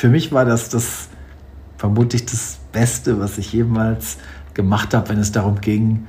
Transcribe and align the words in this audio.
für 0.00 0.08
mich 0.08 0.32
war 0.32 0.46
das 0.46 0.70
das 0.70 1.08
vermutlich 1.76 2.24
das 2.24 2.58
Beste, 2.72 3.20
was 3.20 3.36
ich 3.36 3.52
jemals 3.52 4.16
gemacht 4.54 4.94
habe, 4.94 5.10
wenn 5.10 5.18
es 5.18 5.30
darum 5.30 5.60
ging, 5.60 6.06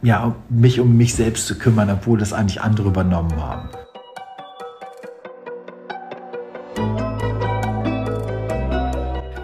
ja, 0.00 0.34
mich 0.48 0.80
um 0.80 0.96
mich 0.96 1.14
selbst 1.14 1.46
zu 1.46 1.58
kümmern, 1.58 1.90
obwohl 1.90 2.18
das 2.18 2.32
eigentlich 2.32 2.62
andere 2.62 2.88
übernommen 2.88 3.36
haben. 3.36 3.68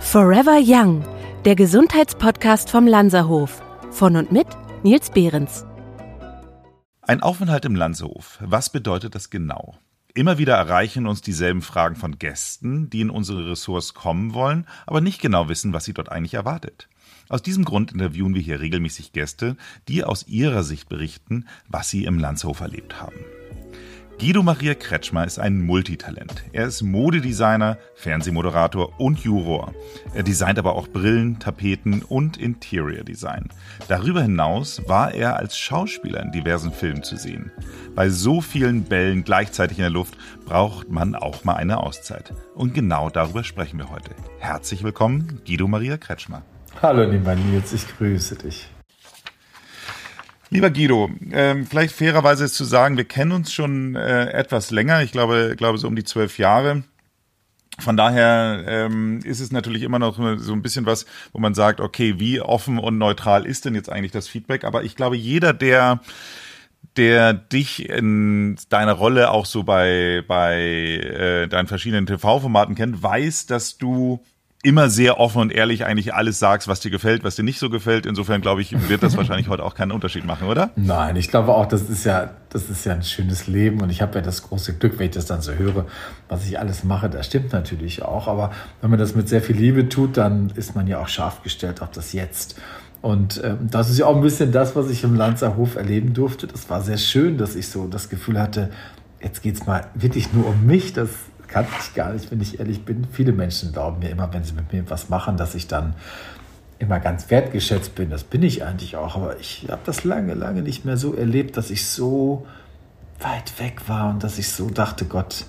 Forever 0.01 0.59
Young, 0.62 1.05
der 1.45 1.55
Gesundheitspodcast 1.55 2.71
vom 2.71 2.87
Lanzerhof. 2.87 3.62
Von 3.91 4.17
und 4.17 4.33
mit 4.33 4.46
Nils 4.83 5.11
Behrens. 5.11 5.67
Ein 7.03 7.21
Aufenthalt 7.23 7.67
im 7.67 7.75
Lanzerhof. 7.75 8.39
Was 8.41 8.71
bedeutet 8.71 9.14
das 9.14 9.29
genau? 9.29 9.75
Immer 10.14 10.36
wieder 10.36 10.56
erreichen 10.56 11.06
uns 11.06 11.22
dieselben 11.22 11.62
Fragen 11.62 11.96
von 11.96 12.18
Gästen, 12.18 12.90
die 12.90 13.00
in 13.00 13.08
unsere 13.08 13.50
Ressorts 13.50 13.94
kommen 13.94 14.34
wollen, 14.34 14.66
aber 14.86 15.00
nicht 15.00 15.22
genau 15.22 15.48
wissen, 15.48 15.72
was 15.72 15.86
sie 15.86 15.94
dort 15.94 16.11
eigentlich 16.12 16.34
erwartet. 16.34 16.89
Aus 17.30 17.43
diesem 17.43 17.64
Grund 17.64 17.93
interviewen 17.93 18.34
wir 18.34 18.43
hier 18.43 18.61
regelmäßig 18.61 19.12
Gäste, 19.12 19.56
die 19.89 20.04
aus 20.04 20.26
ihrer 20.29 20.64
Sicht 20.64 20.90
berichten, 20.90 21.46
was 21.67 21.89
sie 21.89 22.04
im 22.04 22.18
Landshof 22.18 22.61
erlebt 22.61 23.00
haben. 23.00 23.17
Guido 24.22 24.40
Maria 24.44 24.75
Kretschmer 24.75 25.25
ist 25.25 25.40
ein 25.40 25.61
Multitalent. 25.61 26.44
Er 26.53 26.68
ist 26.68 26.81
Modedesigner, 26.81 27.76
Fernsehmoderator 27.96 29.00
und 29.00 29.18
Juror. 29.18 29.75
Er 30.14 30.22
designt 30.22 30.61
aber 30.61 30.76
auch 30.76 30.86
Brillen, 30.86 31.40
Tapeten 31.40 32.03
und 32.03 32.36
Interior 32.36 33.03
Design. 33.03 33.48
Darüber 33.89 34.22
hinaus 34.22 34.81
war 34.86 35.12
er 35.12 35.39
als 35.39 35.58
Schauspieler 35.58 36.22
in 36.22 36.31
diversen 36.31 36.70
Filmen 36.70 37.03
zu 37.03 37.17
sehen. 37.17 37.50
Bei 37.97 38.11
so 38.11 38.41
vielen 38.41 38.84
Bällen 38.84 39.25
gleichzeitig 39.25 39.78
in 39.78 39.83
der 39.83 39.91
Luft 39.91 40.17
braucht 40.47 40.89
man 40.89 41.17
auch 41.17 41.42
mal 41.42 41.56
eine 41.56 41.78
Auszeit. 41.78 42.33
Und 42.55 42.75
genau 42.75 43.11
darüber 43.11 43.42
sprechen 43.42 43.81
wir 43.81 43.91
heute. 43.91 44.12
Herzlich 44.39 44.84
willkommen, 44.84 45.41
Guido 45.45 45.67
Maria 45.67 45.97
Kretschmer. 45.97 46.43
Hallo 46.81 47.11
lieber 47.11 47.34
Nils, 47.34 47.73
ich 47.73 47.89
grüße 47.89 48.37
dich. 48.37 48.69
Lieber 50.53 50.70
Guido, 50.70 51.11
ähm, 51.33 51.67
vielleicht 51.67 51.95
fairerweise 51.95 52.45
ist 52.45 52.55
zu 52.55 52.64
sagen, 52.64 52.98
wir 52.98 53.05
kennen 53.05 53.33
uns 53.33 53.55
schon 53.55 53.95
äh, 53.95 54.27
etwas 54.33 54.70
länger, 54.70 55.03
ich 55.03 55.11
glaube, 55.11 55.55
glaube 55.56 55.78
so 55.78 55.89
um 55.89 55.97
die 55.97 56.05
zwölf 56.05 56.39
Jahre. 56.39 56.83
Von 57.78 57.97
daher 57.97 58.62
ähm, 58.67 59.20
ist 59.25 59.41
es 59.41 59.50
natürlich 59.50 59.83
immer 59.83 59.98
noch 59.98 60.19
so 60.39 60.53
ein 60.53 60.61
bisschen 60.61 60.84
was, 60.84 61.06
wo 61.33 61.41
man 61.41 61.55
sagt, 61.55 61.81
okay, 61.81 62.17
wie 62.19 62.42
offen 62.42 62.78
und 62.78 62.98
neutral 62.98 63.47
ist 63.47 63.64
denn 63.64 63.75
jetzt 63.75 63.91
eigentlich 63.91 64.12
das 64.12 64.28
Feedback? 64.28 64.64
Aber 64.64 64.84
ich 64.84 64.94
glaube, 64.94 65.17
jeder, 65.17 65.55
der 65.55 66.00
der 66.97 67.33
dich 67.33 67.89
in 67.89 68.59
deiner 68.69 68.92
Rolle 68.92 69.31
auch 69.31 69.47
so 69.47 69.62
bei 69.62 70.22
bei 70.28 70.61
äh, 70.61 71.48
deinen 71.48 71.66
verschiedenen 71.66 72.05
TV-Formaten 72.05 72.75
kennt, 72.75 73.03
weiß, 73.03 73.47
dass 73.47 73.78
du 73.78 74.22
immer 74.63 74.89
sehr 74.89 75.19
offen 75.19 75.41
und 75.41 75.53
ehrlich 75.53 75.85
eigentlich 75.85 76.15
alles 76.15 76.39
sagst, 76.39 76.69
was 76.69 76.79
dir 76.79 76.91
gefällt, 76.91 77.25
was 77.25 77.35
dir 77.35 77.43
nicht 77.43 77.59
so 77.59 77.69
gefällt. 77.69 78.07
Insofern 78.07 78.41
glaube 78.41 78.63
ich, 78.63 78.89
wird 78.89 79.03
das 79.03 79.17
wahrscheinlich 79.17 79.49
heute 79.49 79.65
auch 79.65 79.75
keinen 79.75 79.91
Unterschied 79.91 80.25
machen, 80.25 80.47
oder? 80.47 80.71
Nein, 80.77 81.17
ich 81.17 81.29
glaube 81.29 81.53
auch, 81.53 81.67
das 81.67 81.83
ist 81.83 82.05
ja, 82.05 82.31
das 82.49 82.71
ist 82.71 82.85
ja 82.85 82.93
ein 82.93 83.03
schönes 83.03 83.49
Leben 83.49 83.81
und 83.81 83.91
ich 83.91 84.01
habe 84.01 84.15
ja 84.17 84.21
das 84.21 84.45
große 84.45 84.75
Glück, 84.75 84.99
wenn 84.99 85.07
ich 85.07 85.13
das 85.13 85.27
dann 85.27 85.43
so 85.43 85.53
höre, 85.53 85.87
was 86.29 86.47
ich 86.47 86.61
alles 86.61 86.85
mache, 86.85 87.11
das 87.11 87.27
stimmt 87.27 87.53
natürlich 87.53 88.03
auch. 88.03 88.29
Aber 88.29 88.53
wenn 88.81 88.91
man 88.91 89.01
das 89.01 89.17
mit 89.17 89.29
sehr 89.29 89.43
viel 89.43 89.57
Liebe 89.57 89.89
tut, 89.89 90.17
dann 90.17 90.53
ist 90.55 90.77
man 90.77 90.87
ja 90.87 91.01
auch 91.01 91.09
scharf 91.09 91.43
gestellt 91.43 91.83
auf 91.83 91.91
das 91.91 92.13
Jetzt. 92.13 92.61
Und 93.01 93.43
ähm, 93.43 93.69
das 93.69 93.91
ist 93.91 93.99
ja 93.99 94.07
auch 94.07 94.15
ein 94.15 94.23
bisschen 94.23 94.53
das, 94.53 94.77
was 94.77 94.89
ich 94.89 95.03
im 95.03 95.17
Lanzer 95.17 95.57
Hof 95.57 95.75
erleben 95.75 96.15
durfte. 96.15 96.47
Das 96.47 96.71
war 96.71 96.83
sehr 96.83 96.99
schön, 96.99 97.37
dass 97.37 97.57
ich 97.57 97.67
so 97.67 97.89
das 97.89 98.09
Gefühl 98.09 98.41
hatte, 98.41 98.71
jetzt 99.21 99.43
geht's 99.43 99.67
mal 99.67 99.87
wirklich 99.95 100.33
nur 100.33 100.47
um 100.47 100.65
mich. 100.65 100.93
Das 100.93 101.11
kannte 101.53 101.70
ich 101.81 101.95
gar 101.95 102.12
nicht, 102.12 102.31
wenn 102.31 102.41
ich 102.41 102.58
ehrlich 102.58 102.84
bin. 102.84 103.06
Viele 103.12 103.33
Menschen 103.33 103.72
glauben 103.72 103.98
mir 103.98 104.11
immer, 104.11 104.33
wenn 104.33 104.42
sie 104.42 104.55
mit 104.55 104.72
mir 104.72 104.89
was 104.89 105.08
machen, 105.08 105.36
dass 105.36 105.55
ich 105.55 105.69
dann 105.69 105.94
immer 106.78 106.98
ganz 106.98 107.31
wertgeschätzt 107.31 107.94
bin. 107.94 108.11
Das 108.11 108.25
bin 108.25 108.42
ich 108.42 108.64
eigentlich 108.64 108.97
auch, 108.97 109.14
aber 109.14 109.39
ich 109.39 109.67
habe 109.70 109.83
das 109.84 110.03
lange, 110.05 110.34
lange 110.34 110.62
nicht 110.62 110.84
mehr 110.84 110.97
so 110.97 111.15
erlebt, 111.15 111.56
dass 111.56 111.71
ich 111.71 111.87
so 111.87 112.47
weit 113.21 113.60
weg 113.60 113.88
war 113.88 114.10
und 114.10 114.25
dass 114.25 114.38
ich 114.38 114.49
so 114.49 114.69
dachte, 114.71 115.04
Gott, 115.04 115.44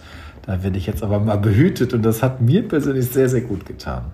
da 0.45 0.61
werde 0.61 0.78
ich 0.78 0.85
jetzt 0.85 1.01
aber 1.01 1.19
mal 1.19 1.38
behütet. 1.38 1.94
Und 1.94 2.03
das 2.03 2.22
hat 2.22 2.41
mir 2.41 2.67
persönlich 2.67 3.09
sehr, 3.09 3.29
sehr 3.29 3.41
gut 3.41 3.66
getan. 3.66 4.11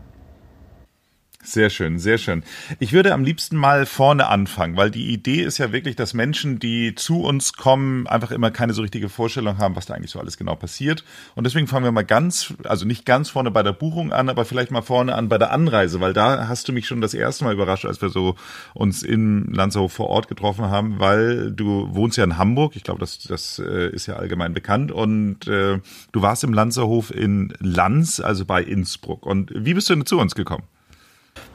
Sehr 1.42 1.70
schön, 1.70 2.00
sehr 2.00 2.18
schön. 2.18 2.44
Ich 2.80 2.92
würde 2.92 3.14
am 3.14 3.24
liebsten 3.24 3.56
mal 3.56 3.86
vorne 3.86 4.28
anfangen, 4.28 4.76
weil 4.76 4.92
die 4.92 5.10
Idee 5.14 5.42
ist 5.42 5.58
ja 5.58 5.72
wirklich, 5.72 5.96
dass 5.96 6.14
Menschen, 6.14 6.60
die 6.60 6.96
zu 6.96 7.22
uns 7.22 7.54
kommen, 7.54 8.08
einfach 8.08 8.32
immer 8.32 8.52
keine 8.52 8.74
so 8.74 8.82
richtige 8.82 9.08
Vorstellung 9.08 9.58
haben, 9.58 9.78
was 9.78 9.86
da 9.86 9.94
eigentlich 9.94 10.12
so 10.12 10.20
alles 10.20 10.38
genau 10.38 10.56
passiert. 10.56 11.06
Und 11.36 11.46
deswegen 11.46 11.68
fangen 11.68 11.86
wir 11.86 11.94
mal 11.94 12.04
ganz, 12.04 12.54
also 12.66 12.86
nicht 12.86 13.06
ganz 13.06 13.30
vorne 13.30 13.52
bei 13.52 13.64
der 13.64 13.72
Buchung 13.72 14.12
an, 14.12 14.28
aber 14.28 14.44
vielleicht 14.44 14.70
mal 14.72 14.82
vorne 14.82 15.16
an 15.16 15.30
bei 15.30 15.38
der 15.38 15.54
Anreise, 15.54 16.02
weil 16.02 16.12
da 16.12 16.50
hast 16.50 16.68
du 16.68 16.74
mich 16.74 16.86
schon 16.86 17.00
das 17.00 17.14
erste 17.14 17.46
Mal 17.46 17.54
überrascht, 17.54 17.86
als 17.86 18.02
wir 18.02 18.10
so 18.10 18.36
uns 18.74 19.02
in 19.02 19.46
Landshof 19.46 19.94
vor 19.94 20.10
Ort 20.10 20.28
getroffen 20.28 20.66
haben, 20.66 21.00
weil 21.00 21.54
du 21.54 21.88
wohnst 21.96 22.18
ja 22.18 22.26
in 22.26 22.38
Hamburg. 22.38 22.76
Ich 22.76 22.84
glaube, 22.84 23.00
das, 23.00 23.18
das 23.18 23.60
äh, 23.60 23.90
ist 23.90 24.08
ja 24.08 24.18
allgemein 24.18 24.54
bekannt. 24.54 24.92
Und 24.92 25.48
äh, 25.48 25.80
du 26.12 26.22
warst 26.22 26.44
im 26.44 26.52
Lanzerhof 26.52 27.16
in 27.16 27.54
Lanz, 27.60 28.20
also 28.20 28.44
bei 28.44 28.62
Innsbruck. 28.62 29.26
Und 29.26 29.54
wie 29.56 29.74
bist 29.74 29.90
du 29.90 29.96
denn 29.96 30.06
zu 30.06 30.20
uns 30.20 30.36
gekommen? 30.36 30.64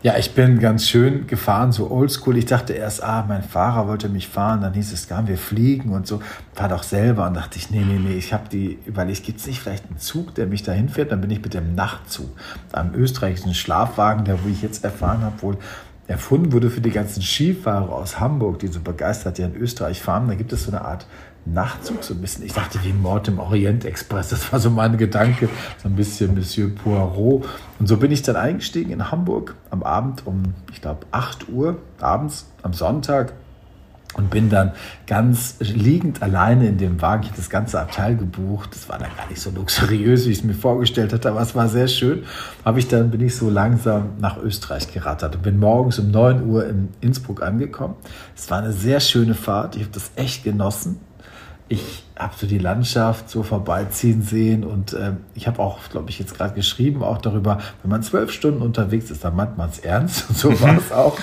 Ja, 0.04 0.18
ich 0.18 0.34
bin 0.34 0.58
ganz 0.58 0.86
schön 0.86 1.26
gefahren, 1.26 1.72
so 1.72 1.90
oldschool. 1.90 2.36
Ich 2.36 2.44
dachte 2.44 2.74
erst, 2.74 3.02
ah, 3.02 3.24
mein 3.26 3.42
Fahrer 3.42 3.88
wollte 3.88 4.10
mich 4.10 4.28
fahren. 4.28 4.60
Dann 4.60 4.74
hieß 4.74 4.92
es, 4.92 5.08
gar 5.08 5.26
wir 5.26 5.38
fliegen 5.38 5.92
und 5.92 6.06
so. 6.06 6.20
Fahr 6.52 6.68
doch 6.68 6.82
selber. 6.82 7.26
Und 7.26 7.34
dachte 7.34 7.58
ich, 7.58 7.70
nee, 7.70 7.82
nee, 7.82 7.98
nee, 7.98 8.16
ich 8.18 8.34
habe 8.34 8.48
die 8.50 8.78
überlegt, 8.84 9.24
gibt 9.24 9.40
es 9.40 9.46
nicht 9.46 9.60
vielleicht 9.60 9.86
einen 9.86 9.98
Zug, 9.98 10.34
der 10.34 10.46
mich 10.46 10.62
dahin 10.62 10.90
fährt? 10.90 11.10
Dann 11.10 11.22
bin 11.22 11.30
ich 11.30 11.40
mit 11.40 11.54
dem 11.54 11.74
Nachtzug, 11.74 12.28
einem 12.72 12.94
österreichischen 12.94 13.54
Schlafwagen, 13.54 14.26
der, 14.26 14.44
wo 14.44 14.48
ich 14.50 14.60
jetzt 14.60 14.84
erfahren 14.84 15.22
habe, 15.22 15.40
wohl 15.40 15.56
erfunden 16.06 16.52
wurde 16.52 16.68
für 16.68 16.82
die 16.82 16.90
ganzen 16.90 17.22
Skifahrer 17.22 17.90
aus 17.90 18.20
Hamburg, 18.20 18.58
die 18.58 18.66
so 18.66 18.80
begeistert 18.80 19.38
ja 19.38 19.46
in 19.46 19.56
Österreich 19.56 20.02
fahren. 20.02 20.28
Da 20.28 20.34
gibt 20.34 20.52
es 20.52 20.64
so 20.64 20.70
eine 20.70 20.82
Art 20.82 21.06
Nachtzug 21.46 22.02
so 22.02 22.14
ein 22.14 22.20
bisschen. 22.20 22.44
Ich 22.44 22.54
dachte 22.54 22.78
wie 22.82 22.92
Mord 22.92 23.28
im 23.28 23.38
Orient 23.38 23.84
Express. 23.84 24.30
Das 24.30 24.52
war 24.52 24.60
so 24.60 24.70
mein 24.70 24.96
Gedanke. 24.96 25.48
So 25.82 25.88
ein 25.88 25.96
bisschen 25.96 26.34
Monsieur 26.34 26.70
Poirot. 26.70 27.46
Und 27.78 27.86
so 27.86 27.98
bin 27.98 28.10
ich 28.10 28.22
dann 28.22 28.36
eingestiegen 28.36 28.92
in 28.92 29.10
Hamburg 29.10 29.54
am 29.70 29.82
Abend 29.82 30.26
um, 30.26 30.54
ich 30.72 30.80
glaube, 30.80 31.06
8 31.10 31.48
Uhr 31.50 31.78
abends 32.00 32.46
am 32.62 32.72
Sonntag 32.72 33.34
und 34.14 34.30
bin 34.30 34.48
dann 34.48 34.72
ganz 35.06 35.56
liegend 35.58 36.22
alleine 36.22 36.68
in 36.68 36.78
dem 36.78 37.02
Wagen. 37.02 37.24
Ich 37.24 37.28
habe 37.30 37.36
das 37.36 37.50
ganze 37.50 37.80
Abteil 37.80 38.16
gebucht. 38.16 38.70
Das 38.72 38.88
war 38.88 38.98
dann 38.98 39.10
gar 39.16 39.28
nicht 39.28 39.40
so 39.40 39.50
luxuriös, 39.50 40.26
wie 40.26 40.30
ich 40.30 40.38
es 40.38 40.44
mir 40.44 40.54
vorgestellt 40.54 41.12
hatte, 41.12 41.30
aber 41.30 41.40
es 41.40 41.54
war 41.54 41.68
sehr 41.68 41.88
schön. 41.88 42.24
Habe 42.64 42.78
ich 42.78 42.88
dann 42.88 43.10
bin 43.10 43.20
ich 43.20 43.36
so 43.36 43.50
langsam 43.50 44.12
nach 44.18 44.38
Österreich 44.38 44.92
gerattert 44.92 45.36
und 45.36 45.42
bin 45.42 45.58
morgens 45.58 45.98
um 45.98 46.10
9 46.10 46.46
Uhr 46.48 46.66
in 46.66 46.88
Innsbruck 47.00 47.42
angekommen. 47.42 47.96
Es 48.36 48.50
war 48.50 48.58
eine 48.58 48.72
sehr 48.72 49.00
schöne 49.00 49.34
Fahrt. 49.34 49.76
Ich 49.76 49.82
habe 49.82 49.92
das 49.92 50.12
echt 50.16 50.44
genossen 50.44 51.00
ich 51.68 52.04
habe 52.16 52.34
so 52.36 52.46
die 52.46 52.58
Landschaft 52.58 53.28
so 53.28 53.42
vorbeiziehen 53.42 54.22
sehen 54.22 54.64
und 54.64 54.92
äh, 54.92 55.12
ich 55.34 55.46
habe 55.46 55.60
auch, 55.60 55.78
glaube 55.90 56.10
ich, 56.10 56.18
jetzt 56.18 56.36
gerade 56.36 56.54
geschrieben 56.54 57.02
auch 57.02 57.18
darüber, 57.18 57.58
wenn 57.82 57.90
man 57.90 58.02
zwölf 58.02 58.30
Stunden 58.30 58.62
unterwegs 58.62 59.10
ist, 59.10 59.24
dann 59.24 59.34
meint 59.34 59.56
man 59.56 59.70
es 59.70 59.78
ernst 59.78 60.28
und 60.28 60.38
so 60.38 60.60
war 60.60 60.76
es 60.76 60.92
auch. 60.92 61.18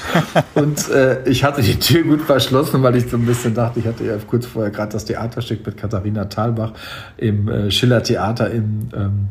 Und 0.56 0.90
äh, 0.90 1.24
ich 1.30 1.44
hatte 1.44 1.62
die 1.62 1.80
Tür 1.80 2.04
gut 2.04 2.22
verschlossen, 2.22 2.82
weil 2.84 2.96
ich 2.96 3.10
so 3.10 3.18
ein 3.18 3.26
bisschen 3.26 3.54
dachte, 3.54 3.80
ich 3.80 3.86
hatte 3.86 4.04
ja 4.04 4.18
kurz 4.28 4.48
vorher 4.48 4.72
gerade 4.72 4.92
das 4.92 5.06
Theaterstück 5.06 5.66
mit 5.66 5.78
Katharina 5.78 6.26
Thalbach 6.26 6.74
im 7.18 7.48
äh, 7.48 7.72
Schiller 7.72 8.04
Theater 8.04 8.50
in 8.50 8.90
ähm, 8.96 9.28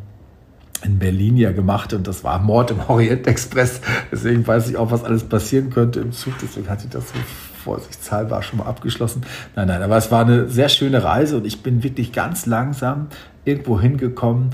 in 0.82 0.98
Berlin 0.98 1.36
ja 1.36 1.52
gemacht 1.52 1.92
und 1.92 2.06
das 2.06 2.24
war 2.24 2.38
Mord 2.38 2.70
im 2.70 2.80
Orient 2.88 3.26
Express. 3.26 3.82
Deswegen 4.10 4.46
weiß 4.46 4.70
ich 4.70 4.78
auch, 4.78 4.90
was 4.90 5.04
alles 5.04 5.24
passieren 5.24 5.68
könnte 5.68 6.00
im 6.00 6.12
Zug. 6.12 6.32
Deswegen 6.40 6.70
hatte 6.70 6.84
ich 6.84 6.90
das 6.90 7.08
so 7.08 7.14
vorsichtshalber 7.60 8.42
schon 8.42 8.58
mal 8.58 8.66
abgeschlossen. 8.66 9.22
Nein, 9.54 9.68
nein, 9.68 9.82
aber 9.82 9.96
es 9.96 10.10
war 10.10 10.24
eine 10.24 10.48
sehr 10.48 10.68
schöne 10.68 11.04
Reise 11.04 11.36
und 11.36 11.46
ich 11.46 11.62
bin 11.62 11.82
wirklich 11.82 12.12
ganz 12.12 12.46
langsam 12.46 13.08
irgendwo 13.44 13.80
hingekommen. 13.80 14.50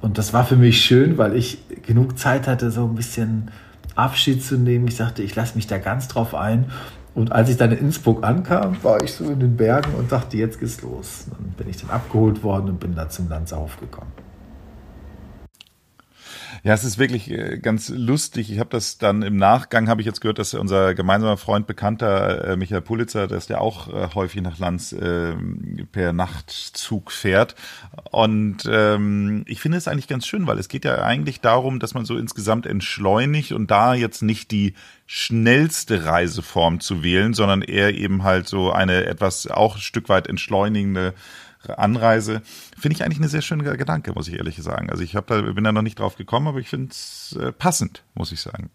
Und 0.00 0.18
das 0.18 0.32
war 0.32 0.44
für 0.44 0.56
mich 0.56 0.82
schön, 0.82 1.18
weil 1.18 1.36
ich 1.36 1.58
genug 1.82 2.18
Zeit 2.18 2.46
hatte, 2.46 2.70
so 2.70 2.84
ein 2.84 2.94
bisschen 2.94 3.50
Abschied 3.94 4.42
zu 4.42 4.56
nehmen. 4.56 4.88
Ich 4.88 4.96
sagte, 4.96 5.22
ich 5.22 5.34
lasse 5.36 5.56
mich 5.56 5.66
da 5.66 5.78
ganz 5.78 6.08
drauf 6.08 6.34
ein. 6.34 6.66
Und 7.14 7.32
als 7.32 7.50
ich 7.50 7.56
dann 7.56 7.72
in 7.72 7.78
Innsbruck 7.78 8.24
ankam, 8.24 8.76
war 8.82 9.02
ich 9.02 9.12
so 9.12 9.24
in 9.24 9.40
den 9.40 9.56
Bergen 9.56 9.94
und 9.94 10.10
dachte, 10.12 10.36
jetzt 10.36 10.60
geht's 10.60 10.80
los. 10.80 11.26
Dann 11.30 11.50
bin 11.56 11.68
ich 11.68 11.76
dann 11.78 11.90
abgeholt 11.90 12.42
worden 12.42 12.70
und 12.70 12.80
bin 12.80 12.94
dann 12.94 13.10
zum 13.10 13.28
Landshof 13.28 13.78
gekommen. 13.80 14.12
Ja, 16.62 16.74
es 16.74 16.84
ist 16.84 16.98
wirklich 16.98 17.30
äh, 17.30 17.58
ganz 17.58 17.88
lustig. 17.88 18.52
Ich 18.52 18.58
habe 18.58 18.68
das 18.70 18.98
dann 18.98 19.22
im 19.22 19.36
Nachgang, 19.36 19.88
habe 19.88 20.02
ich 20.02 20.06
jetzt 20.06 20.20
gehört, 20.20 20.38
dass 20.38 20.52
unser 20.52 20.94
gemeinsamer 20.94 21.38
Freund, 21.38 21.66
Bekannter 21.66 22.48
äh, 22.48 22.56
Michael 22.56 22.82
Pulitzer, 22.82 23.26
dass 23.26 23.46
der 23.46 23.62
auch 23.62 23.88
äh, 23.88 24.08
häufig 24.14 24.42
nach 24.42 24.58
Lanz 24.58 24.92
äh, 24.92 25.32
per 25.90 26.12
Nachtzug 26.12 27.12
fährt. 27.12 27.54
Und 28.10 28.68
ähm, 28.70 29.44
ich 29.46 29.60
finde 29.60 29.78
es 29.78 29.88
eigentlich 29.88 30.08
ganz 30.08 30.26
schön, 30.26 30.46
weil 30.46 30.58
es 30.58 30.68
geht 30.68 30.84
ja 30.84 31.02
eigentlich 31.02 31.40
darum, 31.40 31.80
dass 31.80 31.94
man 31.94 32.04
so 32.04 32.18
insgesamt 32.18 32.66
entschleunigt 32.66 33.52
und 33.52 33.70
da 33.70 33.94
jetzt 33.94 34.22
nicht 34.22 34.50
die 34.50 34.74
schnellste 35.06 36.04
Reiseform 36.04 36.80
zu 36.80 37.02
wählen, 37.02 37.32
sondern 37.32 37.62
eher 37.62 37.94
eben 37.94 38.22
halt 38.22 38.46
so 38.48 38.70
eine 38.70 39.06
etwas 39.06 39.46
auch 39.46 39.76
ein 39.76 39.80
Stück 39.80 40.08
weit 40.08 40.26
entschleunigende 40.26 41.14
Anreise, 41.68 42.42
finde 42.78 42.96
ich 42.96 43.04
eigentlich 43.04 43.18
eine 43.18 43.28
sehr 43.28 43.42
schöne 43.42 43.64
Gedanke, 43.76 44.12
muss 44.12 44.28
ich 44.28 44.34
ehrlich 44.34 44.56
sagen. 44.62 44.90
Also 44.90 45.02
ich 45.02 45.12
da, 45.12 45.42
bin 45.42 45.64
da 45.64 45.72
noch 45.72 45.82
nicht 45.82 45.98
drauf 45.98 46.16
gekommen, 46.16 46.48
aber 46.48 46.58
ich 46.58 46.68
finde 46.68 46.90
es 46.90 47.36
äh, 47.40 47.52
passend, 47.52 48.02
muss 48.14 48.32
ich 48.32 48.40
sagen. 48.40 48.70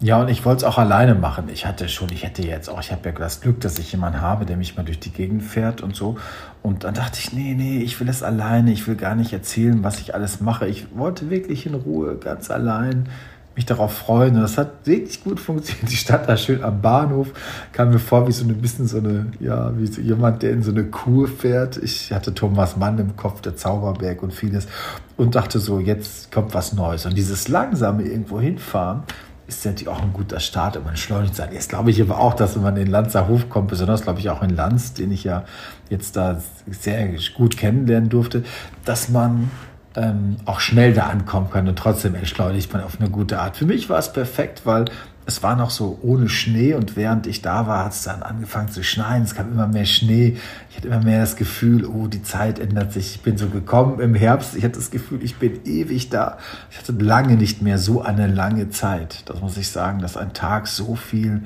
Ja, 0.00 0.20
und 0.20 0.28
ich 0.28 0.44
wollte 0.44 0.58
es 0.58 0.64
auch 0.64 0.76
alleine 0.76 1.14
machen. 1.14 1.48
Ich 1.48 1.64
hatte 1.64 1.88
schon, 1.88 2.10
ich 2.10 2.22
hätte 2.22 2.42
jetzt 2.42 2.68
auch, 2.68 2.80
ich 2.80 2.92
habe 2.92 3.08
ja 3.08 3.14
das 3.14 3.40
Glück, 3.40 3.60
dass 3.60 3.78
ich 3.78 3.92
jemanden 3.92 4.20
habe, 4.20 4.44
der 4.44 4.58
mich 4.58 4.76
mal 4.76 4.82
durch 4.82 5.00
die 5.00 5.10
Gegend 5.10 5.42
fährt 5.42 5.80
und 5.80 5.96
so. 5.96 6.18
Und 6.62 6.84
dann 6.84 6.92
dachte 6.92 7.18
ich, 7.18 7.32
nee, 7.32 7.54
nee, 7.54 7.78
ich 7.78 7.98
will 7.98 8.08
es 8.10 8.22
alleine. 8.22 8.72
Ich 8.72 8.86
will 8.86 8.96
gar 8.96 9.14
nicht 9.14 9.32
erzählen, 9.32 9.82
was 9.82 9.98
ich 9.98 10.14
alles 10.14 10.40
mache. 10.40 10.68
Ich 10.68 10.94
wollte 10.94 11.30
wirklich 11.30 11.64
in 11.64 11.74
Ruhe, 11.74 12.16
ganz 12.16 12.50
allein 12.50 13.08
mich 13.56 13.66
darauf 13.66 13.92
freuen. 13.92 14.36
Und 14.36 14.42
das 14.42 14.58
hat 14.58 14.86
wirklich 14.86 15.24
gut 15.24 15.40
funktioniert. 15.40 15.90
Die 15.90 15.96
stand 15.96 16.28
da 16.28 16.36
schön 16.36 16.62
am 16.62 16.80
Bahnhof, 16.80 17.28
kam 17.72 17.90
mir 17.90 17.98
vor 17.98 18.28
wie 18.28 18.32
so 18.32 18.44
ein 18.44 18.60
bisschen 18.60 18.86
so 18.86 18.98
eine, 18.98 19.26
ja, 19.40 19.72
wie 19.76 19.86
so 19.86 20.00
jemand, 20.00 20.42
der 20.42 20.52
in 20.52 20.62
so 20.62 20.70
eine 20.70 20.84
Kur 20.84 21.26
fährt. 21.26 21.76
Ich 21.78 22.12
hatte 22.12 22.34
Thomas 22.34 22.76
Mann 22.76 22.98
im 22.98 23.16
Kopf, 23.16 23.40
der 23.40 23.56
Zauberberg 23.56 24.22
und 24.22 24.32
vieles 24.32 24.68
und 25.16 25.34
dachte 25.34 25.58
so, 25.58 25.80
jetzt 25.80 26.30
kommt 26.30 26.54
was 26.54 26.74
Neues. 26.74 27.06
Und 27.06 27.16
dieses 27.16 27.48
langsame 27.48 28.02
irgendwo 28.02 28.40
hinfahren, 28.40 29.02
ist 29.48 29.64
natürlich 29.64 29.88
auch 29.88 30.02
ein 30.02 30.12
guter 30.12 30.40
Start, 30.40 30.76
um 30.76 30.88
entschleunigt 30.88 31.36
sein. 31.36 31.50
Jetzt 31.52 31.68
glaube 31.68 31.90
ich 31.90 32.02
aber 32.02 32.18
auch, 32.18 32.34
dass 32.34 32.56
wenn 32.56 32.62
man 32.62 32.76
in 32.76 32.88
Lanzer 32.88 33.28
Hof 33.28 33.48
kommt, 33.48 33.68
besonders 33.68 34.02
glaube 34.02 34.18
ich 34.18 34.28
auch 34.28 34.42
in 34.42 34.50
Lanz, 34.50 34.92
den 34.94 35.12
ich 35.12 35.24
ja 35.24 35.44
jetzt 35.88 36.16
da 36.16 36.42
sehr 36.68 37.08
gut 37.36 37.56
kennenlernen 37.56 38.08
durfte, 38.08 38.42
dass 38.84 39.08
man 39.08 39.50
ähm, 39.96 40.36
auch 40.44 40.60
schnell 40.60 40.92
da 40.92 41.04
ankommen 41.04 41.50
kann 41.50 41.66
und 41.66 41.78
trotzdem 41.78 42.14
entschleunigt 42.14 42.72
man 42.72 42.82
auf 42.82 43.00
eine 43.00 43.10
gute 43.10 43.40
Art. 43.40 43.56
Für 43.56 43.66
mich 43.66 43.88
war 43.88 43.98
es 43.98 44.12
perfekt, 44.12 44.62
weil 44.64 44.86
es 45.28 45.42
war 45.42 45.56
noch 45.56 45.70
so 45.70 45.98
ohne 46.02 46.28
Schnee 46.28 46.74
und 46.74 46.94
während 46.94 47.26
ich 47.26 47.42
da 47.42 47.66
war, 47.66 47.84
hat 47.86 47.92
es 47.92 48.04
dann 48.04 48.22
angefangen 48.22 48.68
zu 48.68 48.84
schneien. 48.84 49.24
Es 49.24 49.34
kam 49.34 49.50
immer 49.50 49.66
mehr 49.66 49.84
Schnee. 49.84 50.36
Ich 50.70 50.76
hatte 50.76 50.86
immer 50.86 51.02
mehr 51.02 51.20
das 51.20 51.34
Gefühl, 51.34 51.84
oh, 51.84 52.06
die 52.06 52.22
Zeit 52.22 52.60
ändert 52.60 52.92
sich. 52.92 53.16
Ich 53.16 53.22
bin 53.22 53.36
so 53.36 53.48
gekommen 53.48 53.98
im 53.98 54.14
Herbst. 54.14 54.54
Ich 54.54 54.62
hatte 54.62 54.76
das 54.76 54.92
Gefühl, 54.92 55.24
ich 55.24 55.36
bin 55.36 55.64
ewig 55.64 56.10
da. 56.10 56.38
Ich 56.70 56.78
hatte 56.78 56.92
lange 56.92 57.34
nicht 57.34 57.60
mehr 57.60 57.78
so 57.78 58.02
eine 58.02 58.28
lange 58.28 58.70
Zeit. 58.70 59.28
Das 59.28 59.40
muss 59.40 59.56
ich 59.56 59.68
sagen, 59.68 59.98
dass 59.98 60.16
ein 60.16 60.32
Tag 60.32 60.68
so 60.68 60.94
viel 60.94 61.42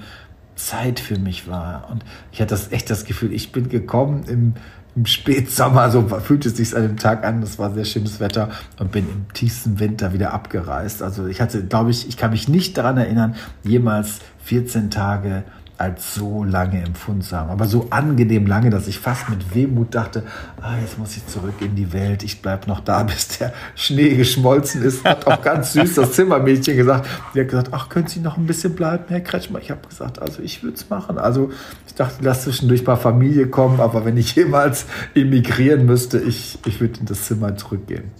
Zeit 0.57 1.01
für 1.01 1.19
mich 1.19 1.49
war. 1.49 1.89
Und 1.91 2.05
ich 2.33 2.43
hatte 2.43 2.51
das 2.51 2.73
echt 2.73 2.91
das 2.91 3.07
Gefühl, 3.07 3.33
ich 3.33 3.51
bin 3.51 3.71
gekommen 3.71 4.25
im 4.25 4.55
im 4.97 5.07
Spätsommer, 5.07 5.91
so 5.91 6.03
fühlte 6.21 6.49
es 6.49 6.57
sich 6.57 6.77
an 6.77 6.83
dem 6.83 6.97
Tag 6.97 7.25
an, 7.25 7.41
das 7.41 7.59
war 7.59 7.73
sehr 7.73 7.85
schönes 7.85 8.21
Wetter 8.21 8.51
und 8.79 8.91
bin 8.91 9.07
im 9.09 9.33
tiefsten 9.33 9.79
Winter 9.79 10.13
wieder 10.13 10.33
abgereist. 10.33 11.03
Also 11.03 11.27
ich 11.27 11.41
hatte, 11.41 11.65
glaube 11.65 11.91
ich, 11.91 12.09
ich 12.09 12.17
kann 12.17 12.31
mich 12.31 12.49
nicht 12.49 12.77
daran 12.77 12.97
erinnern, 12.97 13.37
jemals 13.63 14.19
14 14.45 14.91
Tage 14.91 15.45
als 15.81 16.15
so 16.15 16.45
lange 16.45 16.83
empfunden 16.83 17.23
zu 17.23 17.35
haben. 17.35 17.49
Aber 17.49 17.65
so 17.65 17.87
angenehm 17.89 18.47
lange, 18.47 18.69
dass 18.69 18.87
ich 18.87 18.99
fast 18.99 19.31
mit 19.31 19.55
Wehmut 19.55 19.95
dachte, 19.95 20.25
ah, 20.61 20.77
jetzt 20.79 20.99
muss 20.99 21.17
ich 21.17 21.27
zurück 21.27 21.55
in 21.61 21.75
die 21.75 21.95
Welt, 21.95 22.23
ich 22.23 22.43
bleibe 22.43 22.69
noch 22.69 22.81
da, 22.81 23.03
bis 23.05 23.39
der 23.39 23.55
Schnee 23.75 24.15
geschmolzen 24.15 24.83
ist. 24.83 25.05
Hat 25.05 25.27
auch 25.27 25.41
ganz 25.41 25.73
süß 25.73 25.95
das 25.95 26.13
Zimmermädchen 26.13 26.77
gesagt. 26.77 27.09
Die 27.35 27.41
hat 27.41 27.49
gesagt, 27.49 27.69
ach, 27.73 27.89
können 27.89 28.09
Sie 28.09 28.21
noch 28.21 28.37
ein 28.37 28.47
bisschen 28.47 28.75
bleiben, 28.75 29.05
Herr 29.09 29.23
Kretschmer? 29.23 29.59
Ich 29.61 29.71
habe 29.71 29.89
gesagt, 29.89 30.21
also 30.21 30.43
ich 30.43 30.63
würde 30.63 30.77
es 30.77 30.91
machen. 30.91 31.17
Also 31.17 31.51
ich 31.87 31.95
dachte, 31.95 32.17
lass 32.21 32.43
zwischendurch 32.43 32.85
mal 32.85 32.97
Familie 32.97 33.47
kommen, 33.47 33.81
aber 33.81 34.05
wenn 34.05 34.19
ich 34.19 34.35
jemals 34.35 34.85
emigrieren 35.15 35.87
müsste, 35.87 36.19
ich, 36.21 36.59
ich 36.67 36.79
würde 36.81 37.01
in 37.01 37.07
das 37.07 37.25
Zimmer 37.25 37.57
zurückgehen. 37.57 38.11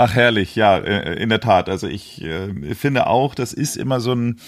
Ach 0.00 0.14
herrlich, 0.14 0.54
ja, 0.54 0.78
äh, 0.78 1.20
in 1.20 1.28
der 1.28 1.40
Tat. 1.40 1.68
Also 1.68 1.88
ich 1.88 2.22
äh, 2.22 2.74
finde 2.76 3.08
auch, 3.08 3.34
das 3.34 3.52
ist 3.52 3.76
immer 3.76 3.98
so 3.98 4.12
ein 4.12 4.38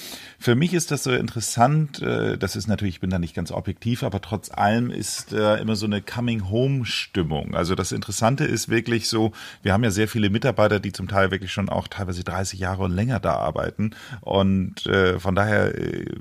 für 0.43 0.55
mich 0.55 0.73
ist 0.73 0.91
das 0.91 1.05
so 1.05 1.13
interessant, 1.13 2.01
äh, 2.01 2.39
das 2.39 2.57
ist 2.57 2.67
natürlich, 2.67 2.95
ich 2.95 3.01
bin 3.01 3.11
da 3.11 3.19
nicht 3.19 3.35
ganz 3.35 3.53
objektiv, 3.53 4.03
aber 4.03 4.23
trotz 4.23 4.51
allem 4.51 4.91
ist 4.91 5.35
äh, 5.35 5.57
immer 5.57 5.77
so 5.77 5.85
eine 5.85 6.01
Coming-Home-Stimmung. 6.01 7.55
Also 7.55 7.75
das 7.75 7.93
Interessante 7.93 8.47
ist 8.47 8.71
wirklich 8.71 9.11
so, 9.11 9.33
wir 9.63 9.75
haben 9.75 9.85
ja 9.85 9.91
sehr 9.91 10.09
viele 10.09 10.31
Mitarbeiter, 10.31 10.81
die 10.81 10.93
zum 10.93 11.09
Teil 11.09 11.31
wirklich 11.31 11.53
schon 11.53 11.69
auch 11.69 11.89
teilweise 11.89 12.25
30 12.25 12.59
Jahre 12.59 12.85
und 12.85 12.93
länger 12.93 13.21
da 13.21 13.35
arbeiten. 13.35 13.91
Und 14.23 14.87
äh, 14.87 15.21
von 15.21 15.35
daher 15.35 15.75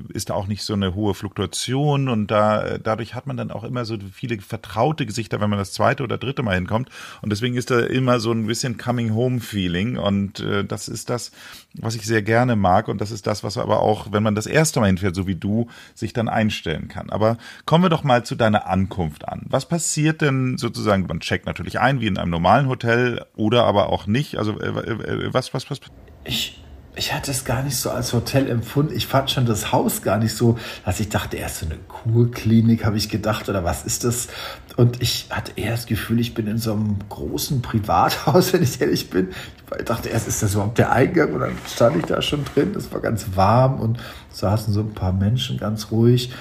ist 0.10 0.30
da 0.32 0.34
auch 0.34 0.48
nicht 0.48 0.64
so 0.64 0.74
eine 0.74 0.96
hohe 0.96 1.14
Fluktuation 1.14 2.10
und 2.10 2.28
da 2.28 2.78
dadurch 2.78 3.16
hat 3.16 3.26
man 3.26 3.38
dann 3.38 3.52
auch 3.52 3.64
immer 3.64 3.86
so 3.86 3.96
viele 4.12 4.42
vertraute 4.42 5.06
Gesichter, 5.06 5.40
wenn 5.40 5.50
man 5.50 5.60
das 5.60 5.72
zweite 5.72 6.04
oder 6.04 6.18
dritte 6.18 6.44
Mal 6.44 6.56
hinkommt. 6.56 6.90
Und 7.22 7.30
deswegen 7.30 7.56
ist 7.56 7.72
da 7.72 7.80
immer 7.80 8.20
so 8.20 8.34
ein 8.34 8.48
bisschen 8.48 8.76
Coming-Home-Feeling. 9.20 9.98
Und 9.98 10.44
das 10.68 10.88
ist 10.88 11.10
das, 11.10 11.32
was 11.74 11.96
ich 11.96 12.06
sehr 12.06 12.22
gerne 12.22 12.56
mag. 12.56 12.88
Und 12.88 13.02
das 13.02 13.12
ist 13.12 13.28
das, 13.28 13.44
was 13.44 13.58
aber 13.58 13.82
auch 13.82 14.12
wenn 14.12 14.24
man 14.24 14.36
das 14.36 14.46
erste 14.46 14.80
Mal 14.80 14.88
hinfährt, 14.88 15.16
so 15.16 15.28
wie 15.28 15.36
du, 15.36 15.68
sich 15.94 16.14
dann 16.14 16.30
einstellen 16.30 16.88
kann. 16.88 17.10
Aber 17.10 17.38
kommen 17.66 17.84
wir 17.84 17.90
doch 17.90 18.04
mal 18.04 18.24
zu 18.24 18.36
deiner 18.36 18.68
Ankunft 18.68 19.28
an. 19.28 19.46
Was 19.50 19.68
passiert 19.68 20.22
denn 20.22 20.58
sozusagen? 20.58 21.06
Man 21.08 21.20
checkt 21.20 21.46
natürlich 21.46 21.80
ein, 21.80 22.02
wie 22.02 22.08
in 22.08 22.18
einem 22.18 22.32
normalen 22.32 22.68
Hotel 22.68 23.26
oder 23.36 23.66
aber 23.66 23.90
auch 23.90 24.08
nicht. 24.08 24.38
Also 24.38 24.60
äh, 24.60 24.68
äh, 24.68 25.34
was, 25.34 25.54
was, 25.54 25.70
was? 25.70 25.80
Ich 26.24 26.64
ich 27.00 27.14
hatte 27.14 27.32
es 27.32 27.46
gar 27.46 27.64
nicht 27.64 27.78
so 27.78 27.90
als 27.92 28.12
Hotel 28.12 28.50
empfunden. 28.50 28.94
Ich 28.94 29.08
fand 29.08 29.32
schon 29.32 29.46
das 29.46 29.72
Haus 29.72 30.02
gar 30.02 30.18
nicht 30.18 30.36
so, 30.36 30.60
dass 30.86 31.00
ich 31.00 31.08
dachte, 31.08 31.38
erst 31.38 31.60
so 31.60 31.66
eine 31.66 31.78
Kurklinik, 31.78 32.84
habe 32.84 32.98
ich 32.98 33.08
gedacht, 33.08 33.48
oder 33.48 33.64
was 33.64 33.86
ist 33.86 34.04
das? 34.04 34.28
Und 34.76 35.02
ich 35.02 35.28
hatte 35.30 35.54
eher 35.56 35.72
das 35.72 35.86
Gefühl, 35.86 36.20
ich 36.20 36.34
bin 36.34 36.46
in 36.46 36.58
so 36.58 36.74
einem 36.74 36.98
großen 37.08 37.62
Privathaus, 37.62 38.52
wenn 38.54 38.64
ich 38.64 38.82
ehrlich 38.82 39.10
bin. 39.10 39.30
Ich 39.78 39.86
dachte 39.86 40.10
erst, 40.10 40.28
ist 40.28 40.44
das 40.44 40.54
überhaupt 40.56 40.78
der 40.78 40.92
Eingang? 40.92 41.34
Und 41.34 41.40
dann 41.40 41.58
stand 41.74 41.96
ich 41.96 42.06
da 42.06 42.22
schon 42.22 42.44
drin. 42.44 42.74
Es 42.76 42.92
war 42.92 43.00
ganz 43.00 43.28
warm 43.34 43.80
und 43.80 43.98
saßen 44.32 44.74
so 44.74 44.82
ein 44.82 44.94
paar 44.94 45.14
Menschen 45.14 45.58
ganz 45.58 45.92
ruhig, 45.92 46.34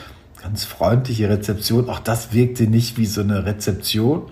ganz 0.42 0.64
freundliche 0.64 1.28
Rezeption. 1.28 1.88
Auch 1.88 2.00
das 2.00 2.32
wirkte 2.32 2.64
nicht 2.64 2.98
wie 2.98 3.06
so 3.06 3.20
eine 3.20 3.46
Rezeption. 3.46 4.22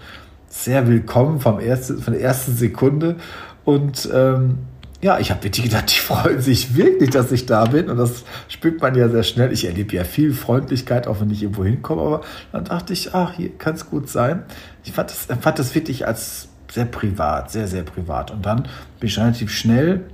Sehr 0.49 0.89
willkommen 0.89 1.39
vom 1.39 1.61
ersten, 1.61 2.03
von 2.03 2.15
der 2.15 2.23
ersten 2.23 2.57
Sekunde. 2.57 3.15
Und 3.65 4.09
ähm, 4.13 4.59
ja, 5.03 5.19
ich 5.19 5.31
habe 5.31 5.45
wirklich 5.45 5.67
gedacht, 5.67 5.95
die 5.95 6.01
freuen 6.01 6.41
sich 6.41 6.75
wirklich, 6.75 7.11
dass 7.11 7.31
ich 7.31 7.47
da 7.47 7.67
bin. 7.67 7.91
Und 7.91 7.99
das 7.99 8.25
spürt 8.49 8.81
man 8.81 8.95
ja 8.95 9.09
sehr 9.09 9.23
schnell. 9.23 9.53
Ich 9.53 9.67
erlebe 9.67 9.95
ja 9.95 10.05
viel 10.05 10.33
Freundlichkeit, 10.33 11.07
auch 11.07 11.21
wenn 11.21 11.31
ich 11.31 11.43
irgendwo 11.43 11.65
hinkomme. 11.65 12.03
Aber 12.03 12.21
dann 12.53 12.65
dachte 12.65 12.93
ich, 12.93 13.15
ach, 13.15 13.35
hier 13.35 13.57
kann 13.59 13.75
es 13.75 13.91
gut 13.91 14.09
sein. 14.09 14.45
Ich 14.85 14.93
fand 14.93 15.11
das, 15.11 15.29
fand 15.41 15.59
das 15.59 15.75
wirklich 15.75 16.07
als 16.07 16.49
sehr 16.73 16.87
privat, 16.87 17.51
sehr, 17.51 17.69
sehr 17.69 17.83
privat. 17.83 18.31
Und 18.31 18.47
dann 18.47 18.69
bin 18.99 19.09
ich 19.09 19.19
relativ 19.19 19.51
schnell 19.51 20.05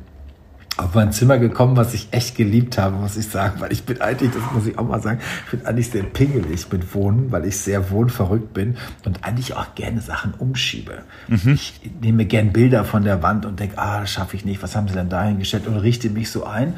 auf 0.78 0.94
mein 0.94 1.12
Zimmer 1.12 1.38
gekommen, 1.38 1.76
was 1.76 1.92
ich 1.92 2.08
echt 2.12 2.34
geliebt 2.34 2.78
habe, 2.78 2.96
muss 2.96 3.16
ich 3.16 3.28
sagen, 3.28 3.60
weil 3.60 3.72
ich 3.72 3.84
bin 3.84 4.00
eigentlich, 4.00 4.30
das 4.32 4.42
muss 4.52 4.66
ich 4.66 4.78
auch 4.78 4.88
mal 4.88 5.02
sagen, 5.02 5.20
ich 5.44 5.50
bin 5.58 5.66
eigentlich 5.66 5.90
sehr 5.90 6.02
pingelig 6.02 6.72
mit 6.72 6.94
Wohnen, 6.94 7.30
weil 7.30 7.44
ich 7.44 7.58
sehr 7.58 7.90
wohnverrückt 7.90 8.54
bin 8.54 8.76
und 9.04 9.22
eigentlich 9.22 9.54
auch 9.54 9.74
gerne 9.74 10.00
Sachen 10.00 10.32
umschiebe. 10.34 11.02
Mhm. 11.28 11.52
Ich 11.54 11.80
nehme 12.00 12.24
gern 12.24 12.52
Bilder 12.52 12.84
von 12.84 13.04
der 13.04 13.22
Wand 13.22 13.44
und 13.44 13.60
denke, 13.60 13.78
ah, 13.78 14.00
das 14.00 14.10
schaffe 14.10 14.36
ich 14.36 14.44
nicht, 14.44 14.62
was 14.62 14.74
haben 14.74 14.88
sie 14.88 14.94
denn 14.94 15.10
da 15.10 15.24
hingestellt 15.24 15.66
und 15.66 15.76
richte 15.76 16.08
mich 16.08 16.30
so 16.30 16.44
ein 16.44 16.74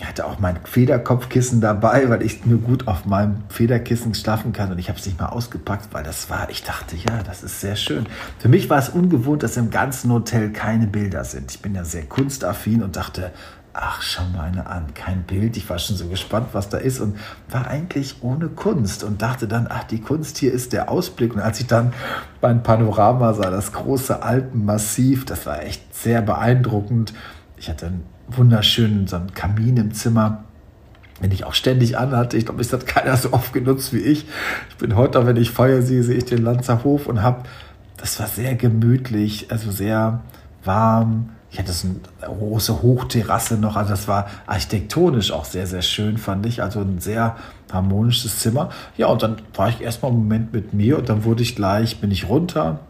ich 0.00 0.06
hatte 0.06 0.26
auch 0.26 0.38
mein 0.38 0.60
Federkopfkissen 0.64 1.60
dabei, 1.60 2.08
weil 2.08 2.22
ich 2.22 2.46
nur 2.46 2.60
gut 2.60 2.86
auf 2.86 3.04
meinem 3.04 3.42
Federkissen 3.48 4.14
schlafen 4.14 4.52
kann. 4.52 4.70
Und 4.70 4.78
ich 4.78 4.88
habe 4.88 4.98
es 4.98 5.06
nicht 5.06 5.18
mal 5.18 5.26
ausgepackt, 5.26 5.92
weil 5.92 6.04
das 6.04 6.30
war, 6.30 6.48
ich 6.50 6.62
dachte, 6.62 6.94
ja, 6.94 7.22
das 7.24 7.42
ist 7.42 7.60
sehr 7.60 7.74
schön. 7.74 8.06
Für 8.38 8.48
mich 8.48 8.70
war 8.70 8.78
es 8.78 8.88
ungewohnt, 8.88 9.42
dass 9.42 9.56
im 9.56 9.70
ganzen 9.70 10.12
Hotel 10.12 10.50
keine 10.50 10.86
Bilder 10.86 11.24
sind. 11.24 11.50
Ich 11.50 11.60
bin 11.62 11.74
ja 11.74 11.84
sehr 11.84 12.04
kunstaffin 12.04 12.84
und 12.84 12.94
dachte, 12.94 13.32
ach, 13.72 14.00
schau 14.00 14.22
mal 14.32 14.44
eine 14.44 14.66
an, 14.66 14.94
kein 14.94 15.24
Bild. 15.24 15.56
Ich 15.56 15.68
war 15.68 15.80
schon 15.80 15.96
so 15.96 16.06
gespannt, 16.06 16.50
was 16.52 16.68
da 16.68 16.78
ist 16.78 17.00
und 17.00 17.16
war 17.50 17.66
eigentlich 17.66 18.22
ohne 18.22 18.48
Kunst 18.48 19.02
und 19.02 19.20
dachte 19.20 19.48
dann, 19.48 19.66
ach, 19.68 19.82
die 19.82 20.00
Kunst 20.00 20.38
hier 20.38 20.52
ist 20.52 20.72
der 20.72 20.90
Ausblick. 20.90 21.34
Und 21.34 21.40
als 21.40 21.58
ich 21.58 21.66
dann 21.66 21.92
mein 22.40 22.62
Panorama 22.62 23.34
sah, 23.34 23.50
das 23.50 23.72
große 23.72 24.22
Alpenmassiv, 24.22 25.24
das 25.24 25.44
war 25.44 25.62
echt 25.64 25.92
sehr 25.92 26.22
beeindruckend. 26.22 27.14
Ich 27.56 27.68
hatte 27.68 27.86
ein 27.86 28.04
wunderschönen 28.28 29.06
so 29.06 29.16
einen 29.16 29.34
Kamin 29.34 29.76
im 29.76 29.92
Zimmer, 29.92 30.44
den 31.22 31.32
ich 31.32 31.44
auch 31.44 31.54
ständig 31.54 31.98
anhatte. 31.98 32.36
Ich 32.36 32.46
glaube, 32.46 32.62
das 32.62 32.72
hat 32.72 32.86
keiner 32.86 33.16
so 33.16 33.32
oft 33.32 33.52
genutzt 33.52 33.92
wie 33.92 33.98
ich. 33.98 34.26
Ich 34.70 34.76
bin 34.76 34.96
heute, 34.96 35.26
wenn 35.26 35.36
ich 35.36 35.50
Feuer 35.50 35.82
sehe, 35.82 36.02
sehe 36.02 36.16
ich 36.16 36.24
den 36.24 36.42
Lanzer 36.42 36.84
Hof 36.84 37.06
und 37.06 37.22
habe, 37.22 37.42
das 37.96 38.20
war 38.20 38.28
sehr 38.28 38.54
gemütlich, 38.54 39.50
also 39.50 39.70
sehr 39.70 40.20
warm. 40.64 41.30
Ich 41.50 41.58
hatte 41.58 41.72
so 41.72 41.88
eine 41.88 42.34
große 42.34 42.82
Hochterrasse 42.82 43.56
noch, 43.56 43.76
also 43.76 43.90
das 43.90 44.06
war 44.06 44.26
architektonisch 44.46 45.32
auch 45.32 45.46
sehr, 45.46 45.66
sehr 45.66 45.82
schön, 45.82 46.18
fand 46.18 46.44
ich. 46.44 46.62
Also 46.62 46.80
ein 46.80 47.00
sehr 47.00 47.36
harmonisches 47.72 48.38
Zimmer. 48.40 48.70
Ja, 48.96 49.06
und 49.06 49.22
dann 49.22 49.36
war 49.54 49.70
ich 49.70 49.80
erstmal 49.80 50.10
einen 50.10 50.20
Moment 50.20 50.52
mit 50.52 50.74
mir 50.74 50.98
und 50.98 51.08
dann 51.08 51.24
wurde 51.24 51.42
ich 51.42 51.56
gleich, 51.56 52.00
bin 52.00 52.10
ich 52.10 52.28
runter, 52.28 52.80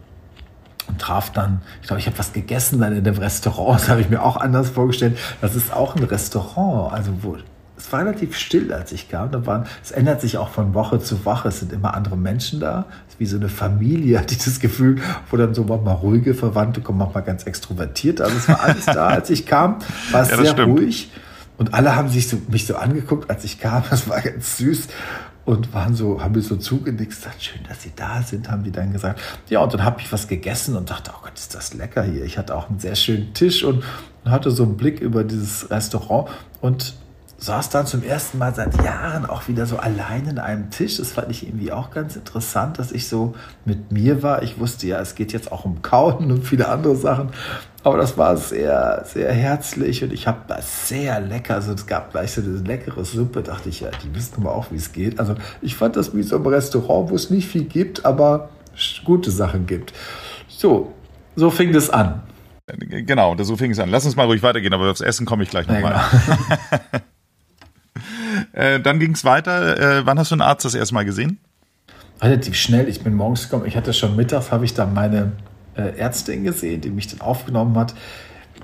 traf 0.97 1.31
dann, 1.33 1.61
ich 1.81 1.89
glaube, 1.89 2.01
ich 2.01 2.07
habe 2.07 2.19
was 2.19 2.33
gegessen 2.33 2.81
dann 2.81 2.97
in 2.97 3.05
dem 3.05 3.19
Restaurant, 3.19 3.81
das 3.81 3.89
habe 3.89 4.01
ich 4.01 4.09
mir 4.09 4.23
auch 4.23 4.37
anders 4.37 4.71
vorgestellt. 4.71 5.19
Das 5.41 5.55
ist 5.55 5.73
auch 5.73 5.97
ein 5.97 6.05
Restaurant, 6.05 6.93
also 6.93 7.13
wo 7.23 7.37
es 7.79 7.93
war 7.93 8.01
relativ 8.01 8.37
still, 8.37 8.73
als 8.73 8.91
ich 8.91 9.09
kam. 9.09 9.31
Da 9.31 9.47
waren, 9.47 9.65
es 9.83 9.93
ändert 9.93 10.21
sich 10.21 10.37
auch 10.37 10.49
von 10.49 10.75
Woche 10.75 10.99
zu 10.99 11.25
Woche. 11.25 11.49
Es 11.49 11.61
sind 11.61 11.73
immer 11.73 11.95
andere 11.95 12.17
Menschen 12.17 12.59
da. 12.59 12.87
Es 13.07 13.15
ist 13.15 13.21
wie 13.21 13.27
so 13.27 13.37
eine 13.37 13.49
Familie, 13.49 14.19
hatte 14.19 14.35
ich 14.35 14.45
das 14.45 14.59
Gefühl, 14.59 15.01
wo 15.31 15.37
dann 15.37 15.55
so 15.55 15.63
manchmal 15.63 15.95
ruhige 15.95 16.35
Verwandte 16.35 16.81
kommen, 16.81 16.99
manchmal 16.99 17.23
ganz 17.23 17.45
extrovertiert. 17.45 18.21
Also 18.21 18.37
es 18.37 18.49
war 18.49 18.61
alles 18.61 18.85
da, 18.85 19.07
als 19.07 19.31
ich 19.31 19.47
kam. 19.47 19.77
War 20.11 20.23
es 20.23 20.31
ja, 20.31 20.37
sehr 20.39 20.47
stimmt. 20.53 20.79
ruhig. 20.79 21.13
Und 21.57 21.75
alle 21.75 21.97
haben 21.97 22.09
sich 22.09 22.29
so, 22.29 22.39
mich 22.49 22.67
so 22.67 22.77
angeguckt, 22.77 23.31
als 23.31 23.45
ich 23.45 23.61
kam. 23.61 23.85
Das 23.91 24.09
war 24.09 24.21
ganz 24.21 24.57
süß. 24.57 24.89
Und 25.49 25.73
waren 25.73 25.95
so, 25.95 26.23
haben 26.23 26.35
mir 26.35 26.43
so 26.43 26.57
zugenickt, 26.57 27.09
gesagt, 27.09 27.43
schön, 27.43 27.63
dass 27.67 27.83
Sie 27.83 27.93
da 27.97 28.21
sind, 28.21 28.51
haben 28.51 28.65
die 28.65 28.71
dann 28.71 28.93
gesagt. 28.93 29.19
Ja, 29.49 29.61
und 29.61 29.73
dann 29.73 29.83
habe 29.83 29.99
ich 30.03 30.13
was 30.13 30.29
gegessen 30.29 30.77
und 30.77 30.91
dachte, 30.91 31.11
oh 31.15 31.21
Gott, 31.23 31.33
ist 31.37 31.55
das 31.55 31.73
lecker 31.73 32.03
hier. 32.03 32.23
Ich 32.25 32.37
hatte 32.37 32.55
auch 32.55 32.69
einen 32.69 32.81
sehr 32.81 32.95
schönen 32.95 33.33
Tisch 33.33 33.65
und 33.65 33.83
hatte 34.27 34.51
so 34.51 34.65
einen 34.65 34.77
Blick 34.77 35.01
über 35.01 35.25
dieses 35.25 35.71
Restaurant 35.71 36.29
und 36.61 36.93
saß 37.39 37.71
dann 37.71 37.87
zum 37.87 38.03
ersten 38.03 38.39
Mal 38.39 38.53
seit 38.53 38.83
Jahren 38.83 39.25
auch 39.25 39.47
wieder 39.47 39.65
so 39.65 39.77
allein 39.77 40.27
in 40.27 40.39
einem 40.39 40.71
Tisch. 40.71 40.97
Das 40.97 41.13
fand 41.13 41.31
ich 41.31 41.47
irgendwie 41.47 41.71
auch 41.71 41.91
ganz 41.91 42.17
interessant, 42.17 42.81
dass 42.81 42.91
ich 42.91 43.09
so 43.09 43.35
mit 43.65 43.93
mir 43.93 44.25
war. 44.25 44.43
Ich 44.43 44.59
wusste 44.59 44.89
ja, 44.89 45.01
es 45.01 45.15
geht 45.15 45.33
jetzt 45.33 45.53
auch 45.53 45.65
um 45.65 45.81
Kauen 45.81 46.33
und 46.33 46.45
viele 46.45 46.69
andere 46.69 46.97
Sachen. 46.97 47.31
Aber 47.85 47.97
das 47.97 48.19
war 48.19 48.37
sehr, 48.37 49.05
sehr 49.07 49.33
herzlich 49.33 50.03
und 50.03 50.13
ich 50.13 50.27
habe 50.27 50.41
das 50.49 50.89
sehr 50.89 51.21
lecker. 51.21 51.55
Also 51.55 51.73
es 51.73 51.87
gab 51.87 52.11
gleich 52.11 52.33
so 52.33 52.41
eine 52.41 52.51
leckere 52.59 53.05
Suppe, 53.05 53.43
dachte 53.43 53.69
ich, 53.69 53.81
ja, 53.81 53.91
die 54.03 54.13
wissen 54.17 54.35
aber 54.39 54.57
auch, 54.57 54.73
wie 54.73 54.77
es 54.77 54.93
geht. 54.93 55.21
Also 55.21 55.37
ich 55.63 55.77
fand 55.77 55.95
das 55.95 56.15
wie 56.17 56.25
so 56.25 56.37
ein 56.37 56.47
Restaurant, 56.47 57.11
wo 57.11 57.15
es 57.15 57.31
nicht 57.31 57.47
viel 57.49 57.65
gibt, 57.65 58.05
aber 58.05 58.49
gute 59.05 59.31
Sachen 59.31 59.67
gibt. 59.69 59.93
So, 60.49 60.93
so 61.37 61.51
fing 61.51 61.73
das 61.73 61.89
an. 61.89 62.23
Genau, 62.67 63.37
so 63.39 63.57
fing 63.57 63.71
es 63.71 63.79
an. 63.79 63.91
Lass 63.91 64.05
uns 64.05 64.17
mal 64.17 64.27
ruhig 64.27 64.43
weitergehen, 64.43 64.75
aber 64.75 64.91
aufs 64.91 65.01
Essen 65.01 65.25
komme 65.25 65.45
ich 65.45 65.51
gleich 65.51 65.69
nochmal. 65.69 65.93
Ja, 65.93 66.09
genau. 66.91 67.05
äh, 68.53 68.81
dann 68.81 68.99
ging 68.99 69.13
es 69.13 69.25
weiter. 69.25 69.99
Äh, 69.99 70.07
wann 70.07 70.19
hast 70.19 70.31
du 70.31 70.35
einen 70.35 70.43
Arzt 70.43 70.65
das 70.65 70.75
erste 70.75 70.95
Mal 70.95 71.05
gesehen? 71.05 71.39
Relativ 72.21 72.57
schnell. 72.57 72.89
Ich 72.89 73.03
bin 73.03 73.15
morgens 73.15 73.45
gekommen. 73.45 73.67
Ich 73.67 73.77
hatte 73.77 73.93
schon 73.93 74.17
mittags, 74.17 74.51
habe 74.51 74.65
ich 74.65 74.75
dann 74.75 74.95
meine 74.95 75.33
äh, 75.77 75.97
Ärztin 75.99 76.45
gesehen, 76.45 76.81
die 76.81 76.91
mich 76.91 77.07
dann 77.09 77.21
aufgenommen 77.21 77.77
hat. 77.77 77.95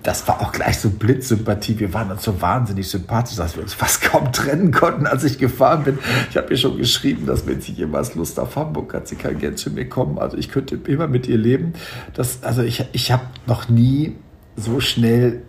Das 0.03 0.29
war 0.29 0.43
auch 0.43 0.53
gleich 0.53 0.79
so 0.81 0.91
Blitzsympathie. 0.91 1.79
Wir 1.79 1.95
waren 1.95 2.11
uns 2.11 2.25
so 2.25 2.43
wahnsinnig 2.43 2.89
sympathisch, 2.89 3.37
dass 3.37 3.57
wir 3.57 3.63
uns 3.63 3.73
fast 3.75 4.03
kaum 4.03 4.33
trennen 4.33 4.71
konnten, 4.71 5.07
als 5.07 5.25
ich 5.25 5.39
gefahren 5.39 5.85
bin. 5.85 5.99
Ich 6.29 6.37
habe 6.37 6.51
ihr 6.51 6.59
schon 6.59 6.77
geschrieben, 6.77 7.27
dass 7.27 7.47
wenn 7.47 7.61
sie 7.61 7.73
jemals 7.73 8.15
Lust 8.15 8.39
auf 8.39 8.57
Hamburg 8.57 8.93
hat, 8.93 9.09
sie 9.09 9.17
kann 9.17 9.39
gerne 9.39 9.57
zu 9.57 9.71
mir 9.71 9.89
kommen. 9.89 10.19
Also 10.19 10.37
ich 10.37 10.51
könnte 10.51 10.79
immer 10.87 11.07
mit 11.07 11.27
ihr 11.27 11.39
leben. 11.39 11.73
Das, 12.13 12.43
also 12.43 12.63
ich, 12.63 12.85
ich 12.93 13.13
habe 13.13 13.25
noch 13.47 13.69
nie 13.69 14.17
so 14.57 14.81
schnell 14.81 15.43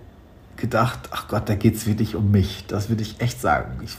gedacht, 0.55 1.09
ach 1.11 1.27
Gott, 1.27 1.49
da 1.49 1.55
geht 1.55 1.75
es 1.75 1.85
wirklich 1.85 2.15
um 2.15 2.31
mich. 2.31 2.65
Das 2.67 2.89
würde 2.89 3.01
ich 3.01 3.19
echt 3.19 3.41
sagen. 3.41 3.81
Ich 3.83 3.97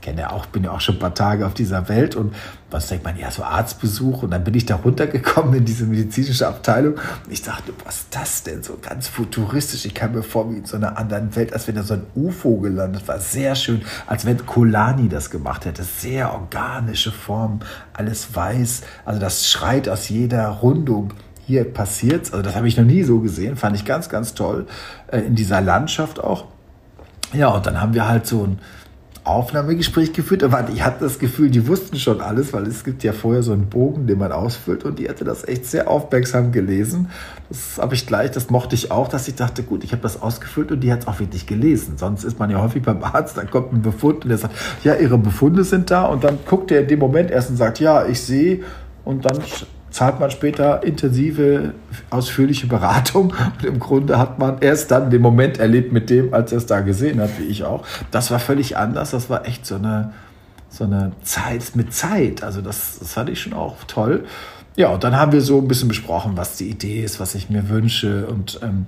kenne 0.00 0.22
ja 0.22 0.32
auch, 0.32 0.46
bin 0.46 0.64
ja 0.64 0.72
auch 0.72 0.80
schon 0.80 0.96
ein 0.96 0.98
paar 0.98 1.14
Tage 1.14 1.46
auf 1.46 1.54
dieser 1.54 1.88
Welt 1.88 2.16
und 2.16 2.34
was 2.70 2.86
denkt 2.86 3.04
man, 3.04 3.18
ja, 3.18 3.30
so 3.30 3.42
Arztbesuch 3.42 4.22
und 4.22 4.30
dann 4.30 4.44
bin 4.44 4.54
ich 4.54 4.66
da 4.66 4.76
runtergekommen 4.76 5.54
in 5.54 5.64
diese 5.64 5.84
medizinische 5.84 6.46
Abteilung 6.46 6.94
und 6.94 7.32
ich 7.32 7.42
dachte, 7.42 7.72
was 7.84 7.96
ist 7.96 8.14
das 8.14 8.42
denn? 8.42 8.62
So 8.62 8.78
ganz 8.80 9.08
futuristisch. 9.08 9.84
Ich 9.84 9.94
kam 9.94 10.12
mir 10.12 10.22
vor 10.22 10.50
wie 10.50 10.58
in 10.58 10.64
so 10.64 10.76
einer 10.76 10.96
anderen 10.96 11.34
Welt, 11.36 11.52
als 11.52 11.66
wenn 11.68 11.74
da 11.74 11.82
so 11.82 11.94
ein 11.94 12.06
UFO 12.14 12.58
gelandet 12.58 13.06
war. 13.08 13.18
Sehr 13.18 13.54
schön, 13.54 13.82
als 14.06 14.24
wenn 14.24 14.44
Kolani 14.46 15.08
das 15.08 15.30
gemacht 15.30 15.64
hätte. 15.64 15.82
Sehr 15.82 16.32
organische 16.32 17.10
Form, 17.10 17.60
alles 17.92 18.34
weiß. 18.34 18.82
Also 19.04 19.20
das 19.20 19.48
schreit 19.48 19.88
aus 19.88 20.08
jeder 20.08 20.48
Rundung 20.48 21.12
hier 21.46 21.64
passiert. 21.64 22.32
Also 22.32 22.42
das 22.42 22.54
habe 22.54 22.68
ich 22.68 22.76
noch 22.76 22.84
nie 22.84 23.02
so 23.02 23.18
gesehen, 23.18 23.56
fand 23.56 23.76
ich 23.76 23.84
ganz, 23.84 24.08
ganz 24.08 24.34
toll 24.34 24.66
äh, 25.08 25.18
in 25.18 25.34
dieser 25.34 25.60
Landschaft 25.60 26.22
auch. 26.22 26.46
Ja, 27.32 27.48
und 27.48 27.66
dann 27.66 27.80
haben 27.80 27.94
wir 27.94 28.08
halt 28.08 28.26
so 28.26 28.44
ein 28.44 28.58
Aufnahmegespräch 29.24 30.12
geführt, 30.12 30.42
aber 30.42 30.68
ich 30.72 30.82
hatte 30.82 31.04
das 31.04 31.18
Gefühl, 31.18 31.50
die 31.50 31.66
wussten 31.68 31.98
schon 31.98 32.20
alles, 32.20 32.52
weil 32.52 32.66
es 32.66 32.84
gibt 32.84 33.04
ja 33.04 33.12
vorher 33.12 33.42
so 33.42 33.52
einen 33.52 33.66
Bogen, 33.66 34.06
den 34.06 34.18
man 34.18 34.32
ausfüllt 34.32 34.84
und 34.84 34.98
die 34.98 35.08
hatte 35.08 35.24
das 35.24 35.46
echt 35.46 35.66
sehr 35.66 35.88
aufmerksam 35.88 36.52
gelesen. 36.52 37.10
Das 37.48 37.78
habe 37.78 37.94
ich 37.94 38.06
gleich, 38.06 38.30
das 38.30 38.50
mochte 38.50 38.74
ich 38.74 38.90
auch, 38.90 39.08
dass 39.08 39.28
ich 39.28 39.34
dachte, 39.34 39.62
gut, 39.62 39.84
ich 39.84 39.92
habe 39.92 40.02
das 40.02 40.22
ausgefüllt 40.22 40.72
und 40.72 40.80
die 40.80 40.92
hat 40.92 41.00
es 41.00 41.06
auch 41.06 41.20
wirklich 41.20 41.46
gelesen. 41.46 41.98
Sonst 41.98 42.24
ist 42.24 42.38
man 42.38 42.50
ja 42.50 42.62
häufig 42.62 42.82
beim 42.82 43.02
Arzt, 43.04 43.36
dann 43.36 43.50
kommt 43.50 43.72
ein 43.72 43.82
Befund 43.82 44.24
und 44.24 44.30
der 44.30 44.38
sagt, 44.38 44.54
ja, 44.84 44.94
ihre 44.94 45.18
Befunde 45.18 45.64
sind 45.64 45.90
da 45.90 46.06
und 46.06 46.24
dann 46.24 46.38
guckt 46.46 46.70
er 46.70 46.80
in 46.80 46.88
dem 46.88 46.98
Moment 46.98 47.30
erst 47.30 47.50
und 47.50 47.56
sagt, 47.56 47.78
ja, 47.78 48.06
ich 48.06 48.20
sehe 48.20 48.60
und 49.04 49.24
dann 49.24 49.38
zahlt 49.90 50.20
man 50.20 50.30
später 50.30 50.82
intensive, 50.82 51.74
ausführliche 52.10 52.66
Beratung 52.66 53.32
und 53.58 53.64
im 53.64 53.78
Grunde 53.78 54.18
hat 54.18 54.38
man 54.38 54.58
erst 54.60 54.90
dann 54.90 55.10
den 55.10 55.22
Moment 55.22 55.58
erlebt 55.58 55.92
mit 55.92 56.10
dem, 56.10 56.32
als 56.32 56.52
er 56.52 56.58
es 56.58 56.66
da 56.66 56.80
gesehen 56.80 57.20
hat, 57.20 57.30
wie 57.38 57.44
ich 57.44 57.64
auch. 57.64 57.84
Das 58.10 58.30
war 58.30 58.38
völlig 58.38 58.76
anders, 58.76 59.10
das 59.10 59.30
war 59.30 59.46
echt 59.46 59.66
so 59.66 59.76
eine, 59.76 60.12
so 60.68 60.84
eine 60.84 61.12
Zeit 61.22 61.74
mit 61.74 61.92
Zeit, 61.92 62.42
also 62.42 62.60
das, 62.60 62.98
das 63.00 63.12
fand 63.12 63.30
ich 63.30 63.40
schon 63.40 63.52
auch 63.52 63.84
toll. 63.86 64.24
Ja, 64.76 64.88
und 64.90 65.02
dann 65.02 65.16
haben 65.16 65.32
wir 65.32 65.40
so 65.40 65.58
ein 65.58 65.68
bisschen 65.68 65.88
besprochen, 65.88 66.36
was 66.36 66.56
die 66.56 66.70
Idee 66.70 67.02
ist, 67.02 67.18
was 67.18 67.34
ich 67.34 67.50
mir 67.50 67.68
wünsche 67.68 68.26
und 68.26 68.60
ähm, 68.62 68.86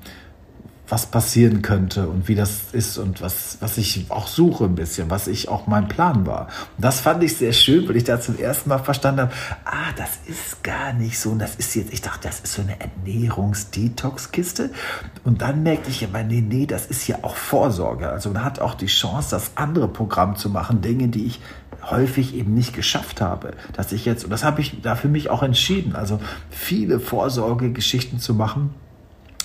was 0.92 1.06
passieren 1.06 1.62
könnte 1.62 2.06
und 2.06 2.28
wie 2.28 2.34
das 2.34 2.64
ist 2.72 2.98
und 2.98 3.22
was, 3.22 3.56
was 3.60 3.78
ich 3.78 4.10
auch 4.10 4.26
suche 4.26 4.64
ein 4.64 4.74
bisschen, 4.74 5.08
was 5.08 5.26
ich 5.26 5.48
auch 5.48 5.66
mein 5.66 5.88
Plan 5.88 6.26
war. 6.26 6.48
Und 6.76 6.84
das 6.84 7.00
fand 7.00 7.24
ich 7.24 7.34
sehr 7.34 7.54
schön, 7.54 7.88
weil 7.88 7.96
ich 7.96 8.04
da 8.04 8.20
zum 8.20 8.38
ersten 8.38 8.68
Mal 8.68 8.76
verstanden 8.76 9.22
habe, 9.22 9.32
ah, 9.64 9.90
das 9.96 10.18
ist 10.26 10.62
gar 10.62 10.92
nicht 10.92 11.18
so. 11.18 11.30
Und 11.30 11.38
das 11.38 11.54
ist 11.54 11.74
jetzt, 11.76 11.94
ich 11.94 12.02
dachte, 12.02 12.28
das 12.28 12.40
ist 12.40 12.52
so 12.52 12.60
eine 12.60 12.76
Ernährungsdetox-Kiste. 12.78 14.68
Und 15.24 15.40
dann 15.40 15.62
merkte 15.62 15.88
ich 15.88 16.04
aber, 16.04 16.24
nee, 16.24 16.42
nee, 16.42 16.66
das 16.66 16.84
ist 16.84 17.08
ja 17.08 17.20
auch 17.22 17.36
Vorsorge. 17.36 18.10
Also 18.10 18.28
man 18.28 18.44
hat 18.44 18.60
auch 18.60 18.74
die 18.74 18.84
Chance, 18.84 19.30
das 19.30 19.52
andere 19.54 19.88
Programm 19.88 20.36
zu 20.36 20.50
machen, 20.50 20.82
Dinge, 20.82 21.08
die 21.08 21.24
ich 21.24 21.40
häufig 21.90 22.34
eben 22.34 22.52
nicht 22.52 22.74
geschafft 22.74 23.22
habe, 23.22 23.54
dass 23.72 23.92
ich 23.92 24.04
jetzt, 24.04 24.24
und 24.24 24.30
das 24.30 24.44
habe 24.44 24.60
ich 24.60 24.82
da 24.82 24.94
für 24.94 25.08
mich 25.08 25.30
auch 25.30 25.42
entschieden, 25.42 25.96
also 25.96 26.20
viele 26.50 27.00
Vorsorgegeschichten 27.00 28.18
zu 28.18 28.34
machen, 28.34 28.74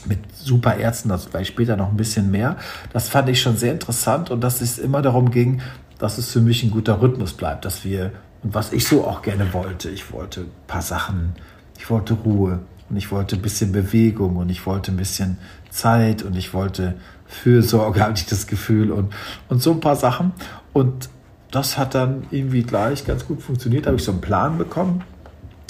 mit 0.07 0.19
super 0.35 0.75
Ärzten, 0.75 1.09
das 1.09 1.25
vielleicht 1.25 1.51
später 1.51 1.77
noch 1.77 1.89
ein 1.89 1.97
bisschen 1.97 2.31
mehr. 2.31 2.57
Das 2.93 3.09
fand 3.09 3.29
ich 3.29 3.41
schon 3.41 3.57
sehr 3.57 3.71
interessant 3.71 4.29
und 4.31 4.41
dass 4.41 4.61
es 4.61 4.79
immer 4.79 5.01
darum 5.01 5.31
ging, 5.31 5.61
dass 5.99 6.17
es 6.17 6.31
für 6.31 6.41
mich 6.41 6.63
ein 6.63 6.71
guter 6.71 7.01
Rhythmus 7.01 7.33
bleibt, 7.33 7.65
dass 7.65 7.83
wir, 7.83 8.11
und 8.43 8.53
was 8.53 8.73
ich 8.73 8.85
so 8.85 9.05
auch 9.05 9.21
gerne 9.21 9.53
wollte, 9.53 9.89
ich 9.89 10.11
wollte 10.11 10.41
ein 10.41 10.51
paar 10.67 10.81
Sachen, 10.81 11.35
ich 11.77 11.89
wollte 11.89 12.13
Ruhe 12.13 12.59
und 12.89 12.97
ich 12.97 13.11
wollte 13.11 13.35
ein 13.35 13.41
bisschen 13.41 13.71
Bewegung 13.71 14.37
und 14.37 14.49
ich 14.49 14.65
wollte 14.65 14.91
ein 14.91 14.97
bisschen 14.97 15.37
Zeit 15.69 16.23
und 16.23 16.35
ich 16.35 16.53
wollte 16.53 16.95
Fürsorge, 17.25 18.01
hatte 18.03 18.21
ich 18.21 18.25
das 18.27 18.47
Gefühl 18.47 18.91
und, 18.91 19.13
und 19.49 19.61
so 19.61 19.71
ein 19.71 19.79
paar 19.79 19.95
Sachen. 19.95 20.33
Und 20.73 21.09
das 21.51 21.77
hat 21.77 21.95
dann 21.95 22.25
irgendwie 22.31 22.63
gleich 22.63 23.05
ganz 23.05 23.25
gut 23.25 23.41
funktioniert, 23.41 23.85
da 23.85 23.89
habe 23.89 23.97
ich 23.97 24.03
so 24.03 24.11
einen 24.11 24.21
Plan 24.21 24.57
bekommen. 24.57 25.03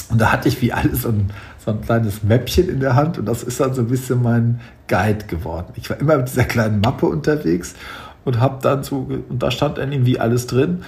Und 0.09 0.21
da 0.21 0.31
hatte 0.31 0.47
ich 0.47 0.61
wie 0.61 0.71
alles 0.71 1.01
so 1.01 1.09
ein, 1.09 1.31
so 1.67 1.73
ein 1.73 1.81
kleines 1.81 2.23
Mäppchen 2.23 2.69
in 2.69 2.79
der 2.79 2.95
Hand 2.95 3.17
und 3.17 3.25
das 3.25 3.43
ist 3.43 3.59
dann 3.59 3.73
so 3.73 3.81
ein 3.81 3.89
bisschen 3.89 4.23
mein 4.23 4.61
Guide 4.87 5.25
geworden. 5.25 5.73
Ich 5.75 5.89
war 5.89 5.99
immer 5.99 6.15
mit 6.15 6.29
dieser 6.29 6.45
kleinen 6.45 6.79
Mappe 6.79 7.07
unterwegs 7.07 7.75
und 8.23 8.39
habe 8.39 8.59
dann 8.61 8.83
so, 8.83 9.09
und 9.27 9.43
da 9.43 9.51
stand 9.51 9.77
dann 9.77 9.91
irgendwie 9.91 10.17
alles 10.17 10.47
drin 10.47 10.83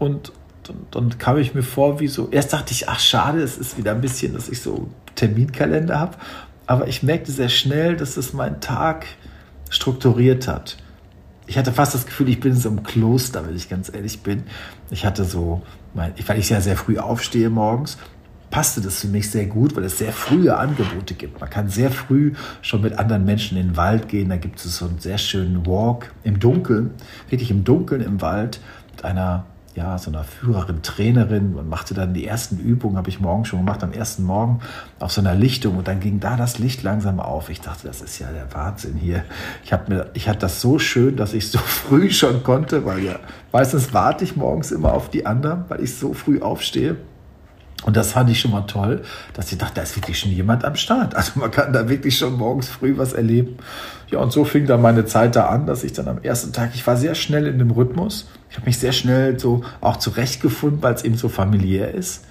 und 0.00 0.32
dann, 0.64 0.76
dann, 0.90 1.18
kam 1.18 1.38
ich 1.38 1.54
mir 1.54 1.62
vor, 1.62 2.00
wie 2.00 2.08
so, 2.08 2.30
erst 2.32 2.52
dachte 2.52 2.72
ich, 2.72 2.88
ach 2.88 2.98
schade, 2.98 3.42
es 3.42 3.58
ist 3.58 3.78
wieder 3.78 3.92
ein 3.92 4.00
bisschen, 4.00 4.34
dass 4.34 4.48
ich 4.48 4.60
so 4.60 4.88
Terminkalender 5.14 6.00
habe, 6.00 6.16
aber 6.66 6.88
ich 6.88 7.04
merkte 7.04 7.30
sehr 7.30 7.48
schnell, 7.48 7.96
dass 7.96 8.16
es 8.16 8.32
meinen 8.32 8.60
Tag 8.60 9.06
strukturiert 9.70 10.48
hat. 10.48 10.78
Ich 11.46 11.58
hatte 11.58 11.70
fast 11.70 11.94
das 11.94 12.06
Gefühl, 12.06 12.28
ich 12.28 12.40
bin 12.40 12.52
in 12.52 12.58
so 12.58 12.70
einem 12.70 12.82
Kloster, 12.82 13.46
wenn 13.46 13.54
ich 13.54 13.68
ganz 13.68 13.92
ehrlich 13.94 14.22
bin. 14.22 14.44
Ich 14.90 15.06
hatte 15.06 15.24
so, 15.24 15.62
mein, 15.92 16.12
weil 16.26 16.40
ich 16.40 16.48
ja 16.48 16.60
sehr 16.60 16.76
früh 16.76 16.98
aufstehe 16.98 17.50
morgens 17.50 17.98
passte 18.54 18.80
das 18.80 19.00
für 19.00 19.08
mich 19.08 19.32
sehr 19.32 19.46
gut, 19.46 19.74
weil 19.74 19.82
es 19.82 19.98
sehr 19.98 20.12
frühe 20.12 20.56
Angebote 20.56 21.14
gibt. 21.14 21.40
Man 21.40 21.50
kann 21.50 21.68
sehr 21.68 21.90
früh 21.90 22.34
schon 22.62 22.82
mit 22.82 22.96
anderen 23.00 23.24
Menschen 23.24 23.58
in 23.58 23.70
den 23.70 23.76
Wald 23.76 24.08
gehen. 24.08 24.28
Da 24.28 24.36
gibt 24.36 24.64
es 24.64 24.76
so 24.76 24.86
einen 24.86 25.00
sehr 25.00 25.18
schönen 25.18 25.66
Walk 25.66 26.12
im 26.22 26.38
Dunkeln, 26.38 26.92
wirklich 27.28 27.50
im 27.50 27.64
Dunkeln 27.64 28.00
im 28.00 28.22
Wald 28.22 28.60
mit 28.92 29.04
einer 29.04 29.46
ja, 29.74 29.98
so 29.98 30.08
einer 30.08 30.22
Führerin, 30.22 30.82
Trainerin 30.82 31.56
und 31.56 31.68
machte 31.68 31.94
dann 31.94 32.14
die 32.14 32.24
ersten 32.24 32.60
Übungen, 32.60 32.96
habe 32.96 33.08
ich 33.08 33.18
morgen 33.18 33.44
schon 33.44 33.58
gemacht, 33.58 33.82
am 33.82 33.90
ersten 33.90 34.22
Morgen 34.22 34.60
auf 35.00 35.10
so 35.10 35.20
einer 35.20 35.34
Lichtung 35.34 35.76
und 35.76 35.88
dann 35.88 35.98
ging 35.98 36.20
da 36.20 36.36
das 36.36 36.60
Licht 36.60 36.84
langsam 36.84 37.18
auf. 37.18 37.50
Ich 37.50 37.60
dachte, 37.60 37.88
das 37.88 38.02
ist 38.02 38.20
ja 38.20 38.28
der 38.30 38.54
Wahnsinn 38.54 38.94
hier. 38.94 39.24
Ich 39.64 39.72
habe 39.72 39.92
mir, 39.92 40.10
ich 40.14 40.28
hatte 40.28 40.38
das 40.38 40.60
so 40.60 40.78
schön, 40.78 41.16
dass 41.16 41.34
ich 41.34 41.50
so 41.50 41.58
früh 41.66 42.08
schon 42.12 42.44
konnte, 42.44 42.86
weil 42.86 43.00
ja 43.00 43.16
meistens 43.50 43.92
warte 43.92 44.22
ich 44.22 44.36
morgens 44.36 44.70
immer 44.70 44.92
auf 44.92 45.10
die 45.10 45.26
anderen, 45.26 45.64
weil 45.66 45.82
ich 45.82 45.96
so 45.96 46.12
früh 46.12 46.40
aufstehe. 46.40 46.98
Und 47.84 47.96
das 47.96 48.12
fand 48.12 48.30
ich 48.30 48.40
schon 48.40 48.50
mal 48.50 48.62
toll, 48.62 49.02
dass 49.34 49.52
ich 49.52 49.58
dachte, 49.58 49.74
da 49.76 49.82
ist 49.82 49.94
wirklich 49.96 50.18
schon 50.18 50.32
jemand 50.32 50.64
am 50.64 50.74
Start. 50.74 51.14
Also 51.14 51.38
man 51.38 51.50
kann 51.50 51.72
da 51.72 51.88
wirklich 51.88 52.16
schon 52.16 52.34
morgens 52.34 52.68
früh 52.68 52.96
was 52.96 53.12
erleben. 53.12 53.58
Ja, 54.08 54.20
und 54.20 54.32
so 54.32 54.44
fing 54.44 54.66
dann 54.66 54.80
meine 54.80 55.04
Zeit 55.04 55.36
da 55.36 55.48
an, 55.48 55.66
dass 55.66 55.84
ich 55.84 55.92
dann 55.92 56.08
am 56.08 56.22
ersten 56.22 56.52
Tag, 56.52 56.70
ich 56.74 56.86
war 56.86 56.96
sehr 56.96 57.14
schnell 57.14 57.46
in 57.46 57.58
dem 57.58 57.70
Rhythmus. 57.70 58.28
Ich 58.48 58.56
habe 58.56 58.66
mich 58.66 58.78
sehr 58.78 58.92
schnell 58.92 59.38
so 59.38 59.64
auch 59.80 59.98
zurechtgefunden, 59.98 60.82
weil 60.82 60.94
es 60.94 61.04
eben 61.04 61.16
so 61.16 61.28
familiär 61.28 61.92
ist. 61.92 62.24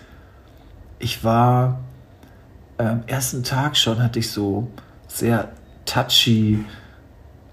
Ich 0.97 1.23
war 1.23 1.81
äh, 2.77 2.85
am 2.85 3.03
ersten 3.05 3.43
Tag 3.43 3.77
schon, 3.77 4.01
hatte 4.01 4.19
ich 4.19 4.31
so 4.31 4.69
sehr 5.07 5.51
touchy 5.85 6.65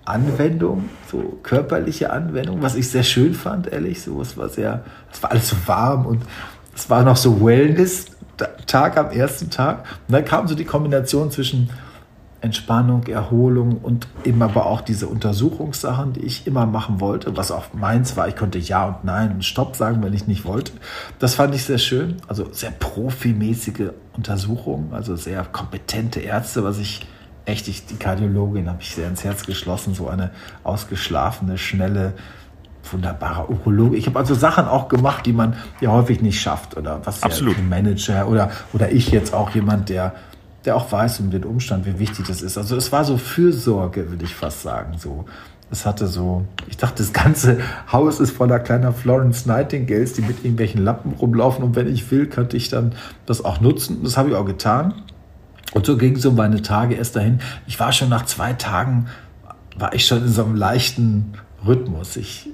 Anwendung, 0.05 0.89
so 1.11 1.39
körperliche 1.43 2.11
Anwendung, 2.11 2.63
was 2.63 2.75
ich 2.75 2.89
sehr 2.89 3.03
schön 3.03 3.35
fand, 3.35 3.73
ehrlich. 3.73 4.03
So, 4.03 4.21
es 4.21 4.37
war 4.37 4.49
sehr, 4.49 4.85
es 5.13 5.23
war 5.23 5.31
alles 5.31 5.51
so 5.51 5.57
warm 5.67 6.07
und 6.07 6.23
es 6.81 6.89
war 6.89 7.03
noch 7.03 7.17
so 7.17 7.45
Wellness-Tag 7.45 8.97
am 8.97 9.11
ersten 9.11 9.51
Tag. 9.51 9.85
Und 10.09 10.15
dann 10.15 10.25
kam 10.25 10.49
so 10.49 10.55
die 10.55 10.65
Kombination 10.65 11.31
zwischen 11.31 11.69
Entspannung, 12.41 13.07
Erholung 13.07 13.77
und 13.77 14.09
eben 14.25 14.41
aber 14.41 14.65
auch 14.65 14.81
diese 14.81 15.07
Untersuchungssachen, 15.07 16.15
die 16.15 16.21
ich 16.21 16.47
immer 16.47 16.65
machen 16.65 16.99
wollte, 16.99 17.37
was 17.37 17.51
auch 17.51 17.75
meins 17.75 18.17
war. 18.17 18.29
Ich 18.29 18.37
konnte 18.37 18.59
Ja 18.59 18.87
und 18.87 19.05
Nein 19.05 19.33
und 19.33 19.45
Stopp 19.45 19.77
sagen, 19.77 20.03
wenn 20.03 20.15
ich 20.15 20.27
nicht 20.27 20.47
wollte. 20.47 20.73
Das 21.19 21.35
fand 21.35 21.55
ich 21.55 21.65
sehr 21.65 21.77
schön. 21.77 22.17
Also 22.29 22.51
sehr 22.51 22.71
profimäßige 22.71 23.91
Untersuchungen, 24.17 24.95
also 24.95 25.17
sehr 25.17 25.45
kompetente 25.45 26.21
Ärzte, 26.21 26.65
was 26.65 26.79
ich 26.79 27.07
echt, 27.45 27.69
ich, 27.69 27.85
die 27.85 27.97
Kardiologin 27.97 28.71
habe 28.71 28.81
ich 28.81 28.95
sehr 28.95 29.09
ins 29.09 29.23
Herz 29.23 29.45
geschlossen, 29.45 29.95
so 29.95 30.09
eine 30.09 30.31
ausgeschlafene, 30.65 31.59
schnelle, 31.59 32.15
wunderbare 32.91 33.51
Urologe. 33.51 33.97
Ich 33.97 34.07
habe 34.07 34.19
also 34.19 34.35
Sachen 34.35 34.67
auch 34.67 34.89
gemacht, 34.89 35.27
die 35.27 35.33
man 35.33 35.55
ja 35.81 35.91
häufig 35.91 36.23
nicht 36.23 36.41
schafft 36.41 36.77
oder 36.77 37.01
was 37.05 37.23
Absolut. 37.23 37.57
Ja, 37.57 37.63
ein 37.63 37.69
Manager 37.69 38.29
oder, 38.29 38.51
oder 38.73 38.91
ich 38.91 39.11
jetzt 39.11 39.35
auch 39.35 39.51
jemand, 39.51 39.89
der 39.89 40.15
der 40.65 40.77
auch 40.77 40.91
weiß 40.91 41.21
um 41.21 41.31
den 41.31 41.45
Umstand, 41.45 41.87
wie 41.87 41.99
wichtig 41.99 42.27
das 42.27 42.43
ist. 42.43 42.59
Also 42.59 42.77
es 42.77 42.93
war 42.93 43.05
so 43.05 43.17
Fürsorge, 43.17 44.11
würde 44.11 44.25
ich 44.25 44.35
fast 44.35 44.63
sagen. 44.63 44.99
So, 44.99 45.25
es 45.71 45.87
hatte 45.87 46.07
so, 46.07 46.45
ich 46.69 46.77
dachte, 46.77 47.03
das 47.03 47.13
ganze 47.13 47.59
Haus 47.93 48.21
ist 48.21 48.33
voller 48.33 48.59
kleiner 48.59 48.93
Florence 48.93 49.47
Nightingales, 49.47 50.13
die 50.15 50.23
mit 50.23 50.39
irgendwelchen 50.39 50.83
Lappen 50.83 51.13
rumlaufen. 51.13 51.65
Und 51.65 51.77
wenn 51.77 51.89
ich 51.89 52.11
will, 52.11 52.27
könnte 52.27 52.57
ich 52.57 52.69
dann 52.69 52.93
das 53.27 53.45
auch 53.45 53.61
nutzen. 53.61 54.03
Das 54.03 54.17
habe 54.17 54.31
ich 54.31 54.35
auch 54.35 54.45
getan. 54.45 54.95
Und 55.73 55.87
so 55.87 55.97
ging 55.97 56.17
so 56.17 56.33
meine 56.33 56.63
Tage 56.63 56.97
erst 56.97 57.17
dahin. 57.17 57.41
Ich 57.67 57.79
war 57.79 57.93
schon 57.93 58.09
nach 58.09 58.27
zwei 58.27 58.53
Tagen, 58.53 59.07
war 59.79 59.95
ich 59.95 60.07
schon 60.07 60.25
in 60.25 60.29
so 60.29 60.45
einem 60.45 60.57
leichten 60.57 61.35
Rhythmus. 61.65 62.17
Ich 62.17 62.51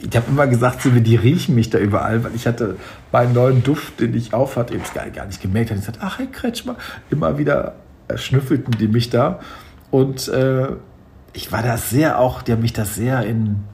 ich 0.00 0.16
habe 0.16 0.26
immer 0.28 0.46
gesagt, 0.46 0.82
so 0.82 0.90
die 0.90 1.16
riechen 1.16 1.54
mich 1.54 1.70
da 1.70 1.78
überall, 1.78 2.24
weil 2.24 2.34
ich 2.34 2.46
hatte 2.46 2.76
meinen 3.12 3.34
neuen 3.34 3.62
Duft, 3.62 4.00
den 4.00 4.14
ich 4.14 4.32
auf 4.32 4.56
hatte, 4.56 4.74
eben 4.74 4.82
gar, 4.94 5.08
gar 5.10 5.26
nicht 5.26 5.42
gemerkt. 5.42 5.70
hatte. 5.70 5.80
Ich 5.80 5.86
sagte, 5.86 6.00
ach, 6.02 6.18
Herr 6.18 6.26
Kretschmer, 6.26 6.76
immer 7.10 7.38
wieder 7.38 7.74
schnüffelten 8.14 8.76
die 8.78 8.88
mich 8.88 9.10
da. 9.10 9.40
Und 9.90 10.28
äh, 10.28 10.68
ich 11.32 11.52
war 11.52 11.62
da 11.62 11.76
sehr 11.76 12.18
auch, 12.18 12.42
die 12.42 12.52
haben 12.52 12.62
mich 12.62 12.72
da 12.72 12.84
sehr 12.84 13.24
in, 13.24 13.64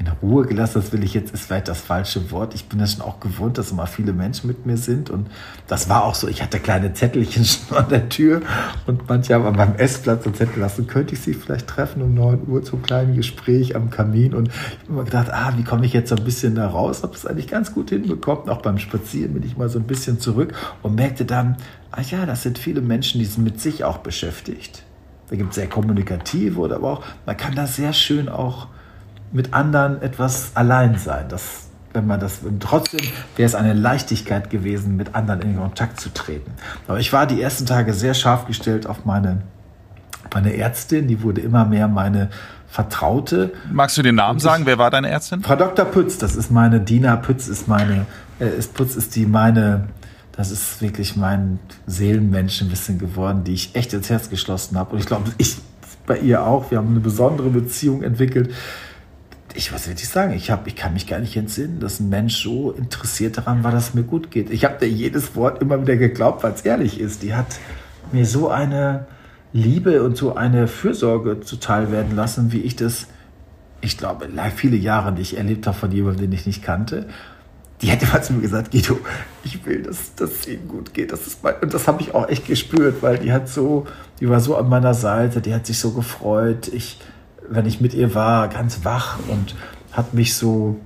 in 0.00 0.08
Ruhe 0.22 0.46
gelassen, 0.46 0.80
das 0.80 0.92
will 0.92 1.04
ich 1.04 1.12
jetzt, 1.12 1.34
ist 1.34 1.44
vielleicht 1.44 1.68
das 1.68 1.82
falsche 1.82 2.30
Wort. 2.30 2.54
Ich 2.54 2.70
bin 2.70 2.78
das 2.78 2.94
schon 2.94 3.02
auch 3.02 3.20
gewohnt, 3.20 3.58
dass 3.58 3.70
immer 3.70 3.86
viele 3.86 4.14
Menschen 4.14 4.46
mit 4.46 4.64
mir 4.64 4.78
sind. 4.78 5.10
Und 5.10 5.26
das 5.66 5.90
war 5.90 6.04
auch 6.04 6.14
so, 6.14 6.26
ich 6.26 6.42
hatte 6.42 6.58
kleine 6.58 6.94
Zettelchen 6.94 7.44
schon 7.44 7.76
an 7.76 7.88
der 7.90 8.08
Tür 8.08 8.40
und 8.86 9.06
manche 9.08 9.34
haben 9.34 9.56
beim 9.56 9.74
Essplatz 9.74 10.24
einen 10.24 10.34
Zettel 10.34 10.60
lassen, 10.60 10.86
könnte 10.86 11.12
ich 11.12 11.20
sie 11.20 11.34
vielleicht 11.34 11.66
treffen 11.66 12.00
um 12.00 12.14
9 12.14 12.48
Uhr 12.48 12.62
zum 12.62 12.82
kleinen 12.82 13.14
Gespräch 13.14 13.76
am 13.76 13.90
Kamin. 13.90 14.34
Und 14.34 14.48
ich 14.48 14.54
habe 14.54 14.88
immer 14.88 15.04
gedacht, 15.04 15.28
ah, 15.30 15.52
wie 15.56 15.64
komme 15.64 15.84
ich 15.84 15.92
jetzt 15.92 16.08
so 16.08 16.16
ein 16.16 16.24
bisschen 16.24 16.54
da 16.54 16.66
raus? 16.66 17.02
Habe 17.02 17.14
es 17.14 17.26
eigentlich 17.26 17.48
ganz 17.48 17.74
gut 17.74 17.90
hinbekommen. 17.90 18.48
Auch 18.48 18.62
beim 18.62 18.78
Spazieren 18.78 19.34
bin 19.34 19.42
ich 19.42 19.58
mal 19.58 19.68
so 19.68 19.78
ein 19.78 19.86
bisschen 19.86 20.18
zurück 20.18 20.54
und 20.82 20.94
merkte 20.94 21.26
dann, 21.26 21.58
ah 21.92 22.00
ja, 22.00 22.24
das 22.24 22.42
sind 22.42 22.58
viele 22.58 22.80
Menschen, 22.80 23.18
die 23.18 23.26
sind 23.26 23.44
mit 23.44 23.60
sich 23.60 23.84
auch 23.84 23.98
beschäftigt. 23.98 24.82
Da 25.28 25.36
gibt 25.36 25.50
es 25.50 25.56
sehr 25.56 25.68
kommunikative 25.68 26.58
oder 26.58 26.76
aber 26.76 26.90
auch, 26.90 27.04
man 27.26 27.36
kann 27.36 27.54
da 27.54 27.66
sehr 27.66 27.92
schön 27.92 28.30
auch 28.30 28.68
mit 29.32 29.54
anderen 29.54 30.02
etwas 30.02 30.52
allein 30.54 30.98
sein. 30.98 31.26
Das, 31.28 31.68
wenn 31.92 32.06
man 32.06 32.20
das, 32.20 32.40
trotzdem 32.60 33.00
wäre 33.36 33.46
es 33.46 33.54
eine 33.54 33.74
Leichtigkeit 33.74 34.50
gewesen, 34.50 34.96
mit 34.96 35.14
anderen 35.14 35.42
in 35.42 35.56
Kontakt 35.56 36.00
zu 36.00 36.12
treten. 36.12 36.52
Aber 36.88 36.98
ich 36.98 37.12
war 37.12 37.26
die 37.26 37.40
ersten 37.40 37.66
Tage 37.66 37.92
sehr 37.92 38.14
scharf 38.14 38.46
gestellt 38.46 38.86
auf 38.86 39.04
meine, 39.04 39.42
meine 40.32 40.56
Ärztin, 40.56 41.08
die 41.08 41.22
wurde 41.22 41.40
immer 41.40 41.64
mehr 41.64 41.88
meine 41.88 42.30
Vertraute. 42.68 43.52
Magst 43.72 43.98
du 43.98 44.02
den 44.02 44.14
Namen 44.14 44.38
ich, 44.38 44.44
sagen? 44.44 44.66
Wer 44.66 44.78
war 44.78 44.90
deine 44.90 45.10
Ärztin? 45.10 45.42
Frau 45.42 45.56
Dr. 45.56 45.84
Pütz, 45.84 46.18
das 46.18 46.36
ist 46.36 46.50
meine, 46.50 46.80
Dina 46.80 47.16
Pütz 47.16 47.48
ist 47.48 47.66
meine, 47.66 48.06
äh, 48.38 48.48
ist 48.48 48.74
Pütz 48.74 48.94
ist 48.94 49.16
die 49.16 49.26
meine, 49.26 49.88
das 50.32 50.52
ist 50.52 50.80
wirklich 50.80 51.16
mein 51.16 51.58
Seelenmensch 51.86 52.62
ein 52.62 52.68
bisschen 52.68 52.98
geworden, 52.98 53.42
die 53.42 53.54
ich 53.54 53.74
echt 53.74 53.92
ins 53.92 54.08
Herz 54.08 54.30
geschlossen 54.30 54.78
habe. 54.78 54.92
Und 54.92 55.00
ich 55.00 55.06
glaube, 55.06 55.30
ich 55.38 55.56
bei 56.06 56.18
ihr 56.18 56.44
auch. 56.44 56.70
Wir 56.70 56.78
haben 56.78 56.90
eine 56.90 57.00
besondere 57.00 57.50
Beziehung 57.50 58.02
entwickelt 58.02 58.52
ich 59.54 59.72
was 59.72 59.88
will 59.88 59.94
ich 59.94 60.08
sagen, 60.08 60.32
ich, 60.32 60.50
hab, 60.50 60.66
ich 60.66 60.76
kann 60.76 60.92
mich 60.92 61.06
gar 61.06 61.18
nicht 61.18 61.36
entsinnen, 61.36 61.80
dass 61.80 62.00
ein 62.00 62.08
Mensch 62.08 62.42
so 62.42 62.72
interessiert 62.72 63.38
daran 63.38 63.64
war, 63.64 63.72
dass 63.72 63.88
es 63.88 63.94
mir 63.94 64.02
gut 64.02 64.30
geht. 64.30 64.50
Ich 64.50 64.64
habe 64.64 64.78
dir 64.78 64.88
jedes 64.88 65.34
Wort 65.36 65.60
immer 65.62 65.80
wieder 65.80 65.96
geglaubt, 65.96 66.42
weil 66.42 66.52
es 66.52 66.62
ehrlich 66.62 67.00
ist. 67.00 67.22
Die 67.22 67.34
hat 67.34 67.58
mir 68.12 68.26
so 68.26 68.48
eine 68.48 69.06
Liebe 69.52 70.02
und 70.02 70.16
so 70.16 70.34
eine 70.34 70.68
Fürsorge 70.68 71.40
zuteil 71.40 71.90
werden 71.90 72.14
lassen, 72.14 72.52
wie 72.52 72.60
ich 72.60 72.76
das, 72.76 73.06
ich 73.80 73.98
glaube, 73.98 74.28
viele 74.54 74.76
Jahre 74.76 75.12
nicht 75.12 75.36
erlebt 75.36 75.66
habe 75.66 75.76
von 75.76 75.90
jemandem, 75.92 76.30
den 76.30 76.32
ich 76.32 76.46
nicht 76.46 76.62
kannte. 76.62 77.08
Die 77.82 77.86
hätte 77.86 78.06
mal 78.06 78.22
zu 78.22 78.34
mir 78.34 78.42
gesagt, 78.42 78.72
Guido, 78.72 78.98
ich 79.42 79.64
will, 79.64 79.82
dass, 79.82 80.14
dass 80.14 80.30
es 80.30 80.48
ihnen 80.48 80.68
gut 80.68 80.92
geht. 80.92 81.12
Das 81.12 81.26
ist 81.26 81.42
mein, 81.42 81.54
und 81.62 81.72
das 81.72 81.88
habe 81.88 82.02
ich 82.02 82.14
auch 82.14 82.28
echt 82.28 82.46
gespürt, 82.46 83.02
weil 83.02 83.18
die 83.18 83.32
hat 83.32 83.48
so, 83.48 83.86
die 84.20 84.28
war 84.28 84.40
so 84.40 84.56
an 84.56 84.68
meiner 84.68 84.92
Seite, 84.92 85.40
die 85.40 85.54
hat 85.54 85.66
sich 85.66 85.78
so 85.78 85.92
gefreut. 85.92 86.68
Ich, 86.68 86.98
wenn 87.50 87.66
ich 87.66 87.80
mit 87.80 87.92
ihr 87.94 88.14
war, 88.14 88.48
ganz 88.48 88.84
wach 88.84 89.18
und 89.28 89.54
hat 89.92 90.14
mich 90.14 90.34
so 90.34 90.80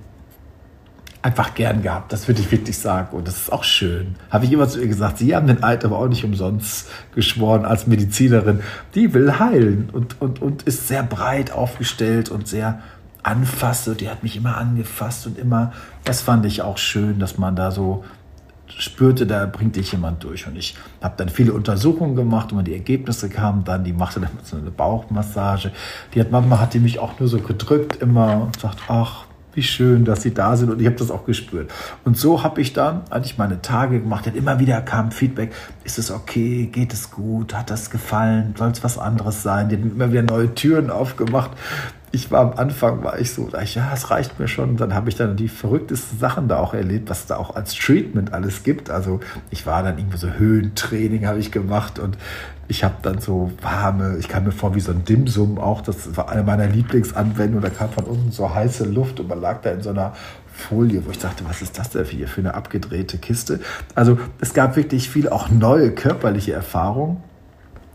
einfach 1.21 1.55
gern 1.55 1.81
gehabt. 1.81 2.13
Das 2.13 2.27
würde 2.27 2.41
ich 2.41 2.51
wirklich 2.51 2.77
sagen. 2.77 3.15
Und 3.15 3.27
das 3.27 3.37
ist 3.37 3.51
auch 3.51 3.63
schön. 3.63 4.15
Habe 4.29 4.45
ich 4.45 4.51
immer 4.51 4.67
zu 4.67 4.79
ihr 4.79 4.87
gesagt, 4.87 5.17
Sie 5.17 5.35
haben 5.35 5.47
den 5.47 5.63
Eid 5.63 5.83
aber 5.83 5.97
auch 5.97 6.07
nicht 6.07 6.23
umsonst 6.23 6.87
geschworen 7.15 7.65
als 7.65 7.87
Medizinerin. 7.87 8.59
Die 8.93 9.13
will 9.13 9.39
heilen 9.39 9.89
und, 9.91 10.21
und, 10.21 10.41
und 10.41 10.63
ist 10.63 10.87
sehr 10.87 11.01
breit 11.01 11.51
aufgestellt 11.51 12.29
und 12.29 12.47
sehr 12.47 12.79
anfasse. 13.23 13.95
Die 13.95 14.09
hat 14.09 14.21
mich 14.21 14.35
immer 14.35 14.57
angefasst 14.57 15.25
und 15.25 15.39
immer, 15.39 15.73
das 16.03 16.21
fand 16.21 16.45
ich 16.45 16.61
auch 16.61 16.77
schön, 16.77 17.17
dass 17.17 17.39
man 17.39 17.55
da 17.55 17.71
so 17.71 18.03
spürte, 18.67 19.25
da 19.25 19.45
bringt 19.45 19.75
dich 19.75 19.91
jemand 19.91 20.23
durch. 20.23 20.47
Und 20.47 20.55
ich 20.57 20.75
habe 21.01 21.15
dann 21.17 21.29
viele 21.29 21.53
Untersuchungen 21.53 22.15
gemacht 22.15 22.51
und 22.51 22.65
die 22.65 22.73
Ergebnisse 22.73 23.29
kamen 23.29 23.63
dann, 23.63 23.83
die 23.83 23.93
machte 23.93 24.19
dann 24.19 24.29
so 24.43 24.57
eine 24.57 24.71
Bauchmassage. 24.71 25.71
Die 26.13 26.19
hat 26.19 26.31
manchmal 26.31 26.59
hat 26.59 26.73
die 26.73 26.79
mich 26.79 26.99
auch 26.99 27.19
nur 27.19 27.29
so 27.29 27.39
gedrückt 27.39 28.01
immer 28.01 28.41
und 28.41 28.59
sagt, 28.59 28.79
ach, 28.87 29.25
wie 29.55 29.63
schön, 29.63 30.03
dass 30.03 30.21
sie 30.21 30.33
da 30.33 30.55
sind 30.57 30.69
und 30.69 30.81
ich 30.81 30.85
habe 30.85 30.97
das 30.97 31.09
auch 31.09 31.25
gespürt. 31.25 31.71
Und 32.03 32.17
so 32.17 32.43
habe 32.43 32.61
ich 32.61 32.73
dann 32.73 33.03
eigentlich 33.09 33.37
meine 33.37 33.61
Tage 33.61 34.01
gemacht. 34.01 34.27
Und 34.27 34.35
immer 34.35 34.59
wieder 34.59 34.81
kam 34.81 35.11
Feedback, 35.11 35.53
ist 35.85 35.97
es 35.97 36.11
okay, 36.11 36.65
geht 36.65 36.93
es 36.93 37.09
gut, 37.09 37.53
hat 37.53 37.69
das 37.69 37.89
gefallen, 37.89 38.53
soll 38.57 38.71
es 38.71 38.83
was 38.83 38.97
anderes 38.97 39.43
sein? 39.43 39.69
Die 39.69 39.77
haben 39.77 39.91
immer 39.91 40.11
wieder 40.11 40.23
neue 40.23 40.53
Türen 40.53 40.89
aufgemacht 40.89 41.51
ich 42.11 42.31
war 42.31 42.41
am 42.41 42.53
Anfang, 42.53 43.03
war 43.03 43.19
ich 43.19 43.33
so, 43.33 43.49
ja, 43.49 43.93
es 43.93 44.09
reicht 44.09 44.39
mir 44.39 44.47
schon. 44.47 44.77
Dann 44.77 44.93
habe 44.93 45.09
ich 45.09 45.15
dann 45.15 45.35
die 45.35 45.49
verrücktesten 45.49 46.17
Sachen 46.17 46.47
da 46.47 46.59
auch 46.59 46.73
erlebt, 46.73 47.09
was 47.09 47.25
da 47.25 47.37
auch 47.37 47.55
als 47.55 47.73
Treatment 47.73 48.33
alles 48.33 48.63
gibt. 48.63 48.89
Also 48.89 49.19
ich 49.49 49.65
war 49.65 49.83
dann 49.83 49.97
irgendwie 49.97 50.17
so 50.17 50.29
Höhentraining 50.29 51.27
habe 51.27 51.39
ich 51.39 51.51
gemacht 51.51 51.99
und 51.99 52.17
ich 52.67 52.83
habe 52.83 52.95
dann 53.01 53.19
so 53.19 53.51
warme, 53.61 54.17
ich 54.17 54.27
kam 54.27 54.45
mir 54.45 54.51
vor 54.51 54.75
wie 54.75 54.79
so 54.79 54.91
ein 54.91 55.03
Dimsum 55.03 55.59
auch, 55.59 55.81
das 55.81 56.17
war 56.17 56.29
eine 56.29 56.43
meiner 56.43 56.67
Lieblingsanwendungen, 56.67 57.61
da 57.61 57.69
kam 57.69 57.91
von 57.91 58.05
unten 58.05 58.31
so 58.31 58.53
heiße 58.53 58.85
Luft 58.85 59.19
und 59.19 59.27
man 59.27 59.39
lag 59.39 59.61
da 59.61 59.71
in 59.71 59.81
so 59.81 59.91
einer 59.91 60.13
Folie, 60.51 61.05
wo 61.05 61.11
ich 61.11 61.19
dachte, 61.19 61.43
was 61.47 61.61
ist 61.61 61.77
das 61.77 61.89
denn 61.89 62.05
hier 62.05 62.27
für 62.27 62.41
eine 62.41 62.53
abgedrehte 62.53 63.17
Kiste? 63.17 63.59
Also 63.93 64.17
es 64.39 64.53
gab 64.53 64.77
wirklich 64.77 65.09
viel 65.09 65.29
auch 65.29 65.49
neue 65.49 65.91
körperliche 65.91 66.53
Erfahrungen. 66.53 67.17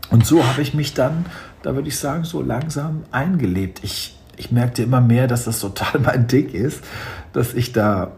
Und 0.09 0.25
so 0.25 0.45
habe 0.45 0.61
ich 0.61 0.73
mich 0.73 0.93
dann 0.93 1.25
da 1.63 1.75
würde 1.75 1.87
ich 1.87 1.97
sagen, 1.97 2.23
so 2.23 2.41
langsam 2.41 3.03
eingelebt. 3.11 3.83
Ich, 3.83 4.17
ich 4.37 4.51
merkte 4.51 4.83
immer 4.83 5.01
mehr, 5.01 5.27
dass 5.27 5.45
das 5.45 5.59
total 5.59 5.99
mein 6.05 6.27
Ding 6.27 6.49
ist, 6.49 6.83
dass 7.33 7.53
ich 7.53 7.71
da, 7.71 8.11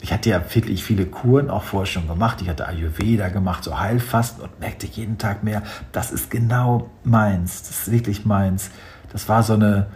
ich 0.00 0.12
hatte 0.12 0.30
ja 0.30 0.40
wirklich 0.54 0.84
viele 0.84 1.06
Kuren 1.06 1.50
auch 1.50 1.64
vorher 1.64 1.86
schon 1.86 2.06
gemacht. 2.06 2.40
Ich 2.42 2.48
hatte 2.48 2.66
Ayurveda 2.66 3.28
gemacht, 3.28 3.64
so 3.64 3.78
Heilfasten 3.78 4.42
und 4.42 4.60
merkte 4.60 4.86
jeden 4.86 5.18
Tag 5.18 5.42
mehr, 5.42 5.62
das 5.92 6.12
ist 6.12 6.30
genau 6.30 6.90
meins, 7.02 7.62
das 7.62 7.70
ist 7.70 7.90
wirklich 7.90 8.24
meins. 8.24 8.70
Das 9.12 9.28
war 9.28 9.42
so 9.42 9.54
eine 9.54 9.86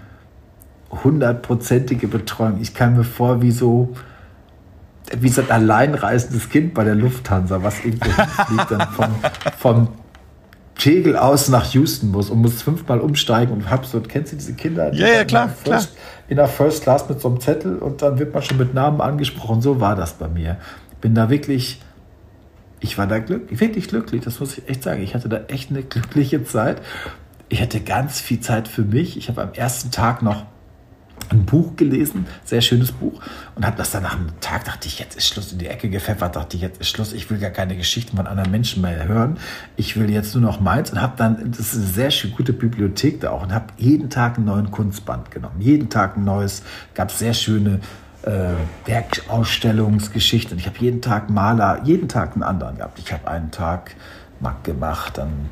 hundertprozentige 0.90 2.08
Betreuung. 2.08 2.61
Ich 2.61 2.74
kam 2.74 2.96
mir 2.96 3.04
vor 3.04 3.42
wie 3.42 3.50
so, 3.50 3.94
wie 5.18 5.28
so 5.28 5.42
ein 5.42 5.50
alleinreisendes 5.50 6.48
Kind 6.48 6.74
bei 6.74 6.84
der 6.84 6.94
Lufthansa, 6.94 7.62
was 7.62 7.84
irgendwo 7.84 8.11
fliegt 8.46 8.70
dann 8.70 8.88
vom, 8.88 9.14
vom 9.58 9.88
Tegel 10.78 11.16
aus 11.16 11.48
nach 11.48 11.74
Houston 11.74 12.10
muss 12.12 12.30
und 12.30 12.40
muss 12.40 12.62
fünfmal 12.62 13.00
umsteigen 13.00 13.52
und 13.52 13.68
hab 13.68 13.84
so, 13.84 14.00
kennst 14.00 14.32
du 14.32 14.36
diese 14.36 14.54
Kinder? 14.54 14.94
Ja, 14.94 15.08
ja, 15.08 15.24
klar, 15.24 15.46
in 15.46 15.50
First, 15.50 15.64
klar. 15.64 16.04
In 16.28 16.36
der 16.36 16.48
First 16.48 16.82
Class 16.84 17.08
mit 17.08 17.20
so 17.20 17.28
einem 17.28 17.40
Zettel 17.40 17.78
und 17.78 18.00
dann 18.00 18.18
wird 18.18 18.32
man 18.32 18.42
schon 18.42 18.58
mit 18.58 18.74
Namen 18.74 19.00
angesprochen. 19.00 19.60
So 19.60 19.80
war 19.80 19.96
das 19.96 20.14
bei 20.14 20.28
mir. 20.28 20.56
Ich 20.92 20.98
bin 20.98 21.14
da 21.14 21.30
wirklich, 21.30 21.82
ich 22.80 22.96
war 22.96 23.08
da 23.08 23.18
glücklich, 23.18 23.60
wirklich 23.60 23.88
glücklich, 23.88 24.22
das 24.22 24.38
muss 24.38 24.56
ich 24.56 24.68
echt 24.68 24.84
sagen. 24.84 25.02
Ich 25.02 25.14
hatte 25.14 25.28
da 25.28 25.40
echt 25.48 25.70
eine 25.70 25.82
glückliche 25.82 26.44
Zeit. 26.44 26.80
Ich 27.48 27.60
hatte 27.60 27.80
ganz 27.80 28.20
viel 28.20 28.40
Zeit 28.40 28.68
für 28.68 28.82
mich. 28.82 29.16
Ich 29.16 29.28
habe 29.28 29.42
am 29.42 29.52
ersten 29.54 29.90
Tag 29.90 30.22
noch 30.22 30.46
ein 31.31 31.44
Buch 31.44 31.76
gelesen, 31.76 32.26
sehr 32.44 32.61
schönes 32.61 32.92
Buch, 32.92 33.20
und 33.54 33.66
habe 33.66 33.76
das 33.76 33.90
dann 33.90 34.02
nach 34.02 34.16
einem 34.16 34.38
Tag, 34.40 34.64
dachte 34.64 34.88
ich, 34.88 34.98
jetzt 34.98 35.16
ist 35.16 35.28
Schluss, 35.28 35.52
in 35.52 35.59
die 35.59 35.66
Ecke 35.66 35.88
gepfeffert, 35.90 36.37
dachte 36.37 36.57
ich, 36.57 36.62
jetzt 36.62 36.81
ist 36.81 36.88
Schluss, 36.88 37.12
ich 37.12 37.31
will 37.31 37.38
gar 37.38 37.50
keine 37.50 37.76
Geschichten 37.76 38.16
von 38.16 38.26
anderen 38.26 38.50
Menschen 38.50 38.83
mehr 38.83 39.07
hören, 39.07 39.38
ich 39.76 39.96
will 39.98 40.11
jetzt 40.11 40.35
nur 40.35 40.42
noch 40.42 40.61
meins 40.61 40.90
und 40.90 41.00
habe 41.00 41.14
dann, 41.16 41.52
das 41.52 41.72
ist 41.72 41.76
eine 41.76 41.87
sehr 41.87 42.11
schön 42.11 42.33
gute 42.33 42.52
Bibliothek 42.52 43.20
da 43.20 43.31
auch, 43.31 43.42
und 43.42 43.52
habe 43.52 43.66
jeden 43.76 44.11
Tag 44.11 44.37
einen 44.37 44.46
neuen 44.46 44.70
Kunstband 44.70 45.31
genommen, 45.31 45.61
jeden 45.61 45.90
Tag 45.90 46.16
ein 46.16 46.24
neues, 46.24 46.62
gab 46.94 47.11
sehr 47.11 47.35
schöne 47.35 47.81
äh, 48.22 48.54
Werkausstellungsgeschichten, 48.87 50.59
ich 50.59 50.66
habe 50.66 50.78
jeden 50.78 51.02
Tag 51.02 51.31
Maler, 51.31 51.83
jeden 51.85 52.09
Tag 52.09 52.35
einen 52.35 52.42
anderen 52.42 52.78
gehabt, 52.78 52.98
ich 52.98 53.12
habe 53.12 53.28
einen 53.28 53.50
Tag 53.50 53.94
Mack 54.40 54.64
gemacht, 54.64 55.18
dann 55.18 55.50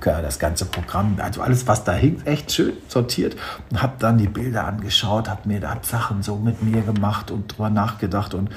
das 0.00 0.38
ganze 0.38 0.64
Programm, 0.64 1.16
also 1.22 1.42
alles, 1.42 1.66
was 1.66 1.84
da 1.84 1.92
hing, 1.92 2.22
echt 2.24 2.52
schön 2.52 2.72
sortiert 2.88 3.36
und 3.70 3.82
habe 3.82 3.94
dann 3.98 4.18
die 4.18 4.28
Bilder 4.28 4.64
angeschaut, 4.66 5.28
habe 5.28 5.48
mir 5.48 5.60
da 5.60 5.76
Sachen 5.82 6.22
so 6.22 6.36
mit 6.36 6.62
mir 6.62 6.82
gemacht 6.82 7.30
und 7.30 7.56
drüber 7.56 7.70
nachgedacht 7.70 8.34
und 8.34 8.50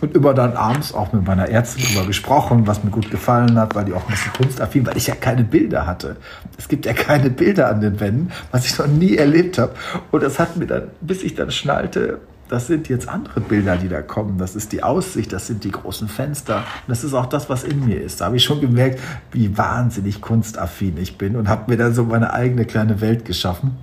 und 0.00 0.14
immer 0.14 0.34
dann 0.34 0.56
abends 0.56 0.92
auch 0.92 1.12
mit 1.12 1.26
meiner 1.26 1.48
Ärztin 1.48 1.84
darüber 1.84 2.06
gesprochen, 2.06 2.66
was 2.66 2.84
mir 2.84 2.90
gut 2.90 3.10
gefallen 3.10 3.58
hat, 3.58 3.74
weil 3.74 3.86
die 3.86 3.94
auch 3.94 4.04
ein 4.04 4.10
bisschen 4.10 4.32
kunstaffin, 4.34 4.86
weil 4.86 4.96
ich 4.96 5.06
ja 5.06 5.14
keine 5.14 5.42
Bilder 5.42 5.86
hatte. 5.86 6.16
Es 6.58 6.68
gibt 6.68 6.84
ja 6.84 6.92
keine 6.92 7.30
Bilder 7.30 7.68
an 7.68 7.80
den 7.80 7.98
Wänden, 7.98 8.30
was 8.50 8.66
ich 8.66 8.78
noch 8.78 8.86
nie 8.86 9.16
erlebt 9.16 9.58
habe. 9.58 9.74
Und 10.10 10.22
das 10.22 10.38
hat 10.38 10.56
mir 10.56 10.66
dann, 10.66 10.88
bis 11.00 11.22
ich 11.22 11.34
dann 11.34 11.50
schnallte, 11.50 12.20
das 12.48 12.66
sind 12.66 12.88
jetzt 12.88 13.08
andere 13.08 13.40
Bilder, 13.40 13.76
die 13.76 13.88
da 13.88 14.02
kommen. 14.02 14.38
Das 14.38 14.54
ist 14.54 14.72
die 14.72 14.82
Aussicht, 14.82 15.32
das 15.32 15.46
sind 15.46 15.64
die 15.64 15.72
großen 15.72 16.08
Fenster. 16.08 16.58
Und 16.58 16.88
das 16.88 17.02
ist 17.02 17.14
auch 17.14 17.26
das, 17.26 17.48
was 17.48 17.64
in 17.64 17.84
mir 17.84 18.00
ist. 18.00 18.20
Da 18.20 18.26
habe 18.26 18.36
ich 18.36 18.44
schon 18.44 18.60
gemerkt, 18.60 19.00
wie 19.32 19.56
wahnsinnig 19.58 20.20
kunstaffin 20.20 20.96
ich 20.98 21.18
bin 21.18 21.36
und 21.36 21.48
habe 21.48 21.70
mir 21.70 21.76
dann 21.76 21.94
so 21.94 22.04
meine 22.04 22.32
eigene 22.32 22.64
kleine 22.64 23.00
Welt 23.00 23.24
geschaffen. 23.24 23.76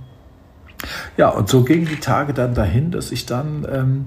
Ja, 1.16 1.28
und 1.28 1.48
so 1.48 1.62
gingen 1.62 1.86
die 1.86 2.00
Tage 2.00 2.32
dann 2.32 2.54
dahin, 2.54 2.90
dass 2.90 3.10
ich 3.12 3.26
dann, 3.26 3.66
ähm, 3.70 4.04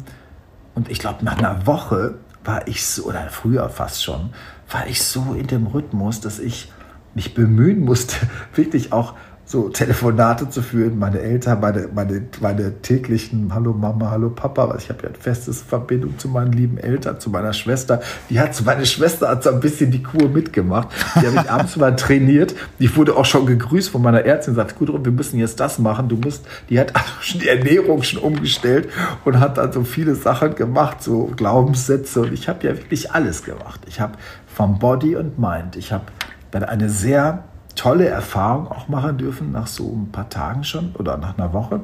und 0.76 0.90
ich 0.90 1.00
glaube, 1.00 1.24
nach 1.26 1.38
einer 1.38 1.66
Woche 1.66 2.16
war 2.44 2.68
ich 2.68 2.86
so, 2.86 3.04
oder 3.04 3.28
früher 3.30 3.70
fast 3.70 4.04
schon, 4.04 4.32
war 4.72 4.88
ich 4.88 5.04
so 5.04 5.36
in 5.38 5.48
dem 5.48 5.68
Rhythmus, 5.68 6.22
dass 6.22 6.40
ich 6.40 6.72
mich 7.14 7.34
bemühen 7.34 7.82
musste, 7.82 8.16
wirklich 8.56 8.94
auch 8.94 9.14
so 9.48 9.70
Telefonate 9.70 10.50
zu 10.50 10.62
führen, 10.62 11.00
meine 11.00 11.22
Eltern, 11.22 11.62
meine, 11.62 11.88
meine, 11.96 12.22
meine 12.42 12.82
täglichen 12.82 13.54
Hallo 13.54 13.72
Mama, 13.72 14.12
Hallo 14.12 14.30
Papa, 14.30 14.68
weil 14.68 14.78
ich 14.78 14.90
habe 14.90 15.04
ja 15.04 15.08
eine 15.08 15.18
feste 15.18 15.54
Verbindung 15.54 16.20
zu 16.20 16.28
meinen 16.28 16.52
lieben 16.52 16.78
Eltern, 16.78 17.22
zu 17.22 17.30
meiner 17.30 17.54
Schwester. 17.54 18.02
Die 18.30 18.42
hat, 18.42 18.62
meine 18.66 18.86
Schwester 18.86 19.30
hat 19.30 19.44
so 19.44 19.52
ein 19.52 19.62
bisschen 19.62 19.90
die 19.90 20.04
Kur 20.04 20.28
mitgemacht. 20.28 20.90
Die 21.16 21.26
habe 21.26 21.38
ich 21.38 21.50
abends 21.50 21.78
mal 21.78 21.96
trainiert. 21.96 22.56
Die 22.80 22.94
wurde 22.94 23.16
auch 23.16 23.24
schon 23.24 23.46
gegrüßt 23.46 23.90
von 23.90 24.02
meiner 24.02 24.26
Ärztin, 24.26 24.54
sagt, 24.54 24.78
gut, 24.78 24.90
wir 24.90 25.12
müssen 25.14 25.40
jetzt 25.40 25.62
das 25.62 25.80
machen. 25.80 26.10
Du 26.10 26.18
musst, 26.18 26.46
die 26.70 26.78
hat 26.78 26.94
also 26.94 27.08
schon 27.22 27.40
die 27.40 27.48
Ernährung 27.48 28.04
schon 28.04 28.22
umgestellt 28.22 28.90
und 29.24 29.40
hat 29.40 29.58
dann 29.58 29.72
so 29.72 29.86
viele 29.86 30.16
Sachen 30.16 30.56
gemacht, 30.56 31.02
so 31.02 31.32
Glaubenssätze. 31.38 32.20
Und 32.20 32.34
ich 32.34 32.50
habe 32.50 32.68
ja 32.68 32.76
wirklich 32.76 33.14
alles 33.14 33.46
gemacht. 33.46 33.80
Ich 33.88 34.02
habe 34.02 34.18
vom 34.54 34.78
Body 34.78 35.16
und 35.16 35.40
Mind, 35.40 35.78
ich 35.78 35.94
habe 35.94 36.04
dann 36.52 36.66
eine 36.66 36.90
sehr 36.90 37.46
tolle 37.78 38.08
Erfahrung 38.08 38.68
auch 38.68 38.90
machen 38.90 39.18
dürfen, 39.18 39.54
nach 39.54 39.68
so 39.68 39.90
ein 39.90 40.12
paar 40.12 40.30
Tagen 40.30 40.66
schon 40.66 40.94
oder 40.96 41.16
nach 41.16 41.38
einer 41.38 41.54
Woche, 41.54 41.80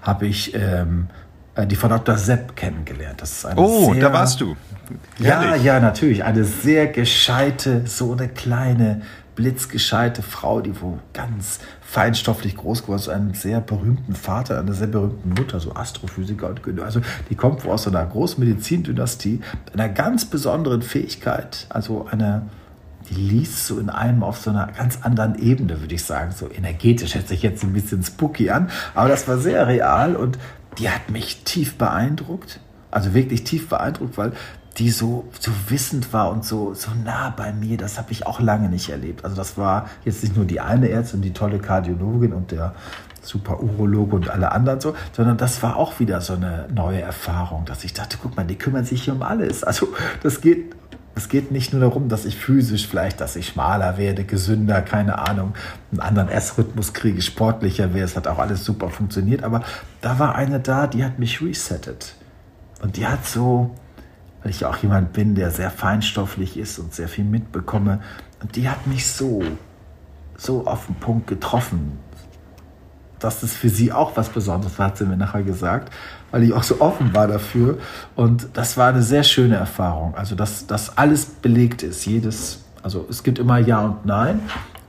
habe 0.00 0.26
ich 0.26 0.54
ähm, 0.54 1.08
äh, 1.54 1.66
die 1.66 1.76
Frau 1.76 1.88
Dr. 1.88 2.16
Sepp 2.16 2.56
kennengelernt. 2.56 3.20
Das 3.20 3.32
ist 3.32 3.46
eine 3.46 3.60
oh, 3.60 3.92
sehr, 3.92 4.02
da 4.02 4.12
warst 4.12 4.40
du. 4.40 4.56
Ja, 5.18 5.54
ja, 5.54 5.80
natürlich. 5.80 6.24
Eine 6.24 6.44
sehr 6.44 6.86
gescheite, 6.86 7.82
so 7.86 8.12
eine 8.12 8.28
kleine, 8.28 9.02
blitzgescheite 9.34 10.22
Frau, 10.22 10.60
die 10.60 10.80
wo 10.80 10.98
ganz 11.12 11.60
feinstofflich 11.80 12.56
groß 12.56 12.82
geworden 12.82 13.00
ist, 13.00 13.08
einen 13.08 13.34
sehr 13.34 13.60
berühmten 13.60 14.14
Vater, 14.14 14.58
einer 14.58 14.72
sehr 14.72 14.86
berühmten 14.86 15.30
Mutter, 15.30 15.60
so 15.60 15.74
Astrophysiker 15.74 16.48
und 16.48 16.62
Güter. 16.62 16.84
Also 16.84 17.00
die 17.28 17.34
kommt 17.34 17.66
aus 17.66 17.86
einer 17.86 18.04
großen 18.04 18.42
Medizindynastie, 18.42 19.40
einer 19.72 19.88
ganz 19.88 20.24
besonderen 20.24 20.82
Fähigkeit, 20.82 21.66
also 21.68 22.06
einer 22.10 22.42
die 23.10 23.14
liest 23.14 23.66
so 23.66 23.78
in 23.78 23.90
einem 23.90 24.22
auf 24.22 24.38
so 24.38 24.50
einer 24.50 24.68
ganz 24.68 25.00
anderen 25.02 25.36
Ebene, 25.38 25.80
würde 25.80 25.94
ich 25.94 26.04
sagen. 26.04 26.32
So 26.32 26.48
energetisch 26.50 27.14
hört 27.14 27.28
sich 27.28 27.42
jetzt 27.42 27.62
ein 27.62 27.72
bisschen 27.72 28.02
spooky 28.02 28.50
an, 28.50 28.70
aber 28.94 29.08
das 29.08 29.28
war 29.28 29.38
sehr 29.38 29.66
real 29.66 30.16
und 30.16 30.38
die 30.78 30.88
hat 30.88 31.10
mich 31.10 31.44
tief 31.44 31.76
beeindruckt. 31.76 32.60
Also 32.90 33.14
wirklich 33.14 33.44
tief 33.44 33.68
beeindruckt, 33.68 34.16
weil 34.18 34.32
die 34.78 34.90
so, 34.90 35.28
so 35.38 35.50
wissend 35.68 36.12
war 36.12 36.30
und 36.30 36.44
so, 36.44 36.74
so 36.74 36.90
nah 37.04 37.30
bei 37.30 37.52
mir. 37.52 37.76
Das 37.76 37.98
habe 37.98 38.12
ich 38.12 38.26
auch 38.26 38.40
lange 38.40 38.68
nicht 38.68 38.88
erlebt. 38.88 39.24
Also 39.24 39.36
das 39.36 39.58
war 39.58 39.90
jetzt 40.04 40.22
nicht 40.22 40.36
nur 40.36 40.44
die 40.44 40.60
eine 40.60 40.88
Ärztin, 40.88 41.22
die 41.22 41.32
tolle 41.32 41.58
Kardiologin 41.58 42.32
und 42.32 42.52
der 42.52 42.74
super 43.22 43.62
Urologe 43.62 44.16
und 44.16 44.30
alle 44.30 44.52
anderen 44.52 44.80
so, 44.80 44.94
sondern 45.12 45.36
das 45.36 45.62
war 45.62 45.76
auch 45.76 46.00
wieder 46.00 46.20
so 46.20 46.32
eine 46.34 46.66
neue 46.74 47.02
Erfahrung, 47.02 47.66
dass 47.66 47.84
ich 47.84 47.92
dachte, 47.92 48.16
guck 48.20 48.36
mal, 48.36 48.46
die 48.46 48.56
kümmern 48.56 48.84
sich 48.84 49.02
hier 49.02 49.14
um 49.14 49.22
alles. 49.22 49.62
Also 49.62 49.88
das 50.22 50.40
geht 50.40 50.74
es 51.20 51.28
geht 51.28 51.50
nicht 51.50 51.74
nur 51.74 51.82
darum, 51.82 52.08
dass 52.08 52.24
ich 52.24 52.34
physisch 52.34 52.88
vielleicht, 52.88 53.20
dass 53.20 53.36
ich 53.36 53.48
schmaler 53.48 53.98
werde, 53.98 54.24
gesünder, 54.24 54.80
keine 54.80 55.18
Ahnung, 55.18 55.52
einen 55.92 56.00
anderen 56.00 56.28
Essrhythmus 56.30 56.94
kriege, 56.94 57.20
sportlicher 57.20 57.92
werde. 57.92 58.06
Es 58.06 58.16
hat 58.16 58.26
auch 58.26 58.38
alles 58.38 58.64
super 58.64 58.88
funktioniert. 58.88 59.42
Aber 59.42 59.62
da 60.00 60.18
war 60.18 60.34
eine 60.34 60.60
da, 60.60 60.86
die 60.86 61.04
hat 61.04 61.18
mich 61.18 61.42
resettet. 61.42 62.14
Und 62.80 62.96
die 62.96 63.06
hat 63.06 63.26
so, 63.26 63.76
weil 64.42 64.50
ich 64.50 64.64
auch 64.64 64.78
jemand 64.78 65.12
bin, 65.12 65.34
der 65.34 65.50
sehr 65.50 65.70
feinstofflich 65.70 66.56
ist 66.56 66.78
und 66.78 66.94
sehr 66.94 67.08
viel 67.08 67.24
mitbekomme, 67.24 68.00
und 68.42 68.56
die 68.56 68.70
hat 68.70 68.86
mich 68.86 69.06
so, 69.06 69.42
so 70.38 70.66
auf 70.66 70.86
den 70.86 70.94
Punkt 70.94 71.26
getroffen. 71.26 71.98
Dass 73.18 73.42
es 73.42 73.54
für 73.54 73.68
sie 73.68 73.92
auch 73.92 74.16
was 74.16 74.30
Besonderes 74.30 74.78
war, 74.78 74.86
hat 74.86 74.96
sie 74.96 75.04
mir 75.04 75.18
nachher 75.18 75.42
gesagt 75.42 75.92
weil 76.30 76.42
ich 76.42 76.52
auch 76.52 76.62
so 76.62 76.80
offen 76.80 77.14
war 77.14 77.28
dafür. 77.28 77.78
Und 78.16 78.48
das 78.54 78.76
war 78.76 78.88
eine 78.88 79.02
sehr 79.02 79.22
schöne 79.22 79.56
Erfahrung. 79.56 80.14
Also, 80.14 80.34
dass 80.34 80.66
das 80.66 80.96
alles 80.96 81.26
belegt 81.26 81.82
ist. 81.82 82.06
Jedes, 82.06 82.64
also 82.82 83.06
es 83.08 83.22
gibt 83.22 83.38
immer 83.38 83.58
Ja 83.58 83.80
und 83.80 84.06
Nein. 84.06 84.40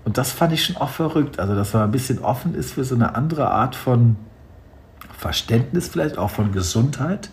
Und 0.04 0.18
das 0.18 0.32
fand 0.32 0.54
ich 0.54 0.66
schon 0.66 0.78
auch 0.78 0.90
verrückt. 0.90 1.40
Also, 1.40 1.56
dass 1.56 1.74
man 1.74 1.84
ein 1.84 1.92
bisschen 1.92 2.20
offen 2.20 2.56
ist 2.56 2.74
für 2.74 2.84
so 2.84 2.96
eine 2.96 3.16
andere 3.16 3.52
Art 3.52 3.76
von 3.76 4.16
Verständnis, 5.18 5.88
vielleicht 5.90 6.18
auch 6.18 6.32
von 6.32 6.52
Gesundheit. 6.52 7.30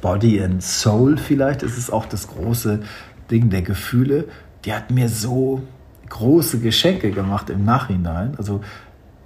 Body 0.00 0.42
and 0.42 0.62
Soul 0.62 1.16
vielleicht. 1.16 1.62
ist 1.62 1.78
Es 1.78 1.90
auch 1.90 2.06
das 2.06 2.28
große 2.28 2.80
Ding 3.30 3.50
der 3.50 3.62
Gefühle. 3.62 4.26
Die 4.64 4.72
hat 4.72 4.90
mir 4.90 5.08
so 5.08 5.62
große 6.08 6.60
Geschenke 6.60 7.10
gemacht 7.10 7.50
im 7.50 7.64
Nachhinein. 7.64 8.34
Also 8.38 8.60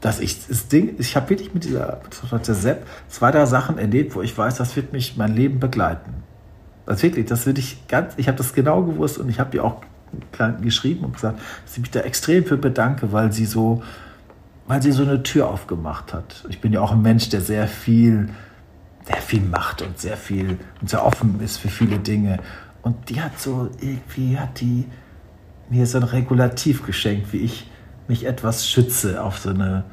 dass 0.00 0.20
ich 0.20 0.46
das 0.46 0.68
Ding, 0.68 0.94
ich 0.98 1.16
habe 1.16 1.30
wirklich 1.30 1.54
mit 1.54 1.64
dieser, 1.64 2.00
mit 2.30 2.46
der 2.46 2.54
Sepp 2.54 2.87
zwei, 3.08 3.30
drei 3.30 3.46
Sachen 3.46 3.78
erlebt, 3.78 4.14
wo 4.14 4.22
ich 4.22 4.37
weiß, 4.37 4.56
das 4.56 4.76
wird 4.76 4.92
mich 4.92 5.16
mein 5.16 5.34
Leben 5.34 5.58
begleiten. 5.58 6.22
Das 6.87 7.02
wirklich, 7.02 7.26
das 7.26 7.46
würde 7.46 7.61
ich 7.61 7.87
ganz, 7.88 8.14
ich 8.16 8.28
habe 8.28 8.38
das 8.38 8.54
genau 8.54 8.82
gewusst 8.82 9.18
und 9.18 9.28
ich 9.28 9.40
habe 9.40 9.56
ihr 9.56 9.64
auch 9.64 9.82
geschrieben 10.62 11.04
und 11.04 11.14
gesagt, 11.14 11.38
dass 11.64 11.72
ich 11.74 11.80
mich 11.80 11.90
da 11.90 12.00
extrem 12.00 12.44
für 12.46 12.56
bedanke, 12.56 13.12
weil 13.12 13.32
sie 13.32 13.44
so, 13.44 13.82
weil 14.66 14.80
sie 14.82 14.92
so 14.92 15.02
eine 15.02 15.22
Tür 15.22 15.48
aufgemacht 15.48 16.14
hat. 16.14 16.46
Ich 16.48 16.61
bin 16.61 16.72
ja 16.72 16.80
auch 16.80 16.92
ein 16.92 17.02
Mensch, 17.02 17.28
der 17.28 17.40
sehr 17.40 17.68
viel, 17.68 18.30
sehr 19.04 19.20
viel 19.20 19.42
macht 19.42 19.82
und 19.82 19.98
sehr 19.98 20.16
viel 20.16 20.58
und 20.80 20.88
sehr 20.88 21.04
offen 21.04 21.40
ist 21.40 21.58
für 21.58 21.68
viele 21.68 21.98
Dinge. 21.98 22.38
Und 22.82 23.11
die 23.11 23.20
hat 23.20 23.38
so, 23.38 23.68
irgendwie 23.80 24.38
hat 24.38 24.61
die 24.61 24.87
mir 25.68 25.87
so 25.87 25.98
ein 25.98 26.04
Regulativ 26.04 26.87
geschenkt, 26.87 27.32
wie 27.32 27.38
ich 27.38 27.70
mich 28.09 28.27
etwas 28.27 28.68
schütze 28.68 29.23
auf 29.23 29.38
so 29.38 29.51
eine, 29.51 29.85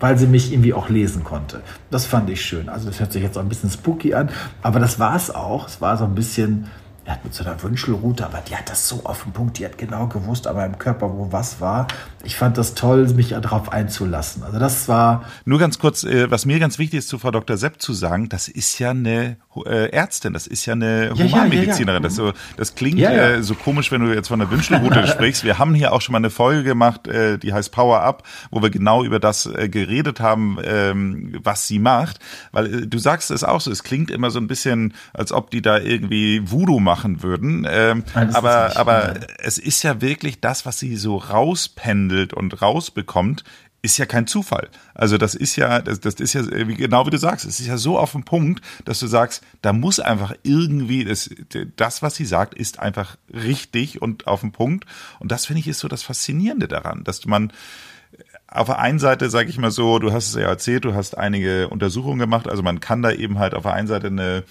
weil 0.00 0.16
sie 0.16 0.26
mich 0.26 0.52
irgendwie 0.52 0.74
auch 0.74 0.88
lesen 0.88 1.24
konnte. 1.24 1.60
Das 1.90 2.06
fand 2.06 2.30
ich 2.30 2.40
schön. 2.44 2.68
Also 2.68 2.86
das 2.86 3.00
hört 3.00 3.12
sich 3.12 3.22
jetzt 3.22 3.36
auch 3.36 3.42
ein 3.42 3.48
bisschen 3.48 3.70
spooky 3.70 4.14
an, 4.14 4.30
aber 4.62 4.78
das 4.80 4.98
war 4.98 5.16
es 5.16 5.30
auch. 5.34 5.66
Es 5.66 5.80
war 5.80 5.96
so 5.96 6.04
ein 6.04 6.14
bisschen 6.14 6.68
er 7.08 7.14
hat 7.14 7.24
mit 7.24 7.32
so 7.32 7.42
einer 7.42 7.60
Wünschelrute, 7.62 8.26
aber 8.26 8.42
die 8.46 8.54
hat 8.54 8.68
das 8.68 8.86
so 8.86 9.00
auf 9.04 9.22
den 9.22 9.32
Punkt, 9.32 9.58
die 9.58 9.64
hat 9.64 9.78
genau 9.78 10.08
gewusst, 10.08 10.46
aber 10.46 10.66
im 10.66 10.78
Körper, 10.78 11.10
wo 11.16 11.32
was 11.32 11.58
war. 11.58 11.86
Ich 12.22 12.36
fand 12.36 12.58
das 12.58 12.74
toll, 12.74 13.08
mich 13.14 13.30
darauf 13.30 13.72
einzulassen. 13.72 14.42
Also 14.42 14.58
das 14.58 14.88
war. 14.88 15.24
Nur 15.46 15.58
ganz 15.58 15.78
kurz, 15.78 16.04
äh, 16.04 16.30
was 16.30 16.44
mir 16.44 16.58
ganz 16.58 16.78
wichtig 16.78 16.98
ist, 16.98 17.08
zu 17.08 17.18
Frau 17.18 17.30
Dr. 17.30 17.56
Sepp 17.56 17.80
zu 17.80 17.94
sagen, 17.94 18.28
das 18.28 18.48
ist 18.48 18.78
ja 18.78 18.90
eine 18.90 19.38
äh, 19.64 19.90
Ärztin, 19.90 20.34
das 20.34 20.46
ist 20.46 20.66
ja 20.66 20.74
eine 20.74 21.14
ja, 21.14 21.24
Humanmedizinerin. 21.24 22.02
Ja, 22.02 22.10
ja, 22.10 22.32
das, 22.32 22.34
das 22.58 22.74
klingt 22.74 23.00
äh, 23.00 23.42
so 23.42 23.54
komisch, 23.54 23.90
wenn 23.90 24.02
du 24.02 24.12
jetzt 24.12 24.28
von 24.28 24.40
der 24.40 24.50
Wünschelrute 24.50 25.06
sprichst. 25.08 25.44
Wir 25.44 25.58
haben 25.58 25.74
hier 25.74 25.94
auch 25.94 26.02
schon 26.02 26.12
mal 26.12 26.18
eine 26.18 26.28
Folge 26.28 26.62
gemacht, 26.62 27.08
äh, 27.08 27.38
die 27.38 27.54
heißt 27.54 27.72
Power 27.72 28.02
Up, 28.02 28.24
wo 28.50 28.60
wir 28.60 28.68
genau 28.68 29.02
über 29.02 29.18
das 29.18 29.46
äh, 29.46 29.70
geredet 29.70 30.20
haben, 30.20 30.58
ähm, 30.62 31.38
was 31.42 31.66
sie 31.66 31.78
macht. 31.78 32.18
Weil 32.52 32.86
du 32.86 32.98
sagst 32.98 33.30
es 33.30 33.44
auch 33.44 33.62
so, 33.62 33.70
es 33.70 33.82
klingt 33.82 34.10
immer 34.10 34.30
so 34.30 34.38
ein 34.40 34.46
bisschen, 34.46 34.92
als 35.14 35.32
ob 35.32 35.50
die 35.50 35.62
da 35.62 35.78
irgendwie 35.78 36.42
Voodoo 36.44 36.80
macht 36.80 36.97
machen 36.98 37.22
würden. 37.22 37.66
Ähm, 37.70 38.04
aber 38.14 38.76
aber 38.76 39.14
es 39.38 39.58
ist 39.58 39.82
ja 39.84 40.00
wirklich 40.00 40.40
das, 40.40 40.66
was 40.66 40.78
sie 40.78 40.96
so 40.96 41.16
rauspendelt 41.16 42.34
und 42.34 42.60
rausbekommt, 42.60 43.44
ist 43.82 43.98
ja 43.98 44.06
kein 44.06 44.26
Zufall. 44.26 44.68
Also 44.94 45.18
das 45.18 45.36
ist 45.36 45.54
ja, 45.54 45.80
das, 45.80 46.00
das 46.00 46.14
ist 46.14 46.32
ja 46.34 46.42
genau 46.42 47.06
wie 47.06 47.10
du 47.10 47.18
sagst, 47.18 47.46
es 47.46 47.60
ist 47.60 47.68
ja 47.68 47.76
so 47.76 47.96
auf 47.96 48.12
dem 48.12 48.24
Punkt, 48.24 48.64
dass 48.84 48.98
du 48.98 49.06
sagst, 49.06 49.44
da 49.62 49.72
muss 49.72 50.00
einfach 50.00 50.34
irgendwie 50.42 51.04
das, 51.04 51.30
das 51.76 52.02
was 52.02 52.16
sie 52.16 52.24
sagt, 52.24 52.54
ist 52.54 52.80
einfach 52.80 53.16
richtig 53.32 54.02
und 54.02 54.26
auf 54.26 54.40
dem 54.40 54.50
Punkt. 54.50 54.84
Und 55.20 55.30
das 55.30 55.46
finde 55.46 55.60
ich 55.60 55.68
ist 55.68 55.78
so 55.78 55.86
das 55.86 56.02
Faszinierende 56.02 56.66
daran, 56.66 57.04
dass 57.04 57.24
man 57.26 57.52
auf 58.48 58.66
der 58.66 58.78
einen 58.78 58.98
Seite, 58.98 59.30
sage 59.30 59.50
ich 59.50 59.58
mal 59.58 59.70
so, 59.70 60.00
du 60.00 60.10
hast 60.10 60.28
es 60.28 60.34
ja 60.34 60.48
erzählt, 60.48 60.84
du 60.84 60.94
hast 60.94 61.16
einige 61.16 61.68
Untersuchungen 61.68 62.18
gemacht, 62.18 62.48
also 62.48 62.62
man 62.62 62.80
kann 62.80 63.02
da 63.02 63.12
eben 63.12 63.38
halt 63.38 63.54
auf 63.54 63.62
der 63.62 63.74
einen 63.74 63.88
Seite 63.88 64.08
eine 64.08 64.42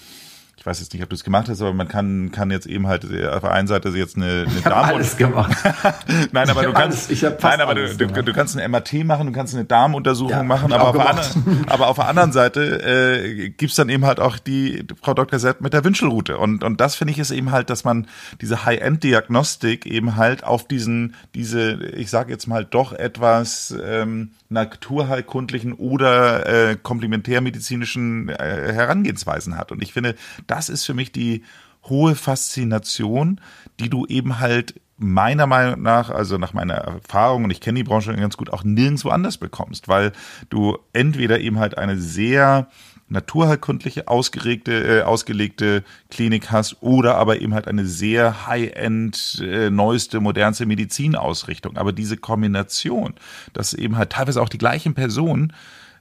weiß 0.68 0.80
jetzt 0.80 0.92
nicht, 0.92 1.02
ob 1.02 1.08
du 1.08 1.14
es 1.14 1.24
gemacht 1.24 1.48
hast, 1.48 1.60
aber 1.60 1.72
man 1.72 1.88
kann, 1.88 2.30
kann 2.30 2.50
jetzt 2.50 2.66
eben 2.66 2.86
halt 2.86 3.04
äh, 3.10 3.26
auf 3.26 3.40
der 3.40 3.52
einen 3.52 3.66
Seite 3.66 3.88
jetzt 3.90 4.16
eine, 4.16 4.46
eine 4.46 4.46
ich 4.58 4.62
Darm 4.62 4.84
alles 4.84 5.16
gemacht. 5.16 5.56
nein, 6.32 6.50
aber 6.50 6.62
du 6.62 6.72
kannst, 6.72 7.10
alles, 7.10 7.42
nein, 7.42 7.60
aber 7.60 7.74
du, 7.74 7.96
du, 7.96 8.22
du, 8.22 8.32
kannst 8.32 8.56
ein 8.56 8.70
MRT 8.70 9.04
machen, 9.04 9.26
du 9.26 9.32
kannst 9.32 9.54
eine 9.54 9.64
Darmuntersuchung 9.64 10.30
ja, 10.30 10.42
machen, 10.42 10.72
aber 10.72 10.88
auf, 10.88 10.98
anderen, 10.98 11.66
aber 11.68 11.88
auf 11.88 11.96
der 11.96 12.08
anderen 12.08 12.32
Seite 12.32 12.82
äh, 12.82 13.48
gibt's 13.50 13.76
dann 13.76 13.88
eben 13.88 14.04
halt 14.04 14.20
auch 14.20 14.38
die 14.38 14.84
Frau 15.02 15.14
Dr. 15.14 15.38
Sepp 15.38 15.60
mit 15.60 15.72
der 15.72 15.84
Wünschelroute 15.84 16.36
und 16.38 16.62
und 16.62 16.80
das 16.80 16.94
finde 16.94 17.12
ich 17.12 17.18
ist 17.18 17.30
eben 17.30 17.50
halt, 17.50 17.70
dass 17.70 17.84
man 17.84 18.06
diese 18.40 18.64
High-End-Diagnostik 18.64 19.86
eben 19.86 20.16
halt 20.16 20.44
auf 20.44 20.68
diesen 20.68 21.14
diese, 21.34 21.82
ich 21.96 22.10
sage 22.10 22.30
jetzt 22.30 22.46
mal 22.46 22.64
doch 22.64 22.92
etwas 22.92 23.74
ähm, 23.82 24.32
naturheilkundlichen 24.48 25.72
oder 25.74 26.46
äh, 26.46 26.76
komplementärmedizinischen 26.76 28.28
äh, 28.30 28.72
Herangehensweisen 28.72 29.56
hat. 29.56 29.72
Und 29.72 29.82
ich 29.82 29.92
finde, 29.92 30.14
das 30.46 30.68
ist 30.68 30.84
für 30.84 30.94
mich 30.94 31.12
die 31.12 31.42
hohe 31.84 32.14
Faszination, 32.14 33.40
die 33.78 33.90
du 33.90 34.06
eben 34.06 34.40
halt 34.40 34.80
meiner 34.96 35.46
Meinung 35.46 35.82
nach, 35.82 36.10
also 36.10 36.38
nach 36.38 36.52
meiner 36.52 36.74
Erfahrung, 36.74 37.44
und 37.44 37.50
ich 37.50 37.60
kenne 37.60 37.78
die 37.78 37.84
Branche 37.84 38.14
ganz 38.14 38.36
gut, 38.36 38.52
auch 38.52 38.64
nirgendwo 38.64 39.10
anders 39.10 39.38
bekommst, 39.38 39.86
weil 39.86 40.12
du 40.48 40.76
entweder 40.92 41.38
eben 41.38 41.58
halt 41.58 41.78
eine 41.78 41.96
sehr 41.98 42.68
naturheilkundliche 43.08 44.08
ausgeregte, 44.08 45.00
äh, 45.00 45.02
ausgelegte 45.02 45.82
Klinik 46.10 46.50
hast 46.50 46.82
oder 46.82 47.16
aber 47.16 47.40
eben 47.40 47.54
halt 47.54 47.68
eine 47.68 47.86
sehr 47.86 48.46
high-end, 48.46 49.42
äh, 49.42 49.70
neueste, 49.70 50.20
modernste 50.20 50.66
Medizinausrichtung. 50.66 51.76
Aber 51.76 51.92
diese 51.92 52.16
Kombination, 52.16 53.14
dass 53.52 53.72
eben 53.72 53.96
halt 53.96 54.10
teilweise 54.10 54.42
auch 54.42 54.48
die 54.48 54.58
gleichen 54.58 54.94
Personen 54.94 55.52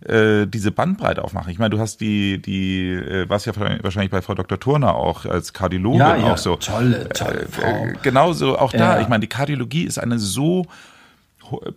äh, 0.06 0.46
diese 0.46 0.72
Bandbreite 0.72 1.24
aufmachen. 1.24 1.52
Ich 1.52 1.60
meine, 1.60 1.72
du 1.72 1.80
hast 1.80 2.02
die, 2.02 2.42
die, 2.42 2.92
äh, 2.92 3.28
was 3.30 3.46
ja 3.46 3.54
wahrscheinlich 3.56 4.12
bei 4.12 4.22
Frau 4.22 4.36
Dr. 4.36 4.60
Turner 4.60 4.96
auch 4.96 5.26
als 5.26 5.54
Kardiologin 5.54 6.00
ja, 6.00 6.16
ja, 6.18 6.34
auch 6.34 6.38
so. 6.38 6.56
Tolle, 6.58 7.10
tolle 7.10 7.42
äh, 7.42 7.48
Frau. 7.48 7.86
Äh, 7.86 7.94
genauso 8.04 8.58
auch 8.60 8.72
da. 8.72 8.96
Ja. 8.96 9.02
Ich 9.02 9.08
meine, 9.08 9.22
die 9.22 9.28
Kardiologie 9.28 9.84
ist 9.86 9.98
eine 9.98 10.20
so 10.20 10.68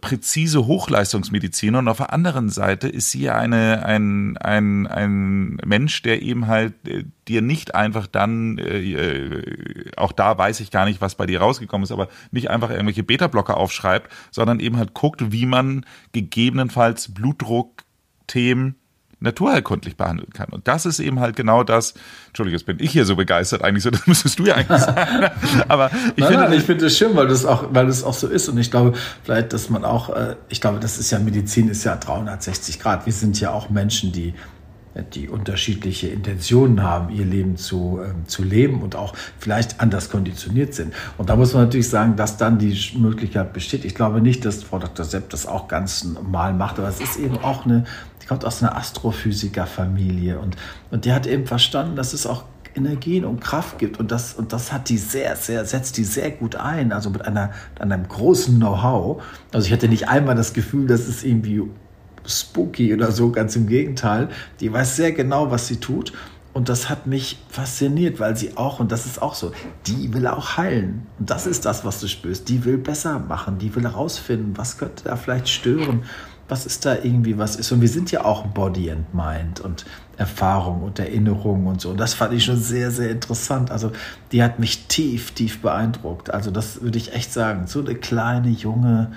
präzise 0.01 0.67
Hochleistungsmediziner 0.67 1.79
und 1.79 1.89
auf 1.89 1.99
der 1.99 2.13
anderen 2.13 2.49
Seite 2.49 2.89
ist 2.89 3.11
sie 3.11 3.31
eine, 3.31 3.85
ein, 3.85 4.37
ein, 4.39 4.87
ein 4.87 5.59
Mensch, 5.65 6.03
der 6.03 6.23
eben 6.23 6.47
halt 6.47 6.75
äh, 6.89 7.05
dir 7.29 7.43
nicht 7.43 7.75
einfach 7.75 8.07
dann, 8.07 8.59
äh, 8.59 8.79
äh, 8.81 9.91
auch 9.97 10.13
da 10.13 10.37
weiß 10.37 10.61
ich 10.61 10.71
gar 10.71 10.85
nicht, 10.87 11.01
was 11.01 11.15
bei 11.15 11.27
dir 11.27 11.41
rausgekommen 11.41 11.85
ist, 11.85 11.93
aber 11.93 12.09
nicht 12.31 12.51
einfach 12.51 12.71
irgendwelche 12.71 13.03
Beta-Blocker 13.03 13.57
aufschreibt, 13.57 14.11
sondern 14.31 14.61
eben 14.61 14.77
halt 14.77 14.95
guckt, 14.95 15.33
wie 15.33 15.47
man 15.47 15.87
gegebenenfalls 16.13 17.13
Blutdruckthemen 17.15 18.80
naturheilkundlich 19.21 19.97
behandeln 19.97 20.33
kann. 20.33 20.49
Und 20.51 20.67
das 20.67 20.87
ist 20.87 20.99
eben 20.99 21.21
halt 21.21 21.37
genau 21.37 21.63
das. 21.63 21.95
Entschuldigung, 22.29 22.59
jetzt 22.59 22.67
bin 22.67 22.79
ich 22.81 22.91
hier 22.91 23.05
so 23.05 23.17
begeistert 23.17 23.63
eigentlich 23.63 23.85
so, 23.85 23.91
das 23.91 24.07
müsstest 24.07 24.39
du 24.39 24.47
ja 24.47 24.55
eigentlich 24.55 24.81
sagen. 24.81 25.31
Aber 25.69 25.91
ich 26.17 26.25
nein, 26.25 26.29
finde, 26.29 26.45
nein, 26.45 26.53
ich 26.55 26.65
finde 26.65 26.87
es 26.87 26.99
schön, 26.99 27.15
weil 27.15 27.29
das 27.29 27.45
auch, 27.45 27.69
weil 27.73 27.89
es 27.89 28.03
auch 28.03 28.15
so 28.15 28.27
ist. 28.27 28.49
Und 28.49 28.59
ich 28.59 28.71
glaube, 28.71 28.95
vielleicht, 29.23 29.53
dass 29.53 29.71
man 29.71 29.85
auch, 29.85 30.11
äh, 30.11 30.37
ich 30.49 30.61
glaube, 30.61 30.81
das 30.81 30.99
ist 30.99 31.11
ja 31.11 31.19
Medizin 31.19 31.69
ist 31.69 31.85
ja 31.85 31.97
360 31.97 32.81
Grad. 32.81 33.07
Wir 33.07 33.13
sind 33.13 33.39
ja 33.41 33.51
auch 33.51 33.71
Menschen, 33.71 34.13
die 34.13 34.35
die 35.15 35.29
unterschiedliche 35.29 36.09
Intentionen 36.09 36.83
haben, 36.83 37.11
ihr 37.11 37.25
Leben 37.25 37.57
zu, 37.57 38.01
ähm, 38.05 38.27
zu 38.27 38.43
leben 38.43 38.83
und 38.83 38.97
auch 38.97 39.15
vielleicht 39.39 39.81
anders 39.81 40.11
konditioniert 40.11 40.75
sind. 40.75 40.93
Und 41.17 41.31
da 41.31 41.37
muss 41.37 41.55
man 41.55 41.65
natürlich 41.65 41.89
sagen, 41.89 42.17
dass 42.17 42.37
dann 42.37 42.59
die 42.59 42.77
Möglichkeit 42.99 43.53
besteht. 43.53 43.85
Ich 43.85 43.95
glaube 43.95 44.21
nicht, 44.21 44.45
dass 44.45 44.65
Frau 44.65 44.81
Dr. 44.81 45.05
Sepp 45.05 45.31
das 45.31 45.47
auch 45.47 45.69
ganz 45.69 46.05
normal 46.05 46.55
macht, 46.55 46.79
aber 46.79 46.89
es 46.89 47.01
ist 47.01 47.19
eben 47.19 47.39
auch 47.39 47.65
eine, 47.65 47.85
kommt 48.31 48.45
aus 48.45 48.63
einer 48.63 48.77
Astrophysikerfamilie 48.77 50.39
und, 50.39 50.57
und 50.93 51.05
die 51.05 51.13
hat 51.13 51.27
eben 51.27 51.49
verstanden, 51.49 51.97
dass 51.97 52.13
es 52.13 52.29
auch 52.29 52.45
Energien 52.77 53.25
und 53.25 53.41
Kraft 53.41 53.81
gibt 53.81 53.99
und 53.99 54.13
das, 54.13 54.35
und 54.35 54.53
das 54.53 54.73
hat 54.73 54.89
die 54.89 54.99
sehr, 54.99 55.35
sehr, 55.35 55.65
setzt 55.65 55.97
die 55.97 56.05
sehr 56.05 56.31
gut 56.31 56.55
ein, 56.55 56.93
also 56.93 57.11
mit 57.11 57.27
einer, 57.27 57.51
einem 57.81 58.07
großen 58.07 58.55
Know-how. 58.55 59.21
Also 59.53 59.67
ich 59.67 59.73
hatte 59.73 59.89
nicht 59.89 60.09
einmal 60.09 60.37
das 60.37 60.53
Gefühl, 60.53 60.87
dass 60.87 61.09
es 61.09 61.25
irgendwie 61.25 61.63
spooky 62.25 62.95
oder 62.95 63.11
so, 63.11 63.33
ganz 63.33 63.57
im 63.57 63.67
Gegenteil. 63.67 64.29
Die 64.61 64.73
weiß 64.73 64.95
sehr 64.95 65.11
genau, 65.11 65.51
was 65.51 65.67
sie 65.67 65.79
tut. 65.79 66.13
Und 66.53 66.69
das 66.69 66.89
hat 66.89 67.09
mich 67.09 67.45
fasziniert, 67.49 68.21
weil 68.21 68.37
sie 68.37 68.57
auch, 68.57 68.79
und 68.79 68.93
das 68.93 69.07
ist 69.07 69.21
auch 69.23 69.35
so, 69.35 69.51
die 69.87 70.13
will 70.15 70.29
auch 70.29 70.57
heilen. 70.57 71.07
Und 71.19 71.31
das 71.31 71.49
ist 71.49 71.65
das, 71.65 71.85
was 71.85 71.99
du 71.99 72.07
spürst. 72.07 72.49
Die 72.49 72.65
will 72.65 72.79
besser 72.79 73.19
machen, 73.19 73.59
die 73.59 73.75
will 73.75 73.85
herausfinden, 73.85 74.53
was 74.57 74.79
könnte 74.79 75.03
da 75.05 75.17
vielleicht 75.17 75.49
stören 75.49 76.05
was 76.51 76.67
ist 76.67 76.85
da 76.85 76.97
irgendwie 76.97 77.39
was 77.39 77.57
ist. 77.57 77.73
Und 77.73 77.81
wir 77.81 77.89
sind 77.89 78.11
ja 78.11 78.25
auch 78.25 78.47
Body 78.47 78.91
and 78.91 79.15
Mind 79.15 79.61
und 79.61 79.85
Erfahrung 80.17 80.83
und 80.83 80.99
Erinnerung 80.99 81.67
und 81.67 81.81
so. 81.81 81.91
Und 81.91 82.01
das 82.01 82.15
fand 82.15 82.35
ich 82.35 82.45
schon 82.45 82.59
sehr, 82.59 82.91
sehr 82.91 83.11
interessant. 83.11 83.71
Also 83.71 83.93
die 84.33 84.43
hat 84.43 84.59
mich 84.59 84.87
tief, 84.87 85.31
tief 85.31 85.63
beeindruckt. 85.63 86.33
Also 86.33 86.51
das 86.51 86.83
würde 86.83 86.99
ich 86.99 87.15
echt 87.15 87.33
sagen. 87.33 87.67
So 87.67 87.81
eine 87.81 87.95
kleine, 87.95 88.51
junge, 88.51 89.13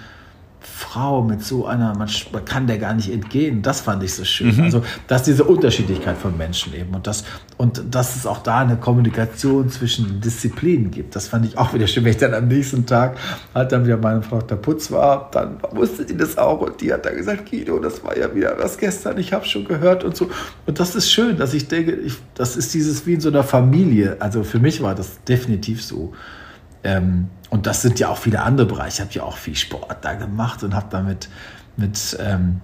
Frau 0.65 1.21
mit 1.21 1.43
so 1.43 1.65
einer, 1.65 1.95
man, 1.95 2.09
man, 2.31 2.45
kann 2.45 2.67
der 2.67 2.77
gar 2.77 2.93
nicht 2.93 3.11
entgehen. 3.11 3.61
Das 3.61 3.81
fand 3.81 4.01
ich 4.03 4.13
so 4.13 4.23
schön. 4.23 4.55
Mhm. 4.55 4.63
Also, 4.63 4.83
dass 5.07 5.23
diese 5.23 5.43
Unterschiedlichkeit 5.43 6.17
von 6.17 6.37
Menschen 6.37 6.73
eben 6.73 6.95
und 6.95 7.05
das, 7.05 7.25
und 7.57 7.83
dass 7.91 8.15
es 8.15 8.25
auch 8.25 8.39
da 8.39 8.59
eine 8.59 8.77
Kommunikation 8.77 9.69
zwischen 9.69 10.21
Disziplinen 10.21 10.91
gibt. 10.91 11.15
Das 11.15 11.27
fand 11.27 11.45
ich 11.45 11.57
auch 11.57 11.73
wieder 11.73 11.87
schön. 11.87 12.03
Wenn 12.05 12.11
ich 12.11 12.17
dann 12.17 12.33
am 12.33 12.47
nächsten 12.47 12.85
Tag 12.85 13.17
halt 13.53 13.71
dann 13.71 13.85
wieder 13.85 13.97
meine 13.97 14.21
Frau 14.21 14.39
der 14.41 14.55
Putz 14.55 14.91
war, 14.91 15.29
dann 15.31 15.57
wusste 15.71 16.05
die 16.05 16.15
das 16.15 16.37
auch 16.37 16.61
und 16.61 16.79
die 16.79 16.93
hat 16.93 17.05
dann 17.05 17.15
gesagt, 17.15 17.49
Guido, 17.49 17.79
das 17.79 18.03
war 18.03 18.17
ja 18.17 18.33
wieder 18.33 18.55
was 18.57 18.77
gestern, 18.77 19.17
ich 19.17 19.33
habe 19.33 19.45
schon 19.45 19.65
gehört 19.65 20.03
und 20.03 20.15
so. 20.15 20.29
Und 20.65 20.79
das 20.79 20.95
ist 20.95 21.11
schön, 21.11 21.37
dass 21.37 21.53
ich 21.53 21.67
denke, 21.67 21.91
ich, 21.91 22.15
das 22.35 22.55
ist 22.55 22.73
dieses 22.73 23.05
wie 23.05 23.15
in 23.15 23.21
so 23.21 23.29
einer 23.29 23.43
Familie. 23.43 24.17
Also 24.19 24.43
für 24.43 24.59
mich 24.59 24.81
war 24.81 24.95
das 24.95 25.23
definitiv 25.23 25.83
so. 25.83 26.13
Ähm, 26.83 27.29
und 27.49 27.67
das 27.67 27.81
sind 27.81 27.99
ja 27.99 28.09
auch 28.09 28.17
viele 28.17 28.41
andere 28.41 28.65
Bereiche. 28.67 28.95
Ich 28.95 29.01
habe 29.01 29.13
ja 29.13 29.23
auch 29.23 29.37
viel 29.37 29.55
Sport 29.55 29.97
da 30.01 30.15
gemacht 30.15 30.63
und 30.63 30.73
habe 30.75 30.87
damit 30.89 31.29
mit, 31.77 32.17
ähm, 32.19 32.61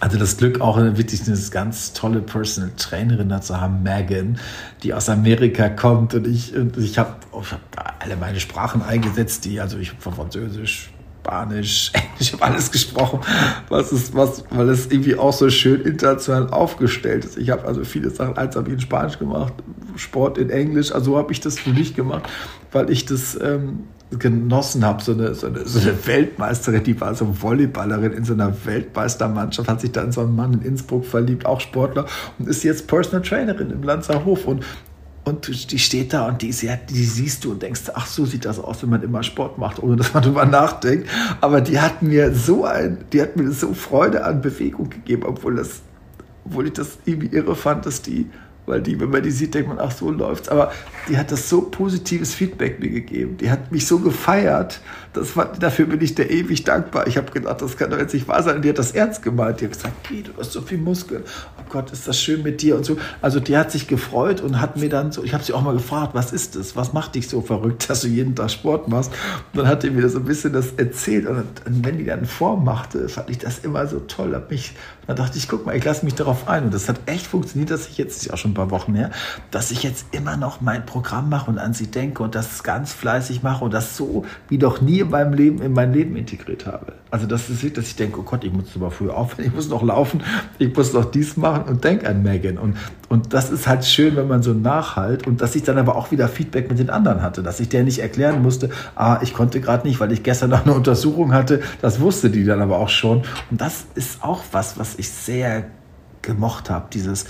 also 0.00 0.18
das 0.18 0.36
Glück 0.36 0.60
auch 0.60 0.76
wirklich 0.76 1.26
eine 1.26 1.38
ganz 1.50 1.92
tolle 1.92 2.20
Personal 2.20 2.72
Trainerin 2.76 3.28
da 3.28 3.40
zu 3.40 3.60
haben, 3.60 3.82
Megan, 3.82 4.38
die 4.82 4.94
aus 4.94 5.08
Amerika 5.08 5.68
kommt 5.68 6.14
und 6.14 6.26
ich, 6.26 6.54
und 6.54 6.76
ich 6.76 6.98
habe 6.98 7.14
ich 7.40 7.52
hab 7.52 7.60
alle 8.00 8.16
meine 8.16 8.40
Sprachen 8.40 8.82
eingesetzt, 8.82 9.44
die, 9.44 9.60
also 9.60 9.78
ich 9.78 9.90
habe 9.90 10.14
Französisch, 10.14 10.90
Spanisch, 11.22 11.92
Englisch, 12.12 12.32
habe 12.32 12.44
alles 12.44 12.70
gesprochen, 12.70 13.20
was 13.68 13.92
ist, 13.92 14.14
was, 14.14 14.44
weil 14.50 14.68
es 14.70 14.86
irgendwie 14.86 15.16
auch 15.16 15.32
so 15.32 15.50
schön 15.50 15.82
international 15.82 16.48
aufgestellt 16.50 17.24
ist. 17.24 17.36
Ich 17.36 17.50
habe 17.50 17.64
also 17.66 17.84
viele 17.84 18.10
Sachen, 18.10 18.36
eins 18.36 18.56
habe 18.56 18.68
ich 18.68 18.74
in 18.74 18.80
Spanisch 18.80 19.18
gemacht, 19.18 19.52
Sport 19.98 20.38
in 20.38 20.50
Englisch, 20.50 20.92
also 20.92 21.16
habe 21.16 21.32
ich 21.32 21.40
das 21.40 21.58
für 21.58 21.70
mich 21.70 21.94
gemacht, 21.94 22.28
weil 22.72 22.90
ich 22.90 23.06
das 23.06 23.38
ähm, 23.40 23.84
genossen 24.10 24.84
habe. 24.84 25.02
So 25.02 25.12
eine, 25.12 25.34
so, 25.34 25.46
eine, 25.46 25.66
so 25.66 25.80
eine 25.80 26.06
Weltmeisterin, 26.06 26.82
die 26.82 27.00
war 27.00 27.14
so 27.14 27.26
Volleyballerin 27.32 28.12
in 28.12 28.24
so 28.24 28.32
einer 28.32 28.52
Weltmeistermannschaft, 28.64 29.68
hat 29.68 29.80
sich 29.80 29.92
dann 29.92 30.12
so 30.12 30.22
einen 30.22 30.34
Mann 30.34 30.54
in 30.54 30.62
Innsbruck 30.62 31.04
verliebt, 31.04 31.46
auch 31.46 31.60
Sportler, 31.60 32.06
und 32.38 32.48
ist 32.48 32.62
jetzt 32.64 32.86
Personal 32.86 33.22
Trainerin 33.22 33.70
im 33.70 33.82
Lanzerhof. 33.82 34.46
Und 34.46 34.64
und 35.24 35.70
die 35.72 35.78
steht 35.78 36.14
da 36.14 36.26
und 36.26 36.40
die, 36.40 36.48
die 36.48 37.04
siehst 37.04 37.44
du 37.44 37.50
und 37.50 37.62
denkst, 37.62 37.82
ach, 37.92 38.06
so 38.06 38.24
sieht 38.24 38.46
das 38.46 38.58
aus, 38.58 38.82
wenn 38.82 38.88
man 38.88 39.02
immer 39.02 39.22
Sport 39.22 39.58
macht, 39.58 39.82
ohne 39.82 39.96
dass 39.96 40.14
man 40.14 40.22
darüber 40.22 40.46
nachdenkt. 40.46 41.06
Aber 41.42 41.60
die 41.60 41.78
hat 41.78 42.00
mir 42.00 42.34
so 42.34 42.64
ein, 42.64 42.96
die 43.12 43.20
hat 43.20 43.36
mir 43.36 43.52
so 43.52 43.74
Freude 43.74 44.24
an 44.24 44.40
Bewegung 44.40 44.88
gegeben, 44.88 45.24
obwohl 45.26 45.56
das, 45.56 45.82
obwohl 46.46 46.68
ich 46.68 46.72
das 46.72 46.96
irgendwie 47.04 47.26
irre 47.26 47.56
fand, 47.56 47.84
dass 47.84 48.00
die 48.00 48.30
weil 48.68 48.82
die, 48.82 49.00
wenn 49.00 49.10
man 49.10 49.22
die 49.22 49.30
sieht, 49.30 49.54
denkt 49.54 49.68
man, 49.68 49.78
ach 49.78 49.90
so 49.90 50.10
läuft's. 50.10 50.48
Aber 50.48 50.72
die 51.08 51.16
hat 51.16 51.32
das 51.32 51.48
so 51.48 51.62
positives 51.62 52.34
Feedback 52.34 52.78
mir 52.80 52.90
gegeben. 52.90 53.36
Die 53.38 53.50
hat 53.50 53.72
mich 53.72 53.86
so 53.86 53.98
gefeiert. 53.98 54.80
Das 55.12 55.36
war, 55.36 55.46
dafür 55.46 55.86
bin 55.86 56.00
ich 56.00 56.14
der 56.14 56.30
ewig 56.30 56.64
dankbar. 56.64 57.06
Ich 57.06 57.16
habe 57.16 57.30
gedacht, 57.32 57.62
das 57.62 57.76
kann 57.76 57.90
doch 57.90 57.98
jetzt 57.98 58.12
nicht 58.14 58.28
wahr 58.28 58.42
sein. 58.42 58.56
Und 58.56 58.64
die 58.64 58.68
hat 58.68 58.78
das 58.78 58.92
ernst 58.92 59.22
gemeint. 59.22 59.60
Die 59.60 59.64
hat 59.64 59.72
gesagt, 59.72 59.94
Geh, 60.08 60.22
du 60.22 60.32
hast 60.38 60.52
so 60.52 60.60
viel 60.60 60.78
Muskeln. 60.78 61.22
Oh 61.58 61.62
Gott, 61.70 61.90
ist 61.90 62.06
das 62.06 62.20
schön 62.20 62.42
mit 62.42 62.60
dir 62.60 62.76
und 62.76 62.84
so. 62.84 62.98
Also 63.22 63.40
die 63.40 63.56
hat 63.56 63.72
sich 63.72 63.88
gefreut 63.88 64.40
und 64.40 64.60
hat 64.60 64.76
mir 64.76 64.88
dann 64.88 65.10
so, 65.10 65.24
ich 65.24 65.32
habe 65.32 65.42
sie 65.42 65.52
auch 65.52 65.62
mal 65.62 65.72
gefragt, 65.74 66.14
was 66.14 66.32
ist 66.32 66.56
das? 66.56 66.76
Was 66.76 66.92
macht 66.92 67.14
dich 67.14 67.28
so 67.28 67.40
verrückt, 67.40 67.88
dass 67.88 68.02
du 68.02 68.08
jeden 68.08 68.34
Tag 68.34 68.50
Sport 68.50 68.88
machst? 68.88 69.10
Und 69.52 69.60
dann 69.60 69.68
hat 69.68 69.82
die 69.82 69.90
mir 69.90 70.08
so 70.08 70.18
ein 70.18 70.24
bisschen 70.24 70.52
das 70.52 70.72
erzählt. 70.76 71.26
Und, 71.26 71.44
wenn 71.64 71.98
die 71.98 72.04
dann 72.04 72.26
Form 72.26 72.64
machte, 72.64 73.08
fand 73.08 73.30
ich 73.30 73.38
das 73.38 73.60
immer 73.60 73.86
so 73.86 74.00
toll. 74.00 74.34
Hab 74.34 74.50
mich, 74.50 74.74
dann 75.06 75.16
dachte 75.16 75.38
ich, 75.38 75.48
guck 75.48 75.64
mal, 75.64 75.74
ich 75.74 75.84
lasse 75.84 76.04
mich 76.04 76.14
darauf 76.14 76.48
ein. 76.48 76.64
Und 76.64 76.74
das 76.74 76.88
hat 76.88 77.00
echt 77.06 77.26
funktioniert, 77.26 77.70
dass 77.70 77.88
ich 77.88 77.96
jetzt, 77.96 78.16
das 78.16 78.26
ist 78.26 78.32
auch 78.32 78.38
schon 78.38 78.54
paar 78.58 78.70
Wochen 78.70 78.94
her, 78.94 79.10
dass 79.50 79.70
ich 79.70 79.82
jetzt 79.82 80.06
immer 80.10 80.36
noch 80.36 80.60
mein 80.60 80.84
Programm 80.84 81.28
mache 81.28 81.50
und 81.50 81.58
an 81.58 81.72
sie 81.72 81.86
denke 81.86 82.22
und 82.22 82.34
das 82.34 82.62
ganz 82.62 82.92
fleißig 82.92 83.42
mache 83.42 83.64
und 83.64 83.72
das 83.72 83.96
so 83.96 84.24
wie 84.48 84.58
noch 84.58 84.80
nie 84.80 84.98
in 85.08 85.12
meinem 85.12 85.32
Leben, 85.32 85.62
in 85.62 85.72
mein 85.72 85.92
Leben 85.92 86.16
integriert 86.16 86.66
habe. 86.66 86.92
Also 87.10 87.26
das 87.26 87.48
ist 87.48 87.76
dass 87.76 87.86
ich 87.86 87.96
denke, 87.96 88.20
oh 88.20 88.22
Gott, 88.22 88.44
ich 88.44 88.52
muss 88.52 88.76
aber 88.76 88.90
früher 88.90 89.16
aufhören, 89.16 89.46
ich 89.46 89.54
muss 89.54 89.68
noch 89.68 89.82
laufen, 89.82 90.22
ich 90.58 90.74
muss 90.76 90.92
noch 90.92 91.06
dies 91.06 91.36
machen 91.36 91.64
und 91.64 91.82
denke 91.82 92.08
an 92.08 92.22
Megan. 92.22 92.58
Und, 92.58 92.76
und 93.08 93.32
das 93.32 93.50
ist 93.50 93.66
halt 93.66 93.84
schön, 93.84 94.16
wenn 94.16 94.28
man 94.28 94.42
so 94.42 94.52
nachhalt 94.52 95.26
und 95.26 95.40
dass 95.40 95.56
ich 95.56 95.62
dann 95.62 95.78
aber 95.78 95.96
auch 95.96 96.10
wieder 96.10 96.28
Feedback 96.28 96.68
mit 96.68 96.78
den 96.78 96.90
anderen 96.90 97.22
hatte, 97.22 97.42
dass 97.42 97.60
ich 97.60 97.68
der 97.68 97.82
nicht 97.82 98.00
erklären 98.00 98.42
musste, 98.42 98.70
ah, 98.94 99.18
ich 99.22 99.32
konnte 99.32 99.60
gerade 99.60 99.86
nicht, 99.86 100.00
weil 100.00 100.12
ich 100.12 100.22
gestern 100.22 100.50
noch 100.50 100.64
eine 100.64 100.74
Untersuchung 100.74 101.32
hatte. 101.32 101.60
Das 101.80 102.00
wusste 102.00 102.30
die 102.30 102.44
dann 102.44 102.60
aber 102.60 102.78
auch 102.78 102.90
schon. 102.90 103.22
Und 103.50 103.60
das 103.60 103.86
ist 103.94 104.22
auch 104.22 104.42
was, 104.52 104.78
was 104.78 104.96
ich 104.96 105.10
sehr 105.10 105.66
gemocht 106.22 106.68
habe, 106.68 106.88
dieses 106.92 107.24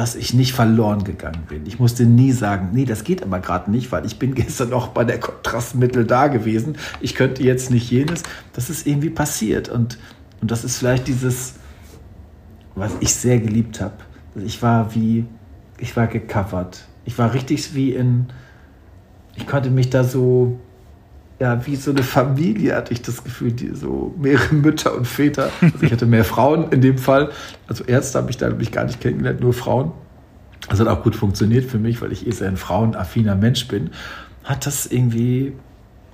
dass 0.00 0.16
ich 0.16 0.32
nicht 0.32 0.54
verloren 0.54 1.04
gegangen 1.04 1.42
bin. 1.46 1.66
Ich 1.66 1.78
musste 1.78 2.06
nie 2.06 2.32
sagen, 2.32 2.70
nee, 2.72 2.86
das 2.86 3.04
geht 3.04 3.22
aber 3.22 3.38
gerade 3.38 3.70
nicht, 3.70 3.92
weil 3.92 4.06
ich 4.06 4.18
bin 4.18 4.34
gestern 4.34 4.70
noch 4.70 4.88
bei 4.88 5.04
der 5.04 5.20
Kontrastmittel 5.20 6.06
da 6.06 6.28
gewesen. 6.28 6.78
Ich 7.02 7.14
könnte 7.14 7.42
jetzt 7.42 7.70
nicht 7.70 7.90
jenes. 7.90 8.22
Das 8.54 8.70
ist 8.70 8.86
irgendwie 8.86 9.10
passiert. 9.10 9.68
Und, 9.68 9.98
und 10.40 10.50
das 10.50 10.64
ist 10.64 10.78
vielleicht 10.78 11.06
dieses, 11.06 11.56
was 12.74 12.92
ich 13.00 13.12
sehr 13.12 13.40
geliebt 13.40 13.82
habe. 13.82 13.92
Ich 14.36 14.62
war 14.62 14.94
wie, 14.94 15.26
ich 15.76 15.94
war 15.98 16.06
gecovert. 16.06 16.86
Ich 17.04 17.18
war 17.18 17.34
richtig 17.34 17.74
wie 17.74 17.92
in, 17.92 18.28
ich 19.36 19.46
konnte 19.46 19.68
mich 19.68 19.90
da 19.90 20.02
so, 20.02 20.58
ja, 21.40 21.66
wie 21.66 21.74
so 21.76 21.90
eine 21.90 22.02
Familie 22.02 22.76
hatte 22.76 22.92
ich 22.92 23.00
das 23.00 23.24
Gefühl, 23.24 23.52
die 23.52 23.74
so 23.74 24.14
mehrere 24.18 24.54
Mütter 24.54 24.94
und 24.94 25.06
Väter. 25.06 25.50
Also 25.60 25.78
ich 25.80 25.90
hatte 25.90 26.06
mehr 26.06 26.24
Frauen 26.24 26.70
in 26.70 26.82
dem 26.82 26.98
Fall. 26.98 27.30
Also 27.66 27.82
Ärzte 27.84 28.18
habe 28.18 28.30
ich 28.30 28.36
da 28.36 28.48
nämlich 28.48 28.70
gar 28.72 28.84
nicht 28.84 29.00
kennengelernt, 29.00 29.40
nur 29.40 29.54
Frauen. 29.54 29.92
Das 30.68 30.78
hat 30.78 30.86
auch 30.86 31.02
gut 31.02 31.16
funktioniert 31.16 31.64
für 31.64 31.78
mich, 31.78 32.02
weil 32.02 32.12
ich 32.12 32.26
eh 32.26 32.30
sehr 32.30 32.48
ein 32.48 32.58
frauenaffiner 32.58 33.34
Mensch 33.34 33.66
bin. 33.68 33.90
Hat 34.44 34.66
das 34.66 34.86
irgendwie 34.86 35.54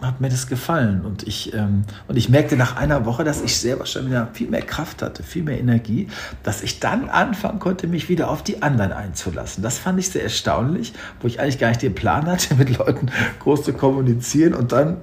hat 0.01 0.21
mir 0.21 0.29
das 0.29 0.47
gefallen. 0.47 1.05
Und 1.05 1.27
ich, 1.27 1.55
ähm, 1.55 1.85
und 2.07 2.17
ich 2.17 2.29
merkte 2.29 2.57
nach 2.57 2.77
einer 2.77 3.07
Woche, 3.07 3.25
dass 3.25 3.43
ich 3.43 3.59
selber 3.59 3.87
schon 3.87 4.07
wieder 4.07 4.29
viel 4.33 4.49
mehr 4.49 4.63
Kraft 4.63 5.03
hatte, 5.03 5.23
viel 5.23 5.43
mehr 5.43 5.59
Energie, 5.59 6.09
dass 6.43 6.63
ich 6.63 6.81
dann 6.81 7.09
anfangen 7.09 7.59
konnte, 7.59 7.87
mich 7.87 8.09
wieder 8.09 8.31
auf 8.31 8.43
die 8.43 8.63
anderen 8.63 8.93
einzulassen. 8.93 9.63
Das 9.63 9.79
fand 9.79 9.99
ich 9.99 10.11
sehr 10.11 10.23
erstaunlich, 10.23 10.93
wo 11.21 11.27
ich 11.27 11.41
eigentlich 11.41 11.59
gar 11.59 11.69
nicht 11.69 11.83
den 11.83 11.95
Plan 11.95 12.27
hatte, 12.27 12.55
mit 12.59 12.77
Leuten 12.77 13.11
groß 13.41 13.65
zu 13.65 13.73
kommunizieren. 13.73 14.55
Und 14.55 14.73
dann 14.73 14.99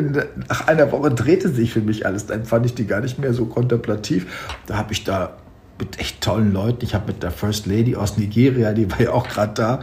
nach 0.00 0.66
einer 0.66 0.92
Woche 0.92 1.10
drehte 1.10 1.48
sich 1.48 1.72
für 1.72 1.80
mich 1.80 2.06
alles. 2.06 2.26
Dann 2.26 2.44
fand 2.44 2.66
ich 2.66 2.74
die 2.74 2.86
gar 2.86 3.00
nicht 3.00 3.18
mehr 3.18 3.32
so 3.32 3.46
kontemplativ. 3.46 4.26
Da 4.66 4.76
habe 4.76 4.92
ich 4.92 5.04
da 5.04 5.36
mit 5.78 5.98
echt 5.98 6.20
tollen 6.20 6.52
Leuten. 6.52 6.84
Ich 6.84 6.94
habe 6.94 7.12
mit 7.12 7.22
der 7.22 7.30
First 7.30 7.66
Lady 7.66 7.96
aus 7.96 8.16
Nigeria, 8.16 8.72
die 8.72 8.90
war 8.90 9.00
ja 9.00 9.12
auch 9.12 9.28
gerade 9.28 9.52
da, 9.54 9.80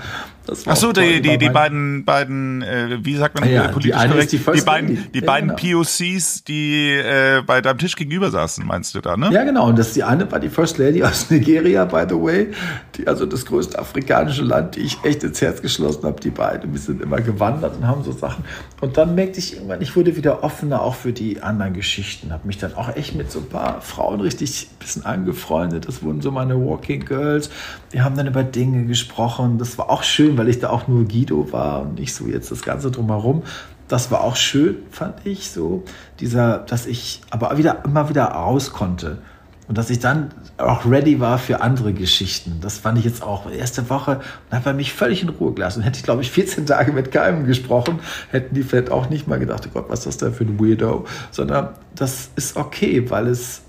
Ach 0.66 0.76
so, 0.76 0.92
die, 0.92 1.22
die, 1.22 1.38
die 1.38 1.50
beiden, 1.50 2.04
beiden, 2.04 2.62
äh, 2.64 2.98
wie 3.02 3.16
sagt 3.16 3.40
man, 3.40 3.48
ah 3.48 3.52
ja, 3.52 3.68
politisch 3.70 4.02
die 4.02 4.08
korrekt? 4.10 4.32
Die, 4.32 4.38
die, 4.38 4.62
beiden, 4.62 5.12
die 5.14 5.20
ja, 5.20 5.26
beiden 5.26 5.56
genau. 5.56 5.80
POCs, 5.80 6.44
die 6.44 6.90
äh, 6.92 7.42
bei 7.46 7.62
deinem 7.62 7.78
Tisch 7.78 7.96
gegenüber 7.96 8.30
saßen, 8.30 8.66
meinst 8.66 8.94
du 8.94 9.00
da, 9.00 9.16
ne? 9.16 9.30
Ja, 9.32 9.46
genau. 9.46 9.68
Und 9.68 9.80
das 9.80 9.94
die 9.94 10.04
eine 10.04 10.30
war 10.30 10.40
die 10.40 10.50
First 10.50 10.78
Lady 10.80 11.02
aus 11.02 11.30
Nigeria, 11.30 11.86
by 11.86 12.04
the 12.10 12.16
way, 12.16 12.48
die 12.96 13.08
also 13.08 13.26
das 13.26 13.46
größte 13.46 13.80
afrikanische 13.80 14.44
Land, 14.44 14.76
die 14.76 14.82
ich 14.82 14.98
echt 15.04 15.24
ins 15.24 15.42
Herz 15.42 15.62
geschlossen 15.62 16.04
habe. 16.04 16.20
Die 16.20 16.30
beiden, 16.30 16.74
wir 16.74 16.80
sind 16.80 17.02
immer 17.02 17.22
gewandert 17.22 17.78
und 17.78 17.88
haben 17.88 18.04
so 18.04 18.12
Sachen. 18.12 18.44
Und 18.82 18.98
dann 18.98 19.16
merkte 19.16 19.40
ich 19.40 19.54
irgendwann, 19.54 19.82
ich 19.82 19.96
wurde 19.96 20.18
wieder 20.18 20.44
offener 20.44 20.82
auch 20.82 20.96
für 20.96 21.14
die 21.14 21.42
anderen 21.42 21.74
Geschichten. 21.74 22.34
Habe 22.34 22.48
mich 22.48 22.58
dann 22.58 22.76
auch 22.76 22.94
echt 22.96 23.16
mit 23.16 23.32
so 23.32 23.40
ein 23.40 23.48
paar 23.48 23.80
Frauen 23.80 24.20
richtig 24.20 24.68
ein 24.72 24.80
bisschen 24.80 25.06
angefreundet. 25.06 25.88
Das 25.88 26.04
wurden 26.04 26.22
so 26.22 26.32
meine 26.32 26.60
Walking 26.60 27.06
Girls. 27.06 27.50
Die 27.94 28.02
haben 28.02 28.18
dann 28.18 28.28
über 28.28 28.44
Dinge 28.44 28.86
gesprochen. 28.86 29.58
Das 29.58 29.78
war 29.78 29.90
auch 29.90 30.04
schön 30.04 30.33
schön, 30.34 30.38
weil 30.38 30.50
ich 30.50 30.60
da 30.60 30.70
auch 30.70 30.88
nur 30.88 31.06
Guido 31.06 31.52
war 31.52 31.82
und 31.82 32.00
nicht 32.00 32.14
so 32.14 32.26
jetzt 32.26 32.52
das 32.52 32.64
Ganze 32.64 32.92
drumherum. 32.92 33.44
Das 33.88 34.12
war 34.12 34.22
auch 34.22 34.36
schön, 34.36 34.78
fand 34.90 35.26
ich 35.26 35.52
so. 35.52 35.84
Dieser, 36.20 36.60
dass 36.60 36.86
ich 36.86 37.22
aber 37.30 37.58
wieder, 37.58 37.84
immer 37.86 38.10
wieder 38.10 38.26
raus 38.26 38.72
konnte. 38.72 39.20
Und 39.68 39.78
dass 39.78 39.90
ich 39.90 40.00
dann 40.00 40.32
auch 40.58 40.86
ready 40.86 41.20
war 41.20 41.38
für 41.38 41.62
andere 41.62 41.94
Geschichten. 41.94 42.60
Das 42.62 42.80
fand 42.80 42.98
ich 42.98 43.06
jetzt 43.06 43.24
auch 43.24 43.50
erste 43.50 43.90
Woche 43.90 44.20
und 44.50 44.58
habe 44.58 44.74
mich 44.74 44.94
völlig 44.94 45.22
in 45.22 45.30
Ruhe 45.30 45.54
gelassen. 45.54 45.80
Und 45.80 45.86
hätte 45.86 46.00
ich, 46.00 46.04
glaube 46.04 46.22
ich, 46.22 46.32
14 46.32 46.66
Tage 46.66 46.92
mit 46.92 47.12
keinem 47.12 47.46
gesprochen, 47.46 48.00
hätten 48.30 48.56
die 48.56 48.64
vielleicht 48.64 48.92
auch 48.92 49.10
nicht 49.10 49.28
mal 49.28 49.40
gedacht, 49.40 49.66
oh 49.68 49.70
Gott, 49.74 49.86
was 49.90 50.00
ist 50.00 50.06
das 50.06 50.18
da 50.18 50.32
für 50.32 50.44
ein 50.44 50.60
Weirdo? 50.60 51.06
Sondern 51.32 51.70
das 51.96 52.30
ist 52.36 52.58
okay, 52.58 53.10
weil 53.10 53.28
es, 53.28 53.62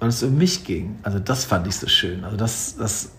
weil 0.00 0.08
es 0.08 0.22
um 0.22 0.36
mich 0.36 0.64
ging. 0.64 0.98
Also 1.02 1.18
das 1.20 1.44
fand 1.44 1.66
ich 1.68 1.76
so 1.76 1.86
schön. 1.86 2.24
Also 2.24 2.36
das, 2.36 2.76
das 2.76 3.12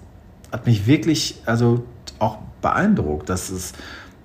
hat 0.51 0.65
mich 0.67 0.85
wirklich, 0.85 1.37
also 1.45 1.85
auch 2.23 2.37
beeindruckt, 2.61 3.29
dass 3.29 3.49
es 3.49 3.73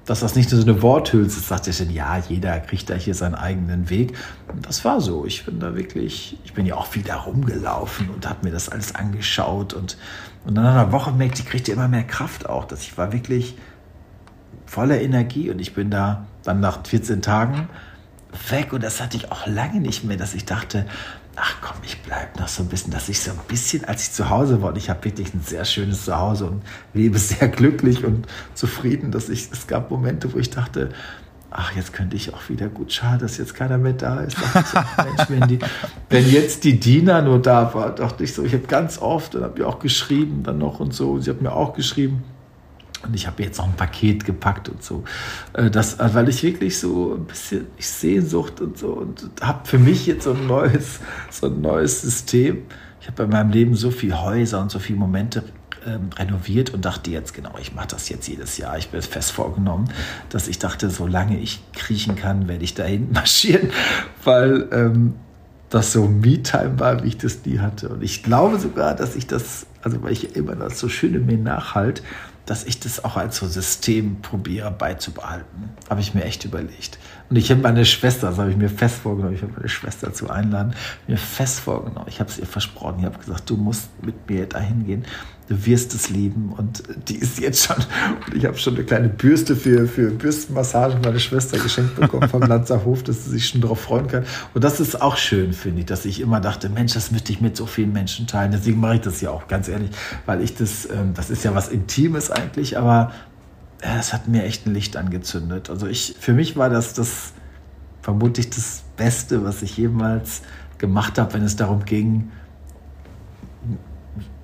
dass 0.09 0.21
das 0.21 0.35
nicht 0.35 0.51
nur 0.51 0.63
so 0.63 0.67
eine 0.67 0.81
Worthülse 0.81 1.39
ist, 1.39 1.49
sagt 1.49 1.67
ja 1.67 1.73
schon, 1.75 1.91
ja, 1.91 2.17
jeder 2.17 2.59
kriegt 2.61 2.89
da 2.89 2.95
hier 2.95 3.15
seinen 3.15 3.35
eigenen 3.35 3.91
Weg. 3.91 4.17
Und 4.51 4.67
das 4.67 4.83
war 4.83 5.03
so. 5.03 5.27
Ich 5.27 5.45
bin 5.45 5.61
da 5.61 5.77
wirklich, 5.77 6.39
ich 6.45 6.55
bin 6.55 6.65
ja 6.65 6.77
auch 6.77 6.87
viel 6.87 7.03
da 7.03 7.17
rumgelaufen 7.17 8.09
und 8.09 8.27
habe 8.27 8.47
mir 8.47 8.51
das 8.51 8.71
alles 8.71 8.95
angeschaut 8.95 9.75
und, 9.75 9.99
und 10.47 10.55
nach 10.55 10.65
einer 10.65 10.93
Woche 10.93 11.13
merkte 11.13 11.43
ich, 11.43 11.49
kriegte 11.49 11.73
immer 11.73 11.89
mehr 11.89 12.05
Kraft 12.05 12.49
auch, 12.49 12.65
dass 12.65 12.81
ich 12.81 12.97
war 12.97 13.13
wirklich 13.13 13.55
voller 14.65 14.99
Energie 14.99 15.51
und 15.51 15.61
ich 15.61 15.75
bin 15.75 15.91
da 15.91 16.27
dann 16.43 16.61
nach 16.61 16.87
14 16.87 17.21
Tagen 17.21 17.69
weg 18.49 18.73
und 18.73 18.83
das 18.83 19.03
hatte 19.03 19.19
ich 19.19 19.31
auch 19.31 19.47
lange 19.47 19.81
nicht 19.81 20.05
mehr, 20.05 20.17
dass 20.17 20.33
ich 20.33 20.47
dachte, 20.47 20.87
ach 21.41 21.57
komm, 21.61 21.77
ich 21.85 22.03
bleibe 22.03 22.39
noch 22.39 22.49
so 22.49 22.63
ein 22.63 22.69
bisschen, 22.69 22.93
dass 22.93 23.09
ich 23.09 23.21
so 23.21 23.31
ein 23.31 23.39
bisschen, 23.49 23.85
als 23.85 24.03
ich 24.03 24.13
zu 24.13 24.29
Hause 24.29 24.63
war, 24.63 24.71
und 24.71 24.77
ich 24.77 24.91
habe 24.91 25.05
wirklich 25.05 25.33
ein 25.35 25.43
sehr 25.45 25.65
schönes 25.65 26.05
Zuhause 26.05 26.47
und 26.47 26.63
lebe 26.95 27.19
sehr 27.19 27.49
glücklich 27.49 28.05
und 28.05 28.27
zufrieden, 28.55 29.11
dass 29.11 29.29
ich, 29.29 29.51
es 29.53 29.67
gab 29.67 29.91
Momente, 29.91 30.33
wo 30.33 30.39
ich 30.39 30.51
dachte, 30.51 30.91
ach, 31.51 31.75
jetzt 31.75 31.93
könnte 31.93 32.17
ich 32.17 32.35
auch 32.35 32.49
wieder, 32.49 32.69
gut, 32.69 32.93
schade, 32.93 33.19
dass 33.19 33.39
jetzt 33.39 33.55
keiner 33.55 33.79
mehr 33.79 33.95
da 33.95 34.21
ist. 34.21 34.37
Mensch, 34.39 35.29
wenn, 35.29 35.49
die, 35.49 35.59
wenn 36.11 36.31
jetzt 36.31 36.65
die 36.65 36.79
Dina 36.79 37.23
nur 37.23 37.41
da 37.41 37.73
war, 37.73 37.95
dachte 37.95 38.25
ich 38.25 38.35
so, 38.35 38.45
ich 38.45 38.53
habe 38.53 38.67
ganz 38.67 38.99
oft, 38.99 39.35
und 39.35 39.43
habe 39.43 39.59
ihr 39.61 39.69
auch 39.69 39.79
geschrieben 39.79 40.43
dann 40.43 40.59
noch 40.59 40.81
und 40.81 40.93
so, 40.93 41.19
sie 41.21 41.31
hat 41.31 41.41
mir 41.41 41.53
auch 41.53 41.73
geschrieben, 41.75 42.23
und 43.03 43.15
ich 43.15 43.27
habe 43.27 43.43
jetzt 43.43 43.59
noch 43.59 43.67
ein 43.67 43.77
Paket 43.77 44.25
gepackt 44.25 44.69
und 44.69 44.83
so. 44.83 45.05
Äh, 45.53 45.71
das, 45.71 46.01
äh, 46.01 46.15
weil 46.15 46.29
ich 46.29 46.43
wirklich 46.43 46.79
so 46.79 47.15
ein 47.15 47.25
bisschen 47.27 47.67
Sehnsucht 47.79 48.61
und 48.61 48.79
so 48.79 48.89
und 48.89 49.31
habe 49.41 49.67
für 49.67 49.79
mich 49.79 50.07
jetzt 50.07 50.25
so 50.25 50.33
ein 50.33 50.47
neues, 50.47 51.01
so 51.31 51.47
ein 51.47 51.61
neues 51.61 52.03
System. 52.03 52.63
Ich 53.01 53.07
habe 53.07 53.25
in 53.25 53.31
meinem 53.31 53.51
Leben 53.51 53.75
so 53.75 53.91
viele 53.91 54.21
Häuser 54.23 54.61
und 54.61 54.71
so 54.71 54.79
viele 54.79 54.99
Momente 54.99 55.45
ähm, 55.87 56.11
renoviert 56.19 56.75
und 56.75 56.85
dachte 56.85 57.11
jetzt, 57.11 57.35
genau, 57.35 57.55
ich 57.61 57.75
mache 57.75 57.89
das 57.89 58.09
jetzt 58.09 58.27
jedes 58.27 58.59
Jahr. 58.59 58.77
Ich 58.79 58.89
bin 58.89 59.01
fest 59.01 59.31
vorgenommen, 59.31 59.91
dass 60.29 60.49
ich 60.49 60.59
dachte, 60.59 60.91
solange 60.91 61.39
ich 61.39 61.61
kriechen 61.73 62.17
kann, 62.17 62.49
werde 62.49 62.65
ich 62.65 62.75
dahin 62.75 63.13
marschieren, 63.13 63.71
weil 64.25 64.69
ähm, 64.73 65.15
das 65.71 65.93
so 65.93 66.07
Me-Time 66.07 66.81
war, 66.81 67.03
wie 67.03 67.09
ich 67.09 67.19
das 67.19 67.45
nie 67.45 67.59
hatte. 67.59 67.91
Und 67.91 68.03
ich 68.03 68.23
glaube 68.23 68.59
sogar, 68.59 68.95
dass 68.95 69.17
ich 69.17 69.27
das, 69.27 69.67
also 69.83 70.03
weil 70.03 70.13
ich 70.13 70.35
immer 70.35 70.57
das 70.57 70.79
so 70.79 70.89
schön 70.89 71.15
in 71.15 71.27
mir 71.27 71.39
nachhalte, 71.39 72.03
dass 72.49 72.65
ich 72.65 72.81
das 72.81 73.05
auch 73.05 73.17
als 73.17 73.37
so 73.37 73.47
System 73.47 74.23
probiere 74.23 74.71
beizubehalten. 74.71 75.71
Habe 75.91 76.01
ich 76.01 76.15
mir 76.15 76.25
echt 76.25 76.47
überlegt. 76.47 76.99
Und 77.29 77.37
ich 77.37 77.51
habe 77.51 77.61
meine 77.61 77.85
Schwester, 77.85 78.31
das 78.31 78.39
habe 78.39 78.51
ich 78.51 78.57
mir 78.57 78.71
fest 78.71 78.97
vorgenommen, 78.97 79.35
ich 79.35 79.43
habe 79.43 79.53
meine 79.53 79.69
Schwester 79.69 80.15
zu 80.15 80.31
einladen, 80.31 80.75
mir 81.07 81.19
fest 81.19 81.61
vorgenommen. 81.61 82.07
Ich 82.09 82.21
habe 82.21 82.31
es 82.31 82.39
ihr 82.39 82.47
versprochen. 82.47 83.01
Ich 83.01 83.05
habe 83.05 83.19
gesagt, 83.19 83.51
du 83.51 83.57
musst 83.57 83.91
mit 84.03 84.31
mir 84.31 84.47
dahin 84.47 84.87
gehen 84.87 85.05
du 85.49 85.67
wirst 85.67 85.95
es 85.95 86.11
lieben. 86.11 86.53
Und 86.57 86.83
die 87.09 87.17
ist 87.17 87.39
jetzt 87.41 87.65
schon, 87.65 87.77
und 88.27 88.35
ich 88.35 88.45
habe 88.45 88.57
schon 88.59 88.75
eine 88.75 88.85
kleine 88.85 89.09
Bürste 89.09 89.57
für, 89.57 89.87
für 89.87 90.11
Bürstenmassagen 90.11 91.01
meine 91.03 91.21
Schwester 91.21 91.59
geschenkt 91.59 91.97
bekommen 91.97 92.29
vom 92.29 92.43
Lanzerhof, 92.43 93.03
dass 93.03 93.25
sie 93.25 93.31
sich 93.31 93.49
schon 93.49 93.61
darauf 93.61 93.81
freuen 93.81 94.07
kann. 94.07 94.25
Und 94.55 94.65
das 94.65 94.81
ist 94.81 95.01
auch 95.01 95.17
schön, 95.17 95.53
finde 95.53 95.81
ich, 95.81 95.87
dass 95.87 96.05
ich 96.05 96.21
immer 96.21 96.41
dachte, 96.41 96.69
Mensch, 96.69 96.95
das 96.95 97.11
möchte 97.11 97.33
ich 97.33 97.41
mit 97.41 97.57
so 97.57 97.67
vielen 97.67 97.93
Menschen 97.93 98.27
teilen. 98.27 98.53
Deswegen 98.53 98.81
mache 98.81 98.97
ich 98.97 99.01
das 99.01 99.21
ja 99.21 99.31
auch, 99.31 99.49
ganz 99.49 99.69
ehrlich, 99.69 99.91
weil 100.27 100.43
ich 100.43 100.55
das, 100.55 100.89
ähm, 100.91 101.15
das 101.15 101.31
ist 101.31 101.45
ja 101.45 101.55
was 101.55 101.69
Intimes 101.69 102.31
eigentlich, 102.31 102.79
aber 102.79 103.13
es 103.81 104.13
hat 104.13 104.29
mir 104.29 104.45
echt 104.45 104.67
ein 104.67 104.75
Licht 104.75 104.97
angezündet. 104.97 105.71
Also 105.71 105.87
ich, 105.87 106.17
für 106.19 106.33
mich 106.33 106.57
war 106.57 106.69
das 106.69 106.95
das 106.95 107.33
vermutlich 108.03 108.51
das 108.51 108.83
Beste, 108.97 109.45
was 109.45 109.63
ich 109.63 109.77
jemals 109.77 110.43
gemacht 110.79 111.19
habe, 111.19 111.35
wenn 111.35 111.43
es 111.43 111.57
darum 111.57 111.85
ging, 111.85 112.31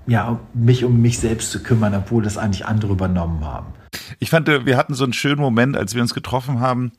ja, 0.06 0.38
mich 0.52 0.84
um 0.84 1.00
mich 1.00 1.18
selbst 1.18 1.50
zu 1.50 1.62
kümmern, 1.62 1.94
obwohl 1.94 2.22
das 2.22 2.36
eigentlich 2.36 2.66
andere 2.66 2.92
übernommen 2.92 3.44
haben. 3.44 3.66
Ich 4.18 4.30
fand, 4.30 4.48
äh, 4.48 4.66
wir 4.66 4.76
hatten 4.76 4.94
so 4.94 5.04
einen 5.04 5.12
schönen 5.12 5.40
Moment, 5.40 5.76
als 5.76 5.94
wir 5.94 6.02
uns 6.02 6.14
getroffen 6.14 6.60
haben, 6.60 6.92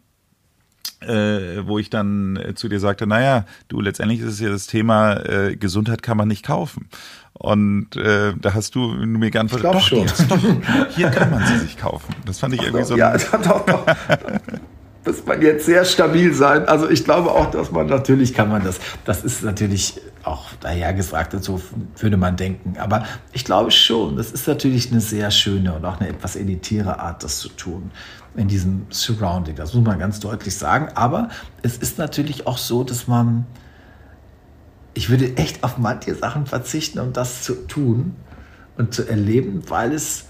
äh, 1.01 1.65
wo 1.65 1.77
ich 1.77 1.89
dann 1.89 2.37
äh, 2.37 2.55
zu 2.55 2.69
dir 2.69 2.79
sagte, 2.79 3.05
naja, 3.05 3.45
du, 3.67 3.81
letztendlich 3.81 4.21
ist 4.21 4.33
es 4.33 4.39
ja 4.39 4.49
das 4.49 4.67
Thema, 4.67 5.17
äh, 5.25 5.55
Gesundheit 5.55 6.01
kann 6.03 6.17
man 6.17 6.27
nicht 6.27 6.45
kaufen. 6.45 6.89
Und 7.33 7.95
äh, 7.97 8.33
da 8.39 8.53
hast 8.53 8.75
du 8.75 8.87
mir 8.87 9.29
geantwortet, 9.29 9.65
doch, 9.65 9.81
schon. 9.81 9.99
Jetzt, 9.99 10.31
doch, 10.31 10.39
hier 10.95 11.09
kann 11.09 11.31
man 11.31 11.45
sie 11.45 11.59
sich 11.59 11.77
kaufen. 11.77 12.15
Das 12.25 12.39
fand 12.39 12.53
ich 12.53 12.61
Ach 12.61 12.65
irgendwie 12.65 12.81
doch, 12.81 12.89
so. 12.89 12.97
Ja, 12.97 13.17
doch, 13.43 13.65
doch. 13.65 13.85
muss 15.05 15.25
man 15.25 15.41
jetzt 15.41 15.65
sehr 15.65 15.83
stabil 15.83 16.33
sein. 16.33 16.65
Also 16.65 16.89
ich 16.89 17.03
glaube 17.03 17.31
auch, 17.31 17.51
dass 17.51 17.71
man 17.71 17.87
natürlich 17.87 18.33
kann 18.33 18.49
man 18.49 18.63
das. 18.63 18.79
Das 19.03 19.23
ist 19.23 19.43
natürlich 19.43 19.99
auch 20.25 20.53
dahergesagt 20.59 21.33
und 21.33 21.43
so 21.43 21.61
würde 21.97 22.17
man 22.17 22.35
denken. 22.35 22.77
Aber 22.79 23.05
ich 23.31 23.45
glaube 23.45 23.71
schon, 23.71 24.17
das 24.17 24.31
ist 24.31 24.47
natürlich 24.47 24.91
eine 24.91 25.01
sehr 25.01 25.31
schöne 25.31 25.73
und 25.73 25.85
auch 25.85 25.99
eine 25.99 26.09
etwas 26.09 26.35
elitäre 26.35 26.99
Art, 26.99 27.23
das 27.23 27.39
zu 27.39 27.49
tun 27.49 27.91
in 28.35 28.47
diesem 28.47 28.87
Surrounding. 28.89 29.55
Das 29.55 29.73
muss 29.73 29.85
man 29.85 29.99
ganz 29.99 30.19
deutlich 30.19 30.55
sagen. 30.55 30.89
Aber 30.95 31.29
es 31.61 31.77
ist 31.77 31.97
natürlich 31.97 32.47
auch 32.47 32.57
so, 32.57 32.83
dass 32.83 33.07
man, 33.07 33.45
ich 34.93 35.09
würde 35.09 35.37
echt 35.37 35.63
auf 35.63 35.77
manche 35.77 36.15
Sachen 36.15 36.45
verzichten, 36.45 36.99
um 36.99 37.13
das 37.13 37.43
zu 37.43 37.67
tun 37.67 38.15
und 38.77 38.93
zu 38.93 39.07
erleben, 39.07 39.63
weil 39.69 39.93
es 39.93 40.25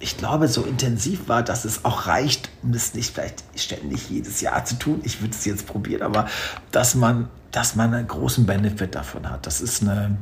ich 0.00 0.18
glaube, 0.18 0.48
so 0.48 0.64
intensiv 0.64 1.28
war, 1.28 1.42
dass 1.42 1.64
es 1.64 1.86
auch 1.86 2.06
reicht, 2.06 2.50
um 2.62 2.74
es 2.74 2.92
nicht 2.92 3.14
vielleicht 3.14 3.42
ständig 3.56 4.10
jedes 4.10 4.42
Jahr 4.42 4.62
zu 4.64 4.78
tun. 4.78 5.00
Ich 5.02 5.22
würde 5.22 5.32
es 5.32 5.46
jetzt 5.46 5.66
probieren, 5.66 6.02
aber 6.02 6.28
dass 6.72 6.94
man, 6.94 7.30
dass 7.54 7.76
man 7.76 7.94
einen 7.94 8.08
großen 8.08 8.46
Benefit 8.46 8.96
davon 8.96 9.30
hat. 9.30 9.46
Das 9.46 9.60
ist 9.60 9.80
eine, 9.82 10.16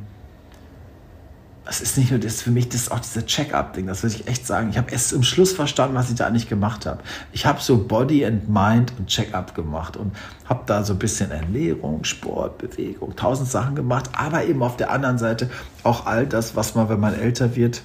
es 1.65 1.81
ist 1.81 1.97
nicht 1.97 2.11
nur 2.11 2.21
das 2.21 2.43
für 2.43 2.51
mich, 2.51 2.69
das 2.69 2.83
ist 2.83 2.93
auch 2.93 3.01
dieses 3.01 3.25
Check-up-Ding, 3.25 3.87
das 3.87 4.03
würde 4.03 4.17
ich 4.17 4.29
echt 4.29 4.47
sagen. 4.47 4.69
Ich 4.69 4.77
habe 4.77 4.91
erst 4.91 5.15
im 5.15 5.23
Schluss 5.23 5.53
verstanden, 5.53 5.95
was 5.95 6.11
ich 6.11 6.17
da 6.17 6.29
nicht 6.29 6.51
gemacht 6.51 6.85
habe. 6.85 7.01
Ich 7.33 7.47
habe 7.47 7.59
so 7.63 7.79
Body 7.79 8.27
and 8.27 8.51
Mind 8.51 8.93
und 8.99 9.07
Check-up 9.07 9.55
gemacht 9.55 9.97
und 9.97 10.15
habe 10.45 10.65
da 10.67 10.85
so 10.85 10.93
ein 10.93 10.99
bisschen 10.99 11.31
Ernährung, 11.31 12.05
Sport, 12.05 12.59
Bewegung, 12.59 13.17
tausend 13.17 13.49
Sachen 13.49 13.77
gemacht, 13.77 14.11
aber 14.13 14.45
eben 14.45 14.63
auf 14.63 14.77
der 14.77 14.91
anderen 14.91 15.17
Seite 15.17 15.49
auch 15.85 16.05
all 16.05 16.27
das, 16.27 16.55
was 16.55 16.75
man, 16.75 16.91
wenn 16.91 17.01
man 17.01 17.19
älter 17.19 17.57
wird, 17.57 17.83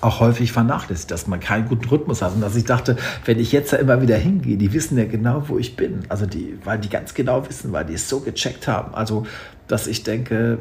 auch 0.00 0.20
häufig 0.20 0.52
vernachlässigt, 0.52 1.10
dass 1.10 1.26
man 1.26 1.40
keinen 1.40 1.68
guten 1.68 1.88
Rhythmus 1.88 2.22
hat 2.22 2.34
und 2.34 2.40
dass 2.40 2.56
ich 2.56 2.64
dachte, 2.64 2.96
wenn 3.24 3.38
ich 3.38 3.52
jetzt 3.52 3.72
da 3.72 3.76
immer 3.76 4.02
wieder 4.02 4.16
hingehe, 4.16 4.56
die 4.56 4.72
wissen 4.72 4.98
ja 4.98 5.04
genau, 5.04 5.44
wo 5.48 5.58
ich 5.58 5.76
bin. 5.76 6.00
Also 6.08 6.26
die, 6.26 6.58
weil 6.64 6.78
die 6.78 6.88
ganz 6.88 7.14
genau 7.14 7.48
wissen, 7.48 7.72
weil 7.72 7.84
die 7.84 7.94
es 7.94 8.08
so 8.08 8.20
gecheckt 8.20 8.68
haben. 8.68 8.94
Also, 8.94 9.26
dass 9.68 9.86
ich 9.86 10.02
denke, 10.02 10.58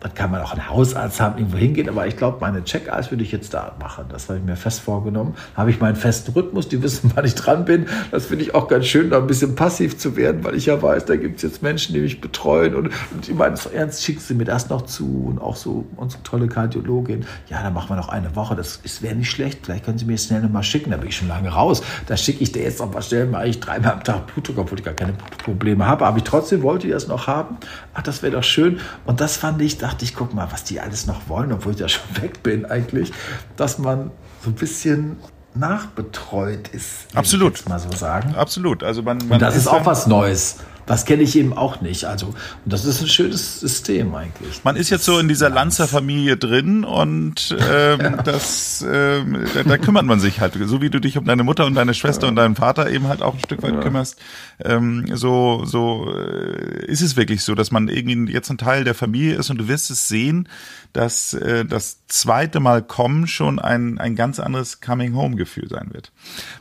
dann 0.00 0.14
kann 0.14 0.30
man 0.30 0.42
auch 0.42 0.52
einen 0.52 0.68
Hausarzt 0.68 1.20
haben, 1.20 1.38
irgendwo 1.38 1.58
hingehen, 1.58 1.88
aber 1.88 2.06
ich 2.06 2.16
glaube, 2.16 2.38
meine 2.40 2.62
Check-Eyes 2.62 3.10
würde 3.10 3.24
ich 3.24 3.32
jetzt 3.32 3.52
da 3.52 3.76
machen. 3.80 4.04
Das 4.10 4.28
habe 4.28 4.38
ich 4.38 4.44
mir 4.44 4.56
fest 4.56 4.80
vorgenommen. 4.80 5.34
Habe 5.56 5.70
ich 5.70 5.80
meinen 5.80 5.96
festen 5.96 6.32
Rhythmus, 6.32 6.68
die 6.68 6.82
wissen, 6.82 7.12
wann 7.16 7.24
ich 7.24 7.34
dran 7.34 7.64
bin. 7.64 7.86
Das 8.10 8.26
finde 8.26 8.44
ich 8.44 8.54
auch 8.54 8.68
ganz 8.68 8.86
schön, 8.86 9.10
da 9.10 9.18
ein 9.18 9.26
bisschen 9.26 9.54
passiv 9.54 9.98
zu 9.98 10.16
werden, 10.16 10.44
weil 10.44 10.54
ich 10.54 10.66
ja 10.66 10.80
weiß, 10.80 11.06
da 11.06 11.16
gibt 11.16 11.36
es 11.36 11.42
jetzt 11.42 11.62
Menschen, 11.62 11.94
die 11.94 12.00
mich 12.00 12.20
betreuen 12.20 12.74
und, 12.74 12.90
und 13.12 13.28
ich 13.28 13.34
meine 13.34 13.56
so 13.56 13.70
ernst, 13.70 14.04
schicken 14.04 14.20
sie 14.20 14.34
mir 14.34 14.44
das 14.44 14.68
noch 14.68 14.82
zu 14.82 15.26
und 15.28 15.40
auch 15.40 15.56
so 15.56 15.86
unsere 15.96 16.22
tolle 16.22 16.48
Kardiologin. 16.48 17.24
Ja, 17.48 17.62
dann 17.62 17.74
machen 17.74 17.90
wir 17.90 17.96
noch 17.96 18.08
eine 18.08 18.36
Woche, 18.36 18.54
das 18.54 18.80
wäre 19.02 19.14
nicht 19.14 19.30
schlecht. 19.30 19.60
Vielleicht 19.62 19.84
können 19.84 19.98
Sie 19.98 20.04
mir 20.04 20.18
schnell 20.18 20.42
nochmal 20.42 20.62
schicken, 20.62 20.90
da 20.90 20.96
bin 20.96 21.08
ich 21.08 21.16
schon 21.16 21.28
lange 21.28 21.48
raus. 21.48 21.82
Da 22.06 22.16
schicke 22.16 22.42
ich 22.42 22.52
dir 22.52 22.62
jetzt 22.62 22.80
noch 22.80 22.92
was 22.94 23.06
stellen, 23.06 23.32
weil 23.32 23.48
ich 23.48 23.60
dreimal 23.60 23.92
am 23.92 24.04
Tag 24.04 24.26
Blutdruck, 24.28 24.58
obwohl 24.58 24.78
ich 24.78 24.84
gar 24.84 24.94
keine 24.94 25.14
Probleme 25.44 25.86
habe. 25.86 26.06
Aber 26.06 26.16
ich 26.16 26.24
trotzdem 26.24 26.62
wollte 26.62 26.86
ich 26.86 26.92
das 26.92 27.08
noch 27.08 27.26
haben. 27.26 27.56
Ach, 27.94 28.02
das 28.02 28.22
wäre 28.22 28.32
doch 28.32 28.42
schön. 28.42 28.80
Und 29.04 29.20
das 29.20 29.36
fand 29.36 29.60
ich, 29.62 29.78
dachte 29.88 30.04
ich, 30.04 30.14
guck 30.14 30.34
mal, 30.34 30.48
was 30.50 30.64
die 30.64 30.80
alles 30.80 31.06
noch 31.06 31.28
wollen, 31.28 31.50
obwohl 31.50 31.72
ich 31.72 31.78
ja 31.80 31.88
schon 31.88 32.04
weg 32.20 32.42
bin 32.42 32.66
eigentlich, 32.66 33.10
dass 33.56 33.78
man 33.78 34.10
so 34.44 34.50
ein 34.50 34.54
bisschen 34.54 35.16
nachbetreut 35.54 36.68
ist. 36.68 37.06
Absolut. 37.14 37.66
mal 37.68 37.78
so 37.78 37.90
sagen. 37.92 38.34
Absolut. 38.34 38.82
Also 38.82 39.02
man, 39.02 39.18
man 39.18 39.32
und 39.32 39.42
das 39.42 39.56
ist, 39.56 39.62
ist 39.62 39.68
auch 39.68 39.86
was 39.86 40.06
Neues. 40.06 40.58
Das 40.88 41.04
kenne 41.04 41.22
ich 41.22 41.36
eben 41.36 41.52
auch 41.52 41.82
nicht. 41.82 42.06
Also, 42.06 42.28
und 42.28 42.72
das 42.72 42.86
ist 42.86 43.02
ein 43.02 43.08
schönes 43.08 43.60
System 43.60 44.14
eigentlich. 44.14 44.64
Man 44.64 44.74
ist 44.74 44.88
jetzt 44.88 45.04
so 45.04 45.18
in 45.18 45.28
dieser 45.28 45.50
Lanzer-Familie 45.50 46.38
drin 46.38 46.82
und 46.82 47.54
ähm, 47.70 48.00
ja. 48.02 48.10
das, 48.22 48.84
ähm, 48.88 49.44
da, 49.54 49.62
da, 49.64 49.78
kümmert 49.78 50.06
man 50.06 50.18
sich 50.18 50.40
halt. 50.40 50.54
So 50.64 50.80
wie 50.80 50.88
du 50.88 50.98
dich 50.98 51.18
um 51.18 51.26
deine 51.26 51.44
Mutter 51.44 51.66
und 51.66 51.74
deine 51.74 51.92
Schwester 51.92 52.24
ja. 52.24 52.30
und 52.30 52.36
deinen 52.36 52.56
Vater 52.56 52.90
eben 52.90 53.06
halt 53.06 53.20
auch 53.20 53.34
ein 53.34 53.40
Stück 53.40 53.62
weit 53.62 53.74
ja. 53.74 53.80
kümmerst. 53.80 54.18
Ähm, 54.64 55.04
so 55.14 55.62
so 55.64 56.10
äh, 56.16 56.86
ist 56.86 57.02
es 57.02 57.16
wirklich 57.16 57.44
so, 57.44 57.54
dass 57.54 57.70
man 57.70 57.88
irgendwie 57.88 58.32
jetzt 58.32 58.50
ein 58.50 58.58
Teil 58.58 58.84
der 58.84 58.94
Familie 58.94 59.36
ist 59.36 59.50
und 59.50 59.58
du 59.58 59.68
wirst 59.68 59.90
es 59.90 60.08
sehen, 60.08 60.48
dass 60.94 61.34
äh, 61.34 61.66
das 61.66 62.06
zweite 62.06 62.60
Mal 62.60 62.82
kommen 62.82 63.26
schon 63.26 63.58
ein, 63.58 63.98
ein 63.98 64.16
ganz 64.16 64.40
anderes 64.40 64.80
Coming-Home-Gefühl 64.80 65.68
sein 65.68 65.90
wird. 65.92 66.12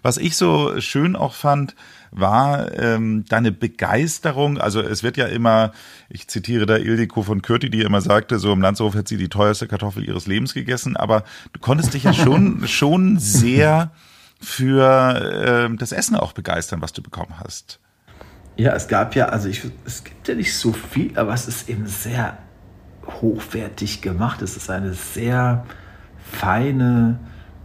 Was 0.01 0.17
ich 0.17 0.35
so 0.35 0.79
schön 0.81 1.15
auch 1.15 1.33
fand, 1.33 1.75
war 2.11 2.71
ähm, 2.77 3.25
deine 3.27 3.51
Begeisterung? 3.51 4.57
Also 4.57 4.81
es 4.81 5.03
wird 5.03 5.17
ja 5.17 5.25
immer, 5.25 5.71
ich 6.09 6.27
zitiere 6.27 6.65
da 6.65 6.77
Ildiko 6.77 7.23
von 7.23 7.41
Kürti, 7.41 7.69
die 7.69 7.81
immer 7.81 8.01
sagte, 8.01 8.39
so 8.39 8.51
im 8.53 8.61
Landshof 8.61 8.95
hat 8.95 9.07
sie 9.07 9.17
die 9.17 9.29
teuerste 9.29 9.67
Kartoffel 9.67 10.03
ihres 10.03 10.27
Lebens 10.27 10.53
gegessen, 10.53 10.97
aber 10.97 11.23
du 11.53 11.59
konntest 11.59 11.93
dich 11.93 12.03
ja 12.03 12.13
schon, 12.13 12.63
schon 12.67 13.19
sehr 13.19 13.91
für 14.39 15.69
äh, 15.69 15.75
das 15.77 15.91
Essen 15.91 16.15
auch 16.15 16.33
begeistern, 16.33 16.81
was 16.81 16.93
du 16.93 17.01
bekommen 17.01 17.39
hast. 17.39 17.79
Ja, 18.55 18.73
es 18.73 18.87
gab 18.87 19.15
ja, 19.15 19.27
also 19.27 19.49
ich, 19.49 19.61
es 19.85 20.03
gibt 20.03 20.27
ja 20.27 20.35
nicht 20.35 20.55
so 20.55 20.73
viel, 20.73 21.17
aber 21.17 21.33
es 21.33 21.47
ist 21.47 21.69
eben 21.69 21.85
sehr 21.85 22.37
hochwertig 23.21 24.01
gemacht. 24.01 24.41
Es 24.41 24.57
ist 24.57 24.69
eine 24.69 24.93
sehr 24.93 25.65
feine, 26.31 27.19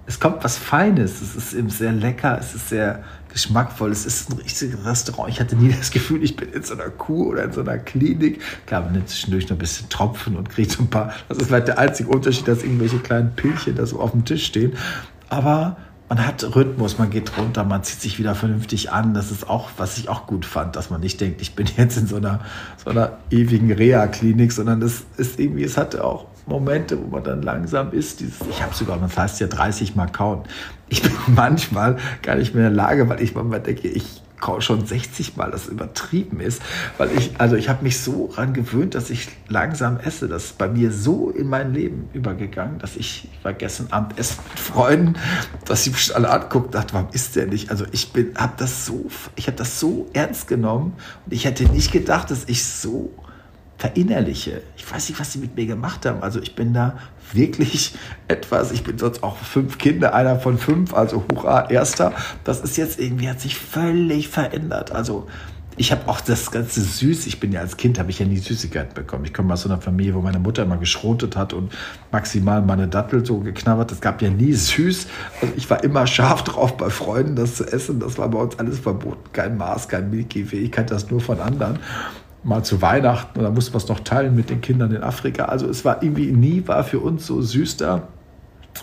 es 0.06 0.20
kommt 0.20 0.44
was 0.44 0.58
Feines. 0.58 1.20
Es 1.22 1.34
ist 1.34 1.54
eben 1.54 1.70
sehr 1.70 1.92
lecker, 1.92 2.38
es 2.38 2.54
ist 2.54 2.68
sehr 2.68 3.02
geschmackvoll. 3.32 3.90
Es 3.90 4.06
ist 4.06 4.30
ein 4.30 4.38
richtiges 4.38 4.84
Restaurant. 4.84 5.30
Ich 5.30 5.40
hatte 5.40 5.56
nie 5.56 5.72
das 5.72 5.90
Gefühl, 5.90 6.22
ich 6.22 6.36
bin 6.36 6.52
in 6.52 6.62
so 6.62 6.74
einer 6.74 6.90
Kur 6.90 7.28
oder 7.28 7.44
in 7.44 7.52
so 7.52 7.60
einer 7.60 7.78
Klinik. 7.78 8.40
Klar, 8.66 8.82
man 8.82 8.92
nimmt 8.92 9.08
zwischendurch 9.08 9.44
noch 9.48 9.56
ein 9.56 9.58
bisschen 9.58 9.88
Tropfen 9.88 10.36
und 10.36 10.48
kriegt 10.50 10.70
so 10.70 10.82
ein 10.82 10.88
paar. 10.88 11.12
Das 11.28 11.38
ist 11.38 11.46
vielleicht 11.46 11.68
der 11.68 11.78
einzige 11.78 12.08
Unterschied, 12.08 12.46
dass 12.48 12.62
irgendwelche 12.62 12.98
kleinen 12.98 13.34
Pilche 13.34 13.72
da 13.72 13.86
so 13.86 14.00
auf 14.00 14.12
dem 14.12 14.24
Tisch 14.24 14.46
stehen. 14.46 14.72
Aber 15.28 15.76
man 16.14 16.26
hat 16.26 16.54
Rhythmus, 16.54 16.98
man 16.98 17.08
geht 17.08 17.38
runter, 17.38 17.64
man 17.64 17.82
zieht 17.84 18.02
sich 18.02 18.18
wieder 18.18 18.34
vernünftig 18.34 18.92
an. 18.92 19.14
Das 19.14 19.30
ist 19.30 19.48
auch, 19.48 19.70
was 19.78 19.96
ich 19.96 20.10
auch 20.10 20.26
gut 20.26 20.44
fand, 20.44 20.76
dass 20.76 20.90
man 20.90 21.00
nicht 21.00 21.18
denkt, 21.22 21.40
ich 21.40 21.54
bin 21.54 21.66
jetzt 21.78 21.96
in 21.96 22.06
so 22.06 22.16
einer, 22.16 22.40
so 22.84 22.90
einer 22.90 23.16
ewigen 23.30 23.72
Reha-Klinik, 23.72 24.52
sondern 24.52 24.80
das 24.80 25.04
ist 25.16 25.40
irgendwie, 25.40 25.64
es 25.64 25.78
hatte 25.78 26.04
auch 26.04 26.26
Momente, 26.46 26.98
wo 27.02 27.06
man 27.06 27.24
dann 27.24 27.40
langsam 27.40 27.92
ist. 27.92 28.20
Dieses, 28.20 28.36
ich 28.50 28.62
habe 28.62 28.74
sogar, 28.74 28.98
das 28.98 29.16
heißt 29.16 29.40
ja 29.40 29.46
30 29.46 29.94
Mal 29.94 30.08
kauen. 30.08 30.42
Ich 30.92 31.00
bin 31.00 31.12
manchmal 31.34 31.96
gar 32.20 32.36
nicht 32.36 32.54
mehr 32.54 32.68
in 32.68 32.74
der 32.74 32.84
Lage, 32.84 33.08
weil 33.08 33.22
ich 33.22 33.34
manchmal 33.34 33.60
denke, 33.60 33.88
ich 33.88 34.22
schon 34.58 34.84
60 34.84 35.36
Mal, 35.36 35.52
das 35.52 35.68
übertrieben 35.68 36.40
ist. 36.40 36.60
Weil 36.98 37.10
ich, 37.16 37.30
also 37.38 37.54
ich 37.54 37.68
habe 37.68 37.84
mich 37.84 38.00
so 38.00 38.26
daran 38.28 38.52
gewöhnt, 38.52 38.96
dass 38.96 39.08
ich 39.08 39.28
langsam 39.46 40.00
esse. 40.00 40.26
Das 40.26 40.46
ist 40.46 40.58
bei 40.58 40.68
mir 40.68 40.90
so 40.90 41.30
in 41.30 41.46
mein 41.48 41.72
Leben 41.72 42.08
übergegangen, 42.12 42.80
dass 42.80 42.96
ich, 42.96 43.28
ich 43.32 43.44
war 43.44 43.52
gestern 43.52 43.86
Abend 43.92 44.18
essen 44.18 44.40
mit 44.50 44.58
Freunden, 44.58 45.14
dass 45.64 45.84
sie 45.84 45.90
mich 45.90 46.14
alle 46.14 46.28
anguckt, 46.28 46.74
dachte, 46.74 46.92
warum 46.94 47.08
ist 47.12 47.36
der 47.36 47.46
nicht? 47.46 47.70
Also 47.70 47.84
ich 47.92 48.12
bin, 48.12 48.34
habe 48.36 48.54
das 48.56 48.84
so, 48.84 49.06
ich 49.36 49.46
habe 49.46 49.56
das 49.56 49.78
so 49.78 50.10
ernst 50.12 50.48
genommen 50.48 50.94
und 51.24 51.32
ich 51.32 51.44
hätte 51.44 51.64
nicht 51.66 51.92
gedacht, 51.92 52.32
dass 52.32 52.42
ich 52.48 52.64
so 52.64 53.12
verinnerliche. 53.82 54.62
Ich 54.76 54.88
weiß 54.88 55.08
nicht, 55.08 55.18
was 55.18 55.32
sie 55.32 55.40
mit 55.40 55.56
mir 55.56 55.66
gemacht 55.66 56.06
haben. 56.06 56.22
Also 56.22 56.40
ich 56.40 56.54
bin 56.54 56.72
da 56.72 56.98
wirklich 57.32 57.96
etwas, 58.28 58.70
ich 58.70 58.84
bin 58.84 58.96
sonst 58.96 59.24
auch 59.24 59.36
fünf 59.36 59.76
Kinder, 59.78 60.14
einer 60.14 60.38
von 60.38 60.56
fünf, 60.56 60.94
also 60.94 61.24
hurra, 61.28 61.68
erster. 61.68 62.12
Das 62.44 62.60
ist 62.60 62.76
jetzt 62.76 63.00
irgendwie, 63.00 63.28
hat 63.28 63.40
sich 63.40 63.56
völlig 63.56 64.28
verändert. 64.28 64.92
Also 64.92 65.26
ich 65.76 65.90
habe 65.90 66.06
auch 66.06 66.20
das 66.20 66.52
ganze 66.52 66.80
Süß, 66.80 67.26
ich 67.26 67.40
bin 67.40 67.50
ja 67.50 67.58
als 67.58 67.76
Kind, 67.76 67.98
habe 67.98 68.10
ich 68.10 68.20
ja 68.20 68.26
nie 68.26 68.36
Süßigkeiten 68.36 68.94
bekommen. 68.94 69.24
Ich 69.24 69.34
komme 69.34 69.52
aus 69.52 69.62
so 69.62 69.68
einer 69.68 69.80
Familie, 69.80 70.14
wo 70.14 70.20
meine 70.20 70.38
Mutter 70.38 70.62
immer 70.62 70.76
geschrotet 70.76 71.34
hat 71.34 71.52
und 71.52 71.72
maximal 72.12 72.62
meine 72.62 72.86
Dattel 72.86 73.26
so 73.26 73.38
geknabbert. 73.38 73.90
Es 73.90 74.00
gab 74.00 74.22
ja 74.22 74.30
nie 74.30 74.52
süß. 74.52 75.08
Also 75.40 75.54
ich 75.56 75.68
war 75.68 75.82
immer 75.82 76.06
scharf 76.06 76.44
drauf, 76.44 76.76
bei 76.76 76.88
Freunden 76.88 77.34
das 77.34 77.56
zu 77.56 77.64
essen. 77.64 77.98
Das 77.98 78.16
war 78.16 78.28
bei 78.28 78.38
uns 78.38 78.56
alles 78.60 78.78
verboten. 78.78 79.32
Kein 79.32 79.56
Maß, 79.56 79.88
kein 79.88 80.08
Milky 80.08 80.52
Way. 80.52 80.60
Ich 80.60 80.70
kannte 80.70 80.94
das 80.94 81.10
nur 81.10 81.20
von 81.20 81.40
anderen 81.40 81.80
mal 82.44 82.64
zu 82.64 82.82
Weihnachten 82.82 83.38
oder 83.38 83.50
mussten 83.50 83.74
wir 83.74 83.78
es 83.78 83.88
noch 83.88 84.00
teilen 84.00 84.34
mit 84.34 84.50
den 84.50 84.60
Kindern 84.60 84.92
in 84.92 85.02
Afrika. 85.02 85.46
Also 85.46 85.68
es 85.68 85.84
war 85.84 86.02
irgendwie 86.02 86.32
nie 86.32 86.66
war 86.66 86.84
für 86.84 86.98
uns 86.98 87.26
so 87.26 87.40
süß 87.40 87.76
da. 87.76 88.08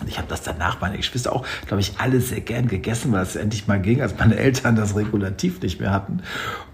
Und 0.00 0.08
ich 0.08 0.18
habe 0.18 0.28
das 0.28 0.42
danach, 0.42 0.80
meine 0.80 0.96
Geschwister 0.96 1.32
auch, 1.32 1.44
glaube 1.66 1.80
ich, 1.80 1.94
alle 1.98 2.20
sehr 2.20 2.40
gern 2.40 2.68
gegessen, 2.68 3.12
weil 3.12 3.22
es 3.22 3.36
endlich 3.36 3.66
mal 3.66 3.80
ging, 3.80 4.00
als 4.00 4.16
meine 4.18 4.36
Eltern 4.36 4.76
das 4.76 4.96
Regulativ 4.96 5.60
nicht 5.62 5.80
mehr 5.80 5.92
hatten. 5.92 6.22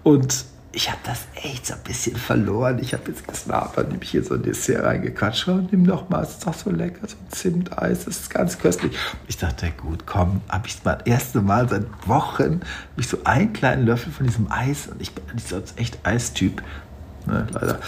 Und 0.03 0.45
ich 0.71 0.89
habe 0.89 0.99
das 1.03 1.25
echt 1.35 1.65
so 1.65 1.73
ein 1.73 1.79
bisschen 1.83 2.15
verloren. 2.15 2.79
Ich 2.79 2.93
habe 2.93 3.03
jetzt 3.07 3.27
gesnapert, 3.27 3.89
nehme 3.89 4.03
ich 4.03 4.11
hier 4.11 4.23
so 4.23 4.35
ein 4.35 4.43
Dessert 4.43 4.83
reingequatscht. 4.83 5.47
Oh, 5.47 5.59
nimm 5.71 5.87
doch 5.87 6.09
mal, 6.09 6.23
es 6.23 6.31
ist 6.31 6.45
doch 6.45 6.53
so 6.53 6.69
lecker, 6.69 7.07
so 7.07 7.15
ein 7.15 7.31
Zimteis, 7.31 8.05
das 8.05 8.17
ist 8.17 8.29
ganz 8.29 8.59
köstlich. 8.59 8.95
Ich 9.27 9.37
dachte, 9.37 9.71
gut, 9.71 10.05
komm, 10.05 10.41
habe 10.49 10.67
ich 10.67 10.81
das 10.81 10.99
erste 11.05 11.41
Mal 11.41 11.67
seit 11.69 11.85
Wochen, 12.07 12.61
ich 12.97 13.07
so 13.07 13.19
einen 13.23 13.53
kleinen 13.53 13.85
Löffel 13.85 14.11
von 14.11 14.27
diesem 14.27 14.51
Eis 14.51 14.87
und 14.87 15.01
ich 15.01 15.13
bin 15.13 15.23
nicht 15.33 15.47
sonst 15.47 15.79
echt 15.79 16.05
Eistyp, 16.05 16.61
ne, 17.25 17.47
leider. 17.51 17.79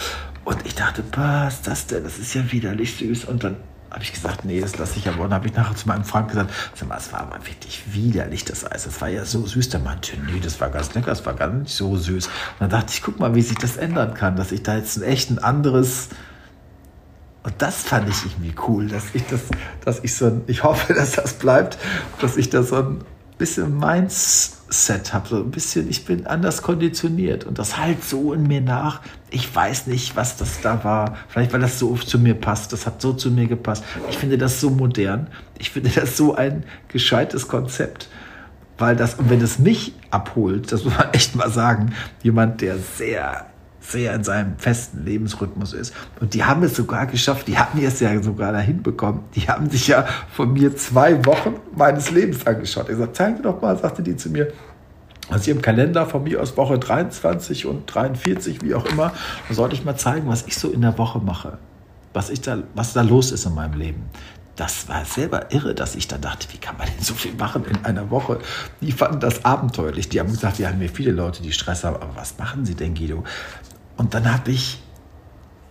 Und 0.44 0.66
ich 0.66 0.74
dachte, 0.74 1.04
was 1.12 1.54
ist 1.54 1.66
das 1.66 1.86
denn? 1.86 2.02
Das 2.02 2.18
ist 2.18 2.34
ja 2.34 2.50
widerlich 2.50 2.96
süß. 2.96 3.26
Und 3.26 3.44
dann 3.44 3.56
habe 3.90 4.02
ich 4.02 4.12
gesagt, 4.12 4.44
nee, 4.44 4.60
das 4.60 4.78
lasse 4.78 4.98
ich 4.98 5.08
aber. 5.08 5.24
Und 5.24 5.34
habe 5.34 5.48
ich 5.48 5.54
nachher 5.54 5.74
zu 5.74 5.88
meinem 5.88 6.04
Freund 6.04 6.28
gesagt, 6.28 6.50
sag 6.74 6.88
mal, 6.88 6.96
es 6.96 7.12
war 7.12 7.20
aber 7.20 7.44
wirklich 7.46 7.82
widerlich, 7.92 8.44
das 8.44 8.70
Eis. 8.70 8.84
Das 8.84 9.00
war 9.00 9.08
ja 9.08 9.24
so 9.24 9.44
süß. 9.44 9.68
Der 9.70 9.80
meinte, 9.80 10.12
nee, 10.16 10.40
das 10.40 10.60
war 10.60 10.70
ganz 10.70 10.94
lecker, 10.94 11.08
das 11.08 11.26
war 11.26 11.34
gar 11.34 11.48
nicht 11.48 11.74
so 11.74 11.96
süß. 11.96 12.26
Und 12.26 12.32
dann 12.60 12.70
dachte 12.70 12.92
ich, 12.92 13.02
guck 13.02 13.18
mal, 13.18 13.34
wie 13.34 13.42
sich 13.42 13.58
das 13.58 13.76
ändern 13.76 14.14
kann, 14.14 14.36
dass 14.36 14.52
ich 14.52 14.62
da 14.62 14.76
jetzt 14.76 14.96
ein 14.96 15.02
echt 15.02 15.30
ein 15.30 15.38
anderes. 15.40 16.08
Und 17.42 17.54
das 17.58 17.82
fand 17.82 18.08
ich 18.08 18.24
irgendwie 18.24 18.54
cool, 18.68 18.86
dass 18.86 19.14
ich 19.14 19.26
das, 19.26 19.40
dass 19.84 20.00
ich 20.04 20.14
so 20.14 20.26
ein, 20.26 20.42
ich 20.46 20.62
hoffe, 20.62 20.94
dass 20.94 21.12
das 21.12 21.34
bleibt, 21.34 21.78
dass 22.20 22.36
ich 22.36 22.50
da 22.50 22.62
so 22.62 22.76
ein 22.76 23.04
bisschen 23.38 23.76
Mindset 23.78 25.12
habe, 25.12 25.28
so 25.28 25.36
ein 25.36 25.50
bisschen, 25.50 25.88
ich 25.88 26.04
bin 26.04 26.26
anders 26.26 26.62
konditioniert 26.62 27.44
und 27.44 27.58
das 27.58 27.78
halt 27.78 28.04
so 28.04 28.32
in 28.34 28.46
mir 28.46 28.60
nach. 28.60 29.00
Ich 29.30 29.54
weiß 29.54 29.86
nicht, 29.86 30.16
was 30.16 30.36
das 30.36 30.60
da 30.60 30.82
war. 30.84 31.16
Vielleicht, 31.28 31.52
weil 31.52 31.60
das 31.60 31.78
so 31.78 31.94
zu 31.96 32.18
mir 32.18 32.34
passt. 32.34 32.72
Das 32.72 32.86
hat 32.86 33.00
so 33.00 33.12
zu 33.12 33.30
mir 33.30 33.46
gepasst. 33.46 33.84
Ich 34.10 34.18
finde 34.18 34.38
das 34.38 34.60
so 34.60 34.70
modern. 34.70 35.28
Ich 35.58 35.70
finde 35.70 35.90
das 35.90 36.16
so 36.16 36.34
ein 36.34 36.64
gescheites 36.88 37.46
Konzept. 37.46 38.08
Weil 38.78 38.96
das, 38.96 39.14
und 39.14 39.30
wenn 39.30 39.40
es 39.40 39.58
mich 39.58 39.94
abholt, 40.10 40.72
das 40.72 40.84
muss 40.84 40.96
man 40.96 41.08
echt 41.12 41.36
mal 41.36 41.50
sagen, 41.50 41.94
jemand, 42.22 42.60
der 42.60 42.78
sehr 42.78 43.46
sehr 43.80 44.14
in 44.14 44.24
seinem 44.24 44.56
festen 44.58 45.04
Lebensrhythmus 45.04 45.72
ist. 45.72 45.94
Und 46.20 46.34
die 46.34 46.44
haben 46.44 46.62
es 46.62 46.76
sogar 46.76 47.06
geschafft, 47.06 47.48
die 47.48 47.58
hatten 47.58 47.82
es 47.82 48.00
ja 48.00 48.22
sogar 48.22 48.52
dahin 48.52 48.82
bekommen. 48.82 49.24
Die 49.34 49.48
haben 49.48 49.68
sich 49.70 49.88
ja 49.88 50.06
von 50.32 50.52
mir 50.52 50.76
zwei 50.76 51.24
Wochen 51.24 51.56
meines 51.74 52.10
Lebens 52.10 52.46
angeschaut. 52.46 52.88
Ich 52.88 52.96
sagte, 52.96 53.12
zeigen 53.12 53.36
Sie 53.38 53.42
doch 53.42 53.60
mal, 53.60 53.76
sagte 53.76 54.02
die 54.02 54.16
zu 54.16 54.30
mir, 54.30 54.52
aus 55.30 55.46
ihrem 55.46 55.62
Kalender 55.62 56.06
von 56.06 56.24
mir 56.24 56.40
aus 56.40 56.56
Woche 56.56 56.78
23 56.78 57.66
und 57.66 57.86
43, 57.86 58.62
wie 58.62 58.74
auch 58.74 58.86
immer, 58.86 59.12
da 59.48 59.54
sollte 59.54 59.74
ich 59.74 59.84
mal 59.84 59.96
zeigen, 59.96 60.28
was 60.28 60.46
ich 60.46 60.56
so 60.56 60.70
in 60.70 60.82
der 60.82 60.98
Woche 60.98 61.18
mache. 61.18 61.58
was, 62.12 62.30
ich 62.30 62.40
da, 62.40 62.58
was 62.74 62.92
da 62.92 63.02
los 63.02 63.30
ist 63.30 63.46
in 63.46 63.54
meinem 63.54 63.78
Leben. 63.78 64.02
Das 64.56 64.88
war 64.88 65.04
selber 65.04 65.52
irre, 65.52 65.74
dass 65.74 65.94
ich 65.94 66.08
dann 66.08 66.20
dachte, 66.20 66.48
wie 66.52 66.58
kann 66.58 66.76
man 66.76 66.86
denn 66.86 67.02
so 67.02 67.14
viel 67.14 67.32
machen 67.34 67.64
in 67.64 67.84
einer 67.84 68.10
Woche? 68.10 68.40
Die 68.80 68.92
fanden 68.92 69.20
das 69.20 69.44
abenteuerlich. 69.44 70.08
Die 70.08 70.20
haben 70.20 70.30
gesagt, 70.30 70.58
wir 70.58 70.68
haben 70.68 70.78
hier 70.78 70.90
viele 70.90 71.12
Leute, 71.12 71.42
die 71.42 71.52
Stress 71.52 71.84
haben. 71.84 71.96
Aber 71.96 72.14
was 72.16 72.36
machen 72.36 72.66
sie 72.66 72.74
denn, 72.74 72.94
Guido? 72.94 73.24
Und 73.96 74.12
dann 74.12 74.30
habe 74.30 74.50
ich 74.50 74.82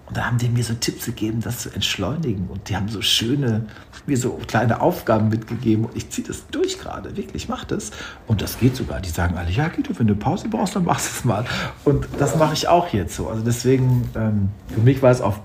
und 0.10 0.18
da 0.18 0.26
haben 0.26 0.40
die 0.40 0.50
mir 0.50 0.64
so 0.64 0.74
Tipps 0.74 1.06
gegeben, 1.06 1.40
das 1.42 1.60
zu 1.60 1.70
entschleunigen. 1.70 2.48
Und 2.48 2.68
die 2.68 2.76
haben 2.76 2.90
so 2.90 3.02
schöne, 3.02 3.68
mir 4.08 4.18
so 4.18 4.40
kleine 4.48 4.82
Aufgaben 4.82 5.30
mitgegeben. 5.30 5.86
Und 5.86 5.96
ich 5.96 6.10
ziehe 6.10 6.28
das 6.28 6.48
durch 6.48 6.80
gerade, 6.80 7.16
wirklich, 7.16 7.48
mach 7.48 7.64
das. 7.64 7.92
Und 8.26 8.42
das 8.42 8.60
geht 8.60 8.76
sogar. 8.76 9.02
Die 9.02 9.10
sagen 9.10 9.38
alle, 9.38 9.52
ja, 9.52 9.68
Guido, 9.68 9.92
wenn 10.00 10.08
du 10.08 10.16
Pause 10.16 10.48
brauchst, 10.50 10.76
dann 10.76 10.86
machst 10.86 11.08
du 11.08 11.20
es 11.20 11.26
mal. 11.26 11.46
Und 11.86 12.08
das 12.18 12.36
mache 12.38 12.56
ich 12.56 12.68
auch 12.68 12.88
jetzt 12.92 13.16
so. 13.16 13.30
Also 13.30 13.44
deswegen, 13.44 14.10
ähm, 14.16 14.50
für 14.74 14.82
mich 14.82 15.04
war 15.04 15.12
es 15.12 15.22
auf 15.22 15.40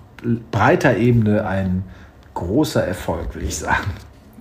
breiter 0.50 0.96
Ebene 0.96 1.46
ein 1.46 1.84
großer 2.32 2.82
Erfolg, 2.82 3.34
würde 3.34 3.46
ich 3.46 3.56
sagen. 3.56 3.90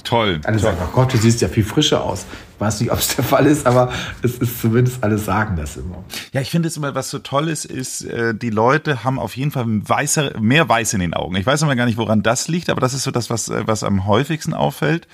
Toll. 0.04 0.42
Alle 0.44 0.60
sagen, 0.60 0.78
oh 0.82 0.90
Gott, 0.94 1.14
du 1.14 1.18
siehst 1.18 1.42
ja 1.42 1.48
viel 1.48 1.64
frischer 1.64 2.04
aus. 2.04 2.26
Ich 2.56 2.62
weiß 2.62 2.82
nicht, 2.82 2.92
ob 2.92 3.00
es 3.00 3.16
der 3.16 3.24
Fall 3.24 3.46
ist, 3.46 3.66
aber 3.66 3.92
es 4.22 4.38
ist 4.38 4.62
zumindest, 4.62 5.04
alle 5.04 5.18
sagen 5.18 5.56
das 5.56 5.78
immer. 5.78 6.04
Ja, 6.34 6.42
ich 6.42 6.50
finde 6.50 6.68
es 6.68 6.78
immer, 6.78 6.94
was 6.94 7.10
so 7.10 7.20
toll 7.20 7.48
ist, 7.48 7.66
ist, 7.66 8.04
äh, 8.04 8.36
die 8.36 8.50
Leute 8.50 9.04
haben 9.04 9.18
auf 9.20 9.38
jeden 9.38 9.52
Fall 9.52 9.66
weißer, 9.68 10.40
mehr 10.40 10.68
Weiß 10.68 10.94
in 10.94 11.00
den 11.00 11.14
Augen. 11.14 11.36
Ich 11.36 11.46
weiß 11.46 11.62
immer 11.62 11.76
gar 11.76 11.86
nicht, 11.86 11.98
woran 11.98 12.22
das 12.22 12.48
liegt, 12.48 12.70
aber 12.70 12.82
das 12.82 12.94
ist 12.94 13.04
so 13.04 13.12
das, 13.12 13.30
was, 13.30 13.50
äh, 13.50 13.64
was 13.66 13.84
am 13.84 14.06
häufigsten 14.06 14.54
auffällt. 14.54 15.08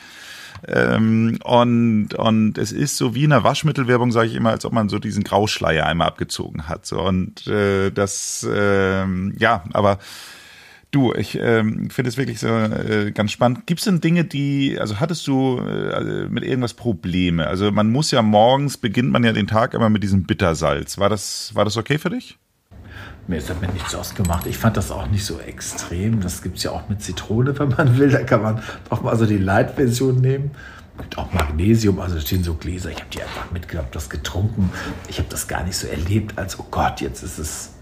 Ähm, 0.67 1.39
und, 1.43 2.13
und 2.15 2.57
es 2.57 2.71
ist 2.71 2.97
so 2.97 3.15
wie 3.15 3.23
in 3.23 3.29
der 3.29 3.43
Waschmittelwerbung, 3.43 4.11
sage 4.11 4.27
ich 4.27 4.35
immer, 4.35 4.49
als 4.49 4.65
ob 4.65 4.73
man 4.73 4.89
so 4.89 4.99
diesen 4.99 5.23
Grauschleier 5.23 5.85
einmal 5.85 6.07
abgezogen 6.07 6.67
hat. 6.67 6.85
So, 6.85 7.01
und 7.01 7.47
äh, 7.47 7.91
das, 7.91 8.45
äh, 8.49 9.05
ja, 9.37 9.63
aber 9.71 9.99
Du, 10.91 11.13
ich 11.13 11.37
ähm, 11.39 11.91
finde 11.91 12.09
es 12.09 12.17
wirklich 12.17 12.39
so 12.39 12.47
äh, 12.47 13.11
ganz 13.11 13.31
spannend. 13.31 13.67
Gibt 13.67 13.79
es 13.79 13.85
denn 13.85 14.01
Dinge, 14.01 14.25
die, 14.25 14.77
also 14.79 14.99
hattest 14.99 15.27
du 15.27 15.59
äh, 15.59 16.27
mit 16.27 16.43
irgendwas 16.43 16.73
Probleme? 16.73 17.45
Also 17.45 17.71
man 17.71 17.91
muss 17.91 18.09
ja 18.09 18.23
morgens, 18.23 18.77
beginnt 18.77 19.11
man 19.11 19.23
ja 19.23 19.31
den 19.31 19.45
Tag 19.45 19.75
immer 19.75 19.91
mit 19.91 20.01
diesem 20.01 20.23
Bittersalz. 20.23 20.97
War 20.97 21.09
das, 21.09 21.53
war 21.53 21.63
das 21.63 21.77
okay 21.77 21.99
für 21.99 22.09
dich? 22.09 22.39
Mir 23.27 23.37
ist 23.37 23.51
damit 23.51 23.71
nichts 23.73 23.93
ausgemacht. 23.93 24.47
Ich 24.47 24.57
fand 24.57 24.77
das 24.77 24.89
auch 24.89 25.07
nicht 25.07 25.23
so 25.23 25.39
extrem. 25.39 26.21
Das 26.21 26.41
gibt 26.41 26.57
es 26.57 26.63
ja 26.63 26.71
auch 26.71 26.89
mit 26.89 27.03
Zitrone, 27.03 27.59
wenn 27.59 27.69
man 27.69 27.99
will. 27.99 28.09
Da 28.09 28.23
kann 28.23 28.41
man 28.41 28.63
doch 28.89 29.03
mal 29.03 29.15
so 29.15 29.27
die 29.27 29.37
Light-Version 29.37 30.19
nehmen. 30.19 30.49
Gibt 30.97 31.19
auch 31.19 31.31
Magnesium, 31.31 31.99
also 31.99 32.19
stehen 32.19 32.43
so 32.43 32.55
Gläser. 32.55 32.89
Ich 32.89 32.97
habe 32.97 33.09
die 33.13 33.21
einfach 33.21 33.51
mitgehabt, 33.51 33.95
das 33.95 34.09
getrunken. 34.09 34.71
Ich 35.07 35.19
habe 35.19 35.29
das 35.29 35.47
gar 35.47 35.63
nicht 35.63 35.77
so 35.77 35.87
erlebt, 35.87 36.39
als 36.39 36.59
oh 36.59 36.65
Gott, 36.71 36.99
jetzt 36.99 37.21
ist 37.21 37.37
es 37.37 37.73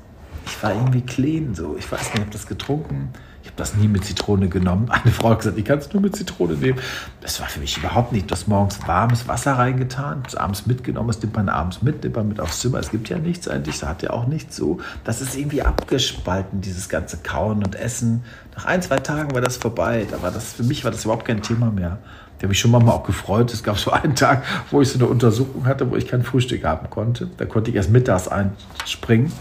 ich 0.48 0.64
war 0.64 0.74
irgendwie 0.74 1.02
clean, 1.02 1.54
so. 1.54 1.76
Ich 1.78 1.92
weiß 1.92 2.00
nicht, 2.00 2.16
ich 2.16 2.22
habe 2.22 2.32
das 2.32 2.48
getrunken. 2.48 3.10
Ich 3.44 3.50
habe 3.50 3.58
das 3.58 3.76
nie 3.76 3.88
mit 3.88 4.04
Zitrone 4.04 4.50
genommen. 4.50 4.90
Eine 4.92 5.12
Frau 5.12 5.30
hat 5.30 5.40
gesagt, 5.40 5.58
ich 5.58 5.66
kann 5.66 5.80
es 5.80 5.92
nur 5.94 6.02
mit 6.02 6.16
Zitrone 6.16 6.56
nehmen. 6.56 6.80
Das 7.22 7.40
war 7.40 7.48
für 7.48 7.60
mich 7.60 7.78
überhaupt 7.78 8.12
nicht. 8.12 8.30
Das 8.32 8.48
morgens 8.48 8.80
warmes 8.88 9.28
Wasser 9.28 9.54
reingetan, 9.54 10.22
das 10.24 10.36
abends 10.36 10.66
mitgenommen, 10.66 11.08
das 11.08 11.22
nimmt 11.22 11.36
man 11.36 11.50
abends 11.50 11.82
mit, 11.82 12.04
nimmt 12.04 12.16
man 12.16 12.28
mit 12.28 12.40
aufs 12.40 12.60
Zimmer. 12.60 12.80
Es 12.80 12.92
gibt 12.92 13.10
ja 13.10 13.20
nichts 13.20 13.48
eigentlich, 13.48 13.80
da 13.80 13.90
hat 13.90 14.04
ja 14.04 14.10
auch 14.10 14.28
nichts 14.28 14.56
so. 14.56 14.80
Das 15.04 15.22
ist 15.22 15.38
irgendwie 15.38 15.62
abgespalten, 15.62 16.62
dieses 16.62 16.90
ganze 16.90 17.18
Kauen 17.18 17.64
und 17.64 17.76
Essen. 17.76 18.24
Nach 18.56 18.66
ein, 18.66 18.82
zwei 18.82 18.98
Tagen 18.98 19.34
war 19.34 19.42
das 19.42 19.58
vorbei. 19.58 20.08
War 20.22 20.32
das, 20.32 20.54
für 20.54 20.64
mich 20.64 20.84
war 20.84 20.92
das 20.92 21.06
überhaupt 21.06 21.26
kein 21.26 21.42
Thema 21.42 21.72
mehr. 21.72 22.00
Ich 22.38 22.44
habe 22.44 22.50
mich 22.50 22.60
schon 22.60 22.70
mal 22.70 22.88
auch 22.88 23.04
gefreut. 23.04 23.52
Es 23.52 23.64
gab 23.64 23.80
so 23.80 23.92
einen 23.92 24.16
Tag, 24.16 24.44
wo 24.70 24.82
ich 24.82 24.90
so 24.90 25.00
eine 25.00 25.08
Untersuchung 25.08 25.66
hatte, 25.66 25.90
wo 25.90 25.96
ich 25.96 26.08
kein 26.08 26.24
Frühstück 26.24 26.64
haben 26.66 26.90
konnte. 26.90 27.30
Da 27.38 27.46
konnte 27.46 27.72
ich 27.72 27.76
erst 27.76 27.90
mittags 27.90 28.28
einspringen. 28.28 29.32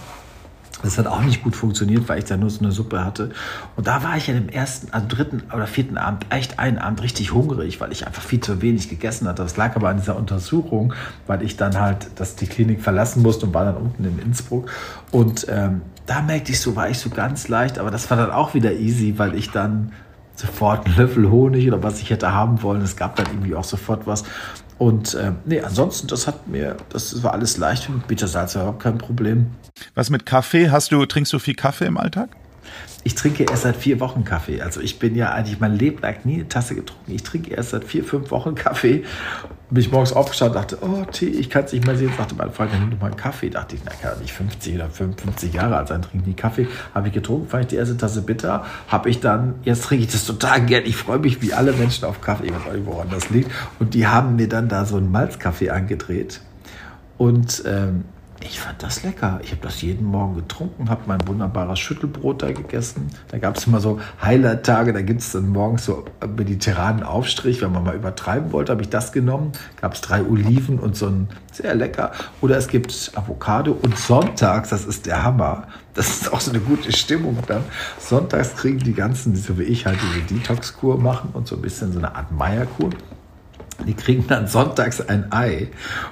Das 0.87 0.99
hat 0.99 1.09
auch 1.09 1.20
nicht 1.20 1.43
gut 1.43 1.57
funktioniert, 1.57 2.09
weil 2.09 2.20
ich 2.20 2.26
da 2.26 2.37
nur 2.37 2.49
so 2.49 2.61
eine 2.61 2.70
Suppe 2.70 3.05
hatte. 3.05 3.30
Und 3.74 3.89
da 3.89 4.05
war 4.05 4.16
ich 4.16 4.28
ja 4.28 4.34
im 4.34 4.49
ersten, 4.49 4.93
also 4.93 5.07
dritten 5.09 5.43
oder 5.53 5.66
vierten 5.66 5.99
Abend, 5.99 6.26
echt 6.30 6.61
einen 6.61 6.78
Abend 6.78 7.03
richtig 7.03 7.32
hungrig, 7.34 7.80
weil 7.80 7.91
ich 7.91 8.07
einfach 8.07 8.22
viel 8.22 8.39
zu 8.39 8.62
wenig 8.62 8.89
gegessen 8.89 9.26
hatte. 9.26 9.43
Das 9.43 9.57
lag 9.57 9.74
aber 9.74 9.89
an 9.89 9.97
dieser 9.97 10.16
Untersuchung, 10.16 10.95
weil 11.26 11.43
ich 11.43 11.57
dann 11.57 11.80
halt 11.80 12.07
das, 12.14 12.37
die 12.37 12.47
Klinik 12.47 12.82
verlassen 12.82 13.22
musste 13.22 13.47
und 13.47 13.55
war 13.55 13.64
dann 13.64 13.76
unten 13.76 14.05
in 14.05 14.18
Innsbruck. 14.20 14.70
Und 15.11 15.47
ähm, 15.49 15.82
da 16.07 16.22
merkte 16.22 16.53
ich 16.53 16.61
so, 16.61 16.76
war 16.76 16.89
ich 16.89 16.99
so 16.99 17.11
ganz 17.11 17.49
leicht, 17.49 17.80
aber 17.80 17.91
das 17.91 18.09
war 18.09 18.16
dann 18.16 18.30
auch 18.30 18.55
wieder 18.55 18.72
easy, 18.72 19.14
weil 19.16 19.34
ich 19.34 19.51
dann 19.51 19.91
sofort 20.37 20.87
einen 20.87 20.97
Löffel 20.97 21.28
Honig 21.30 21.66
oder 21.66 21.82
was 21.82 22.01
ich 22.01 22.11
hätte 22.11 22.32
haben 22.32 22.62
wollen. 22.62 22.82
Es 22.82 22.97
gab 22.97 23.16
dann 23.16 23.26
irgendwie 23.26 23.57
auch 23.57 23.64
sofort 23.64 24.07
was. 24.07 24.22
Und 24.78 25.14
äh, 25.14 25.32
nee, 25.44 25.60
ansonsten, 25.60 26.06
das 26.08 26.26
hat 26.26 26.48
mir, 26.48 26.76
das 26.90 27.22
war 27.22 27.32
alles 27.32 27.56
leicht. 27.56 27.88
Bittersalz 28.08 28.54
war 28.54 28.62
überhaupt 28.62 28.82
kein 28.82 28.98
Problem. 28.98 29.46
Was 29.94 30.10
mit 30.10 30.26
Kaffee? 30.26 30.70
Hast 30.70 30.92
du, 30.92 31.04
trinkst 31.06 31.32
du 31.32 31.38
viel 31.38 31.54
Kaffee 31.54 31.86
im 31.86 31.96
Alltag? 31.96 32.28
Ich 33.04 33.14
trinke 33.14 33.44
erst 33.44 33.62
seit 33.62 33.76
vier 33.76 34.00
Wochen 34.00 34.24
Kaffee. 34.24 34.60
Also 34.60 34.80
ich 34.80 34.98
bin 34.98 35.14
ja 35.14 35.30
eigentlich 35.30 35.60
mein 35.60 35.76
Leben 35.76 36.02
lang 36.02 36.16
nie 36.24 36.34
eine 36.34 36.48
Tasse 36.48 36.74
getrunken. 36.74 37.12
Ich 37.12 37.22
trinke 37.22 37.54
erst 37.54 37.70
seit 37.70 37.84
vier, 37.84 38.04
fünf 38.04 38.30
Wochen 38.30 38.54
Kaffee. 38.54 39.04
Bin 39.68 39.82
ich 39.82 39.90
morgens 39.90 40.12
aufgestanden 40.12 40.54
dachte, 40.54 40.78
oh 40.80 41.04
Tee, 41.10 41.26
ich 41.26 41.50
kann 41.50 41.64
es 41.64 41.72
nicht 41.72 41.84
mehr 41.84 41.96
sehen. 41.96 42.12
Sagte 42.16 42.36
mein 42.36 42.52
Freund, 42.52 42.72
dann 42.72 42.80
nimm 42.80 42.90
doch 42.92 43.00
mal 43.00 43.06
einen 43.08 43.16
Kaffee. 43.16 43.50
Dachte 43.50 43.74
ich, 43.74 43.82
na 43.84 43.90
kann 43.90 44.20
nicht 44.20 44.32
50 44.32 44.76
oder 44.76 44.88
55 44.88 45.52
Jahre 45.52 45.76
alt 45.76 45.88
sein, 45.88 46.02
trinken 46.02 46.24
die 46.24 46.34
Kaffee. 46.34 46.68
Habe 46.94 47.08
ich 47.08 47.14
getrunken, 47.14 47.48
fand 47.48 47.64
ich 47.64 47.68
die 47.70 47.76
erste 47.76 47.96
Tasse 47.96 48.22
bitter. 48.22 48.64
Habe 48.86 49.10
ich 49.10 49.18
dann, 49.18 49.56
jetzt 49.64 49.84
trinke 49.84 50.04
ich 50.04 50.12
das 50.12 50.24
total 50.24 50.60
gern. 50.64 50.84
Ich 50.86 50.96
freue 50.96 51.18
mich 51.18 51.42
wie 51.42 51.52
alle 51.52 51.72
Menschen 51.72 52.04
auf 52.04 52.20
Kaffee. 52.20 52.46
Ich 52.46 52.52
weiß 52.52 52.74
nicht, 52.74 52.86
woran 52.86 53.10
das 53.10 53.28
liegt. 53.30 53.50
Und 53.80 53.94
die 53.94 54.06
haben 54.06 54.36
mir 54.36 54.48
dann 54.48 54.68
da 54.68 54.84
so 54.84 54.98
einen 54.98 55.10
Malzkaffee 55.10 55.70
angedreht. 55.70 56.40
Und 57.18 57.64
ähm, 57.66 58.04
ich 58.41 58.61
fand 58.61 58.82
das 58.82 59.03
lecker. 59.03 59.41
Ich 59.43 59.51
habe 59.51 59.62
das 59.62 59.82
jeden 59.82 60.07
Morgen 60.07 60.34
getrunken, 60.34 60.91
habe 60.91 61.03
mein 61.07 61.26
wunderbares 61.26 61.78
Schüttelbrot 61.78 62.43
da 62.43 62.53
gegessen. 62.53 63.09
Da 63.28 63.39
gab 63.39 63.57
es 63.57 63.66
immer 63.66 63.80
so 63.80 64.01
Highlight-Tage, 64.22 64.93
da 64.93 65.03
gibt 65.03 65.20
es 65.20 65.32
dann 65.32 65.49
morgens 65.49 65.84
so 65.87 66.05
mediterranen 66.37 67.03
Aufstrich. 67.03 67.62
Wenn 67.62 67.72
man 67.72 67.84
mal 67.84 67.95
übertreiben 67.95 68.53
wollte, 68.53 68.72
habe 68.72 68.82
ich 68.82 68.91
das 68.91 69.12
genommen. 69.12 69.53
Gab 69.80 69.95
es 69.95 70.01
drei 70.01 70.22
Oliven 70.22 70.78
und 70.78 70.97
so 70.97 71.07
ein 71.07 71.28
sehr 71.53 71.74
lecker. 71.74 72.12
Oder 72.41 72.57
es 72.57 72.68
gibt 72.68 73.12
Avocado 73.14 73.72
und 73.72 73.97
sonntags, 73.99 74.68
das 74.70 74.84
ist 74.84 75.07
der 75.07 75.22
Hammer. 75.22 75.68
Das 75.95 76.09
ist 76.09 76.32
auch 76.32 76.41
so 76.41 76.51
eine 76.51 76.61
gute 76.61 76.93
Stimmung 76.93 77.39
dann. 77.47 77.64
Sonntags 77.99 78.55
kriegen 78.57 78.78
die 78.80 78.93
ganzen, 78.93 79.34
so 79.34 79.59
wie 79.59 79.62
ich 79.62 79.87
halt 79.87 79.99
diese 80.03 80.34
Detox-Kur 80.34 80.99
machen 80.99 81.30
und 81.32 81.47
so 81.49 81.57
ein 81.57 81.62
bisschen 81.62 81.93
so 81.93 81.99
eine 81.99 82.14
Art 82.14 82.30
Meierkur. 82.32 82.91
Die 83.84 83.94
kriegen 83.94 84.26
dann 84.26 84.46
sonntags 84.46 85.00
ein 85.00 85.30
Ei. 85.32 85.68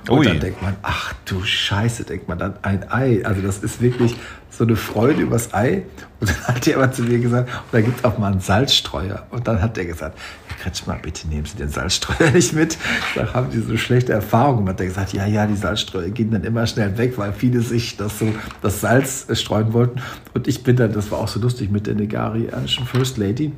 Und 0.09 0.19
Ui. 0.19 0.27
dann 0.27 0.41
denkt 0.41 0.63
man, 0.63 0.77
ach 0.83 1.15
du 1.25 1.43
Scheiße, 1.43 2.05
denkt 2.05 2.29
man 2.29 2.39
dann 2.39 2.55
ein 2.63 2.91
Ei. 2.91 3.25
Also 3.25 3.41
das 3.41 3.59
ist 3.59 3.81
wirklich 3.81 4.17
so 4.51 4.65
eine 4.65 4.77
Freude 4.77 5.23
übers 5.23 5.55
Ei. 5.55 5.83
Und 6.21 6.31
dann 6.31 6.55
hat 6.55 6.69
aber 6.75 6.93
zu 6.93 7.03
mir 7.03 7.19
gesagt, 7.19 7.49
und 7.49 7.73
da 7.73 7.81
gibt 7.81 7.99
es 7.99 8.05
auch 8.05 8.19
mal 8.19 8.33
einen 8.33 8.41
Salzstreuer. 8.41 9.27
Und 9.31 9.49
dann 9.49 9.61
hat 9.61 9.77
er 9.79 9.87
gesagt, 9.87 10.19
Herr 10.49 10.57
Kretschmer, 10.59 10.99
bitte 11.01 11.27
nehmen 11.27 11.47
Sie 11.47 11.57
den 11.57 11.71
Salzstreuer 11.71 12.31
nicht 12.35 12.53
mit. 12.53 12.77
Da 13.15 13.33
haben 13.33 13.51
die 13.51 13.61
so 13.61 13.77
schlechte 13.77 14.13
Erfahrungen. 14.13 14.69
Hat 14.69 14.81
er 14.81 14.87
gesagt, 14.87 15.13
ja, 15.13 15.27
ja, 15.27 15.47
die 15.47 15.57
Salzstreuer 15.57 16.11
gehen 16.11 16.31
dann 16.31 16.45
immer 16.45 16.67
schnell 16.67 16.97
weg, 16.99 17.15
weil 17.17 17.33
viele 17.33 17.61
sich 17.61 17.97
das 17.97 18.19
so, 18.19 18.29
das 18.63 18.81
Salz 18.81 19.27
streuen 19.33 19.73
wollten. 19.73 20.01
Und 20.35 20.47
ich 20.49 20.63
bin 20.63 20.77
dann, 20.77 20.93
das 20.93 21.11
war 21.11 21.19
auch 21.19 21.29
so 21.29 21.41
lustig 21.41 21.71
mit 21.71 21.87
der 21.87 21.95
negarianischen 21.95 22.87
First 22.87 23.17
Lady 23.17 23.53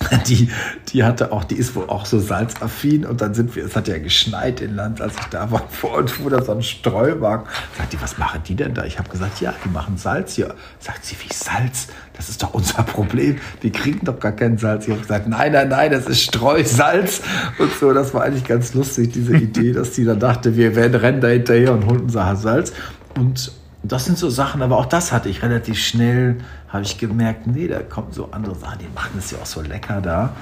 die, 0.28 0.50
die 0.88 1.04
hatte 1.04 1.32
auch, 1.32 1.44
die 1.44 1.56
ist 1.56 1.74
wohl 1.74 1.88
auch 1.88 2.06
so 2.06 2.18
salzaffin 2.18 3.04
und 3.04 3.20
dann 3.20 3.34
sind 3.34 3.54
wir, 3.56 3.64
es 3.64 3.76
hat 3.76 3.88
ja 3.88 3.98
geschneit 3.98 4.60
in 4.60 4.74
Land, 4.74 5.00
als 5.00 5.14
ich 5.14 5.26
da 5.26 5.50
war, 5.50 5.66
vor 5.70 5.98
uns 5.98 6.12
fuhr 6.12 6.30
da 6.30 6.42
so 6.42 6.52
ein 6.52 6.62
Streuwagen. 6.62 7.46
Sagt 7.76 7.92
die, 7.92 8.00
was 8.00 8.18
machen 8.18 8.42
die 8.46 8.54
denn 8.54 8.74
da? 8.74 8.84
Ich 8.84 8.98
habe 8.98 9.08
gesagt, 9.08 9.40
ja, 9.40 9.54
die 9.64 9.68
machen 9.68 9.96
Salz 9.96 10.34
hier. 10.34 10.54
Sagt 10.78 11.04
sie, 11.04 11.16
wie 11.20 11.32
Salz? 11.32 11.88
Das 12.14 12.28
ist 12.28 12.42
doch 12.42 12.54
unser 12.54 12.82
Problem. 12.82 13.38
Die 13.62 13.70
kriegen 13.70 14.04
doch 14.04 14.18
gar 14.18 14.32
kein 14.32 14.58
Salz. 14.58 14.84
Ich 14.84 14.90
habe 14.90 15.00
gesagt, 15.00 15.28
nein, 15.28 15.52
nein, 15.52 15.68
nein, 15.68 15.90
das 15.90 16.06
ist 16.06 16.22
Streusalz 16.22 17.22
und 17.58 17.72
so. 17.72 17.92
Das 17.92 18.14
war 18.14 18.24
eigentlich 18.24 18.44
ganz 18.44 18.74
lustig, 18.74 19.12
diese 19.12 19.36
Idee, 19.36 19.72
dass 19.72 19.92
die 19.92 20.04
dann 20.04 20.20
dachte, 20.20 20.56
wir 20.56 20.76
werden 20.76 20.94
rennen 20.94 21.20
da 21.20 21.28
hinterher 21.28 21.72
und 21.72 21.86
holen 21.86 22.02
unser 22.02 22.34
Salz. 22.36 22.72
Und 23.16 23.52
das 23.82 24.04
sind 24.04 24.16
so 24.16 24.30
Sachen, 24.30 24.62
aber 24.62 24.78
auch 24.78 24.86
das 24.86 25.12
hatte 25.12 25.28
ich 25.28 25.42
relativ 25.42 25.78
schnell 25.78 26.38
habe 26.68 26.84
ich 26.84 26.98
gemerkt, 26.98 27.46
nee, 27.46 27.66
da 27.68 27.80
kommen 27.80 28.12
so 28.12 28.30
andere 28.30 28.54
Sachen, 28.54 28.78
die 28.78 28.88
machen 28.94 29.18
es 29.18 29.30
ja 29.30 29.38
auch 29.38 29.46
so 29.46 29.60
lecker 29.60 30.00
da. 30.00 30.34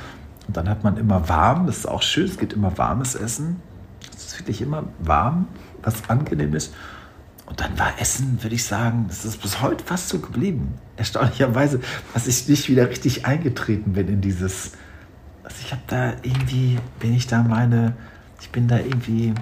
Und 0.46 0.56
dann 0.56 0.68
hat 0.68 0.84
man 0.84 0.96
immer 0.96 1.28
warm, 1.28 1.66
das 1.66 1.78
ist 1.78 1.86
auch 1.86 2.02
schön, 2.02 2.26
es 2.26 2.38
gibt 2.38 2.52
immer 2.52 2.76
warmes 2.76 3.14
Essen. 3.14 3.60
Es 4.14 4.26
ist 4.26 4.38
wirklich 4.38 4.60
immer 4.60 4.84
warm, 4.98 5.48
was 5.82 6.08
angenehm 6.08 6.54
ist. 6.54 6.74
Und 7.46 7.60
dann 7.60 7.76
war 7.78 7.92
Essen, 7.98 8.38
würde 8.42 8.54
ich 8.54 8.64
sagen, 8.64 9.06
das 9.08 9.24
ist 9.24 9.42
bis 9.42 9.60
heute 9.60 9.84
fast 9.84 10.08
so 10.08 10.20
geblieben. 10.20 10.74
Erstaunlicherweise, 10.96 11.80
dass 12.14 12.26
ich 12.26 12.46
nicht 12.46 12.68
wieder 12.68 12.88
richtig 12.88 13.26
eingetreten 13.26 13.94
bin 13.94 14.06
in 14.08 14.20
dieses. 14.20 14.72
Also 15.42 15.56
ich 15.64 15.72
habe 15.72 15.82
da 15.88 16.12
irgendwie, 16.22 16.78
bin 17.00 17.14
ich 17.14 17.26
da 17.26 17.42
meine, 17.42 17.94
ich 18.40 18.50
bin 18.50 18.68
da 18.68 18.78
irgendwie 18.78 19.34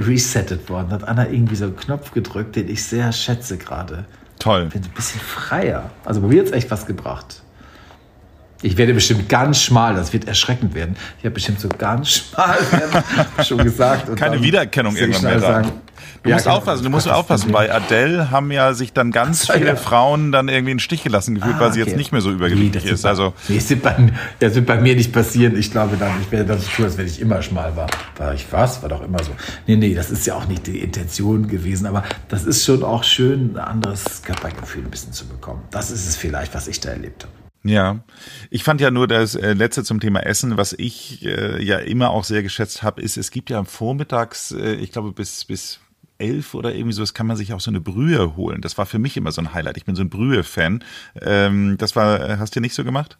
resettet 0.00 0.68
worden. 0.68 0.90
Hat 0.90 1.04
Anna 1.04 1.28
irgendwie 1.28 1.56
so 1.56 1.64
einen 1.64 1.76
Knopf 1.76 2.12
gedrückt, 2.12 2.56
den 2.56 2.68
ich 2.68 2.84
sehr 2.84 3.12
schätze 3.12 3.58
gerade. 3.58 4.04
Toll. 4.38 4.64
Ich 4.68 4.72
bin 4.72 4.82
ein 4.82 4.90
bisschen 4.94 5.20
freier. 5.20 5.90
Also 6.04 6.20
bei 6.20 6.28
mir 6.28 6.40
hat 6.40 6.46
es 6.46 6.52
echt 6.52 6.70
was 6.70 6.86
gebracht. 6.86 7.42
Ich 8.62 8.76
werde 8.76 8.92
bestimmt 8.92 9.28
ganz 9.28 9.62
schmal, 9.62 9.94
das 9.94 10.12
wird 10.12 10.26
erschreckend 10.26 10.74
werden. 10.74 10.96
Ich 11.18 11.24
habe 11.24 11.34
bestimmt 11.34 11.60
so 11.60 11.68
ganz 11.68 12.10
schmal 12.10 12.58
schon 13.42 13.58
gesagt. 13.58 14.14
Keine 14.16 14.42
Wiedererkennung 14.42 14.96
irgendwann 14.96 15.22
mehr 15.22 15.40
sagen, 15.40 15.72
Du 16.22 16.28
Ja, 16.30 16.36
musst 16.36 16.44
genau, 16.44 16.56
aufpassen, 16.58 16.84
du 16.84 16.90
musst 16.90 17.08
aufpassen. 17.08 17.52
Bei 17.52 17.72
Adele 17.72 18.30
haben 18.30 18.50
ja 18.50 18.74
sich 18.74 18.92
dann 18.92 19.10
ganz 19.10 19.46
so, 19.46 19.52
viele 19.52 19.66
ja. 19.68 19.76
Frauen 19.76 20.32
dann 20.32 20.48
irgendwie 20.48 20.72
in 20.72 20.76
den 20.76 20.80
Stich 20.80 21.02
gelassen 21.02 21.34
gefühlt, 21.34 21.58
weil 21.58 21.72
sie 21.72 21.78
jetzt 21.80 21.88
okay. 21.88 21.96
nicht 21.96 22.12
mehr 22.12 22.20
so 22.20 22.28
Nee, 22.30 22.36
übergewichtig 22.36 22.82
das 22.82 22.92
ist. 22.92 23.02
bei- 23.02 23.08
Also 23.08 23.34
nee, 23.48 23.56
das 23.56 23.70
wird 23.70 23.82
bei, 23.82 24.12
das 24.38 24.54
wird 24.54 24.66
bei 24.66 24.80
mir 24.80 24.94
nicht 24.96 25.12
passieren. 25.12 25.56
Ich 25.56 25.70
glaube 25.70 25.96
dann, 25.96 26.12
ich 26.20 26.30
werde 26.30 26.46
das 26.54 26.66
tun, 26.66 26.84
als 26.84 26.98
wenn 26.98 27.06
ich 27.06 27.20
immer 27.20 27.40
schmal 27.42 27.74
war. 27.76 27.86
War 28.16 28.34
ich 28.34 28.46
was? 28.50 28.82
War 28.82 28.88
doch 28.90 29.02
immer 29.02 29.22
so. 29.24 29.32
Nee, 29.66 29.76
nee, 29.76 29.94
das 29.94 30.10
ist 30.10 30.26
ja 30.26 30.34
auch 30.34 30.46
nicht 30.46 30.66
die 30.66 30.80
Intention 30.80 31.48
gewesen. 31.48 31.86
Aber 31.86 32.04
das 32.28 32.44
ist 32.44 32.64
schon 32.64 32.82
auch 32.82 33.04
schön, 33.04 33.54
ein 33.54 33.58
anderes 33.58 34.22
Körpergefühl 34.22 34.84
ein 34.84 34.90
bisschen 34.90 35.12
zu 35.12 35.26
bekommen. 35.26 35.62
Das 35.70 35.90
ist 35.90 36.06
es 36.06 36.16
vielleicht, 36.16 36.54
was 36.54 36.68
ich 36.68 36.80
da 36.80 36.90
erlebt 36.90 37.24
habe. 37.24 37.32
Ja, 37.62 37.98
ich 38.48 38.64
fand 38.64 38.80
ja 38.80 38.90
nur 38.90 39.06
das 39.06 39.34
äh, 39.34 39.52
letzte 39.52 39.84
zum 39.84 40.00
Thema 40.00 40.20
Essen, 40.20 40.56
was 40.56 40.72
ich 40.72 41.26
äh, 41.26 41.62
ja 41.62 41.76
immer 41.76 42.08
auch 42.08 42.24
sehr 42.24 42.42
geschätzt 42.42 42.82
habe, 42.82 43.02
ist, 43.02 43.18
es 43.18 43.30
gibt 43.30 43.50
ja 43.50 43.62
vormittags, 43.64 44.52
äh, 44.52 44.72
ich 44.76 44.92
glaube 44.92 45.12
bis 45.12 45.44
bis 45.44 45.78
elf 46.20 46.54
oder 46.54 46.74
irgendwie 46.74 46.92
so, 46.92 47.02
das 47.02 47.14
kann 47.14 47.26
man 47.26 47.36
sich 47.36 47.52
auch 47.52 47.60
so 47.60 47.70
eine 47.70 47.80
Brühe 47.80 48.36
holen. 48.36 48.60
Das 48.60 48.78
war 48.78 48.86
für 48.86 48.98
mich 48.98 49.16
immer 49.16 49.32
so 49.32 49.40
ein 49.40 49.54
Highlight. 49.54 49.76
Ich 49.76 49.84
bin 49.84 49.96
so 49.96 50.02
ein 50.02 50.10
Brühe-Fan. 50.10 50.84
Ähm, 51.20 51.76
das 51.78 51.96
war, 51.96 52.20
äh, 52.20 52.36
hast 52.38 52.54
du 52.56 52.60
nicht 52.60 52.74
so 52.74 52.84
gemacht? 52.84 53.18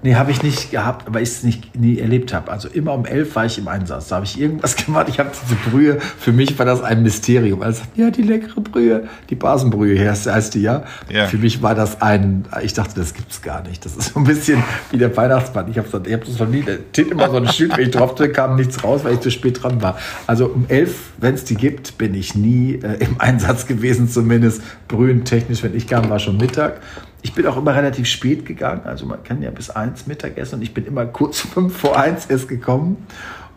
Nee, 0.00 0.14
habe 0.14 0.30
ich 0.30 0.44
nicht 0.44 0.70
gehabt, 0.70 1.12
weil 1.12 1.24
ich 1.24 1.30
es 1.30 1.42
nicht 1.42 1.74
nie 1.76 1.98
erlebt 1.98 2.32
habe. 2.32 2.52
Also 2.52 2.68
immer 2.68 2.92
um 2.92 3.04
elf 3.04 3.34
war 3.34 3.46
ich 3.46 3.58
im 3.58 3.66
Einsatz. 3.66 4.08
Da 4.08 4.16
habe 4.16 4.26
ich 4.26 4.40
irgendwas 4.40 4.76
gemacht. 4.84 5.08
Ich 5.08 5.18
habe 5.18 5.30
diese 5.42 5.56
Brühe, 5.56 5.98
für 6.00 6.30
mich 6.30 6.56
war 6.56 6.66
das 6.66 6.82
ein 6.82 7.02
Mysterium. 7.02 7.62
Also, 7.62 7.82
ja, 7.96 8.10
die 8.10 8.22
leckere 8.22 8.60
Brühe, 8.60 9.08
die 9.28 9.34
Basenbrühe 9.34 9.98
heißt, 10.08 10.26
heißt 10.30 10.54
die 10.54 10.62
ja. 10.62 10.84
Ja. 11.10 11.26
Für 11.26 11.38
mich 11.38 11.62
war 11.62 11.74
das 11.74 12.00
ein, 12.00 12.44
ich 12.62 12.74
dachte, 12.74 12.94
das 12.94 13.12
gibt's 13.12 13.42
gar 13.42 13.62
nicht. 13.66 13.84
Das 13.84 13.96
ist 13.96 14.12
so 14.14 14.20
ein 14.20 14.24
bisschen 14.24 14.62
wie 14.92 14.98
der 14.98 15.16
Weihnachtsmann. 15.16 15.68
Ich 15.68 15.78
habe 15.78 15.88
ich 16.06 16.12
hab 16.12 16.24
das 16.24 16.38
noch 16.38 16.48
nie, 16.48 16.62
da 16.62 16.74
steht 16.92 17.10
immer 17.10 17.28
so 17.28 17.38
ein 17.38 17.48
Schild, 17.48 17.76
wenn 17.76 17.88
ich 17.88 17.90
drauf 17.90 18.14
drücke, 18.14 18.34
kam 18.34 18.54
nichts 18.54 18.84
raus, 18.84 19.00
weil 19.02 19.14
ich 19.14 19.20
zu 19.20 19.32
spät 19.32 19.62
dran 19.64 19.82
war. 19.82 19.98
Also 20.28 20.46
um 20.46 20.66
elf, 20.68 21.10
wenn 21.18 21.34
es 21.34 21.42
die 21.42 21.56
gibt, 21.56 21.98
bin 21.98 22.14
ich 22.14 22.36
nie 22.36 22.74
äh, 22.74 23.04
im 23.04 23.20
Einsatz 23.20 23.66
gewesen, 23.66 24.08
zumindest 24.08 24.62
brühentechnisch. 24.86 25.64
Wenn 25.64 25.74
ich 25.74 25.88
kam, 25.88 26.08
war 26.08 26.20
schon 26.20 26.36
Mittag. 26.36 26.80
Ich 27.22 27.34
bin 27.34 27.46
auch 27.46 27.56
immer 27.56 27.74
relativ 27.74 28.06
spät 28.06 28.46
gegangen, 28.46 28.82
also 28.84 29.06
man 29.06 29.22
kann 29.24 29.42
ja 29.42 29.50
bis 29.50 29.70
eins 29.70 30.06
Mittag 30.06 30.38
essen 30.38 30.56
und 30.56 30.62
ich 30.62 30.72
bin 30.72 30.86
immer 30.86 31.06
kurz 31.06 31.40
fünf 31.40 31.76
vor 31.76 31.98
eins 31.98 32.26
erst 32.26 32.48
gekommen. 32.48 33.06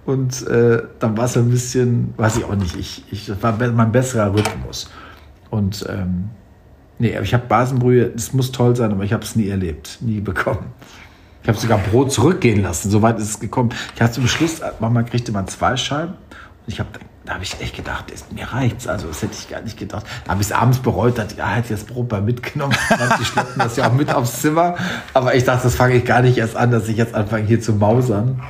Und 0.05 0.47
äh, 0.47 0.81
dann 0.99 1.15
war 1.15 1.25
es 1.25 1.37
ein 1.37 1.49
bisschen, 1.49 2.13
weiß 2.17 2.37
ich 2.37 2.45
auch 2.45 2.55
nicht, 2.55 2.75
ich, 2.75 3.03
ich, 3.11 3.27
das 3.27 3.41
war 3.43 3.57
mein 3.71 3.91
besserer 3.91 4.33
Rhythmus. 4.33 4.89
Und 5.51 5.85
ähm, 5.89 6.29
nee, 6.97 7.13
aber 7.15 7.23
ich 7.23 7.33
habe 7.33 7.45
Basenbrühe, 7.45 8.07
das 8.09 8.33
muss 8.33 8.51
toll 8.51 8.75
sein, 8.75 8.91
aber 8.91 9.03
ich 9.03 9.13
habe 9.13 9.23
es 9.23 9.35
nie 9.35 9.47
erlebt, 9.47 9.99
nie 10.01 10.21
bekommen. 10.21 10.73
Ich 11.43 11.49
habe 11.49 11.57
sogar 11.57 11.77
Brot 11.77 12.11
zurückgehen 12.11 12.61
lassen, 12.61 12.89
soweit 12.89 13.17
ist 13.19 13.29
es 13.29 13.39
gekommen. 13.39 13.71
Ich 13.95 14.01
hatte 14.01 14.13
zum 14.13 14.27
Schluss, 14.27 14.61
manchmal 14.79 15.05
kriegte 15.05 15.31
man 15.31 15.47
zwei 15.47 15.75
Scheiben. 15.75 16.13
Und 16.13 16.67
ich 16.67 16.79
habe, 16.79 16.89
da 17.25 17.35
habe 17.35 17.43
ich 17.43 17.59
echt 17.61 17.75
gedacht, 17.75 18.05
das, 18.11 18.25
mir 18.31 18.45
reicht's. 18.45 18.87
Also 18.87 19.07
das 19.07 19.21
hätte 19.21 19.33
ich 19.33 19.49
gar 19.49 19.61
nicht 19.61 19.77
gedacht. 19.77 20.05
Da 20.25 20.31
habe 20.31 20.41
ich 20.41 20.47
es 20.47 20.53
abends 20.53 20.79
bereut, 20.79 21.17
dachte, 21.17 21.35
ja, 21.37 21.49
hätte 21.49 21.73
ich 21.73 21.79
das 21.79 21.87
Brot 21.87 22.11
mal 22.11 22.21
mitgenommen. 22.21 22.75
Manche 22.89 23.25
schleppen 23.25 23.59
das 23.59 23.75
ja 23.75 23.87
auch 23.87 23.93
mit 23.93 24.13
aufs 24.13 24.41
Zimmer. 24.41 24.75
Aber 25.13 25.35
ich 25.35 25.43
dachte, 25.43 25.63
das 25.63 25.75
fange 25.75 25.95
ich 25.95 26.05
gar 26.05 26.21
nicht 26.21 26.37
erst 26.37 26.55
an, 26.55 26.71
dass 26.71 26.87
ich 26.87 26.97
jetzt 26.97 27.13
anfange 27.13 27.45
hier 27.45 27.61
zu 27.61 27.73
mausern. 27.73 28.41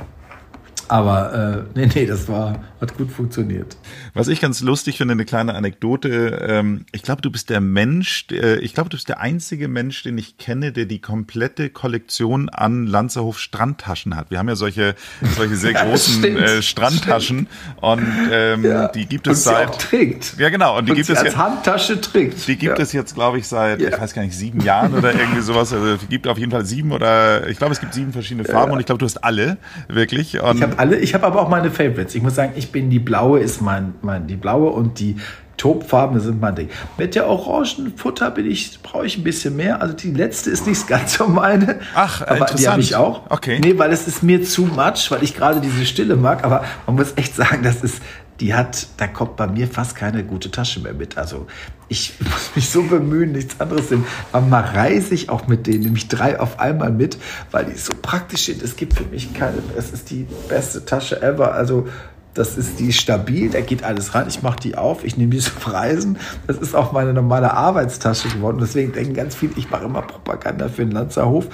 Aber 0.92 1.64
äh, 1.74 1.78
nee, 1.78 1.88
nee, 1.94 2.04
das 2.04 2.28
war, 2.28 2.60
hat 2.78 2.98
gut 2.98 3.10
funktioniert. 3.10 3.78
Was 4.12 4.28
ich 4.28 4.42
ganz 4.42 4.60
lustig 4.60 4.98
finde, 4.98 5.12
eine 5.12 5.24
kleine 5.24 5.54
Anekdote. 5.54 6.44
Ähm, 6.46 6.84
ich 6.92 7.02
glaube, 7.02 7.22
du 7.22 7.30
bist 7.30 7.48
der 7.48 7.62
Mensch, 7.62 8.26
äh, 8.30 8.56
ich 8.58 8.74
glaube, 8.74 8.90
du 8.90 8.98
bist 8.98 9.08
der 9.08 9.18
einzige 9.18 9.68
Mensch, 9.68 10.02
den 10.02 10.18
ich 10.18 10.36
kenne, 10.36 10.70
der 10.70 10.84
die 10.84 10.98
komplette 11.00 11.70
Kollektion 11.70 12.50
an 12.50 12.86
Lanzerhof 12.86 13.38
Strandtaschen 13.38 14.14
hat. 14.16 14.30
Wir 14.30 14.38
haben 14.38 14.50
ja 14.50 14.54
solche, 14.54 14.94
solche 15.34 15.56
sehr 15.56 15.70
Ja, 15.72 15.84
großen 15.86 16.18
stimmt, 16.18 16.38
äh, 16.40 16.60
Strandtaschen 16.60 17.48
und 17.80 18.06
ähm, 18.30 18.62
Ja. 18.62 18.88
die 18.88 19.06
gibt 19.06 19.26
Und 19.26 19.32
es 19.32 19.44
sie 19.44 19.50
auch 19.50 19.72
seit. 19.72 19.78
trägt. 19.80 20.34
Ja, 20.38 20.50
genau. 20.50 20.76
Und 20.76 20.84
die 20.84 20.90
Und 20.90 20.96
gibt 20.96 21.06
sie 21.06 21.14
es 21.14 21.20
als 21.20 21.32
ja. 21.32 21.38
Handtasche 21.38 22.02
trägt. 22.02 22.46
Die 22.46 22.56
gibt 22.56 22.76
ja. 22.76 22.84
es 22.84 22.92
jetzt, 22.92 23.14
glaube 23.14 23.38
ich, 23.38 23.48
seit, 23.48 23.80
ich 23.80 23.98
weiß 23.98 24.12
gar 24.12 24.20
nicht, 24.24 24.36
sieben 24.36 24.60
Jahren 24.60 24.92
oder 24.92 25.14
irgendwie 25.14 25.40
sowas. 25.40 25.72
Also 25.72 25.86
es 25.86 26.06
gibt 26.10 26.28
auf 26.28 26.36
jeden 26.36 26.50
Fall 26.52 26.66
sieben 26.66 26.92
oder 26.92 27.48
ich 27.48 27.56
glaube, 27.56 27.72
es 27.72 27.80
gibt 27.80 27.94
sieben 27.94 28.12
verschiedene 28.12 28.44
Farben 28.46 28.72
und 28.72 28.80
ich 28.80 28.84
glaube, 28.84 28.98
du 28.98 29.06
hast 29.06 29.24
alle, 29.24 29.56
wirklich. 29.88 30.38
Und 30.42 30.56
Ich 30.58 30.62
habe 30.62 30.78
alle, 30.82 30.98
ich 30.98 31.14
habe 31.14 31.24
aber 31.26 31.40
auch 31.40 31.48
meine 31.48 31.70
Favorites. 31.70 32.12
Ich 32.16 32.22
muss 32.22 32.34
sagen, 32.34 32.54
ich 32.56 32.72
bin 32.72 32.90
die 32.90 32.98
blaue 32.98 33.38
ist 33.38 33.62
mein, 33.62 33.94
mein 34.02 34.26
die 34.26 34.34
blaue 34.34 34.70
und 34.70 34.98
die 34.98 35.16
Taubfarben 35.56 36.18
sind 36.18 36.40
mein 36.40 36.56
Ding. 36.56 36.70
Mit 36.98 37.14
der 37.14 37.28
orangen 37.28 37.92
Futter 37.96 38.32
bin 38.32 38.50
ich 38.50 38.82
brauche 38.82 39.06
ich 39.06 39.16
ein 39.16 39.22
bisschen 39.22 39.54
mehr. 39.54 39.80
Also 39.80 39.94
die 39.94 40.10
letzte 40.10 40.50
ist 40.50 40.66
nicht 40.66 40.88
ganz 40.88 41.18
so 41.18 41.28
meine. 41.28 41.78
Ach, 41.94 42.20
aber 42.22 42.34
die 42.34 42.40
interessant. 42.40 42.68
habe 42.72 42.80
ich 42.82 42.96
auch. 42.96 43.30
Okay. 43.30 43.60
Nee, 43.62 43.78
weil 43.78 43.92
es 43.92 44.08
ist 44.08 44.24
mir 44.24 44.42
zu 44.42 44.62
much, 44.62 45.10
weil 45.10 45.22
ich 45.22 45.36
gerade 45.36 45.60
diese 45.60 45.86
Stille 45.86 46.16
mag. 46.16 46.42
Aber 46.42 46.64
man 46.86 46.96
muss 46.96 47.12
echt 47.14 47.36
sagen, 47.36 47.62
das 47.62 47.84
ist 47.84 48.02
die 48.42 48.54
hat, 48.54 48.88
da 48.96 49.06
kommt 49.06 49.36
bei 49.36 49.46
mir 49.46 49.68
fast 49.68 49.94
keine 49.94 50.24
gute 50.24 50.50
Tasche 50.50 50.80
mehr 50.80 50.94
mit. 50.94 51.16
Also 51.16 51.46
ich 51.86 52.14
muss 52.20 52.50
mich 52.56 52.68
so 52.70 52.82
bemühen, 52.82 53.30
nichts 53.30 53.60
anderes 53.60 53.88
sind. 53.88 54.04
Manchmal 54.32 54.64
reise 54.64 55.14
ich 55.14 55.30
auch 55.30 55.46
mit 55.46 55.68
denen, 55.68 55.84
nämlich 55.84 56.08
drei 56.08 56.40
auf 56.40 56.58
einmal 56.58 56.90
mit, 56.90 57.18
weil 57.52 57.66
die 57.66 57.78
so 57.78 57.92
praktisch 58.02 58.46
sind. 58.46 58.60
Es 58.60 58.74
gibt 58.74 58.94
für 58.94 59.04
mich 59.04 59.32
keine, 59.32 59.58
es 59.78 59.92
ist 59.92 60.10
die 60.10 60.26
beste 60.48 60.84
Tasche 60.84 61.22
ever. 61.22 61.54
Also 61.54 61.86
das 62.34 62.56
ist 62.56 62.80
die 62.80 62.92
stabil, 62.92 63.50
da 63.50 63.60
geht 63.60 63.84
alles 63.84 64.14
rein. 64.14 64.26
Ich 64.28 64.42
mache 64.42 64.58
die 64.58 64.76
auf, 64.76 65.04
ich 65.04 65.16
nehme 65.16 65.30
die 65.30 65.38
zum 65.40 65.70
Reisen. 65.70 66.18
Das 66.46 66.56
ist 66.58 66.74
auch 66.74 66.92
meine 66.92 67.12
normale 67.12 67.52
Arbeitstasche 67.52 68.28
geworden. 68.28 68.58
Deswegen 68.60 68.92
denken 68.92 69.14
ganz 69.14 69.34
viele, 69.34 69.52
ich 69.56 69.70
mache 69.70 69.84
immer 69.84 70.02
Propaganda 70.02 70.68
für 70.68 70.82
den 70.84 70.92
Lanzerhof. 70.92 71.46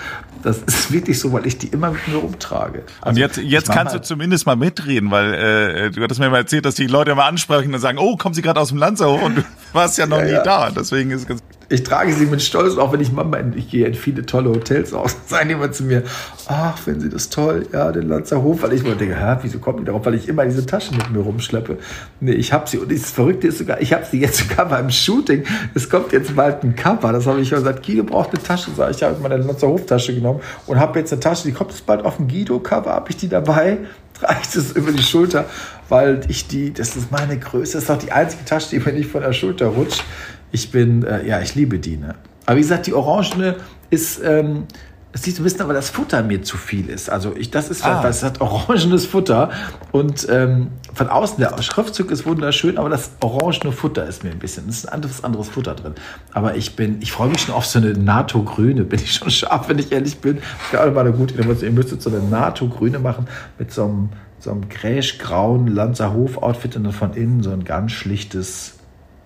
Das 0.45 0.59
ist 0.62 0.93
wirklich 0.93 1.18
so, 1.18 1.33
weil 1.33 1.47
ich 1.49 1.59
die 1.59 1.66
immer 1.66 1.91
mit 1.91 2.07
mir 2.07 2.16
rumtrage. 2.18 2.79
Und 2.79 2.87
Also, 3.01 3.20
jetzt, 3.20 3.39
ich 3.39 3.51
jetzt 3.51 3.68
mach 3.68 3.74
kannst 3.74 3.95
mal- 3.95 3.99
du 4.01 4.05
zumindest 4.07 4.47
mal 4.47 4.55
mitreden, 4.55 5.11
weil 5.11 5.35
äh, 5.35 5.91
du 5.91 6.01
hattest 6.03 6.20
mir 6.20 6.31
mal 6.31 6.37
erzählt, 6.39 6.64
dass 6.64 6.76
die 6.76 6.87
Leute 6.87 7.11
immer 7.11 7.24
ansprechen 7.24 7.74
und 7.74 7.81
sagen, 7.81 7.99
oh, 7.99 8.16
kommen 8.16 8.35
Sie 8.37 8.43
gerade 8.43 8.61
aus 8.61 8.68
dem 8.68 8.79
Lanzerhof 8.79 9.20
und 9.22 9.39
du 9.39 9.43
warst 9.72 9.99
ja 9.99 10.07
noch 10.07 10.18
Ja, 10.18 10.24
nie 10.24 10.31
ja. 10.31 10.43
da. 10.45 10.70
Deswegen 10.70 11.11
ist 11.11 11.22
es 11.22 11.26
ganz 11.26 11.43
Ich 11.71 11.83
trage 11.83 12.14
sie 12.14 12.25
mit 12.25 12.41
Stolz, 12.41 12.79
auch 12.79 12.95
wenn 12.95 13.01
ich 13.01 13.12
Mama, 13.12 13.39
ich 13.55 13.71
gehe 13.71 13.87
in 13.87 13.93
viele 13.93 14.25
tolle 14.25 14.49
Hotels 14.49 14.95
aus, 14.95 15.14
sagen 15.27 15.51
immer 15.51 15.71
zu 15.71 15.85
mir, 15.85 16.03
ach, 16.47 16.79
finden 16.79 17.01
Sie 17.01 17.09
das 17.11 17.29
toll, 17.29 17.66
ja, 17.75 17.93
den 17.93 18.09
Lanzerhof, 18.09 18.62
weil 18.62 18.73
ich 18.73 18.83
mir 18.83 18.95
denke, 18.95 19.16
hä, 19.16 19.37
wieso 19.43 19.59
kommt 19.59 19.81
die 19.81 19.85
darauf, 19.85 20.07
weil 20.07 20.14
ich 20.14 20.29
immer 20.29 20.47
diese 20.47 20.64
Taschen 20.64 20.97
mit 20.97 21.11
mir 21.11 21.19
rumschleppe. 21.19 21.77
Nee, 22.21 22.33
ich 22.33 22.55
habe 22.55 22.66
sie. 22.66 22.79
Und 22.79 22.91
das 22.91 23.11
Verrückte 23.11 23.49
ist 23.49 23.59
sogar, 23.59 23.83
ich 23.83 23.93
habe 23.93 24.07
sie 24.11 24.19
jetzt 24.19 24.39
sogar 24.49 24.66
beim 24.66 24.89
Shooting, 24.89 25.45
es 25.75 25.91
kommt 25.91 26.12
jetzt 26.12 26.35
bald 26.35 26.62
ein 26.62 26.75
Cover, 26.75 27.12
das 27.12 27.27
habe 27.27 27.41
ich 27.41 27.49
schon 27.51 27.59
gesagt, 27.59 27.85
Guido 27.85 28.03
braucht 28.03 28.31
eine 28.31 28.43
Tasche, 28.43 28.71
sag 28.75 28.91
ich, 28.93 29.03
habe 29.03 29.21
meine 29.21 29.37
Lanzerhof-Tasche 29.37 30.14
genommen 30.14 30.41
und 30.66 30.81
habe 30.81 30.99
jetzt 30.99 31.12
eine 31.12 31.21
Tasche, 31.21 31.49
die 31.49 31.53
kommt 31.53 31.73
jetzt 31.73 31.85
bald 31.85 32.03
auf 32.03 32.16
dem 32.16 32.29
Guido-Cover, 32.29 32.95
habe 32.95 33.11
ich 33.11 33.19
die 33.19 33.29
dabei, 33.29 33.77
trage 34.19 34.39
ich 34.43 34.49
das 34.55 34.73
über 34.73 34.91
die 34.91 35.03
Schulter, 35.03 35.45
weil 35.91 36.23
ich 36.29 36.49
die, 36.49 36.73
das 36.73 36.97
ist 36.97 37.12
meine 37.12 37.39
Größe, 37.39 37.75
das 37.75 37.85
ist 37.85 37.91
auch 37.91 37.99
die 37.99 38.11
einzige 38.11 38.47
Tasche, 38.47 38.71
die 38.71 38.79
mir 38.79 38.95
nicht 38.95 39.11
von 39.11 39.21
der 39.21 39.35
Schulter 39.35 39.66
rutscht. 39.66 40.03
Ich 40.51 40.71
bin, 40.71 41.03
äh, 41.05 41.27
ja, 41.27 41.41
ich 41.41 41.55
liebe 41.55 41.79
die. 41.79 41.97
Ne? 41.97 42.15
Aber 42.47 42.57
wie 42.57 42.61
gesagt, 42.63 42.87
die 42.87 42.95
Orangene 42.95 43.57
ist, 43.91 44.21
ähm, 44.25 44.65
es 45.13 45.23
sieht 45.23 45.37
so 45.37 45.41
ein 45.43 45.45
bisschen, 45.45 45.63
aber 45.63 45.73
das 45.73 45.89
Futter 45.91 46.23
mir 46.23 46.43
zu 46.43 46.57
viel 46.59 46.89
ist. 46.91 47.09
Also 47.11 47.35
ich, 47.37 47.51
das 47.51 47.71
ist, 47.71 47.85
Ah. 47.85 48.03
das 48.03 48.23
hat 48.23 48.41
orangenes 48.43 49.07
Futter 49.07 49.51
und 49.91 50.27
ähm, 50.31 50.69
von 50.95 51.09
außen 51.09 51.39
der 51.39 51.61
Schriftzug 51.63 52.11
ist 52.11 52.27
wunderschön, 52.27 52.77
aber 52.77 52.89
das 52.91 53.13
orangene 53.21 53.73
Futter 53.73 54.07
ist 54.07 54.23
mir 54.25 54.31
ein 54.31 54.39
bisschen, 54.39 54.69
es 54.69 54.79
ist 54.79 54.87
ein 54.89 54.95
anderes, 54.95 55.25
anderes 55.25 55.49
Futter 55.49 55.75
drin. 55.75 55.95
Aber 56.35 56.57
ich 56.57 56.77
bin, 56.77 57.01
ich 57.01 57.13
freue 57.13 57.29
mich 57.31 57.41
schon 57.41 57.55
auf 57.55 57.65
so 57.67 57.79
eine 57.79 57.95
NATO-Grüne, 57.95 58.85
bin 58.85 59.01
ich 59.01 59.15
schon 59.15 59.31
scharf, 59.31 59.69
wenn 59.69 59.79
ich 59.79 59.93
ehrlich 59.93 60.19
bin. 60.19 60.39
Ich 60.65 60.71
glaube, 60.71 60.91
mal 60.91 61.01
eine 61.07 61.13
gute 61.13 61.35
Innovation. 61.35 61.71
Ihr 61.71 61.75
müsstet 61.75 62.03
so 62.03 62.11
eine 62.11 62.21
NATO-Grüne 62.21 62.99
machen 62.99 63.29
mit 63.59 63.73
so 63.73 63.85
einem, 63.85 64.09
so 64.41 64.51
einem 64.51 64.69
gräsch-grauen 64.69 65.69
Lanzerhof-Outfit 65.69 66.77
und 66.77 66.85
dann 66.85 66.93
von 66.93 67.15
innen 67.15 67.43
so 67.43 67.51
ein 67.51 67.65
ganz 67.65 67.93
schlichtes, 67.93 68.75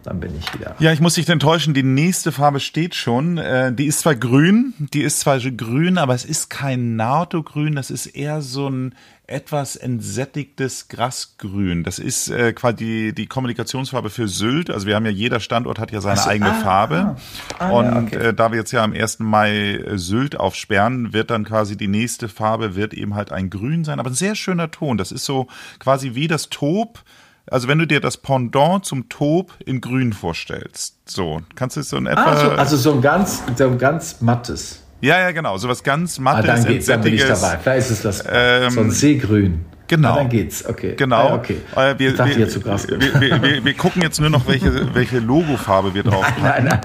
dann 0.03 0.21
bin 0.21 0.33
ich 0.39 0.53
wieder. 0.55 0.75
Ja, 0.79 0.93
ich 0.93 1.01
muss 1.01 1.15
dich 1.15 1.29
enttäuschen, 1.29 1.75
die 1.75 1.83
nächste 1.83 2.33
Farbe 2.33 2.61
steht 2.61 2.95
schon. 2.95 3.39
Äh, 3.39 3.73
die 3.73 3.87
ist 3.87 4.01
zwar 4.01 4.15
grün, 4.15 4.75
die 4.79 5.03
ist 5.03 5.21
zwar 5.21 5.39
grün, 5.39 5.99
aber 5.99 6.15
es 6.15 6.25
ist 6.25 6.51
kein 6.51 6.97
NATO-Grün, 6.97 7.75
das 7.75 7.91
ist 7.91 8.07
eher 8.07 8.43
so 8.43 8.69
ein 8.69 8.95
etwas 9.27 9.77
entsättigtes 9.77 10.89
Grasgrün. 10.89 11.85
Das 11.85 11.99
ist 11.99 12.29
äh, 12.29 12.53
quasi 12.53 12.77
die, 12.77 13.15
die 13.15 13.27
Kommunikationsfarbe 13.27 14.11
für 14.11 14.29
Sylt. 14.29 14.69
Also 14.69 14.87
wir 14.87 14.95
haben 14.97 15.07
ja, 15.07 15.13
jeder 15.13 15.41
Standort 15.41 15.79
hat 15.79 15.91
ja 15.91 16.01
seine 16.01 16.21
Ach 16.21 16.25
so, 16.25 16.31
eigene 16.31 16.51
ah, 16.51 16.61
Farbe. 16.61 16.97
ah. 16.97 17.17
Ah, 17.59 17.69
ja, 17.69 17.71
Und 17.71 18.07
okay. 18.09 18.17
äh, 18.17 18.35
da 18.35 18.51
wir 18.51 18.59
jetzt 18.59 18.73
ja 18.73 18.85
am 18.85 18.93
1. 18.93 19.21
Mai 19.21 19.77
äh, 19.77 19.99
Sylt 19.99 20.39
aufsperren, 20.39 21.13
wird 21.13 21.31
dann 21.31 21.45
quasi 21.45 21.77
die 21.77 21.89
nächste 21.89 22.29
Farbe 22.29 22.75
wird 22.75 22.95
eben 22.95 23.15
halt 23.15 23.33
ein 23.33 23.49
Grün 23.49 23.85
sein. 23.85 24.01
Aber 24.01 24.11
ein 24.11 24.15
sehr 24.15 24.35
schöner 24.35 24.71
Ton. 24.71 24.99
Das 24.99 25.13
ist 25.13 25.25
so 25.25 25.47
quasi 25.79 26.15
wie 26.15 26.29
das 26.29 26.51
Taub. 26.51 27.03
Also 27.51 27.69
wenn 27.69 27.79
du 27.79 27.87
dir 27.87 28.01
das 28.01 28.17
Pendant 28.17 28.85
zum 28.85 29.09
Taub 29.09 29.53
in 29.65 29.81
Grün 29.81 30.13
vorstellst, 30.13 30.97
so 31.07 31.41
kannst 31.55 31.77
du 31.77 31.81
es 31.81 31.89
so 31.91 31.97
in 31.97 32.07
etwa. 32.07 32.25
Ah, 32.25 32.37
so, 32.37 32.51
also 32.53 32.77
so 32.77 32.93
ein 32.95 33.01
ganz, 33.03 33.43
so 33.57 33.65
ein 33.67 33.79
ganz 33.79 34.21
mattes. 34.21 34.81
ja, 35.01 35.19
ja, 35.19 35.33
genau, 35.33 35.57
so 35.59 35.69
was 35.69 35.83
ganz 35.83 36.19
Ah, 36.19 36.23
mattes, 36.23 36.47
dann 36.47 36.65
geht's, 36.65 36.87
dann 36.87 37.01
bin 37.03 37.15
ich 37.15 37.25
dabei. 37.27 37.59
Vielleicht 37.63 37.91
ist 37.91 38.05
es 38.05 38.23
das 38.23 38.25
Ähm, 38.31 38.71
so 38.71 38.81
ein 38.81 38.91
Seegrün. 38.93 39.65
genau. 39.89 40.13
Ah, 40.13 40.17
dann 40.19 40.29
geht's, 40.29 40.65
okay. 40.65 40.95
Genau. 40.97 41.31
Ah, 41.31 41.35
okay. 41.35 41.57
Äh, 41.77 41.99
wir, 41.99 42.11
ich 42.11 42.17
dachte 42.17 42.31
wir, 42.31 42.39
jetzt 42.39 42.53
zu 42.53 42.61
krass. 42.61 42.87
wir, 42.89 43.01
wir, 43.01 43.43
wir, 43.43 43.65
wir 43.65 43.75
gucken 43.75 44.03
jetzt 44.03 44.21
nur 44.21 44.31
noch, 44.31 44.47
welche, 44.47 44.95
welche 44.95 45.19
Logofarbe 45.19 45.95
wir 45.95 46.05
drauf 46.05 46.25
Nein, 46.41 46.65
nein. 46.67 46.81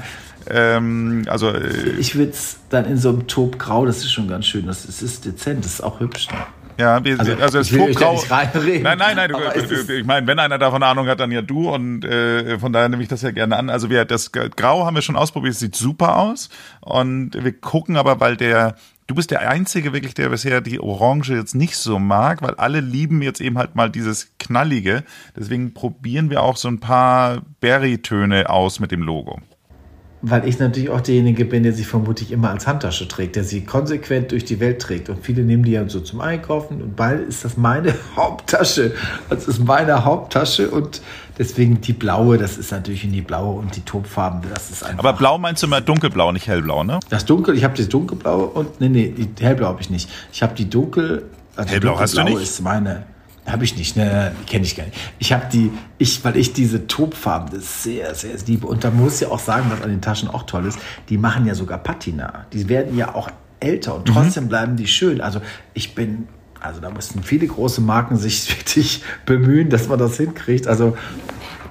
Ähm, 0.50 1.26
also 1.28 1.50
äh, 1.50 1.68
Ich 2.00 2.16
würde 2.16 2.32
es 2.32 2.58
dann 2.70 2.86
in 2.86 2.98
so 2.98 3.10
einem 3.10 3.28
Topgrau, 3.28 3.86
das 3.86 3.98
ist 3.98 4.12
schon 4.14 4.28
ganz 4.28 4.46
schön. 4.48 4.66
Das 4.66 4.86
ist, 4.86 5.02
ist 5.02 5.26
dezent, 5.26 5.66
das 5.66 5.74
ist 5.74 5.82
auch 5.82 6.00
hübsch. 6.00 6.30
Ne? 6.32 6.38
Ja, 6.78 7.04
wir, 7.04 7.20
also, 7.20 7.34
also 7.34 7.60
es 7.60 7.72
ist 7.72 7.96
grau. 7.96 8.24
Nein, 8.82 8.98
nein, 8.98 9.16
nein. 9.16 9.32
Du, 9.32 9.94
ich 9.94 10.06
meine, 10.06 10.28
wenn 10.28 10.40
einer 10.40 10.58
davon 10.58 10.84
Ahnung 10.84 11.08
hat, 11.08 11.20
dann 11.20 11.32
ja 11.32 11.42
du 11.42 11.70
und 11.70 12.06
äh, 12.06 12.60
von 12.60 12.72
daher 12.72 12.90
nehme 12.90 13.02
ich 13.02 13.10
das 13.10 13.22
ja 13.22 13.32
gerne 13.32 13.58
an. 13.58 13.70
Also 13.70 13.90
wir 13.90 14.06
das 14.06 14.32
Grau 14.32 14.86
haben 14.86 14.96
wir 14.96 15.02
schon 15.02 15.16
ausprobiert, 15.16 15.54
es 15.54 15.60
sieht 15.60 15.76
super 15.76 16.18
aus 16.18 16.50
und 16.82 17.32
wir 17.34 17.54
gucken 17.60 17.98
aber, 17.98 18.20
weil 18.20 18.38
der 18.38 18.76
Du 19.08 19.16
bist 19.16 19.32
der 19.32 19.50
Einzige 19.50 19.94
wirklich, 19.94 20.16
der 20.16 20.28
bisher 20.28 20.60
die 20.60 20.82
Orange 20.82 21.34
jetzt 21.34 21.56
nicht 21.56 21.78
so 21.78 21.98
mag, 21.98 22.42
weil 22.42 22.56
alle 22.56 22.82
lieben 22.82 23.22
jetzt 23.22 23.40
eben 23.40 23.58
halt 23.58 23.74
mal 23.74 23.90
dieses 23.90 24.34
Knallige. 24.38 25.06
Deswegen 25.34 25.74
probieren 25.74 26.30
wir 26.30 26.44
auch 26.44 26.58
so 26.58 26.68
ein 26.68 26.82
paar 26.82 27.42
Berry-Töne 27.62 28.50
aus 28.50 28.82
mit 28.82 28.92
dem 28.92 29.02
Logo 29.02 29.40
weil 30.22 30.48
ich 30.48 30.58
natürlich 30.58 30.90
auch 30.90 31.02
derjenige 31.02 31.46
bin, 31.46 31.64
der 31.64 31.74
sie 31.74 31.84
vermutlich 31.84 32.32
immer 32.32 32.50
als 32.50 32.66
Handtasche 32.66 33.08
trägt, 33.08 33.36
der 33.36 33.44
sie 33.44 33.64
konsequent 33.64 34.32
durch 34.32 34.46
die 34.46 34.60
Welt 34.60 34.82
trägt. 34.82 35.10
Und 35.10 35.24
viele 35.24 35.44
nehmen 35.44 35.64
die 35.64 35.72
ja 35.72 35.88
so 35.88 36.00
zum 36.00 36.22
Einkaufen 36.22 36.82
und 36.82 36.96
bald 36.96 37.28
ist 37.28 37.46
das 37.46 37.56
meine 37.56 37.94
Haupttasche. 38.16 38.94
Das 39.30 39.48
ist 39.48 39.64
meine 39.64 40.04
Haupttasche 40.06 40.72
und 40.72 41.02
deswegen 41.38 41.82
die 41.82 41.94
blaue, 41.94 42.40
das 42.40 42.58
ist 42.58 42.72
natürlich 42.72 43.04
in 43.04 43.12
die 43.12 43.22
blaue 43.22 43.60
und 43.60 43.76
die 43.76 43.82
Topfarben, 43.82 44.42
das 44.52 44.72
ist 44.72 44.84
einfach. 44.84 45.00
Aber 45.00 45.14
blau 45.14 45.38
meinst 45.38 45.62
du 45.62 45.68
immer 45.68 45.82
dunkelblau, 45.82 46.32
nicht 46.32 46.48
hellblau, 46.48 46.84
ne? 46.84 47.00
Das 47.10 47.26
dunkel, 47.26 47.56
ich 47.56 47.64
habe 47.64 47.78
das 47.78 47.88
dunkelblaue 47.88 48.48
und 48.48 48.82
nee, 48.82 48.90
nee, 48.90 49.10
die 49.10 49.44
hellblau 49.44 49.68
habe 49.68 49.82
ich 49.82 49.92
nicht. 49.92 50.10
Ich 50.34 50.42
habe 50.42 50.56
die 50.56 50.68
dunkel, 50.68 51.26
also 51.56 51.70
hellblau 51.70 52.00
hast 52.00 52.18
du 52.18 52.24
nicht? 52.24 52.42
ist 52.42 52.62
meine 52.62 53.04
habe 53.48 53.64
ich 53.64 53.78
nicht, 53.78 53.96
ne, 53.96 54.34
kenne 54.46 54.66
ich 54.66 54.76
gar 54.76 54.86
nicht. 54.86 54.98
Ich 55.20 55.32
habe 55.32 55.46
die, 55.52 55.72
ich, 55.98 56.24
weil 56.24 56.36
ich 56.36 56.54
diese 56.54 56.88
Topfarben 56.88 57.58
das 57.58 57.84
sehr, 57.84 58.14
sehr 58.14 58.36
liebe. 58.46 58.68
Und 58.68 58.84
da 58.84 58.92
muss 58.92 59.22
ich 59.22 59.28
auch 59.28 59.40
sagen, 59.40 59.68
was 59.70 59.82
an 59.82 59.90
den 59.90 60.02
Taschen 60.02 60.30
auch 60.30 60.44
toll 60.44 60.66
ist, 60.66 60.78
die 61.10 61.18
machen 61.18 61.46
ja 61.46 61.56
sogar 61.56 61.78
Patina. 61.78 62.46
Die 62.52 62.68
werden 62.68 62.98
ja 62.98 63.16
auch 63.16 63.30
älter 63.60 63.96
und 63.96 64.06
trotzdem 64.08 64.46
mhm. 64.46 64.50
bleiben 64.50 64.76
die 64.76 64.88
schön. 64.88 65.22
Also 65.22 65.42
ich 65.74 65.96
bin, 65.96 66.28
also 66.60 66.82
da 66.82 66.90
mussten 66.90 67.24
viele 67.24 67.48
große 67.48 67.82
Marken 67.82 68.18
sich 68.18 68.50
wirklich 68.60 69.04
bemühen, 69.26 69.70
dass 69.70 69.88
man 69.88 69.98
das 69.98 70.18
hinkriegt. 70.18 70.68
Also 70.68 70.98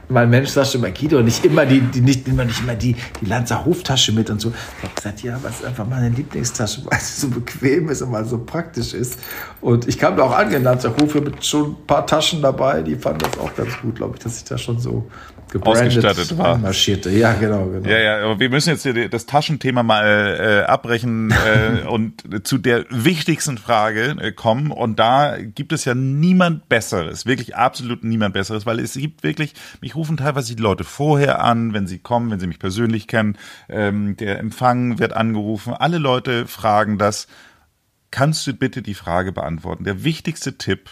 mein 0.08 0.30
Mensch 0.30 0.50
sagt 0.50 0.68
schon 0.68 0.80
mal 0.80 0.92
Guido, 0.92 1.22
nicht 1.22 1.44
immer 1.44 1.66
die, 1.66 1.80
die 1.80 2.00
nicht 2.00 2.26
immer 2.28 2.44
nicht 2.44 2.60
immer 2.60 2.74
die, 2.74 2.96
die 3.20 3.26
Lanzer 3.26 3.64
Hoftasche 3.64 4.12
mit 4.12 4.30
und 4.30 4.40
so. 4.40 4.52
Ich 4.78 4.84
habe 4.84 4.94
gesagt, 4.94 5.22
ja, 5.22 5.38
was 5.42 5.60
ist 5.60 5.64
einfach 5.64 5.86
meine 5.86 6.08
Lieblingstasche, 6.10 6.82
weil 6.90 7.00
sie 7.00 7.20
so 7.20 7.28
bequem 7.28 7.88
ist 7.88 8.02
und 8.02 8.10
mal 8.10 8.24
so 8.24 8.38
praktisch 8.38 8.94
ist. 8.94 9.18
Und 9.60 9.88
ich 9.88 9.98
kam 9.98 10.16
da 10.16 10.24
auch 10.24 10.36
an, 10.36 10.52
in 10.52 10.62
Lanzer 10.62 10.94
Hof 10.96 11.14
mit 11.14 11.44
schon 11.44 11.72
ein 11.72 11.86
paar 11.86 12.06
Taschen 12.06 12.42
dabei, 12.42 12.82
die 12.82 12.96
fanden 12.96 13.20
das 13.20 13.38
auch 13.38 13.54
ganz 13.54 13.76
gut, 13.80 13.96
glaube 13.96 14.16
ich, 14.16 14.22
dass 14.22 14.36
ich 14.38 14.44
da 14.44 14.58
schon 14.58 14.78
so 14.78 15.08
ausgestattet 15.62 16.36
war. 16.38 16.58
Marschierte. 16.58 17.10
Ja, 17.10 17.32
genau, 17.34 17.66
genau. 17.66 17.88
Ja, 17.88 17.98
ja, 17.98 18.24
aber 18.24 18.40
wir 18.40 18.50
müssen 18.50 18.70
jetzt 18.70 18.86
das 19.12 19.26
Taschenthema 19.26 19.82
mal 19.82 20.04
äh, 20.04 20.64
abbrechen 20.64 21.30
äh, 21.30 21.86
und 21.86 22.46
zu 22.46 22.58
der 22.58 22.84
wichtigsten 22.90 23.58
Frage 23.58 24.16
äh, 24.20 24.32
kommen. 24.32 24.70
Und 24.70 24.98
da 24.98 25.36
gibt 25.38 25.72
es 25.72 25.84
ja 25.84 25.94
niemand 25.94 26.68
Besseres, 26.68 27.26
wirklich 27.26 27.56
absolut 27.56 28.04
niemand 28.04 28.34
Besseres, 28.34 28.66
weil 28.66 28.80
es 28.80 28.94
gibt 28.94 29.22
wirklich, 29.22 29.54
mich 29.80 29.94
rufen 29.94 30.16
teilweise 30.16 30.54
die 30.54 30.62
Leute 30.62 30.84
vorher 30.84 31.42
an, 31.42 31.72
wenn 31.72 31.86
sie 31.86 31.98
kommen, 31.98 32.30
wenn 32.30 32.40
sie 32.40 32.46
mich 32.46 32.58
persönlich 32.58 33.06
kennen. 33.08 33.36
Ähm, 33.68 34.16
der 34.16 34.38
Empfang 34.38 34.98
wird 34.98 35.12
angerufen. 35.12 35.72
Alle 35.72 35.98
Leute 35.98 36.46
fragen 36.46 36.98
das. 36.98 37.26
Kannst 38.10 38.46
du 38.46 38.54
bitte 38.54 38.82
die 38.82 38.94
Frage 38.94 39.32
beantworten? 39.32 39.84
Der 39.84 40.04
wichtigste 40.04 40.56
Tipp, 40.56 40.90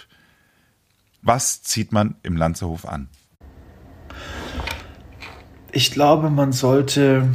was 1.23 1.63
zieht 1.63 1.93
man 1.93 2.17
im 2.23 2.37
Lanzerhof 2.37 2.87
an? 2.87 3.09
Ich 5.75 5.91
glaube, 5.91 6.31
man 6.31 6.53
sollte, 6.53 7.29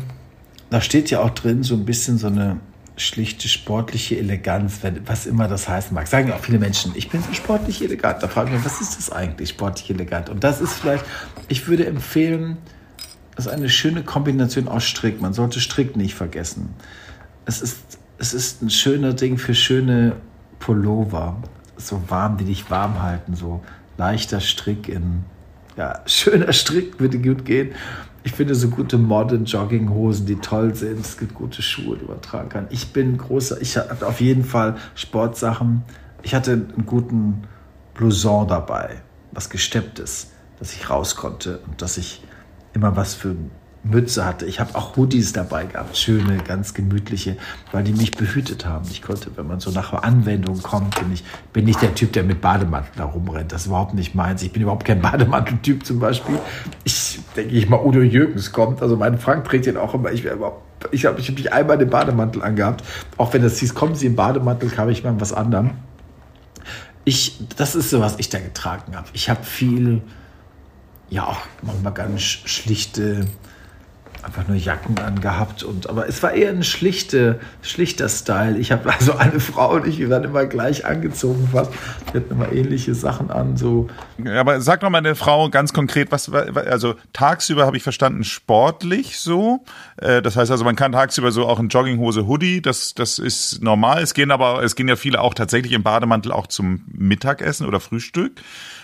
da 0.70 0.82
steht 0.82 1.12
ja 1.12 1.20
auch 1.20 1.32
drin, 1.32 1.62
so 1.62 1.76
ein 1.76 1.86
bisschen 1.86 2.18
so 2.18 2.28
eine 2.28 2.58
schlichte 2.96 3.48
sportliche 3.48 4.18
Eleganz, 4.18 4.80
was 5.06 5.26
immer 5.26 5.48
das 5.48 5.68
heißen 5.68 5.94
mag. 5.94 6.08
Sagen 6.08 6.30
ja 6.30 6.36
auch 6.36 6.40
viele 6.40 6.60
Menschen, 6.60 6.94
ich 6.96 7.10
bin 7.10 7.22
so 7.22 7.34
sportlich 7.34 7.82
elegant. 7.82 8.24
Da 8.24 8.28
frage 8.28 8.50
ich 8.50 8.56
mich, 8.56 8.66
was 8.66 8.82
ist 8.82 8.98
das 8.98 9.12
eigentlich, 9.12 9.50
sportlich 9.50 9.90
elegant? 9.90 10.30
Und 10.30 10.44
das 10.44 10.62
ist 10.62 10.74
vielleicht, 10.74 11.06
ich 11.50 11.68
würde 11.68 11.86
empfehlen, 11.86 12.58
das 13.36 13.46
ist 13.46 13.52
eine 13.52 13.70
schöne 13.70 14.04
Kombination 14.04 14.68
aus 14.68 14.86
Strick. 14.86 15.22
Man 15.22 15.34
sollte 15.34 15.60
Strick 15.60 15.96
nicht 15.96 16.16
vergessen. 16.16 16.70
Es 17.46 17.62
ist, 17.62 17.78
es 18.18 18.34
ist 18.34 18.62
ein 18.62 18.70
schöner 18.70 19.14
Ding 19.14 19.38
für 19.38 19.56
schöne 19.56 20.16
Pullover. 20.60 21.42
So 21.78 22.02
warm, 22.08 22.38
die 22.38 22.46
dich 22.46 22.70
warm 22.70 23.02
halten. 23.02 23.34
So 23.36 23.62
leichter 23.98 24.40
Strick 24.42 24.88
in, 24.88 25.24
ja, 25.78 26.02
schöner 26.06 26.54
Strick 26.54 27.00
würde 27.00 27.20
gut 27.20 27.44
gehen 27.46 27.72
ich 28.30 28.36
finde 28.36 28.54
so 28.54 28.70
gute 28.70 29.00
modern 29.00 29.46
Jogginghosen, 29.46 30.28
die 30.28 30.36
toll 30.36 30.76
sind. 30.76 31.00
Es 31.00 31.18
gibt 31.18 31.34
gute 31.34 31.64
Schuhe, 31.64 31.98
die 31.98 32.06
man 32.06 32.22
tragen 32.22 32.48
kann. 32.48 32.68
Ich 32.70 32.94
bin 32.94 33.18
großer, 33.18 33.60
ich 33.60 33.76
hatte 33.76 34.06
auf 34.06 34.22
jeden 34.22 34.44
Fall 34.44 34.78
Sportsachen. 34.94 35.82
Ich 36.22 36.36
hatte 36.36 36.52
einen 36.52 36.86
guten 36.86 37.42
Blouson 37.96 38.48
dabei, 38.48 39.02
was 39.32 39.50
gesteppt 39.50 39.98
ist, 39.98 40.32
dass 40.60 40.74
ich 40.74 40.92
raus 40.92 41.16
konnte 41.16 41.58
und 41.66 41.82
dass 41.82 41.98
ich 41.98 42.22
immer 42.74 42.96
was 42.96 43.16
für 43.16 43.36
Mütze 43.84 44.26
hatte. 44.26 44.46
Ich 44.46 44.60
habe 44.60 44.76
auch 44.76 44.98
Hoodies 44.98 45.32
dabei 45.34 45.66
gehabt, 45.66 45.98
schöne, 45.98 46.38
ganz 46.38 46.74
gemütliche, 46.74 47.38
weil 47.72 47.84
die 47.84 47.94
mich 47.94 48.12
behütet 48.12 48.66
haben. 48.66 48.86
Ich 48.92 49.02
konnte, 49.02 49.32
wenn 49.38 49.48
man 49.48 49.60
so 49.60 49.72
nach 49.72 49.94
Anwendung 49.94 50.62
kommt, 50.62 50.96
bin 51.00 51.14
ich 51.14 51.24
bin 51.54 51.66
nicht 51.66 51.82
der 51.82 51.96
Typ, 51.96 52.12
der 52.14 52.24
mit 52.24 52.42
Bademantel 52.42 52.92
da 52.98 53.06
rumrennt. 53.06 53.52
Das 53.52 53.62
ist 53.62 53.68
überhaupt 53.68 53.94
nicht 53.94 54.16
meins. 54.16 54.44
Ich 54.44 54.52
bin 54.52 54.62
überhaupt 54.62 54.86
kein 54.86 55.02
Bademanteltyp 55.02 55.86
zum 55.86 56.00
Beispiel. 56.00 56.38
Ich 56.84 57.20
denke 57.36 57.56
ich 57.56 57.70
mal, 57.70 57.80
Udo 57.84 58.02
Jürgens 58.02 58.52
kommt. 58.52 58.82
Also 58.82 58.98
mein 58.98 59.18
Frank 59.18 59.46
trägt 59.46 59.66
den 59.66 59.78
auch 59.78 59.94
immer. 59.94 60.12
Ich 60.12 60.24
wäre 60.24 60.36
überhaupt 60.36 60.64
ich 60.92 61.06
habe 61.06 61.20
ich 61.20 61.28
hab 61.28 61.36
nicht 61.36 61.52
einmal 61.52 61.78
den 61.78 61.90
Bademantel 61.90 62.42
angehabt. 62.42 62.84
Auch 63.18 63.34
wenn 63.34 63.42
das 63.42 63.60
hieß, 63.60 63.76
kommen 63.76 63.96
Sie 63.96 64.06
im 64.06 64.16
Bademantel, 64.16 64.70
kam 64.70 64.90
ich 64.90 65.04
mal 65.04 65.20
was 65.20 65.34
anderem. 65.34 65.72
Ich, 67.04 67.38
das 67.58 67.76
ist 67.76 67.90
so, 67.90 68.00
was 68.00 68.16
ich 68.18 68.30
da 68.30 68.40
getragen 68.40 68.96
habe. 68.96 69.08
Ich 69.14 69.30
habe 69.30 69.44
viel, 69.44 70.02
ja 71.10 71.26
auch 71.26 71.40
manchmal 71.62 71.94
ganz 71.94 72.22
schlichte 72.22 73.26
einfach 74.22 74.48
nur 74.48 74.58
Jacken 74.58 74.98
angehabt 75.00 75.64
und 75.64 75.90
aber 75.90 76.08
es 76.08 76.22
war 76.22 76.34
eher 76.34 76.50
ein 76.50 76.64
schlichte, 76.64 77.40
schlichter 77.62 78.10
Style. 78.10 78.58
Ich 78.58 78.72
habe 78.72 78.92
also 78.92 79.16
eine 79.16 79.40
Frau 79.40 79.76
und 79.76 79.88
ich, 79.88 80.00
wir 80.00 80.10
waren 80.10 80.24
immer 80.24 80.46
gleich 80.46 80.86
angezogen 80.86 81.50
fast. 81.52 81.72
Wir 82.12 82.22
hatten 82.22 82.34
immer 82.34 82.52
ähnliche 82.52 82.96
Sachen 82.96 83.32
an. 83.32 83.56
So. 83.56 83.88
Ja, 84.24 84.42
aber 84.42 84.62
sag 84.62 84.82
noch 84.82 84.90
mal 84.90 84.98
eine 84.98 85.16
Frau 85.16 85.50
ganz 85.50 85.74
konkret, 85.74 86.12
was 86.12 86.32
also 86.32 86.96
tagsüber 87.14 87.66
habe 87.66 87.78
ich 87.78 87.84
verstanden, 87.84 88.24
sportlich 88.24 89.20
so. 89.20 89.64
Äh, 89.98 90.22
das 90.22 90.36
heißt 90.36 90.52
also, 90.52 90.66
man 90.66 90.76
kann 90.76 90.92
tagsüber 90.92 91.32
so 91.32 91.48
auch 91.48 91.60
in 91.60 91.70
Jogginghose, 91.70 92.28
Hoodie, 92.28 92.62
das, 92.62 92.94
das 92.94 93.20
ist 93.20 93.64
normal. 93.64 94.02
Es 94.02 94.14
gehen 94.14 94.32
aber, 94.32 94.64
es 94.64 94.76
gehen 94.76 94.88
ja 94.88 94.96
viele 94.96 95.22
auch 95.22 95.34
tatsächlich 95.34 95.72
im 95.72 95.84
Bademantel 95.84 96.32
auch 96.32 96.48
zum 96.48 96.84
Mittagessen 96.92 97.66
oder 97.66 97.80
Frühstück. 97.80 98.42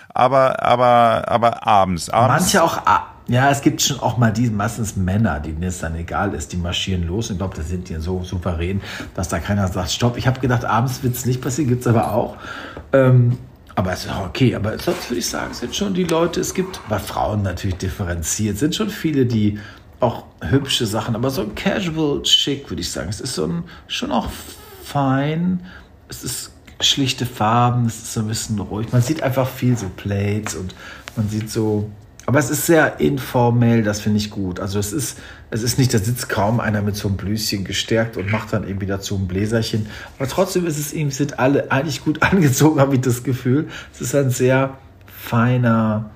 Aber, 0.08 0.62
aber, 0.62 1.24
aber 1.28 1.66
abends, 1.66 2.08
abends. 2.08 2.44
Manche 2.44 2.62
auch 2.62 2.86
ja, 3.28 3.50
es 3.50 3.60
gibt 3.60 3.82
schon 3.82 3.98
auch 4.00 4.18
mal 4.18 4.32
die, 4.32 4.48
meistens 4.50 4.96
Männer, 4.96 5.40
denen 5.40 5.62
es 5.64 5.80
dann 5.80 5.96
egal 5.96 6.32
ist, 6.34 6.52
die 6.52 6.56
marschieren 6.56 7.06
los. 7.06 7.30
Ich 7.30 7.38
glaube, 7.38 7.56
da 7.56 7.62
sind 7.62 7.88
die 7.88 7.96
so 7.96 8.22
souverän, 8.22 8.80
dass 9.14 9.28
da 9.28 9.40
keiner 9.40 9.66
sagt, 9.66 9.90
stopp. 9.90 10.16
Ich 10.16 10.26
habe 10.26 10.38
gedacht, 10.40 10.64
abends 10.64 11.02
wird 11.02 11.14
es 11.14 11.26
nicht 11.26 11.40
passieren, 11.40 11.68
gibt 11.68 11.80
es 11.80 11.86
aber 11.88 12.12
auch. 12.12 12.36
Ähm, 12.92 13.38
aber 13.74 13.92
es 13.92 14.04
ist 14.04 14.12
okay. 14.24 14.54
Aber 14.54 14.78
sonst 14.78 15.10
würde 15.10 15.18
ich 15.18 15.28
sagen, 15.28 15.52
sind 15.54 15.74
schon 15.74 15.92
die 15.92 16.04
Leute, 16.04 16.40
es 16.40 16.54
gibt 16.54 16.80
bei 16.88 16.98
Frauen 16.98 17.42
natürlich 17.42 17.76
differenziert, 17.76 18.58
sind 18.58 18.74
schon 18.74 18.90
viele, 18.90 19.26
die 19.26 19.58
auch 19.98 20.24
hübsche 20.40 20.86
Sachen, 20.86 21.16
aber 21.16 21.30
so 21.30 21.42
ein 21.42 21.54
Casual 21.54 22.22
Chic, 22.22 22.70
würde 22.70 22.82
ich 22.82 22.90
sagen. 22.90 23.08
Es 23.08 23.20
ist 23.20 23.34
so 23.34 23.44
ein, 23.46 23.64
schon 23.88 24.12
auch 24.12 24.28
fein. 24.84 25.60
Es 26.08 26.22
ist 26.22 26.52
schlichte 26.80 27.26
Farben, 27.26 27.86
es 27.86 27.96
ist 27.96 28.12
so 28.12 28.20
ein 28.20 28.28
bisschen 28.28 28.58
ruhig. 28.60 28.92
Man 28.92 29.02
sieht 29.02 29.22
einfach 29.22 29.48
viel 29.48 29.76
so 29.76 29.88
Plates 29.96 30.54
und 30.54 30.74
man 31.16 31.28
sieht 31.28 31.50
so 31.50 31.90
aber 32.26 32.40
es 32.40 32.50
ist 32.50 32.66
sehr 32.66 32.98
informell, 32.98 33.84
das 33.84 34.00
finde 34.00 34.18
ich 34.18 34.30
gut. 34.30 34.58
Also 34.58 34.80
es 34.80 34.92
ist, 34.92 35.18
es 35.50 35.62
ist 35.62 35.78
nicht, 35.78 35.94
da 35.94 35.98
sitzt 35.98 36.28
kaum 36.28 36.58
einer 36.58 36.82
mit 36.82 36.96
so 36.96 37.06
einem 37.06 37.16
Blüschen 37.16 37.64
gestärkt 37.64 38.16
und 38.16 38.32
macht 38.32 38.52
dann 38.52 38.66
irgendwie 38.66 38.86
dazu 38.86 39.14
ein 39.14 39.28
Bläserchen. 39.28 39.86
Aber 40.18 40.28
trotzdem 40.28 40.66
ist 40.66 40.76
es 40.76 40.92
ihm, 40.92 41.12
sind 41.12 41.38
alle 41.38 41.70
eigentlich 41.70 42.04
gut 42.04 42.22
angezogen, 42.22 42.80
habe 42.80 42.96
ich 42.96 43.00
das 43.00 43.22
Gefühl. 43.22 43.68
Es 43.92 44.00
ist 44.00 44.14
ein 44.16 44.30
sehr 44.30 44.76
feiner 45.06 46.10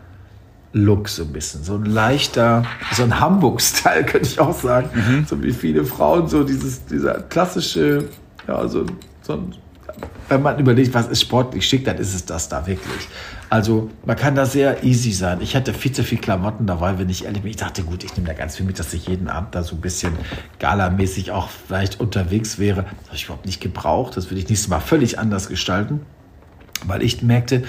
Look, 0.73 1.09
so 1.09 1.23
ein 1.23 1.33
bisschen. 1.33 1.63
So 1.63 1.77
ein 1.77 1.85
leichter, 1.85 2.65
so 2.93 3.05
ein 3.05 3.21
Hamburg-Style, 3.21 4.05
könnte 4.07 4.29
ich 4.29 4.41
auch 4.41 4.59
sagen. 4.59 4.91
Mhm. 4.95 5.27
So 5.27 5.41
wie 5.43 5.53
viele 5.53 5.85
Frauen, 5.85 6.29
so 6.29 6.43
dieses, 6.43 6.87
dieser 6.87 7.21
klassische, 7.23 8.05
ja, 8.49 8.67
so, 8.67 8.85
so 9.23 9.35
ein 9.35 9.55
wenn 10.29 10.43
man 10.43 10.59
überlegt, 10.59 10.95
was 10.95 11.09
ist 11.09 11.23
sportlich 11.23 11.67
schick, 11.67 11.85
dann 11.85 11.99
ist 11.99 12.15
es 12.15 12.25
das 12.25 12.49
da 12.49 12.67
wirklich. 12.67 13.09
Also 13.51 13.91
man 14.07 14.17
kann 14.17 14.37
da 14.37 14.47
sehr 14.47 14.85
easy 14.85 15.11
sein. 15.11 15.41
Ich 15.41 15.57
hatte 15.57 15.75
viel 15.75 15.91
zu 15.91 16.05
viel 16.05 16.19
Klamotten 16.19 16.69
dabei, 16.69 17.01
wenn 17.01 17.09
ich 17.09 17.25
ehrlich 17.25 17.43
bin. 17.43 17.51
Ich 17.51 17.57
dachte, 17.57 17.83
gut, 17.83 18.05
ich 18.05 18.17
nehme 18.17 18.29
da 18.29 18.35
ganz 18.35 18.57
viel 18.57 18.65
mit, 18.65 18.79
dass 18.79 18.95
ich 18.95 19.09
jeden 19.09 19.29
Abend 19.29 19.57
da 19.57 19.65
so 19.65 19.75
ein 19.75 19.81
bisschen 19.81 20.13
galamäßig 20.61 21.33
auch 21.33 21.49
vielleicht 21.49 21.99
unterwegs 21.99 22.61
wäre. 22.61 22.85
Das 22.85 23.07
habe 23.07 23.17
ich 23.17 23.25
überhaupt 23.25 23.47
nicht 23.47 23.61
gebraucht. 23.61 24.17
Das 24.17 24.27
würde 24.31 24.39
ich 24.39 24.49
nächstes 24.49 24.69
Mal 24.69 24.79
völlig 24.79 25.19
anders 25.19 25.49
gestalten, 25.49 26.03
weil 26.87 27.03
ich 27.03 27.23
merkte, 27.23 27.65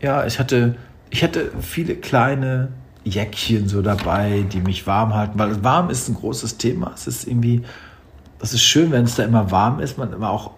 ja, 0.00 0.24
ich 0.24 0.38
hatte, 0.38 0.76
ich 1.10 1.22
hatte 1.22 1.52
viele 1.60 1.96
kleine 1.96 2.68
Jäckchen 3.04 3.68
so 3.68 3.82
dabei, 3.82 4.42
die 4.50 4.60
mich 4.60 4.86
warm 4.86 5.14
halten, 5.14 5.38
weil 5.38 5.62
warm 5.62 5.90
ist 5.90 6.08
ein 6.08 6.14
großes 6.14 6.56
Thema. 6.56 6.92
Es 6.94 7.06
ist 7.06 7.28
irgendwie 7.28 7.62
das 8.38 8.52
ist 8.52 8.62
schön, 8.62 8.90
wenn 8.90 9.04
es 9.04 9.14
da 9.14 9.24
immer 9.24 9.50
warm 9.50 9.80
ist. 9.80 9.96
Man 9.96 10.12
immer 10.12 10.30
auch, 10.30 10.50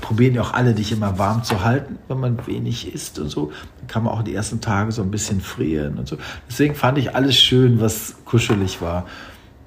probieren 0.00 0.34
ja 0.34 0.42
auch 0.42 0.54
alle, 0.54 0.74
dich 0.74 0.92
immer 0.92 1.18
warm 1.18 1.44
zu 1.44 1.62
halten, 1.62 1.98
wenn 2.08 2.18
man 2.18 2.46
wenig 2.46 2.92
isst 2.92 3.18
und 3.18 3.28
so. 3.28 3.52
Dann 3.78 3.86
kann 3.88 4.04
man 4.04 4.14
auch 4.14 4.22
die 4.22 4.34
ersten 4.34 4.60
Tage 4.60 4.92
so 4.92 5.02
ein 5.02 5.10
bisschen 5.10 5.40
frieren 5.40 5.98
und 5.98 6.08
so. 6.08 6.16
Deswegen 6.48 6.74
fand 6.74 6.98
ich 6.98 7.14
alles 7.14 7.36
schön, 7.36 7.80
was 7.80 8.16
kuschelig 8.24 8.80
war 8.80 9.06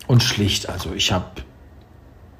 und 0.07 0.23
schlicht. 0.23 0.67
Also 0.67 0.93
ich 0.93 1.11
habe 1.11 1.25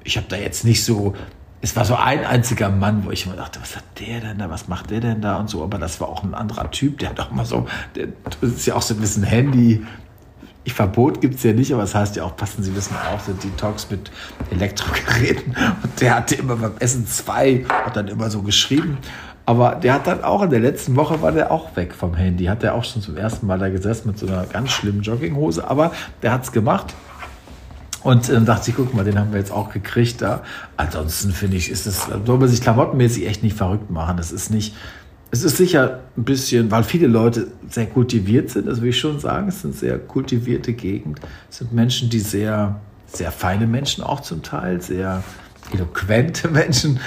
ich 0.02 0.16
hab 0.16 0.28
da 0.28 0.36
jetzt 0.36 0.64
nicht 0.64 0.84
so, 0.84 1.14
es 1.60 1.76
war 1.76 1.84
so 1.84 1.94
ein 1.94 2.24
einziger 2.24 2.70
Mann, 2.70 3.04
wo 3.04 3.10
ich 3.10 3.26
immer 3.26 3.36
dachte, 3.36 3.60
was 3.60 3.76
hat 3.76 3.84
der 4.00 4.20
denn 4.20 4.38
da, 4.38 4.50
was 4.50 4.66
macht 4.66 4.90
der 4.90 5.00
denn 5.00 5.20
da 5.20 5.36
und 5.36 5.48
so. 5.48 5.62
Aber 5.62 5.78
das 5.78 6.00
war 6.00 6.08
auch 6.08 6.24
ein 6.24 6.34
anderer 6.34 6.70
Typ, 6.70 6.98
der 6.98 7.10
hat 7.10 7.20
auch 7.20 7.30
mal 7.30 7.44
so, 7.44 7.66
der, 7.94 8.08
das 8.24 8.50
ist 8.50 8.66
ja 8.66 8.74
auch 8.74 8.82
so 8.82 8.94
ein 8.94 9.00
bisschen 9.00 9.22
Handy, 9.22 9.86
ich 10.64 10.74
Verbot 10.74 11.20
gibt 11.20 11.36
es 11.36 11.42
ja 11.42 11.52
nicht, 11.52 11.72
aber 11.72 11.82
es 11.82 11.92
das 11.92 12.00
heißt 12.00 12.16
ja 12.16 12.24
auch, 12.24 12.36
passen 12.36 12.62
Sie 12.62 12.74
wissen 12.76 12.94
auch, 12.94 13.20
sind 13.20 13.40
Talks 13.56 13.90
mit 13.90 14.10
Elektrogeräten. 14.50 15.56
Und 15.82 16.00
der 16.00 16.16
hatte 16.16 16.34
immer 16.34 16.56
beim 16.56 16.72
Essen 16.78 17.06
zwei, 17.06 17.64
hat 17.68 17.96
dann 17.96 18.08
immer 18.08 18.30
so 18.30 18.42
geschrieben. 18.42 18.98
Aber 19.46 19.74
der 19.74 19.94
hat 19.94 20.06
dann 20.06 20.22
auch 20.22 20.42
in 20.42 20.50
der 20.50 20.60
letzten 20.60 20.94
Woche 20.96 21.22
war 21.22 21.32
der 21.32 21.50
auch 21.50 21.74
weg 21.76 21.94
vom 21.94 22.14
Handy. 22.14 22.44
Hat 22.44 22.62
er 22.62 22.74
auch 22.74 22.84
schon 22.84 23.02
zum 23.02 23.16
ersten 23.16 23.46
Mal 23.46 23.58
da 23.58 23.68
gesessen 23.68 24.08
mit 24.08 24.18
so 24.18 24.26
einer 24.26 24.44
ganz 24.44 24.70
schlimmen 24.70 25.00
Jogginghose. 25.00 25.68
Aber 25.68 25.92
der 26.22 26.32
hat 26.32 26.44
es 26.44 26.52
gemacht. 26.52 26.94
Und 28.02 28.28
dann 28.30 28.46
dachte 28.46 28.70
ich, 28.70 28.76
guck 28.76 28.94
mal, 28.94 29.04
den 29.04 29.18
haben 29.18 29.32
wir 29.32 29.40
jetzt 29.40 29.52
auch 29.52 29.72
gekriegt 29.72 30.22
da. 30.22 30.42
Ansonsten 30.76 31.32
finde 31.32 31.56
ich, 31.56 31.70
ist 31.70 31.86
es, 31.86 32.06
soll 32.24 32.38
man 32.38 32.48
sich 32.48 32.62
klamottenmäßig 32.62 33.26
echt 33.26 33.42
nicht 33.42 33.56
verrückt 33.56 33.90
machen. 33.90 34.16
Das 34.16 34.30
ist 34.30 34.50
nicht, 34.50 34.74
es 35.30 35.44
ist 35.44 35.56
sicher 35.56 36.00
ein 36.16 36.24
bisschen, 36.24 36.70
weil 36.70 36.82
viele 36.82 37.06
Leute 37.06 37.48
sehr 37.68 37.86
kultiviert 37.86 38.50
sind, 38.50 38.66
das 38.66 38.80
will 38.80 38.90
ich 38.90 38.98
schon 38.98 39.20
sagen, 39.20 39.48
es 39.48 39.62
sind 39.62 39.74
sehr 39.76 39.98
kultivierte 39.98 40.72
Gegend. 40.72 41.20
Es 41.48 41.58
sind 41.58 41.72
Menschen, 41.72 42.10
die 42.10 42.18
sehr, 42.18 42.80
sehr 43.06 43.30
feine 43.30 43.66
Menschen 43.66 44.02
auch 44.02 44.20
zum 44.20 44.42
Teil, 44.42 44.80
sehr 44.80 45.22
eloquente 45.72 46.48
Menschen 46.52 46.98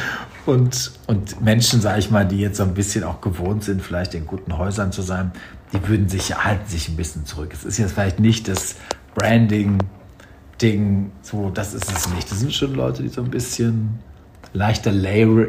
und, 0.46 0.92
und 1.08 1.42
Menschen, 1.42 1.82
sage 1.82 2.00
ich 2.00 2.12
mal, 2.12 2.26
die 2.26 2.40
jetzt 2.40 2.58
so 2.58 2.64
ein 2.64 2.74
bisschen 2.74 3.04
auch 3.04 3.20
gewohnt 3.20 3.64
sind, 3.66 3.82
vielleicht 3.82 4.14
in 4.14 4.26
guten 4.26 4.58
Häusern 4.58 4.92
zu 4.94 5.02
sein, 5.02 5.32
die 5.74 5.86
würden 5.88 6.08
sich, 6.08 6.36
halten 6.36 6.70
sich 6.70 6.88
ein 6.88 6.96
bisschen 6.96 7.26
zurück. 7.26 7.50
Es 7.54 7.66
ist 7.66 7.78
jetzt 7.78 7.94
vielleicht 7.94 8.20
nicht 8.20 8.48
das 8.48 8.76
Branding-Ding, 9.16 11.12
so, 11.22 11.50
das 11.50 11.74
ist 11.74 11.92
es 11.92 12.10
nicht. 12.10 12.32
Das 12.32 12.40
sind 12.40 12.54
schon 12.54 12.74
Leute, 12.74 13.04
die 13.04 13.10
so 13.10 13.22
ein 13.22 13.32
bisschen 13.32 14.00
leichter 14.54 14.92
Layer, 14.92 15.48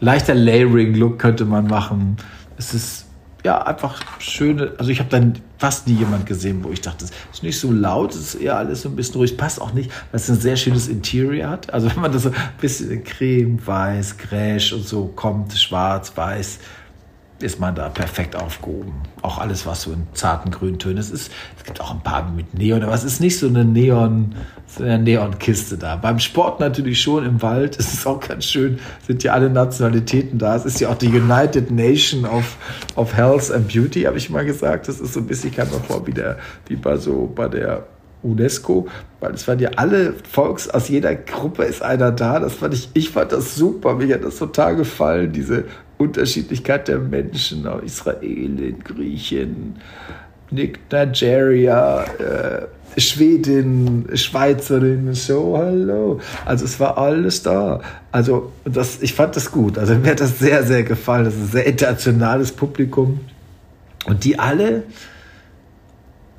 leichter 0.00 0.34
Layering-Look 0.34 1.18
könnte 1.18 1.44
man 1.44 1.66
machen. 1.66 2.16
Es 2.58 2.74
ist 2.74 3.06
ja 3.44 3.62
einfach 3.62 4.02
schöne, 4.18 4.72
also 4.78 4.90
ich 4.90 4.98
habe 4.98 5.08
dann 5.08 5.34
fast 5.58 5.86
nie 5.88 5.94
jemand 5.94 6.26
gesehen, 6.26 6.62
wo 6.62 6.70
ich 6.70 6.80
dachte, 6.80 7.04
es 7.04 7.10
ist 7.32 7.42
nicht 7.42 7.58
so 7.58 7.72
laut, 7.72 8.14
es 8.14 8.34
ist 8.34 8.40
eher 8.40 8.56
alles 8.56 8.82
so 8.82 8.88
ein 8.88 8.96
bisschen 8.96 9.16
ruhig, 9.16 9.36
passt 9.36 9.60
auch 9.60 9.72
nicht, 9.72 9.90
weil 10.10 10.20
es 10.20 10.28
ein 10.28 10.38
sehr 10.38 10.56
schönes 10.56 10.88
Interior 10.88 11.48
hat. 11.48 11.72
Also 11.72 11.90
wenn 11.90 12.00
man 12.00 12.12
das 12.12 12.24
so 12.24 12.30
ein 12.30 12.34
bisschen 12.60 12.90
in 12.90 13.04
Creme, 13.04 13.66
Weiß, 13.66 14.18
Gräsch 14.18 14.72
und 14.72 14.86
so 14.86 15.06
kommt, 15.06 15.52
schwarz, 15.54 16.12
weiß, 16.14 16.58
ist 17.42 17.60
man 17.60 17.74
da 17.74 17.88
perfekt 17.88 18.36
aufgehoben. 18.36 18.92
Auch 19.22 19.38
alles, 19.38 19.66
was 19.66 19.82
so 19.82 19.92
in 19.92 20.06
zarten 20.14 20.50
Grüntönen 20.50 20.98
ist. 20.98 21.12
Es 21.12 21.64
gibt 21.64 21.80
auch 21.80 21.90
ein 21.90 22.02
paar 22.02 22.30
mit 22.30 22.54
Neon, 22.54 22.82
aber 22.82 22.94
es 22.94 23.04
ist 23.04 23.20
nicht 23.20 23.38
so 23.38 23.48
eine 23.48 23.64
Neon, 23.64 24.34
so 24.66 24.84
eine 24.84 24.98
Neonkiste 24.98 25.76
da. 25.78 25.96
Beim 25.96 26.18
Sport 26.18 26.60
natürlich 26.60 27.00
schon 27.00 27.24
im 27.24 27.42
Wald. 27.42 27.78
Es 27.80 27.94
ist 27.94 28.06
auch 28.06 28.20
ganz 28.20 28.44
schön, 28.44 28.78
sind 29.06 29.22
ja 29.22 29.32
alle 29.32 29.50
Nationalitäten 29.50 30.38
da. 30.38 30.54
Es 30.54 30.64
ist 30.64 30.80
ja 30.80 30.90
auch 30.90 30.98
die 30.98 31.08
United 31.08 31.70
Nation 31.70 32.24
of, 32.24 32.56
of 32.94 33.16
Health 33.16 33.50
and 33.50 33.68
Beauty, 33.72 34.02
habe 34.02 34.18
ich 34.18 34.30
mal 34.30 34.44
gesagt. 34.44 34.86
Das 34.88 35.00
ist 35.00 35.14
so 35.14 35.20
ein 35.20 35.26
bisschen, 35.26 35.50
ich 35.50 35.56
kann 35.56 35.68
mir 35.68 35.80
vor, 35.80 36.06
wie, 36.06 36.12
der, 36.12 36.38
wie 36.66 36.76
bei 36.76 36.96
so 36.96 37.32
bei 37.34 37.48
der 37.48 37.86
UNESCO, 38.22 38.86
weil 39.20 39.32
es 39.32 39.48
waren 39.48 39.58
ja 39.58 39.70
alle 39.76 40.14
Volks, 40.30 40.68
aus 40.68 40.88
jeder 40.88 41.14
Gruppe 41.14 41.64
ist 41.64 41.82
einer 41.82 42.12
da. 42.12 42.38
Das 42.38 42.54
fand 42.54 42.74
ich, 42.74 42.90
ich 42.94 43.10
fand 43.10 43.32
das 43.32 43.54
super. 43.54 43.94
Mir 43.94 44.14
hat 44.14 44.24
das 44.24 44.36
total 44.36 44.76
gefallen, 44.76 45.32
diese 45.32 45.64
Unterschiedlichkeit 46.00 46.88
der 46.88 46.98
Menschen, 46.98 47.66
auch 47.66 47.82
Israelin, 47.82 48.82
Griechen, 48.82 49.76
Nigeria, 50.50 52.04
äh, 52.04 52.66
Schwedin, 53.00 54.08
Schweizerin, 54.14 55.14
so, 55.14 55.56
hallo. 55.56 56.20
Also 56.44 56.64
es 56.64 56.80
war 56.80 56.98
alles 56.98 57.42
da. 57.42 57.80
Also 58.10 58.52
das, 58.64 59.00
ich 59.02 59.14
fand 59.14 59.36
das 59.36 59.52
gut. 59.52 59.78
Also 59.78 59.94
mir 59.94 60.10
hat 60.10 60.20
das 60.20 60.38
sehr, 60.38 60.64
sehr 60.64 60.82
gefallen. 60.82 61.24
Das 61.24 61.34
ist 61.34 61.40
ein 61.40 61.48
sehr 61.48 61.66
internationales 61.66 62.50
Publikum. 62.50 63.20
Und 64.06 64.24
die 64.24 64.38
alle 64.38 64.82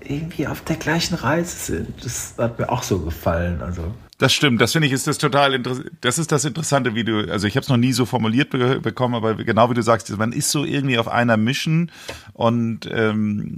irgendwie 0.01 0.47
auf 0.47 0.61
der 0.61 0.75
gleichen 0.75 1.15
Reise 1.15 1.55
sind. 1.55 2.03
Das 2.03 2.33
hat 2.37 2.59
mir 2.59 2.69
auch 2.69 2.83
so 2.83 2.99
gefallen. 2.99 3.61
Also 3.61 3.83
das 4.21 4.33
stimmt, 4.33 4.61
das 4.61 4.73
finde 4.73 4.87
ich 4.87 4.93
ist 4.93 5.07
das 5.07 5.17
total 5.17 5.55
interessant. 5.55 5.91
Das 6.01 6.19
ist 6.19 6.31
das 6.31 6.45
Interessante, 6.45 6.93
wie 6.93 7.03
du, 7.03 7.31
also 7.31 7.47
ich 7.47 7.55
habe 7.55 7.63
es 7.63 7.69
noch 7.69 7.77
nie 7.77 7.91
so 7.91 8.05
formuliert 8.05 8.51
be 8.51 8.79
bekommen, 8.79 9.15
aber 9.15 9.33
genau 9.33 9.71
wie 9.71 9.73
du 9.73 9.81
sagst, 9.81 10.15
man 10.15 10.31
ist 10.31 10.51
so 10.51 10.63
irgendwie 10.63 10.99
auf 10.99 11.07
einer 11.07 11.37
Mission 11.37 11.91
und 12.33 12.87
ähm, 12.91 13.55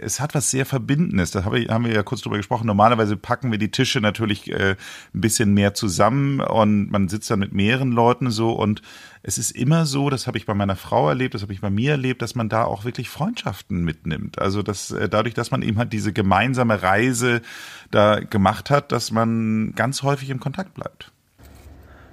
es 0.00 0.18
hat 0.18 0.34
was 0.34 0.50
sehr 0.50 0.64
Verbindendes. 0.64 1.32
Da 1.32 1.44
hab 1.44 1.52
haben 1.52 1.84
wir 1.84 1.92
ja 1.92 2.02
kurz 2.02 2.22
drüber 2.22 2.38
gesprochen. 2.38 2.66
Normalerweise 2.66 3.18
packen 3.18 3.50
wir 3.50 3.58
die 3.58 3.70
Tische 3.70 4.00
natürlich 4.00 4.50
äh, 4.50 4.76
ein 5.14 5.20
bisschen 5.20 5.52
mehr 5.52 5.74
zusammen 5.74 6.40
und 6.40 6.90
man 6.90 7.08
sitzt 7.08 7.30
dann 7.30 7.40
mit 7.40 7.52
mehreren 7.52 7.92
Leuten 7.92 8.30
so 8.30 8.52
und 8.52 8.80
es 9.22 9.36
ist 9.36 9.50
immer 9.50 9.84
so, 9.84 10.08
das 10.08 10.26
habe 10.26 10.38
ich 10.38 10.46
bei 10.46 10.54
meiner 10.54 10.76
Frau 10.76 11.08
erlebt, 11.08 11.34
das 11.34 11.42
habe 11.42 11.52
ich 11.52 11.60
bei 11.60 11.70
mir 11.70 11.92
erlebt, 11.92 12.22
dass 12.22 12.34
man 12.34 12.48
da 12.48 12.64
auch 12.64 12.84
wirklich 12.84 13.10
Freundschaften 13.10 13.84
mitnimmt. 13.84 14.38
Also 14.38 14.62
dass 14.62 14.90
äh, 14.90 15.08
dadurch, 15.08 15.34
dass 15.34 15.50
man 15.50 15.62
eben 15.62 15.78
halt 15.78 15.92
diese 15.92 16.12
gemeinsame 16.12 16.82
Reise 16.82 17.42
da 17.90 18.20
gemacht 18.20 18.70
hat, 18.70 18.92
dass 18.92 19.10
man 19.10 19.72
ganz 19.74 20.02
häufig 20.02 20.30
im 20.30 20.40
Kontakt 20.40 20.74
bleibt. 20.74 21.12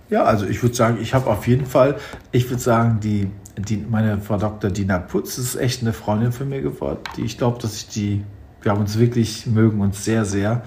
Ja, 0.10 0.24
also 0.24 0.45
ich 0.45 0.62
würde 0.64 0.76
sagen, 0.76 0.97
ich 1.01 1.14
habe 1.14 1.28
auf 1.28 1.47
jeden 1.47 1.66
Fall, 1.66 1.97
ich 2.32 2.49
würde 2.49 2.62
sagen, 2.62 2.99
die, 3.01 3.30
die, 3.58 3.78
meine 3.78 4.20
Frau 4.20 4.38
Dr. 4.38 4.70
Dina 4.70 4.99
Putz 4.99 5.38
ist 5.38 5.55
echt 5.55 5.82
eine 5.82 5.93
Freundin 5.93 6.32
von 6.32 6.47
mir 6.47 6.62
geworden. 6.62 6.99
Die, 7.16 7.24
ich 7.24 7.38
glaube, 7.38 7.62
dass 7.62 7.76
ich 7.76 7.88
die, 7.89 8.24
wir 8.62 8.72
haben 8.72 8.82
uns 8.82 8.97
wirklich, 8.97 9.45
mögen 9.45 9.82
uns 9.82 10.05
sehr, 10.05 10.24
sehr. 10.24 10.64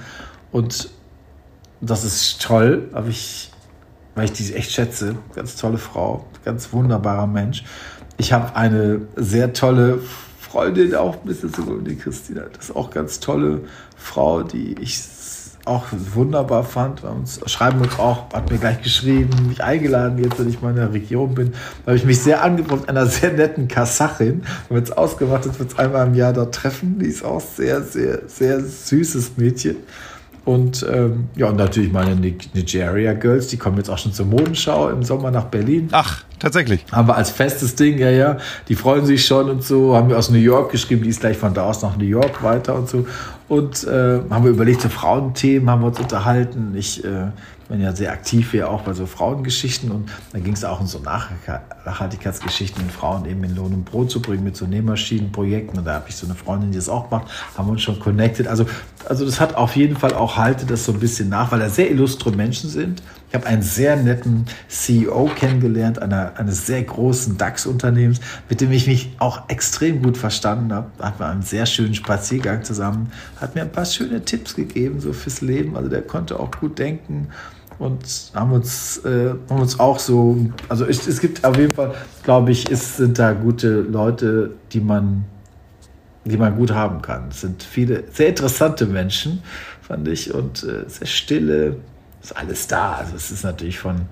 Und 0.52 0.90
das 1.80 2.04
ist 2.04 2.42
toll, 2.42 2.88
aber 2.92 3.08
ich, 3.08 3.49
weil 4.20 4.26
ich 4.26 4.32
die 4.32 4.52
echt 4.52 4.72
schätze. 4.72 5.16
Ganz 5.34 5.56
tolle 5.56 5.78
Frau, 5.78 6.26
ganz 6.44 6.74
wunderbarer 6.74 7.26
Mensch. 7.26 7.64
Ich 8.18 8.34
habe 8.34 8.54
eine 8.54 9.00
sehr 9.16 9.54
tolle 9.54 9.98
Freundin, 10.38 10.94
auch 10.94 11.14
ein 11.14 11.24
bisschen 11.26 11.50
so 11.50 11.78
die 11.78 11.96
Christina. 11.96 12.42
Das 12.52 12.66
ist 12.66 12.76
auch 12.76 12.90
ganz 12.90 13.20
tolle 13.20 13.62
Frau, 13.96 14.42
die 14.42 14.74
ich 14.78 15.00
auch 15.64 15.86
wunderbar 16.12 16.64
fand. 16.64 17.02
Wir 17.02 17.10
uns, 17.12 17.40
schreiben 17.46 17.80
uns 17.80 17.98
auch, 17.98 18.30
hat 18.34 18.50
mir 18.50 18.58
gleich 18.58 18.82
geschrieben, 18.82 19.30
mich 19.48 19.64
eingeladen, 19.64 20.18
jetzt, 20.22 20.38
wenn 20.38 20.50
ich 20.50 20.60
mal 20.60 20.70
in 20.70 20.76
der 20.76 20.92
Region 20.92 21.34
bin. 21.34 21.52
Da 21.86 21.92
habe 21.92 21.96
ich 21.96 22.04
mich 22.04 22.20
sehr 22.20 22.42
angefreut, 22.42 22.90
einer 22.90 23.06
sehr 23.06 23.32
netten 23.32 23.68
Kasachin. 23.68 24.42
Haben 24.68 24.76
jetzt 24.76 24.98
ausgemacht, 24.98 25.46
dass 25.46 25.58
wir 25.58 25.64
uns 25.64 25.78
einmal 25.78 26.06
im 26.06 26.14
Jahr 26.14 26.34
dort 26.34 26.54
treffen. 26.54 26.98
Die 26.98 27.06
ist 27.06 27.24
auch 27.24 27.40
sehr, 27.40 27.82
sehr, 27.84 28.20
sehr 28.26 28.60
süßes 28.60 29.38
Mädchen. 29.38 29.76
Und 30.50 30.84
ähm, 30.92 31.28
ja, 31.36 31.48
und 31.50 31.56
natürlich 31.58 31.92
meine 31.92 32.16
Nigeria 32.16 33.12
Girls, 33.12 33.46
die 33.46 33.56
kommen 33.56 33.76
jetzt 33.76 33.88
auch 33.88 33.98
schon 33.98 34.12
zur 34.12 34.26
Modenschau 34.26 34.88
im 34.88 35.04
Sommer 35.04 35.30
nach 35.30 35.44
Berlin. 35.44 35.90
Ach, 35.92 36.24
tatsächlich. 36.40 36.84
Haben 36.90 37.06
wir 37.06 37.14
als 37.14 37.30
festes 37.30 37.76
Ding, 37.76 37.98
ja, 37.98 38.10
ja. 38.10 38.36
Die 38.66 38.74
freuen 38.74 39.06
sich 39.06 39.24
schon 39.24 39.48
und 39.48 39.62
so. 39.62 39.94
Haben 39.94 40.08
wir 40.08 40.18
aus 40.18 40.28
New 40.28 40.40
York 40.40 40.72
geschrieben, 40.72 41.04
die 41.04 41.10
ist 41.10 41.20
gleich 41.20 41.36
von 41.36 41.54
da 41.54 41.66
aus 41.66 41.82
nach 41.82 41.96
New 41.96 42.04
York 42.04 42.42
weiter 42.42 42.74
und 42.74 42.88
so. 42.88 43.06
Und 43.46 43.84
äh, 43.84 44.22
haben 44.28 44.42
wir 44.42 44.50
überlegt, 44.50 44.80
so 44.80 44.88
Frauenthemen 44.88 45.70
haben 45.70 45.82
wir 45.82 45.86
uns 45.86 46.00
unterhalten. 46.00 46.74
Ich 46.74 47.04
äh, 47.04 47.28
bin 47.70 47.80
ja 47.80 47.94
sehr 47.94 48.12
aktiv 48.12 48.50
hier 48.50 48.68
auch 48.68 48.82
bei 48.82 48.92
so 48.92 49.06
Frauengeschichten 49.06 49.90
und 49.90 50.10
da 50.32 50.40
ging 50.40 50.52
es 50.54 50.64
auch 50.64 50.80
um 50.80 50.86
so 50.86 50.98
Nachhaltigkeitsgeschichten, 50.98 52.90
Frauen 52.90 53.24
eben 53.26 53.44
in 53.44 53.54
Lohn 53.54 53.72
und 53.72 53.84
Brot 53.84 54.10
zu 54.10 54.20
bringen 54.20 54.44
mit 54.44 54.56
so 54.56 54.66
Nähmaschinenprojekten. 54.66 55.78
Und 55.78 55.84
da 55.86 55.94
habe 55.94 56.06
ich 56.08 56.16
so 56.16 56.26
eine 56.26 56.34
Freundin, 56.34 56.72
die 56.72 56.78
das 56.78 56.88
auch 56.88 57.10
macht, 57.10 57.30
haben 57.56 57.68
uns 57.68 57.82
schon 57.82 58.00
connected. 58.00 58.48
Also, 58.48 58.66
also 59.08 59.24
das 59.24 59.40
hat 59.40 59.54
auf 59.54 59.76
jeden 59.76 59.96
Fall 59.96 60.14
auch, 60.14 60.36
halte 60.36 60.66
das 60.66 60.84
so 60.84 60.92
ein 60.92 61.00
bisschen 61.00 61.28
nach, 61.28 61.52
weil 61.52 61.60
da 61.60 61.68
sehr 61.68 61.90
illustre 61.90 62.32
Menschen 62.32 62.68
sind 62.68 63.02
ich 63.30 63.34
habe 63.36 63.46
einen 63.46 63.62
sehr 63.62 63.94
netten 63.94 64.46
CEO 64.66 65.30
kennengelernt, 65.36 66.02
einer, 66.02 66.32
eines 66.36 66.66
sehr 66.66 66.82
großen 66.82 67.38
DAX-Unternehmens, 67.38 68.18
mit 68.48 68.60
dem 68.60 68.72
ich 68.72 68.88
mich 68.88 69.14
auch 69.20 69.48
extrem 69.48 70.02
gut 70.02 70.16
verstanden 70.16 70.72
habe. 70.72 70.90
Hatten 70.98 71.20
wir 71.20 71.28
einen 71.28 71.42
sehr 71.42 71.64
schönen 71.66 71.94
Spaziergang 71.94 72.64
zusammen, 72.64 73.12
hat 73.40 73.54
mir 73.54 73.60
ein 73.60 73.70
paar 73.70 73.84
schöne 73.84 74.24
Tipps 74.24 74.56
gegeben, 74.56 74.98
so 74.98 75.12
fürs 75.12 75.42
Leben. 75.42 75.76
Also 75.76 75.88
der 75.88 76.02
konnte 76.02 76.40
auch 76.40 76.50
gut 76.50 76.80
denken 76.80 77.28
und 77.80 78.30
haben 78.34 78.52
uns, 78.52 78.98
äh, 79.04 79.30
haben 79.30 79.60
uns 79.60 79.80
auch 79.80 79.98
so, 79.98 80.36
also 80.68 80.84
es, 80.84 81.06
es 81.06 81.18
gibt 81.18 81.44
auf 81.44 81.56
jeden 81.56 81.74
Fall, 81.74 81.94
glaube 82.22 82.52
ich, 82.52 82.70
es 82.70 82.98
sind 82.98 83.18
da 83.18 83.32
gute 83.32 83.80
Leute, 83.80 84.50
die 84.72 84.80
man, 84.80 85.24
die 86.26 86.36
man 86.36 86.56
gut 86.56 86.72
haben 86.72 87.00
kann. 87.00 87.28
Es 87.30 87.40
sind 87.40 87.62
viele 87.62 88.04
sehr 88.12 88.28
interessante 88.28 88.84
Menschen, 88.84 89.42
fand 89.80 90.06
ich, 90.08 90.32
und 90.34 90.62
äh, 90.62 90.88
sehr 90.88 91.06
stille, 91.06 91.76
ist 92.22 92.36
alles 92.36 92.66
da. 92.66 92.92
Also 92.92 93.16
es 93.16 93.30
ist 93.30 93.44
natürlich 93.44 93.78
von 93.78 94.02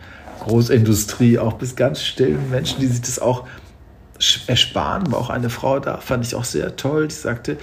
Großindustrie 0.41 1.39
auch 1.39 1.53
bis 1.53 1.77
ganz 1.77 2.03
stillen 2.03 2.49
Menschen, 2.51 2.81
die 2.81 2.87
sich 2.87 3.03
das 3.03 3.19
auch 3.19 3.47
ersparen. 4.47 5.13
War 5.13 5.19
auch 5.19 5.31
eine 5.31 5.51
Frau 5.51 5.79
da, 5.79 5.99
fand 5.99 6.25
ich 6.25 6.35
auch 6.35 6.45
sehr 6.45 6.75
toll. 6.77 7.09
Die 7.09 7.15
sagte, 7.15 7.59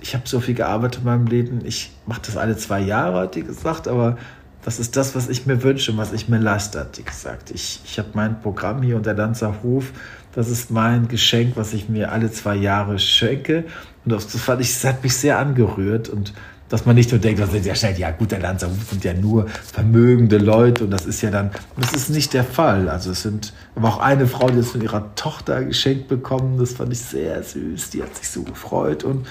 ich 0.00 0.14
habe 0.14 0.26
so 0.26 0.40
viel 0.40 0.54
gearbeitet 0.54 1.00
in 1.00 1.04
meinem 1.04 1.26
Leben, 1.26 1.60
ich 1.66 1.90
mache 2.06 2.22
das 2.24 2.38
alle 2.38 2.56
zwei 2.56 2.80
Jahre, 2.80 3.20
hat 3.20 3.34
die 3.34 3.42
gesagt, 3.42 3.88
aber 3.88 4.16
das 4.62 4.78
ist 4.78 4.96
das, 4.96 5.14
was 5.14 5.28
ich 5.28 5.46
mir 5.46 5.62
wünsche 5.62 5.92
und 5.92 5.98
was 5.98 6.12
ich 6.12 6.28
mir 6.28 6.38
leiste, 6.38 6.80
hat 6.80 6.98
die 6.98 7.04
gesagt. 7.04 7.50
Ich, 7.50 7.80
ich 7.84 7.98
habe 7.98 8.10
mein 8.14 8.40
Programm 8.40 8.82
hier 8.82 8.96
und 8.96 9.06
der 9.06 9.14
Lanzer 9.14 9.62
Hof, 9.62 9.92
das 10.34 10.48
ist 10.48 10.70
mein 10.70 11.08
Geschenk, 11.08 11.56
was 11.56 11.72
ich 11.72 11.88
mir 11.88 12.12
alle 12.12 12.30
zwei 12.30 12.56
Jahre 12.56 12.98
schenke. 12.98 13.64
Und 14.04 14.12
das, 14.12 14.28
das 14.28 14.40
fand 14.40 14.60
ich, 14.60 14.68
das 14.72 14.84
hat 14.84 15.02
mich 15.02 15.16
sehr 15.16 15.38
angerührt 15.38 16.08
und 16.08 16.32
dass 16.68 16.86
man 16.86 16.94
nicht 16.94 17.10
nur 17.10 17.20
denkt, 17.20 17.40
das 17.40 17.50
sind 17.50 17.66
ja 17.66 17.74
schnell, 17.74 17.98
ja 17.98 18.12
gut, 18.12 18.30
der 18.30 18.38
Lanzer 18.38 18.70
sind 18.88 19.02
ja 19.02 19.12
nur 19.12 19.48
vermögende 19.48 20.38
Leute 20.38 20.84
und 20.84 20.92
das 20.92 21.04
ist 21.04 21.20
ja 21.20 21.30
dann, 21.30 21.50
das 21.76 21.92
ist 21.94 22.10
nicht 22.10 22.32
der 22.32 22.44
Fall. 22.44 22.88
Also 22.88 23.10
es 23.10 23.22
sind, 23.22 23.52
aber 23.74 23.88
auch 23.88 23.98
eine 23.98 24.28
Frau, 24.28 24.48
die 24.48 24.58
das 24.58 24.70
von 24.70 24.80
ihrer 24.80 25.14
Tochter 25.16 25.64
geschenkt 25.64 26.06
bekommen, 26.06 26.58
das 26.58 26.74
fand 26.74 26.92
ich 26.92 27.00
sehr 27.00 27.42
süß, 27.42 27.90
die 27.90 28.02
hat 28.04 28.14
sich 28.16 28.28
so 28.28 28.42
gefreut 28.42 29.02
und 29.04 29.26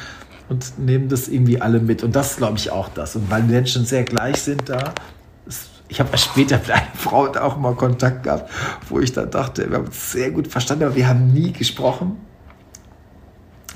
und 0.50 0.80
nehmen 0.80 1.10
das 1.10 1.28
irgendwie 1.28 1.62
alle 1.62 1.80
mit. 1.80 2.04
Und 2.04 2.16
das 2.16 2.38
glaube 2.38 2.58
ich 2.58 2.72
auch 2.72 2.90
das. 2.90 3.16
Und 3.16 3.30
weil 3.30 3.44
Menschen 3.44 3.86
sehr 3.86 4.04
gleich 4.04 4.38
sind 4.42 4.68
da, 4.68 4.96
ich 5.90 6.00
habe 6.00 6.16
später 6.18 6.58
mit 6.58 6.70
einer 6.70 6.88
Frau 6.94 7.28
auch 7.28 7.58
mal 7.58 7.76
Kontakt 7.76 8.24
gehabt, 8.24 8.50
wo 8.88 9.00
ich 9.00 9.12
dann 9.12 9.32
dachte, 9.32 9.70
wir 9.70 9.78
haben 9.78 9.88
uns 9.88 10.12
sehr 10.12 10.32
gut 10.32 10.48
verstanden, 10.48 10.84
aber 10.86 10.96
wir 10.96 11.08
haben 11.08 11.34
nie 11.34 11.52
gesprochen. 11.52 12.18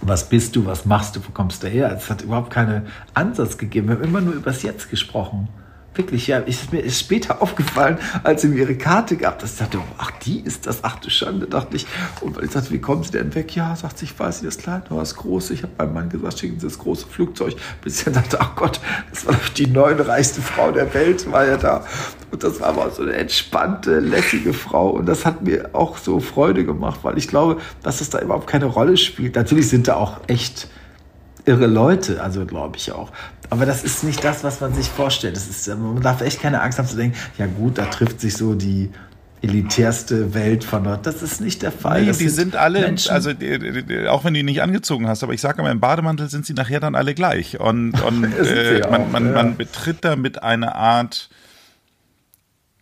Was 0.02 0.30
bist 0.30 0.56
du, 0.56 0.66
was 0.66 0.86
machst 0.86 1.16
du, 1.16 1.26
wo 1.26 1.32
kommst 1.32 1.64
du 1.64 1.68
her? 1.68 1.92
Es 1.96 2.10
hat 2.10 2.22
überhaupt 2.22 2.52
keinen 2.52 2.88
Ansatz 3.14 3.58
gegeben. 3.58 3.88
Wir 3.88 3.96
haben 3.96 4.04
immer 4.04 4.22
nur 4.22 4.34
übers 4.34 4.62
Jetzt 4.62 4.90
gesprochen. 4.90 5.48
Wirklich, 5.96 6.28
ja, 6.28 6.40
ist 6.40 6.74
mir 6.74 6.80
ist 6.80 7.00
später 7.00 7.42
aufgefallen, 7.42 7.98
als 8.24 8.42
sie 8.42 8.48
mir 8.48 8.60
ihre 8.62 8.76
Karte 8.76 9.16
gab, 9.16 9.40
dass 9.40 9.54
ich 9.54 9.60
dachte, 9.60 9.80
ach, 9.98 10.12
die 10.26 10.40
ist 10.40 10.66
das, 10.66 10.84
ach 10.84 11.00
du 11.00 11.10
Schande, 11.10 11.46
dachte 11.46 11.76
ich. 11.76 11.86
Und 12.22 12.42
ich 12.42 12.52
sagte, 12.52 12.72
wie 12.72 12.80
kommen 12.80 13.04
Sie 13.04 13.12
denn 13.12 13.34
weg? 13.36 13.56
Ja, 13.56 13.76
sagt 13.76 14.00
sie, 14.00 14.06
ich 14.06 14.18
weiß 14.18 14.42
nicht, 14.42 14.56
das 14.56 14.64
kleine 14.64 14.84
oder 14.90 15.00
das 15.00 15.16
große. 15.16 15.54
Ich 15.54 15.64
habe 15.64 15.74
meinem 15.78 15.94
Mann 15.94 16.10
gesagt, 16.10 16.40
schicken 16.40 16.60
Sie 16.60 16.68
das 16.68 16.80
große 16.80 17.08
Flugzeug. 17.08 17.56
Bis 17.82 18.06
ich 18.06 18.14
dachte, 18.14 18.40
ach 18.40 18.56
Gott, 18.56 18.80
das 19.12 19.26
war 19.28 19.36
die 19.58 19.68
neunreichste 19.68 20.42
Frau 20.42 20.72
der 20.72 20.94
Welt, 20.94 21.32
war 21.32 21.46
ja 21.46 21.58
da. 21.58 21.86
Und 22.32 22.44
das 22.44 22.60
war 22.60 22.70
aber 22.70 22.90
so 22.90 23.04
eine 23.04 23.14
entspannte, 23.14 24.00
lässige 24.00 24.54
Frau. 24.54 24.90
Und 24.90 25.06
das 25.06 25.26
hat 25.26 25.44
mir 25.44 25.70
auch 25.74 25.98
so 25.98 26.20
Freude 26.20 26.66
gemacht, 26.66 27.02
weil 27.04 27.18
ich 27.18 27.28
glaube, 27.28 27.58
dass 27.84 28.02
es 28.02 28.10
da 28.10 28.20
überhaupt 28.20 28.48
keine 28.48 28.66
Rolle 28.66 28.98
spielt. 28.98 29.36
Natürlich 29.36 29.70
sind 29.70 29.88
da 29.88 29.96
auch 29.96 30.20
echt 30.28 30.68
irre 31.46 31.68
Leute, 31.68 32.24
also 32.24 32.46
glaube 32.46 32.78
ich 32.78 32.92
auch. 32.92 33.12
Aber 33.50 33.66
das 33.66 33.84
ist 33.84 34.04
nicht 34.04 34.24
das, 34.24 34.44
was 34.44 34.62
man 34.62 34.74
sich 34.74 34.88
vorstellt. 34.88 35.36
Das 35.36 35.48
ist, 35.48 35.68
man 35.68 36.02
darf 36.02 36.22
echt 36.22 36.42
keine 36.42 36.62
Angst 36.62 36.80
haben 36.80 36.88
zu 36.88 36.96
denken, 36.96 37.18
ja 37.38 37.46
gut, 37.46 37.78
da 37.78 37.86
trifft 37.86 38.22
sich 38.22 38.36
so 38.36 38.56
die 38.56 38.90
elitärste 39.44 40.34
Welt 40.34 40.64
von 40.64 40.86
dort. 40.86 41.06
Das 41.06 41.22
ist 41.22 41.42
nicht 41.42 41.62
der 41.62 41.72
Fall. 41.72 42.02
Nee, 42.02 42.08
das 42.08 42.18
die 42.18 42.30
sind, 42.30 42.52
sind 42.52 42.56
alle, 42.56 42.82
Menschen. 42.82 43.12
also 43.12 43.30
auch 43.30 44.24
wenn 44.24 44.34
du 44.34 44.40
die 44.40 44.44
nicht 44.44 44.62
angezogen 44.62 45.08
hast, 45.08 45.22
aber 45.22 45.34
ich 45.34 45.42
sage 45.42 45.62
immer, 45.62 45.70
im 45.70 45.82
Bademantel 45.82 46.30
sind 46.30 46.46
sie 46.46 46.54
nachher 46.54 46.80
dann 46.80 46.96
alle 46.96 47.14
gleich. 47.14 47.60
Und, 47.60 48.02
und 48.02 48.24
äh, 48.40 48.88
man, 48.90 49.12
man, 49.12 49.26
ja. 49.28 49.32
man 49.34 49.58
betritt 49.58 49.98
da 50.02 50.16
mit 50.16 50.42
einer 50.42 50.76
Art 50.76 51.30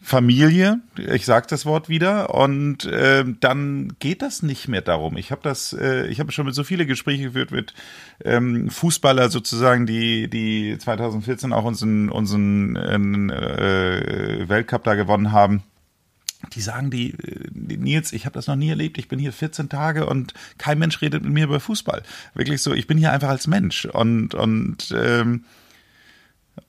Familie, 0.03 0.79
ich 0.97 1.25
sage 1.25 1.45
das 1.47 1.65
Wort 1.65 1.87
wieder, 1.87 2.33
und 2.33 2.85
äh, 2.85 3.23
dann 3.39 3.93
geht 3.99 4.23
das 4.23 4.41
nicht 4.41 4.67
mehr 4.67 4.81
darum. 4.81 5.15
Ich 5.15 5.31
habe 5.31 5.41
das, 5.43 5.73
äh, 5.73 6.07
ich 6.07 6.19
habe 6.19 6.31
schon 6.31 6.47
mit 6.47 6.55
so 6.55 6.63
viele 6.63 6.87
Gespräche 6.87 7.25
geführt 7.25 7.51
mit 7.51 7.75
ähm, 8.25 8.71
Fußballer 8.71 9.29
sozusagen, 9.29 9.85
die 9.85 10.27
die 10.27 10.75
2014 10.77 11.53
auch 11.53 11.65
unseren 11.65 12.09
unseren 12.09 12.75
äh, 13.29 14.49
Weltcup 14.49 14.83
da 14.83 14.95
gewonnen 14.95 15.31
haben. 15.31 15.63
Die 16.53 16.61
sagen 16.61 16.89
die, 16.89 17.15
die 17.51 17.77
Nils, 17.77 18.11
ich 18.11 18.25
habe 18.25 18.33
das 18.33 18.47
noch 18.47 18.55
nie 18.55 18.69
erlebt. 18.69 18.97
Ich 18.97 19.07
bin 19.07 19.19
hier 19.19 19.31
14 19.31 19.69
Tage 19.69 20.07
und 20.07 20.33
kein 20.57 20.79
Mensch 20.79 20.99
redet 21.03 21.23
mit 21.23 21.31
mir 21.31 21.43
über 21.43 21.59
Fußball. 21.59 22.01
Wirklich 22.33 22.63
so, 22.63 22.73
ich 22.73 22.87
bin 22.87 22.97
hier 22.97 23.11
einfach 23.11 23.29
als 23.29 23.45
Mensch 23.45 23.85
und 23.85 24.33
und 24.33 24.91
ähm, 24.97 25.45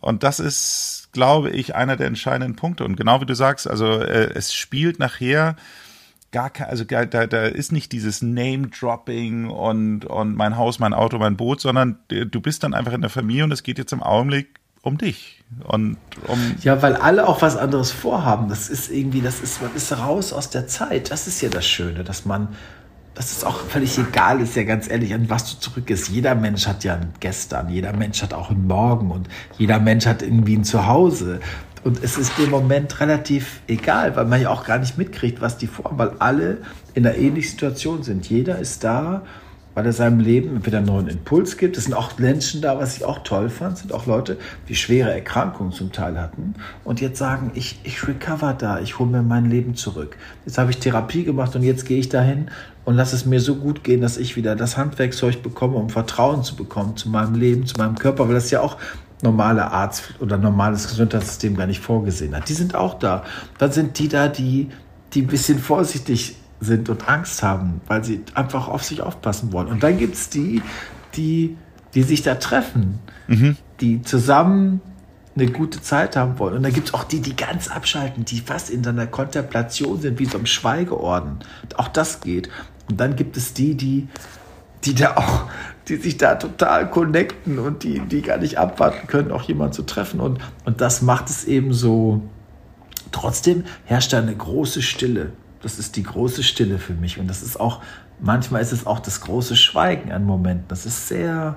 und 0.01 0.23
das 0.23 0.41
ist, 0.41 1.09
glaube 1.13 1.51
ich, 1.51 1.75
einer 1.75 1.97
der 1.97 2.07
entscheidenden 2.07 2.57
Punkte. 2.57 2.85
Und 2.85 2.97
genau 2.97 3.21
wie 3.21 3.27
du 3.27 3.35
sagst, 3.35 3.69
also 3.69 3.87
äh, 3.87 4.33
es 4.35 4.55
spielt 4.55 4.99
nachher 4.99 5.57
gar 6.33 6.51
kein, 6.51 6.69
also 6.69 6.85
da, 6.85 7.05
da 7.05 7.45
ist 7.45 7.73
nicht 7.73 7.93
dieses 7.93 8.23
Name-Dropping 8.23 9.51
und, 9.51 10.05
und 10.07 10.35
mein 10.35 10.57
Haus, 10.57 10.79
mein 10.79 10.95
Auto, 10.95 11.19
mein 11.19 11.37
Boot, 11.37 11.61
sondern 11.61 11.99
du 12.09 12.41
bist 12.41 12.65
dann 12.65 12.75
einfach 12.75 12.93
in 12.93 13.03
der 13.03 13.11
Familie 13.11 13.45
und 13.45 13.53
es 13.53 13.63
geht 13.63 13.79
jetzt 13.79 13.93
im 13.93 14.03
Augenblick 14.03 14.61
um 14.83 14.99
dich 14.99 15.45
und 15.65 15.97
um 16.27 16.57
ja, 16.63 16.83
weil 16.83 16.97
alle 16.97 17.29
auch 17.29 17.41
was 17.41 17.57
anderes 17.57 17.93
vorhaben. 17.93 18.49
Das 18.49 18.69
ist 18.69 18.91
irgendwie, 18.91 19.21
das 19.21 19.41
ist 19.41 19.63
man 19.63 19.73
ist 19.77 19.97
raus 19.97 20.33
aus 20.33 20.51
der 20.51 20.67
Zeit. 20.67 21.13
Das 21.13 21.29
ist 21.29 21.41
ja 21.41 21.49
das 21.51 21.67
Schöne, 21.67 22.03
dass 22.03 22.25
man 22.25 22.49
dass 23.15 23.33
es 23.33 23.45
auch 23.45 23.61
völlig 23.61 23.99
egal 23.99 24.41
ist, 24.41 24.57
ja 24.57 24.65
ganz 24.65 24.91
ehrlich, 24.91 25.13
an 25.15 25.29
was 25.29 25.53
du 25.53 25.61
zurück 25.61 25.91
ist. 25.91 26.09
Jeder 26.09 26.35
Mensch 26.35 26.67
hat 26.67 26.85
ja 26.85 26.95
ein 26.95 27.13
Gestern, 27.21 27.69
jeder 27.69 27.93
Mensch 27.93 28.23
hat 28.23 28.33
auch 28.33 28.51
ein 28.51 28.67
Morgen 28.67 29.11
und 29.11 29.29
jeder 29.59 29.79
Mensch 29.79 30.07
hat 30.07 30.23
irgendwie 30.23 30.57
ein 30.57 30.65
Zuhause. 30.65 31.41
Und 31.85 32.03
es 32.03 32.17
ist 32.17 32.39
im 32.39 32.51
Moment 32.51 33.01
relativ 33.01 33.61
egal, 33.67 34.15
weil 34.17 34.25
man 34.25 34.41
ja 34.41 34.51
auch 34.51 34.65
gar 34.65 34.79
nicht 34.79 34.97
mitkriegt, 34.97 35.41
was 35.41 35.59
die 35.59 35.67
vorhaben, 35.67 35.99
weil 35.99 36.13
alle 36.21 36.59
in 36.95 37.07
einer 37.07 37.17
ähnlichen 37.17 37.51
Situation 37.51 38.03
sind. 38.03 38.29
Jeder 38.29 38.59
ist 38.59 38.85
da 38.85 39.23
weil 39.75 39.87
er 39.87 39.93
seinem 39.93 40.21
Leben 40.21 40.65
wieder 40.67 40.79
einen 40.79 40.87
neuen 40.87 41.09
Impuls 41.09 41.57
gibt. 41.57 41.77
Es 41.77 41.85
sind 41.85 41.95
auch 41.95 42.19
Menschen 42.19 42.61
da, 42.61 42.79
was 42.79 42.97
ich 42.97 43.05
auch 43.05 43.21
toll 43.23 43.49
fand, 43.49 43.79
sind 43.79 43.93
auch 43.93 44.07
Leute, 44.07 44.39
die 44.69 44.75
schwere 44.75 45.13
Erkrankungen 45.13 45.73
zum 45.73 45.93
Teil 45.93 46.21
hatten 46.21 46.55
und 46.85 47.01
jetzt 47.01 47.19
sagen, 47.19 47.51
ich, 47.55 47.81
ich 47.85 48.07
recover 48.07 48.55
da, 48.55 48.81
ich 48.81 48.99
hole 48.99 49.11
mir 49.11 49.23
mein 49.23 49.49
Leben 49.51 49.75
zurück. 49.75 50.17
Jetzt 50.45 50.59
habe 50.59 50.71
ich 50.71 50.79
Therapie 50.79 51.25
gemacht 51.25 51.57
und 51.57 51.63
jetzt 51.63 51.87
gehe 51.87 51.99
ich 51.99 52.09
dahin 52.09 52.51
und 52.85 52.97
lasse 52.97 53.15
es 53.15 53.25
mir 53.25 53.41
so 53.41 53.57
gut 53.57 53.85
gehen, 53.85 54.01
dass 54.01 54.17
ich 54.17 54.37
wieder 54.37 54.57
das 54.57 54.77
Handwerkzeug 54.77 55.43
bekomme, 55.43 55.77
um 55.77 55.91
Vertrauen 55.91 56.43
zu 56.43 56.57
bekommen 56.57 56.97
zu 56.97 57.09
meinem 57.09 57.35
Leben, 57.35 57.67
zu 57.67 57.77
meinem 57.79 57.97
Körper, 57.97 58.27
weil 58.27 58.35
das 58.35 58.51
ja 58.51 58.61
auch 58.61 58.77
normale 59.23 59.71
Arzt 59.71 60.15
oder 60.21 60.37
normales 60.37 60.89
Gesundheitssystem 60.89 61.57
gar 61.57 61.67
nicht 61.67 61.81
vorgesehen 61.81 62.35
hat. 62.35 62.49
Die 62.49 62.55
sind 62.55 62.75
auch 62.75 62.99
da. 62.99 63.25
Dann 63.59 63.71
sind 63.71 63.99
die 63.99 64.09
da, 64.09 64.29
die, 64.29 64.69
die 65.15 65.23
ein 65.23 65.29
bisschen 65.29 65.59
vorsichtig 65.59 66.37
sind 66.61 66.89
und 66.89 67.09
Angst 67.09 67.43
haben, 67.43 67.81
weil 67.87 68.05
sie 68.05 68.23
einfach 68.35 68.69
auf 68.69 68.83
sich 68.83 69.01
aufpassen 69.01 69.53
wollen. 69.53 69.69
Und 69.69 69.83
dann 69.83 69.99
gibt 69.99 70.15
es 70.15 70.29
die, 70.29 70.63
die, 71.15 71.57
die 71.95 72.03
sich 72.03 72.23
da 72.23 72.35
treffen, 72.35 72.99
mhm. 73.29 73.57
die 73.81 74.03
zusammen 74.03 74.81
eine 75.35 75.47
gute 75.47 75.81
Zeit 75.81 76.17
haben 76.17 76.39
wollen. 76.39 76.57
Und 76.57 76.63
dann 76.63 76.73
gibt 76.73 76.89
es 76.89 76.95
auch 76.95 77.05
die, 77.05 77.21
die 77.21 77.35
ganz 77.35 77.69
abschalten, 77.69 78.25
die 78.25 78.41
fast 78.41 78.71
in 78.71 78.87
einer 78.87 79.07
Kontemplation 79.07 80.01
sind, 80.01 80.19
wie 80.19 80.27
so 80.27 80.37
einem 80.37 80.47
Schweigeorden. 80.47 81.39
Auch 81.77 81.89
das 81.89 82.21
geht. 82.21 82.51
Und 82.89 83.01
dann 83.01 83.17
gibt 83.17 83.37
es 83.37 83.55
die, 83.55 83.75
die, 83.75 84.09
die 84.85 84.95
da 84.95 85.17
auch, 85.17 85.45
die 85.89 85.97
sich 85.97 86.17
da 86.17 86.35
total 86.37 86.91
connecten 86.91 87.59
und 87.59 87.83
die, 87.83 88.01
die 88.01 88.23
gar 88.23 88.39
nicht 88.39 88.59
abwarten 88.59 89.07
können, 89.07 89.33
auch 89.33 89.43
jemanden 89.43 89.73
zu 89.73 89.83
treffen. 89.83 90.21
Und, 90.21 90.41
und 90.65 90.81
das 90.81 91.03
macht 91.03 91.29
es 91.29 91.45
eben 91.45 91.73
so. 91.73 92.23
Trotzdem 93.11 93.65
herrscht 93.85 94.13
da 94.13 94.19
eine 94.19 94.35
große 94.35 94.81
Stille. 94.81 95.33
Das 95.61 95.79
ist 95.79 95.97
die 95.97 96.03
große 96.03 96.43
Stille 96.43 96.79
für 96.79 96.95
mich. 96.95 97.19
Und 97.19 97.29
das 97.29 97.43
ist 97.43 97.61
auch, 97.61 97.83
manchmal 98.21 98.63
ist 98.63 98.73
es 98.73 98.87
auch 98.87 99.01
das 99.01 99.21
große 99.21 99.55
Schweigen 99.55 100.13
an 100.13 100.25
Momenten. 100.25 100.65
Das 100.69 100.87
ist 100.87 101.09
sehr 101.09 101.57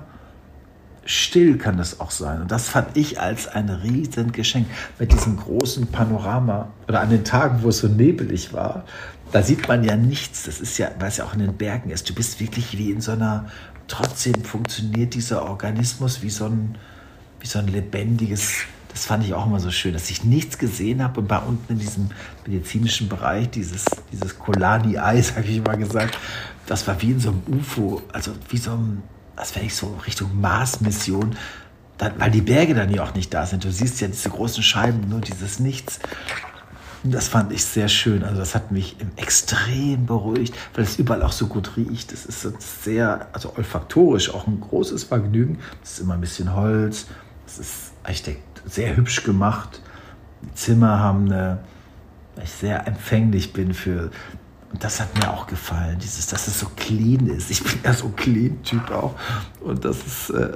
still, 1.06 1.56
kann 1.56 1.78
das 1.78 2.00
auch 2.00 2.10
sein. 2.10 2.42
Und 2.42 2.50
das 2.50 2.68
fand 2.68 2.96
ich 2.96 3.20
als 3.20 3.48
ein 3.48 3.68
riesen 3.68 4.32
Geschenk 4.32 4.66
mit 4.98 5.12
diesem 5.12 5.36
großen 5.36 5.86
Panorama. 5.86 6.68
Oder 6.88 7.00
an 7.00 7.10
den 7.10 7.24
Tagen, 7.24 7.62
wo 7.62 7.70
es 7.70 7.78
so 7.78 7.88
nebelig 7.88 8.52
war, 8.52 8.84
da 9.32 9.42
sieht 9.42 9.66
man 9.68 9.84
ja 9.84 9.96
nichts. 9.96 10.44
Das 10.44 10.60
ist 10.60 10.76
ja, 10.78 10.90
weil 10.98 11.08
es 11.08 11.16
ja 11.16 11.24
auch 11.24 11.34
in 11.34 11.40
den 11.40 11.56
Bergen 11.56 11.90
ist. 11.90 12.08
Du 12.08 12.14
bist 12.14 12.40
wirklich 12.40 12.76
wie 12.76 12.90
in 12.90 13.00
so 13.00 13.12
einer, 13.12 13.46
trotzdem 13.88 14.44
funktioniert 14.44 15.14
dieser 15.14 15.48
Organismus 15.48 16.22
wie 16.22 16.30
so 16.30 16.46
ein, 16.46 16.76
wie 17.40 17.46
so 17.46 17.58
ein 17.58 17.68
lebendiges 17.68 18.66
das 18.96 19.04
fand 19.04 19.24
ich 19.24 19.34
auch 19.34 19.44
immer 19.44 19.60
so 19.60 19.70
schön, 19.70 19.92
dass 19.92 20.08
ich 20.08 20.24
nichts 20.24 20.56
gesehen 20.56 21.04
habe 21.04 21.20
und 21.20 21.28
bei 21.28 21.36
unten 21.36 21.74
in 21.74 21.78
diesem 21.78 22.08
medizinischen 22.46 23.10
Bereich, 23.10 23.50
dieses, 23.50 23.84
dieses 24.10 24.38
Kolani-Ei, 24.38 25.20
habe 25.36 25.46
ich 25.46 25.62
mal 25.62 25.76
gesagt, 25.76 26.18
das 26.64 26.88
war 26.88 27.02
wie 27.02 27.10
in 27.10 27.20
so 27.20 27.28
einem 27.28 27.42
UFO, 27.46 28.00
also 28.10 28.32
wie 28.48 28.56
so 28.56 28.70
ein, 28.70 29.02
als 29.36 29.54
wäre 29.54 29.64
ich 29.64 29.76
so 29.76 29.98
Richtung 30.06 30.40
Mars-Mission, 30.40 31.36
weil 31.98 32.30
die 32.30 32.40
Berge 32.40 32.74
dann 32.74 32.90
ja 32.90 33.04
auch 33.04 33.14
nicht 33.14 33.32
da 33.32 33.46
sind. 33.46 33.64
Du 33.64 33.70
siehst 33.70 34.00
ja 34.00 34.08
diese 34.08 34.30
großen 34.30 34.62
Scheiben, 34.62 35.08
nur 35.08 35.20
dieses 35.20 35.60
Nichts. 35.60 35.98
Das 37.04 37.28
fand 37.28 37.52
ich 37.52 37.64
sehr 37.64 37.88
schön. 37.88 38.24
Also 38.24 38.38
das 38.38 38.54
hat 38.54 38.72
mich 38.72 38.96
extrem 39.16 40.06
beruhigt, 40.06 40.54
weil 40.74 40.84
es 40.84 40.98
überall 40.98 41.22
auch 41.22 41.32
so 41.32 41.46
gut 41.46 41.76
riecht. 41.76 42.12
Das 42.12 42.26
ist 42.26 42.84
sehr, 42.84 43.28
also 43.32 43.54
olfaktorisch 43.56 44.34
auch 44.34 44.46
ein 44.46 44.60
großes 44.60 45.04
Vergnügen. 45.04 45.58
Es 45.82 45.92
ist 45.92 45.98
immer 46.00 46.14
ein 46.14 46.20
bisschen 46.20 46.54
Holz. 46.54 47.06
Es 47.46 47.58
ist 47.58 47.92
Architekt 48.02 48.62
sehr 48.66 48.96
hübsch 48.96 49.22
gemacht. 49.22 49.80
Die 50.42 50.54
Zimmer 50.54 50.98
haben 50.98 51.26
eine, 51.26 51.58
weil 52.34 52.44
ich 52.44 52.50
sehr 52.50 52.86
empfänglich 52.86 53.52
bin 53.52 53.72
für, 53.72 54.10
das 54.82 55.00
hat 55.00 55.16
mir 55.16 55.30
auch 55.30 55.46
gefallen, 55.46 55.98
dieses, 56.02 56.26
dass 56.26 56.48
es 56.48 56.60
so 56.60 56.66
clean 56.76 57.26
ist. 57.28 57.50
Ich 57.50 57.62
bin 57.62 57.74
ja 57.84 57.92
so 57.92 58.08
Clean-Typ 58.08 58.90
auch. 58.90 59.14
Und 59.60 59.84
das 59.84 59.98
ist, 59.98 60.30
äh, 60.30 60.52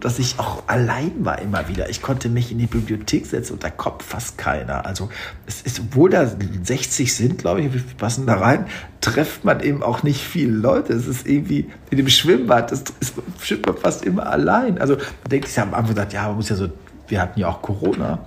dass 0.00 0.18
ich 0.18 0.38
auch 0.38 0.62
allein 0.66 1.24
war 1.24 1.40
immer 1.40 1.68
wieder. 1.68 1.90
Ich 1.90 2.00
konnte 2.00 2.28
mich 2.28 2.50
in 2.50 2.58
die 2.58 2.66
Bibliothek 2.66 3.26
setzen 3.26 3.54
und 3.54 3.64
da 3.64 3.70
kommt 3.70 4.02
fast 4.02 4.38
keiner. 4.38 4.86
Also 4.86 5.10
es 5.46 5.62
ist, 5.62 5.80
obwohl 5.80 6.10
da 6.10 6.26
60 6.26 7.14
sind, 7.14 7.38
glaube 7.38 7.60
ich, 7.60 7.72
wir 7.72 7.82
passen 7.98 8.26
da 8.26 8.34
rein, 8.34 8.66
trifft 9.00 9.44
man 9.44 9.60
eben 9.60 9.82
auch 9.82 10.02
nicht 10.02 10.22
viele 10.22 10.52
Leute. 10.52 10.92
Es 10.94 11.06
ist 11.06 11.26
irgendwie 11.26 11.70
in 11.90 11.98
dem 11.98 12.08
Schwimmbad, 12.08 12.72
das 12.72 12.84
ist, 13.00 13.14
schwimmt 13.40 13.66
man 13.66 13.76
fast 13.76 14.04
immer 14.04 14.26
allein. 14.26 14.78
Also 14.78 14.96
sich 15.30 15.56
ja 15.56 15.64
am 15.64 15.74
Anfang, 15.74 15.94
gesagt, 15.94 16.12
ja, 16.12 16.26
man 16.28 16.36
muss 16.36 16.48
ja 16.48 16.56
so 16.56 16.68
wir 17.08 17.20
hatten 17.20 17.40
ja 17.40 17.48
auch 17.48 17.62
Corona. 17.62 18.18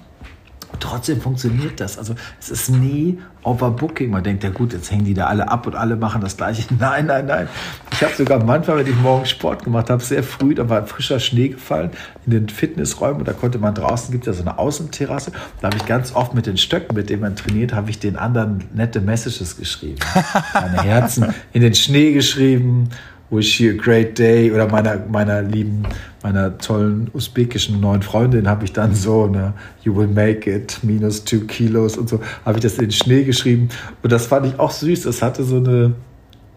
Trotzdem 0.79 1.21
funktioniert 1.21 1.79
das. 1.79 1.97
Also 1.97 2.15
es 2.39 2.49
ist 2.49 2.69
nie 2.69 3.19
Overbooking. 3.43 4.11
Man 4.11 4.23
denkt, 4.23 4.43
ja 4.43 4.49
gut, 4.49 4.73
jetzt 4.73 4.91
hängen 4.91 5.05
die 5.05 5.13
da 5.13 5.27
alle 5.27 5.47
ab 5.49 5.65
und 5.67 5.75
alle 5.75 5.95
machen 5.95 6.21
das 6.21 6.35
Gleiche. 6.35 6.63
Nein, 6.79 7.05
nein, 7.05 7.25
nein. 7.25 7.47
Ich 7.91 8.03
habe 8.03 8.13
sogar 8.13 8.43
manchmal, 8.43 8.77
wenn 8.77 8.87
ich 8.87 8.95
morgens 8.97 9.29
Sport 9.29 9.63
gemacht 9.63 9.89
habe, 9.89 10.03
sehr 10.03 10.23
früh, 10.23 10.53
da 10.53 10.69
war 10.69 10.85
frischer 10.85 11.19
Schnee 11.19 11.49
gefallen 11.49 11.91
in 12.25 12.31
den 12.31 12.49
Fitnessräumen 12.49 13.19
und 13.19 13.27
da 13.27 13.33
konnte 13.33 13.57
man 13.57 13.73
draußen, 13.73 14.11
gibt 14.11 14.27
ja 14.27 14.33
so 14.33 14.41
eine 14.41 14.59
Außenterrasse, 14.59 15.31
da 15.61 15.67
habe 15.67 15.77
ich 15.77 15.85
ganz 15.85 16.13
oft 16.13 16.33
mit 16.33 16.45
den 16.45 16.57
Stöcken, 16.57 16.95
mit 16.95 17.09
denen 17.09 17.21
man 17.21 17.35
trainiert, 17.35 17.73
habe 17.73 17.89
ich 17.89 17.99
den 17.99 18.17
anderen 18.17 18.65
nette 18.73 18.99
Messages 18.99 19.57
geschrieben. 19.57 19.99
Meine 20.53 20.83
Herzen 20.83 21.33
in 21.53 21.61
den 21.61 21.73
Schnee 21.73 22.11
geschrieben 22.11 22.89
Wish 23.29 23.59
you 23.59 23.71
a 23.71 23.73
great 23.73 24.17
day. 24.17 24.51
Oder 24.51 24.67
meiner, 24.67 24.97
meiner 25.09 25.41
lieben, 25.41 25.83
meiner 26.23 26.57
tollen 26.57 27.09
usbekischen 27.13 27.79
neuen 27.79 28.01
Freundin 28.01 28.47
habe 28.47 28.65
ich 28.65 28.73
dann 28.73 28.93
so, 28.93 29.27
ne, 29.27 29.53
you 29.83 29.95
will 29.95 30.07
make 30.07 30.49
it, 30.49 30.79
minus 30.81 31.23
two 31.23 31.41
Kilos 31.41 31.97
und 31.97 32.09
so, 32.09 32.21
habe 32.45 32.57
ich 32.57 32.63
das 32.63 32.75
in 32.75 32.85
den 32.85 32.91
Schnee 32.91 33.23
geschrieben. 33.23 33.69
Und 34.01 34.11
das 34.11 34.27
fand 34.27 34.45
ich 34.45 34.59
auch 34.59 34.71
süß, 34.71 35.03
das 35.03 35.21
hatte 35.21 35.43
so 35.43 35.57
eine, 35.57 35.93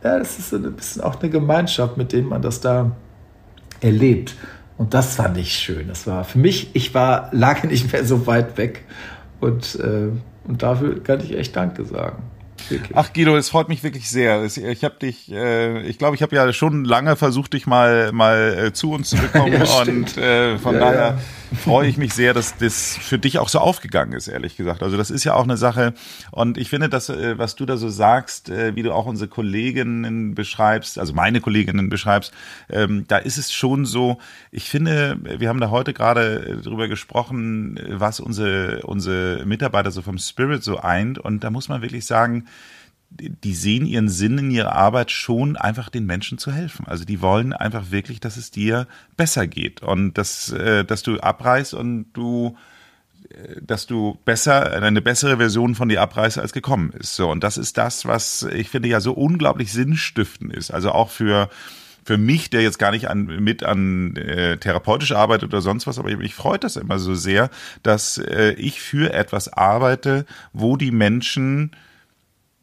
ja, 0.02 0.18
das 0.18 0.38
ist 0.38 0.50
so 0.50 0.56
ein 0.56 0.72
bisschen 0.72 1.02
auch 1.02 1.20
eine 1.20 1.30
Gemeinschaft, 1.30 1.96
mit 1.96 2.12
denen 2.12 2.28
man 2.28 2.42
das 2.42 2.60
da 2.60 2.92
erlebt. 3.80 4.36
Und 4.78 4.94
das 4.94 5.16
fand 5.16 5.36
ich 5.36 5.52
schön, 5.52 5.88
das 5.88 6.06
war 6.06 6.24
für 6.24 6.38
mich, 6.38 6.70
ich 6.74 6.94
war, 6.94 7.28
lag 7.32 7.64
nicht 7.64 7.92
mehr 7.92 8.04
so 8.04 8.26
weit 8.26 8.56
weg. 8.58 8.84
Und, 9.40 9.78
äh, 9.80 10.08
und 10.46 10.62
dafür 10.62 11.02
kann 11.02 11.20
ich 11.20 11.36
echt 11.36 11.56
Danke 11.56 11.84
sagen. 11.84 12.22
Wirklich. 12.68 12.96
Ach 12.96 13.12
Guido, 13.12 13.36
es 13.36 13.48
freut 13.48 13.68
mich 13.68 13.82
wirklich 13.82 14.08
sehr. 14.10 14.44
Ich 14.44 14.84
habe 14.84 14.96
dich, 15.00 15.30
äh, 15.30 15.82
ich 15.82 15.98
glaube, 15.98 16.16
ich 16.16 16.22
habe 16.22 16.34
ja 16.36 16.52
schon 16.52 16.84
lange 16.84 17.16
versucht, 17.16 17.52
dich 17.52 17.66
mal 17.66 18.12
mal 18.12 18.66
äh, 18.66 18.72
zu 18.72 18.92
uns 18.92 19.10
zu 19.10 19.16
bekommen 19.18 19.52
ja, 19.52 19.82
und 19.82 20.16
äh, 20.16 20.58
von 20.58 20.74
ja, 20.74 20.80
daher 20.80 21.00
ja. 21.00 21.18
Freue 21.56 21.88
ich 21.88 21.96
mich 21.96 22.14
sehr, 22.14 22.34
dass 22.34 22.56
das 22.56 22.96
für 22.96 23.18
dich 23.18 23.38
auch 23.38 23.48
so 23.48 23.58
aufgegangen 23.58 24.12
ist, 24.12 24.28
ehrlich 24.28 24.56
gesagt. 24.56 24.82
Also 24.82 24.96
das 24.96 25.10
ist 25.10 25.24
ja 25.24 25.34
auch 25.34 25.44
eine 25.44 25.56
Sache 25.56 25.94
und 26.30 26.58
ich 26.58 26.68
finde, 26.68 26.88
dass 26.88 27.08
äh, 27.08 27.38
was 27.38 27.56
du 27.56 27.66
da 27.66 27.76
so 27.76 27.88
sagst, 27.88 28.50
äh, 28.50 28.74
wie 28.76 28.82
du 28.82 28.92
auch 28.92 29.06
unsere 29.06 29.28
Kolleginnen 29.28 30.34
beschreibst, 30.34 30.98
also 30.98 31.12
meine 31.12 31.40
Kolleginnen 31.40 31.88
beschreibst, 31.88 32.32
ähm, 32.68 33.04
da 33.08 33.18
ist 33.18 33.38
es 33.38 33.52
schon 33.52 33.86
so. 33.86 34.18
Ich 34.50 34.68
finde, 34.68 35.18
wir 35.22 35.48
haben 35.48 35.60
da 35.60 35.70
heute 35.70 35.92
gerade 35.92 36.46
äh, 36.46 36.56
drüber 36.62 36.88
gesprochen, 36.88 37.78
was 37.88 38.20
unsere 38.20 38.82
unsere 38.82 39.44
Mitarbeiter 39.44 39.90
so 39.90 40.02
vom 40.02 40.18
Spirit 40.18 40.62
so 40.62 40.78
eint 40.78 41.18
und 41.18 41.44
da 41.44 41.50
muss 41.50 41.68
man 41.68 41.82
wirklich 41.82 42.06
sagen 42.06 42.46
die 43.10 43.54
sehen 43.54 43.86
ihren 43.86 44.08
Sinn 44.08 44.38
in 44.38 44.50
ihrer 44.50 44.72
Arbeit 44.72 45.10
schon 45.10 45.56
einfach 45.56 45.88
den 45.88 46.06
Menschen 46.06 46.38
zu 46.38 46.52
helfen. 46.52 46.86
Also 46.86 47.04
die 47.04 47.20
wollen 47.20 47.52
einfach 47.52 47.90
wirklich, 47.90 48.20
dass 48.20 48.36
es 48.36 48.50
dir 48.50 48.86
besser 49.16 49.46
geht 49.46 49.82
und 49.82 50.16
dass, 50.16 50.52
äh, 50.52 50.84
dass 50.84 51.02
du 51.02 51.18
abreißt 51.18 51.74
und 51.74 52.06
du 52.12 52.56
äh, 53.30 53.60
dass 53.60 53.86
du 53.86 54.18
besser, 54.24 54.72
eine 54.72 55.02
bessere 55.02 55.36
Version 55.38 55.74
von 55.74 55.88
dir 55.88 56.00
abreißt, 56.02 56.38
als 56.38 56.52
gekommen 56.52 56.92
ist. 56.98 57.16
So, 57.16 57.30
und 57.30 57.42
das 57.42 57.58
ist 57.58 57.76
das, 57.78 58.06
was 58.06 58.44
ich 58.44 58.70
finde 58.70 58.88
ja 58.88 59.00
so 59.00 59.12
unglaublich 59.12 59.72
sinnstiftend 59.72 60.54
ist. 60.54 60.70
Also 60.70 60.92
auch 60.92 61.10
für, 61.10 61.50
für 62.04 62.16
mich, 62.16 62.50
der 62.50 62.62
jetzt 62.62 62.78
gar 62.78 62.92
nicht 62.92 63.08
an, 63.08 63.26
mit 63.26 63.64
an 63.64 64.16
äh, 64.16 64.56
therapeutisch 64.56 65.12
arbeitet 65.12 65.52
oder 65.52 65.60
sonst 65.60 65.86
was, 65.86 65.98
aber 65.98 66.16
mich 66.16 66.34
freut 66.34 66.64
das 66.64 66.76
immer 66.76 66.98
so 66.98 67.14
sehr, 67.14 67.50
dass 67.82 68.18
äh, 68.18 68.52
ich 68.52 68.80
für 68.80 69.12
etwas 69.12 69.52
arbeite, 69.52 70.26
wo 70.52 70.76
die 70.76 70.92
Menschen 70.92 71.72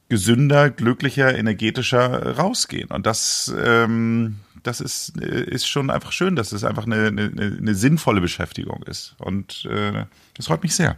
gesünder, 0.09 0.69
glücklicher, 0.69 1.37
energetischer 1.37 2.37
rausgehen. 2.37 2.89
Und 2.89 3.05
das, 3.05 3.53
ähm, 3.63 4.37
das 4.63 4.81
ist, 4.81 5.17
ist 5.17 5.67
schon 5.67 5.89
einfach 5.89 6.11
schön, 6.11 6.35
dass 6.35 6.51
es 6.51 6.63
einfach 6.63 6.85
eine, 6.85 7.07
eine, 7.07 7.57
eine 7.59 7.75
sinnvolle 7.75 8.21
Beschäftigung 8.21 8.83
ist. 8.83 9.15
Und 9.19 9.65
äh, 9.69 10.05
das 10.35 10.47
freut 10.47 10.63
mich 10.63 10.75
sehr. 10.75 10.97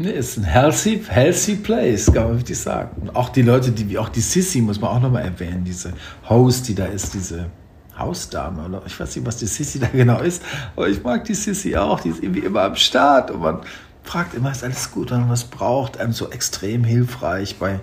Nee, 0.00 0.12
ist 0.12 0.36
ein 0.36 0.44
healthy, 0.44 1.02
healthy 1.08 1.56
place, 1.56 2.06
kann 2.06 2.28
man 2.28 2.38
wirklich 2.38 2.58
sagen. 2.58 3.02
Und 3.02 3.16
auch 3.16 3.30
die 3.30 3.42
Leute, 3.42 3.72
die, 3.72 3.98
auch 3.98 4.08
die 4.08 4.20
Sissy, 4.20 4.60
muss 4.60 4.80
man 4.80 4.90
auch 4.90 5.00
nochmal 5.00 5.24
erwähnen, 5.24 5.64
diese 5.64 5.92
Host, 6.28 6.68
die 6.68 6.76
da 6.76 6.86
ist, 6.86 7.14
diese 7.14 7.50
Hausdame, 7.98 8.64
oder 8.64 8.82
ich 8.86 8.98
weiß 8.98 9.16
nicht, 9.16 9.26
was 9.26 9.38
die 9.38 9.46
Sissy 9.46 9.80
da 9.80 9.88
genau 9.88 10.20
ist, 10.20 10.40
aber 10.76 10.88
ich 10.88 11.02
mag 11.02 11.24
die 11.24 11.34
Sissy 11.34 11.74
auch, 11.74 11.98
die 11.98 12.10
ist 12.10 12.22
irgendwie 12.22 12.40
immer 12.40 12.62
am 12.62 12.76
Start 12.76 13.32
und 13.32 13.40
man, 13.40 13.60
fragt 14.08 14.32
immer, 14.32 14.50
ist 14.50 14.64
alles 14.64 14.90
gut, 14.90 15.10
man 15.10 15.28
was 15.28 15.44
braucht, 15.44 15.98
einem 15.98 16.12
so 16.12 16.30
extrem 16.30 16.82
hilfreich 16.82 17.58
bei 17.58 17.78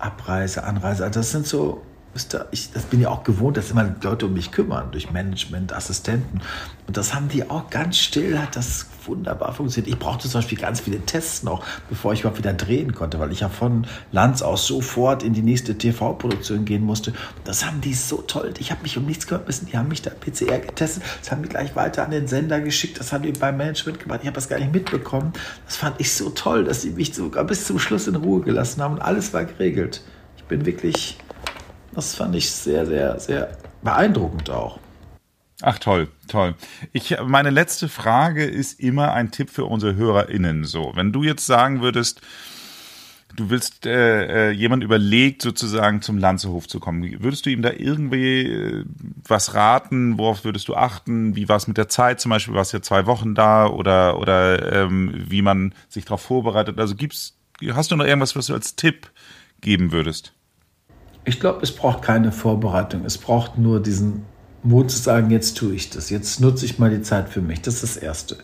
Abreise, 0.00 0.64
Anreise. 0.64 1.04
Also 1.04 1.20
das 1.20 1.30
sind 1.30 1.46
so 1.46 1.82
ich 2.50 2.72
das 2.72 2.84
bin 2.84 3.00
ja 3.00 3.08
auch 3.08 3.22
gewohnt, 3.22 3.56
dass 3.56 3.70
immer 3.70 3.94
Leute 4.02 4.26
um 4.26 4.32
mich 4.32 4.50
kümmern, 4.50 4.90
durch 4.90 5.12
Management, 5.12 5.72
Assistenten. 5.72 6.40
Und 6.86 6.96
das 6.96 7.14
haben 7.14 7.28
die 7.28 7.48
auch 7.48 7.70
ganz 7.70 7.98
still, 7.98 8.38
hat 8.38 8.56
das 8.56 8.86
wunderbar 9.06 9.52
funktioniert. 9.52 9.94
Ich 9.94 9.98
brauchte 9.98 10.28
zum 10.28 10.40
Beispiel 10.40 10.58
ganz 10.58 10.80
viele 10.80 11.00
Tests 11.00 11.44
noch, 11.44 11.64
bevor 11.88 12.12
ich 12.12 12.20
überhaupt 12.20 12.38
wieder 12.38 12.52
drehen 12.52 12.94
konnte, 12.94 13.20
weil 13.20 13.30
ich 13.30 13.40
ja 13.40 13.48
von 13.48 13.86
Lanz 14.10 14.42
aus 14.42 14.66
sofort 14.66 15.22
in 15.22 15.32
die 15.32 15.42
nächste 15.42 15.78
TV-Produktion 15.78 16.64
gehen 16.64 16.82
musste. 16.82 17.12
Das 17.44 17.64
haben 17.64 17.80
die 17.80 17.94
so 17.94 18.18
toll. 18.22 18.52
Ich 18.58 18.72
habe 18.72 18.82
mich 18.82 18.98
um 18.98 19.06
nichts 19.06 19.26
kümmern 19.26 19.44
müssen. 19.46 19.66
Die 19.66 19.76
haben 19.76 19.88
mich 19.88 20.02
da 20.02 20.10
PCR 20.10 20.58
getestet, 20.58 21.04
das 21.20 21.30
haben 21.30 21.42
die 21.42 21.48
gleich 21.48 21.76
weiter 21.76 22.04
an 22.04 22.10
den 22.10 22.26
Sender 22.26 22.60
geschickt, 22.60 22.98
das 22.98 23.12
haben 23.12 23.22
die 23.22 23.32
beim 23.32 23.56
Management 23.56 24.00
gemacht. 24.00 24.20
Ich 24.22 24.26
habe 24.26 24.34
das 24.34 24.48
gar 24.48 24.58
nicht 24.58 24.72
mitbekommen. 24.72 25.32
Das 25.66 25.76
fand 25.76 26.00
ich 26.00 26.12
so 26.12 26.30
toll, 26.30 26.64
dass 26.64 26.82
sie 26.82 26.90
mich 26.90 27.14
sogar 27.14 27.44
bis 27.44 27.66
zum 27.66 27.78
Schluss 27.78 28.08
in 28.08 28.16
Ruhe 28.16 28.40
gelassen 28.42 28.82
haben 28.82 28.94
und 28.94 29.00
alles 29.00 29.32
war 29.32 29.44
geregelt. 29.44 30.02
Ich 30.36 30.44
bin 30.44 30.66
wirklich 30.66 31.18
das 32.00 32.14
fand 32.14 32.34
ich 32.34 32.50
sehr, 32.50 32.86
sehr, 32.86 33.20
sehr 33.20 33.58
beeindruckend 33.82 34.48
auch. 34.48 34.80
Ach 35.60 35.78
toll, 35.78 36.08
toll. 36.28 36.54
Ich, 36.94 37.14
meine 37.22 37.50
letzte 37.50 37.90
Frage 37.90 38.46
ist 38.46 38.80
immer 38.80 39.12
ein 39.12 39.30
Tipp 39.30 39.50
für 39.50 39.66
unsere 39.66 39.96
HörerInnen. 39.96 40.64
So, 40.64 40.92
wenn 40.94 41.12
du 41.12 41.22
jetzt 41.22 41.44
sagen 41.44 41.82
würdest, 41.82 42.22
du 43.36 43.50
willst, 43.50 43.84
äh, 43.84 44.48
äh, 44.48 44.50
jemand 44.52 44.82
überlegt, 44.82 45.42
sozusagen 45.42 46.00
zum 46.00 46.16
Lanzehof 46.16 46.66
zu 46.68 46.80
kommen, 46.80 47.22
würdest 47.22 47.44
du 47.44 47.50
ihm 47.50 47.60
da 47.60 47.70
irgendwie 47.70 48.46
äh, 48.46 48.84
was 49.28 49.52
raten? 49.52 50.16
Worauf 50.16 50.42
würdest 50.42 50.68
du 50.68 50.76
achten? 50.76 51.36
Wie 51.36 51.50
war 51.50 51.56
es 51.56 51.68
mit 51.68 51.76
der 51.76 51.90
Zeit? 51.90 52.18
Zum 52.18 52.30
Beispiel 52.30 52.54
warst 52.54 52.72
du 52.72 52.78
ja 52.78 52.82
zwei 52.82 53.04
Wochen 53.04 53.34
da 53.34 53.66
oder, 53.66 54.18
oder 54.18 54.72
ähm, 54.72 55.12
wie 55.28 55.42
man 55.42 55.74
sich 55.90 56.06
darauf 56.06 56.22
vorbereitet? 56.22 56.78
Also 56.80 56.94
gibt's, 56.94 57.36
hast 57.74 57.90
du 57.90 57.96
noch 57.96 58.06
irgendwas, 58.06 58.34
was 58.36 58.46
du 58.46 58.54
als 58.54 58.74
Tipp 58.74 59.10
geben 59.60 59.92
würdest? 59.92 60.32
Ich 61.24 61.40
glaube, 61.40 61.60
es 61.62 61.74
braucht 61.74 62.02
keine 62.02 62.32
Vorbereitung. 62.32 63.04
Es 63.04 63.18
braucht 63.18 63.58
nur 63.58 63.80
diesen 63.80 64.24
Mut 64.62 64.90
zu 64.90 64.98
sagen, 64.98 65.30
jetzt 65.30 65.56
tue 65.56 65.74
ich 65.74 65.90
das. 65.90 66.10
Jetzt 66.10 66.40
nutze 66.40 66.64
ich 66.64 66.78
mal 66.78 66.90
die 66.90 67.02
Zeit 67.02 67.28
für 67.28 67.40
mich. 67.40 67.62
Das 67.62 67.82
ist 67.82 67.96
das 67.96 67.96
Erste. 67.96 68.38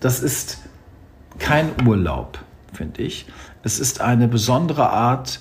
Das 0.00 0.20
ist 0.20 0.58
kein 1.38 1.70
Urlaub, 1.86 2.38
finde 2.72 3.02
ich. 3.02 3.26
Es 3.62 3.80
ist 3.80 4.00
eine 4.00 4.28
besondere 4.28 4.90
Art 4.90 5.40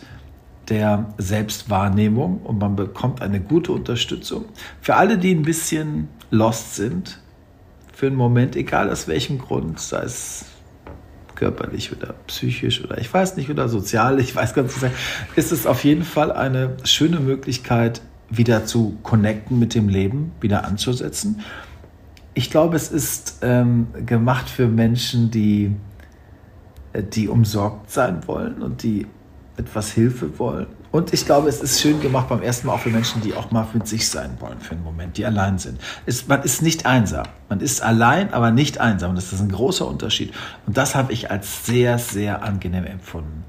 der 0.69 1.13
Selbstwahrnehmung 1.17 2.41
und 2.41 2.59
man 2.59 2.75
bekommt 2.75 3.21
eine 3.21 3.39
gute 3.39 3.71
Unterstützung. 3.71 4.45
Für 4.81 4.95
alle, 4.95 5.17
die 5.17 5.33
ein 5.33 5.43
bisschen 5.43 6.09
lost 6.29 6.75
sind, 6.75 7.21
für 7.93 8.07
einen 8.07 8.15
Moment, 8.15 8.55
egal 8.55 8.89
aus 8.91 9.07
welchem 9.07 9.39
Grund, 9.39 9.79
sei 9.79 10.03
es 10.03 10.45
körperlich 11.37 11.95
oder 11.95 12.13
psychisch 12.27 12.83
oder 12.83 12.97
ich 12.97 13.13
weiß 13.13 13.37
nicht, 13.37 13.49
oder 13.49 13.69
sozial, 13.69 14.19
ich 14.19 14.35
weiß 14.35 14.53
ganz 14.53 14.81
nicht, 14.81 14.93
ist 15.37 15.53
es 15.53 15.65
auf 15.65 15.85
jeden 15.85 16.03
Fall 16.03 16.33
eine 16.33 16.75
schöne 16.83 17.21
Möglichkeit, 17.21 18.01
wieder 18.29 18.65
zu 18.65 18.97
connecten 19.03 19.57
mit 19.57 19.73
dem 19.73 19.87
Leben, 19.87 20.33
wieder 20.41 20.65
anzusetzen. 20.65 21.41
Ich 22.33 22.51
glaube, 22.51 22.75
es 22.75 22.91
ist 22.91 23.37
ähm, 23.41 23.87
gemacht 24.05 24.49
für 24.49 24.67
Menschen, 24.67 25.31
die, 25.31 25.71
äh, 26.91 27.03
die 27.03 27.29
umsorgt 27.29 27.89
sein 27.89 28.27
wollen 28.27 28.61
und 28.61 28.83
die 28.83 29.07
etwas 29.55 29.91
Hilfe 29.91 30.37
wollen 30.37 30.67
und 30.97 31.13
ich 31.13 31.27
glaube, 31.27 31.47
es 31.47 31.61
ist 31.61 31.79
schön 31.79 32.01
gemacht 32.01 32.27
beim 32.27 32.41
ersten 32.41 32.65
Mal 32.65 32.73
auch 32.73 32.79
für 32.79 32.89
Menschen, 32.89 33.21
die 33.21 33.35
auch 33.35 33.51
mal 33.51 33.67
mit 33.71 33.87
sich 33.87 34.09
sein 34.09 34.31
wollen 34.39 34.59
für 34.59 34.71
einen 34.71 34.83
Moment, 34.83 35.15
die 35.17 35.27
allein 35.27 35.59
sind. 35.59 35.79
Es, 36.07 36.27
man 36.27 36.41
ist 36.41 36.63
nicht 36.63 36.87
einsam. 36.87 37.27
Man 37.49 37.59
ist 37.59 37.83
allein, 37.83 38.33
aber 38.33 38.49
nicht 38.49 38.79
einsam. 38.79 39.11
Und 39.11 39.15
das 39.17 39.31
ist 39.31 39.39
ein 39.39 39.51
großer 39.51 39.87
Unterschied. 39.87 40.33
Und 40.65 40.75
das 40.75 40.95
habe 40.95 41.13
ich 41.13 41.29
als 41.29 41.67
sehr, 41.67 41.99
sehr 41.99 42.41
angenehm 42.41 42.83
empfunden. 42.83 43.43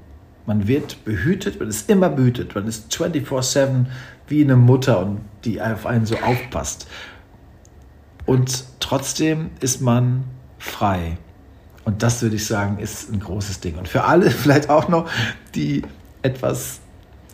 Man 0.45 0.67
wird 0.67 1.03
behütet, 1.05 1.59
man 1.59 1.69
ist 1.69 1.89
immer 1.89 2.09
behütet. 2.09 2.53
Man 2.53 2.67
ist 2.67 2.93
24-7 2.93 3.87
wie 4.27 4.43
eine 4.43 4.55
Mutter 4.55 4.99
und 4.99 5.21
die 5.43 5.59
auf 5.59 5.87
einen 5.87 6.05
so 6.05 6.17
aufpasst. 6.17 6.85
Und 8.27 8.63
trotzdem 8.79 9.49
ist 9.59 9.81
man 9.81 10.23
frei. 10.59 11.17
Und 11.83 12.03
das 12.03 12.21
würde 12.21 12.35
ich 12.35 12.45
sagen, 12.45 12.77
ist 12.77 13.11
ein 13.11 13.19
großes 13.19 13.59
Ding. 13.59 13.75
Und 13.79 13.87
für 13.87 14.03
alle 14.03 14.29
vielleicht 14.29 14.69
auch 14.69 14.87
noch, 14.87 15.09
die 15.55 15.81
etwas 16.21 16.81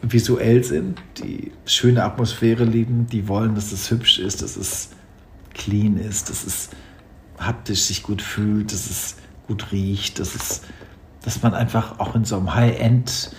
visuell 0.01 0.63
sind, 0.63 1.01
die 1.17 1.51
schöne 1.65 2.03
Atmosphäre 2.03 2.63
lieben, 2.63 3.07
die 3.07 3.27
wollen, 3.27 3.55
dass 3.55 3.71
es 3.71 3.89
hübsch 3.89 4.19
ist, 4.19 4.41
dass 4.41 4.57
es 4.57 4.89
clean 5.53 5.97
ist, 5.97 6.29
dass 6.29 6.45
es 6.45 6.69
haptisch 7.39 7.81
sich 7.81 8.03
gut 8.03 8.21
fühlt, 8.21 8.71
dass 8.71 8.89
es 8.89 9.15
gut 9.47 9.71
riecht, 9.71 10.19
dass 10.19 10.35
es, 10.35 10.61
dass 11.23 11.41
man 11.41 11.53
einfach 11.53 11.99
auch 11.99 12.15
in 12.15 12.25
so 12.25 12.37
einem 12.37 12.53
High-End 12.53 13.31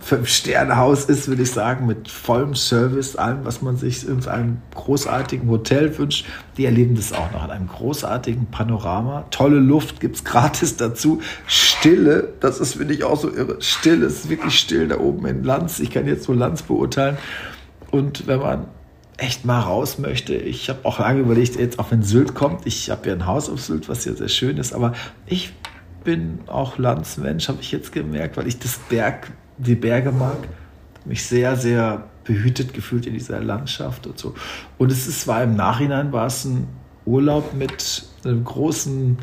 Fünf-Sterne-Haus 0.00 1.04
ist, 1.04 1.28
würde 1.28 1.42
ich 1.42 1.50
sagen, 1.50 1.86
mit 1.86 2.08
vollem 2.10 2.54
Service, 2.54 3.16
allem, 3.16 3.44
was 3.44 3.62
man 3.62 3.76
sich 3.76 4.06
in 4.08 4.26
einem 4.26 4.58
großartigen 4.74 5.48
Hotel 5.48 5.96
wünscht. 5.98 6.26
Die 6.56 6.64
erleben 6.64 6.96
das 6.96 7.12
auch 7.12 7.30
noch 7.32 7.44
in 7.44 7.50
einem 7.50 7.68
großartigen 7.68 8.46
Panorama. 8.46 9.26
Tolle 9.30 9.58
Luft 9.58 10.00
gibt 10.00 10.16
es 10.16 10.24
gratis 10.24 10.76
dazu. 10.76 11.20
Stille, 11.46 12.32
das 12.40 12.60
ist, 12.60 12.74
finde 12.74 12.94
ich, 12.94 13.04
auch 13.04 13.20
so 13.20 13.32
irre. 13.32 13.56
Still, 13.60 14.02
es 14.02 14.24
ist 14.24 14.30
wirklich 14.30 14.58
still 14.58 14.88
da 14.88 14.98
oben 14.98 15.26
in 15.26 15.44
Lanz. 15.44 15.80
Ich 15.80 15.90
kann 15.90 16.06
jetzt 16.06 16.24
so 16.24 16.32
Lanz 16.32 16.62
beurteilen. 16.62 17.18
Und 17.90 18.26
wenn 18.26 18.40
man 18.40 18.66
echt 19.20 19.44
mal 19.44 19.60
raus 19.60 19.98
möchte. 19.98 20.34
Ich 20.34 20.68
habe 20.70 20.80
auch 20.84 20.98
lange 20.98 21.20
überlegt, 21.20 21.56
jetzt 21.56 21.78
auch 21.78 21.90
wenn 21.90 22.02
Sylt 22.02 22.34
kommt, 22.34 22.66
ich 22.66 22.90
habe 22.90 23.08
ja 23.08 23.14
ein 23.14 23.26
Haus 23.26 23.50
auf 23.50 23.60
Sylt, 23.60 23.88
was 23.88 24.04
ja 24.06 24.14
sehr 24.14 24.28
schön 24.28 24.56
ist, 24.56 24.72
aber 24.72 24.94
ich 25.26 25.52
bin 26.04 26.38
auch 26.46 26.78
Landsmensch, 26.78 27.48
habe 27.48 27.60
ich 27.60 27.70
jetzt 27.70 27.92
gemerkt, 27.92 28.38
weil 28.38 28.46
ich 28.46 28.58
das 28.58 28.78
Berg, 28.88 29.30
die 29.60 29.74
Berge 29.74 30.12
mag, 30.12 30.36
mich 31.04 31.24
sehr, 31.24 31.56
sehr 31.56 32.04
behütet 32.24 32.74
gefühlt 32.74 33.06
in 33.06 33.14
dieser 33.14 33.40
Landschaft 33.40 34.06
und 34.06 34.18
so. 34.18 34.34
Und 34.78 34.92
es 34.92 35.06
ist, 35.06 35.26
war 35.26 35.42
im 35.42 35.56
Nachhinein 35.56 36.12
war 36.12 36.26
es 36.26 36.44
ein 36.44 36.68
Urlaub 37.06 37.54
mit 37.54 38.04
einem 38.24 38.44
großen 38.44 39.16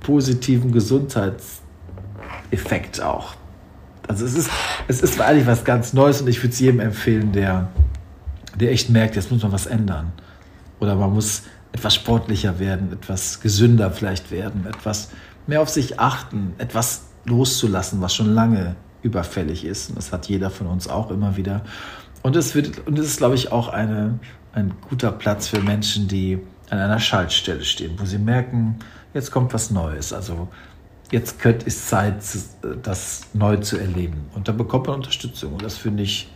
positiven 0.00 0.72
Gesundheitseffekt 0.72 3.00
auch. 3.00 3.34
Also 4.08 4.24
es 4.24 4.34
ist, 4.34 4.50
es 4.88 5.02
ist 5.02 5.20
eigentlich 5.20 5.46
was 5.46 5.64
ganz 5.64 5.92
Neues 5.92 6.20
und 6.20 6.26
ich 6.28 6.42
würde 6.42 6.52
es 6.52 6.58
jedem 6.58 6.80
empfehlen, 6.80 7.30
der, 7.32 7.68
der 8.58 8.72
echt 8.72 8.90
merkt, 8.90 9.14
jetzt 9.14 9.30
muss 9.30 9.42
man 9.42 9.52
was 9.52 9.66
ändern. 9.66 10.10
Oder 10.80 10.96
man 10.96 11.12
muss 11.12 11.42
etwas 11.72 11.94
sportlicher 11.94 12.58
werden, 12.58 12.92
etwas 12.92 13.40
gesünder 13.40 13.92
vielleicht 13.92 14.32
werden, 14.32 14.66
etwas 14.66 15.10
mehr 15.46 15.62
auf 15.62 15.68
sich 15.68 16.00
achten, 16.00 16.54
etwas 16.58 17.04
loszulassen, 17.24 18.00
was 18.00 18.12
schon 18.14 18.34
lange 18.34 18.74
überfällig 19.02 19.64
ist. 19.64 19.90
Und 19.90 19.98
das 19.98 20.12
hat 20.12 20.28
jeder 20.28 20.50
von 20.50 20.66
uns 20.66 20.88
auch 20.88 21.10
immer 21.10 21.36
wieder. 21.36 21.62
Und 22.22 22.36
es, 22.36 22.54
wird, 22.54 22.86
und 22.86 22.98
es 22.98 23.06
ist, 23.06 23.16
glaube 23.18 23.34
ich, 23.34 23.50
auch 23.52 23.68
eine, 23.68 24.18
ein 24.52 24.72
guter 24.88 25.10
Platz 25.12 25.48
für 25.48 25.60
Menschen, 25.60 26.08
die 26.08 26.38
an 26.68 26.78
einer 26.78 27.00
Schaltstelle 27.00 27.64
stehen, 27.64 27.94
wo 27.98 28.04
sie 28.04 28.18
merken, 28.18 28.78
jetzt 29.14 29.30
kommt 29.30 29.52
was 29.54 29.70
Neues. 29.70 30.12
Also 30.12 30.48
jetzt 31.10 31.40
könnte 31.40 31.66
es 31.66 31.86
Zeit, 31.86 32.16
das 32.82 33.22
neu 33.32 33.56
zu 33.56 33.78
erleben. 33.78 34.26
Und 34.34 34.48
da 34.48 34.52
bekommt 34.52 34.86
man 34.86 34.96
Unterstützung. 34.96 35.54
Und 35.54 35.62
das 35.62 35.76
finde 35.76 36.02
ich, 36.02 36.30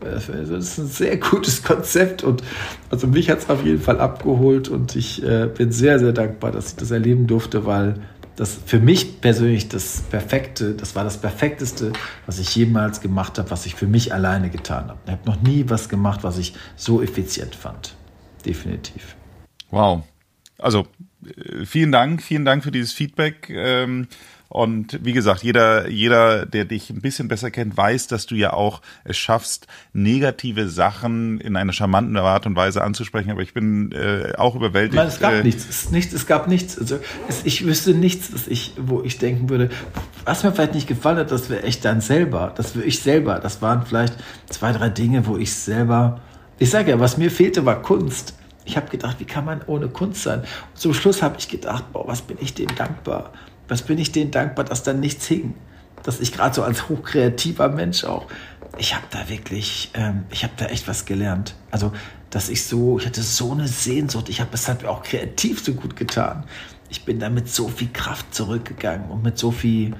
äh, 0.00 0.14
das 0.14 0.50
ist 0.50 0.78
ein 0.78 0.86
sehr 0.86 1.16
gutes 1.18 1.62
Konzept. 1.62 2.22
Und 2.22 2.42
also 2.90 3.06
mich 3.06 3.28
hat 3.28 3.38
es 3.38 3.50
auf 3.50 3.64
jeden 3.64 3.80
Fall 3.80 4.00
abgeholt. 4.00 4.68
Und 4.68 4.96
ich 4.96 5.22
äh, 5.22 5.46
bin 5.46 5.72
sehr, 5.72 5.98
sehr 5.98 6.12
dankbar, 6.12 6.52
dass 6.52 6.70
ich 6.70 6.76
das 6.76 6.90
erleben 6.90 7.26
durfte, 7.26 7.66
weil 7.66 7.94
das 8.38 8.56
für 8.66 8.78
mich 8.78 9.20
persönlich 9.20 9.68
das 9.68 10.00
Perfekte, 10.02 10.74
das 10.74 10.94
war 10.94 11.02
das 11.02 11.20
Perfekteste, 11.20 11.92
was 12.24 12.38
ich 12.38 12.54
jemals 12.54 13.00
gemacht 13.00 13.36
habe, 13.36 13.50
was 13.50 13.66
ich 13.66 13.74
für 13.74 13.88
mich 13.88 14.14
alleine 14.14 14.48
getan 14.48 14.88
habe. 14.88 14.98
Ich 15.06 15.10
habe 15.10 15.26
noch 15.26 15.42
nie 15.42 15.64
was 15.66 15.88
gemacht, 15.88 16.22
was 16.22 16.38
ich 16.38 16.54
so 16.76 17.02
effizient 17.02 17.56
fand. 17.56 17.96
Definitiv. 18.46 19.16
Wow. 19.72 20.04
Also 20.56 20.86
äh, 21.26 21.66
vielen 21.66 21.90
Dank, 21.90 22.22
vielen 22.22 22.44
Dank 22.44 22.62
für 22.62 22.70
dieses 22.70 22.92
Feedback. 22.92 23.50
Ähm, 23.50 24.06
und 24.48 25.04
wie 25.04 25.12
gesagt, 25.12 25.42
jeder, 25.42 25.88
jeder, 25.88 26.46
der 26.46 26.64
dich 26.64 26.88
ein 26.88 27.02
bisschen 27.02 27.28
besser 27.28 27.50
kennt, 27.50 27.76
weiß, 27.76 28.06
dass 28.06 28.24
du 28.24 28.34
ja 28.34 28.54
auch 28.54 28.80
es 29.04 29.18
schaffst, 29.18 29.66
negative 29.92 30.70
Sachen 30.70 31.38
in 31.38 31.54
einer 31.54 31.74
charmanten 31.74 32.16
Art 32.16 32.46
und 32.46 32.56
Weise 32.56 32.82
anzusprechen. 32.82 33.30
Aber 33.30 33.42
ich 33.42 33.52
bin 33.52 33.92
äh, 33.92 34.32
auch 34.38 34.54
überwältigt. 34.54 34.96
Nein, 34.96 35.08
es 35.08 35.20
gab 35.20 35.34
äh, 35.34 35.42
nichts. 35.42 35.68
Es, 35.68 35.90
nichts. 35.90 36.14
es 36.14 36.26
gab 36.26 36.48
nichts. 36.48 36.78
Also 36.78 36.98
es, 37.28 37.44
ich 37.44 37.66
wüsste 37.66 37.92
nichts, 37.92 38.30
dass 38.30 38.48
ich, 38.48 38.72
wo 38.78 39.02
ich 39.02 39.18
denken 39.18 39.50
würde, 39.50 39.68
was 40.24 40.42
mir 40.42 40.52
vielleicht 40.52 40.74
nicht 40.74 40.88
gefallen 40.88 41.18
hat, 41.18 41.30
das 41.30 41.50
wäre 41.50 41.64
echt 41.64 41.84
dann 41.84 42.00
selber. 42.00 42.54
Das 42.56 42.74
wäre 42.74 42.86
ich 42.86 43.00
selber. 43.00 43.40
Das 43.40 43.60
waren 43.60 43.84
vielleicht 43.84 44.14
zwei, 44.48 44.72
drei 44.72 44.88
Dinge, 44.88 45.26
wo 45.26 45.36
ich 45.36 45.52
selber. 45.52 46.22
Ich 46.58 46.70
sage 46.70 46.92
ja, 46.92 46.98
was 46.98 47.18
mir 47.18 47.30
fehlte, 47.30 47.66
war 47.66 47.82
Kunst. 47.82 48.34
Ich 48.64 48.78
habe 48.78 48.88
gedacht, 48.88 49.20
wie 49.20 49.24
kann 49.26 49.44
man 49.44 49.60
ohne 49.66 49.88
Kunst 49.88 50.22
sein? 50.22 50.40
Und 50.40 50.48
zum 50.74 50.94
Schluss 50.94 51.22
habe 51.22 51.36
ich 51.38 51.48
gedacht, 51.48 51.84
boah, 51.92 52.06
was 52.08 52.22
bin 52.22 52.38
ich 52.40 52.54
dem 52.54 52.74
dankbar? 52.76 53.32
Was 53.68 53.82
bin 53.82 53.98
ich 53.98 54.12
denen 54.12 54.30
dankbar, 54.30 54.64
dass 54.64 54.82
da 54.82 54.92
nichts 54.92 55.26
hing. 55.26 55.54
Dass 56.02 56.20
ich 56.20 56.32
gerade 56.32 56.54
so 56.54 56.62
als 56.62 56.88
hochkreativer 56.88 57.68
Mensch 57.68 58.04
auch, 58.04 58.26
ich 58.78 58.94
habe 58.94 59.04
da 59.10 59.28
wirklich, 59.28 59.90
ähm, 59.94 60.24
ich 60.30 60.42
habe 60.42 60.54
da 60.56 60.66
echt 60.66 60.88
was 60.88 61.04
gelernt. 61.04 61.54
Also, 61.70 61.92
dass 62.30 62.48
ich 62.48 62.64
so, 62.64 62.98
ich 62.98 63.06
hatte 63.06 63.22
so 63.22 63.52
eine 63.52 63.68
Sehnsucht, 63.68 64.28
ich 64.28 64.40
habe 64.40 64.50
es 64.52 64.68
halt 64.68 64.84
auch 64.84 65.02
kreativ 65.02 65.62
so 65.62 65.74
gut 65.74 65.96
getan. 65.96 66.44
Ich 66.90 67.04
bin 67.04 67.18
da 67.18 67.28
mit 67.28 67.48
so 67.48 67.68
viel 67.68 67.88
Kraft 67.92 68.34
zurückgegangen 68.34 69.10
und 69.10 69.22
mit 69.22 69.38
so 69.38 69.50
viel, 69.50 69.94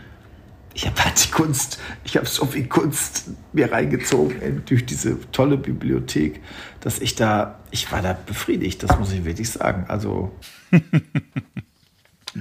ich 0.75 0.87
habe 0.87 1.05
halt 1.05 1.23
die 1.25 1.31
Kunst, 1.31 1.79
ich 2.05 2.17
habe 2.17 2.27
so 2.27 2.47
viel 2.47 2.67
Kunst 2.67 3.31
mir 3.53 3.73
reingezogen 3.73 4.63
durch 4.67 4.87
diese 4.87 5.19
tolle 5.33 5.57
Bibliothek, 5.57 6.41
dass 6.81 7.01
ich 7.01 7.15
da, 7.15 7.59
ich 7.71 7.91
war 7.91 8.03
da 8.03 8.13
befriedigt, 8.13 8.83
das 8.83 8.99
muss 8.99 9.13
ich 9.13 9.25
wirklich 9.25 9.51
sagen. 9.51 9.87
Also 9.89 10.33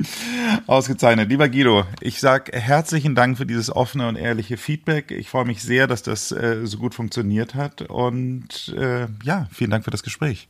Ausgezeichnet. 0.67 1.29
Lieber 1.29 1.49
Guido, 1.49 1.85
ich 2.01 2.19
sage 2.19 2.51
herzlichen 2.57 3.15
Dank 3.15 3.37
für 3.37 3.45
dieses 3.45 3.73
offene 3.73 4.07
und 4.07 4.15
ehrliche 4.15 4.57
Feedback. 4.57 5.11
Ich 5.11 5.29
freue 5.29 5.45
mich 5.45 5.61
sehr, 5.61 5.87
dass 5.87 6.03
das 6.03 6.31
äh, 6.31 6.65
so 6.65 6.77
gut 6.77 6.95
funktioniert 6.95 7.55
hat. 7.55 7.81
Und 7.83 8.73
äh, 8.77 9.07
ja, 9.23 9.47
vielen 9.51 9.71
Dank 9.71 9.83
für 9.83 9.91
das 9.91 10.03
Gespräch. 10.03 10.47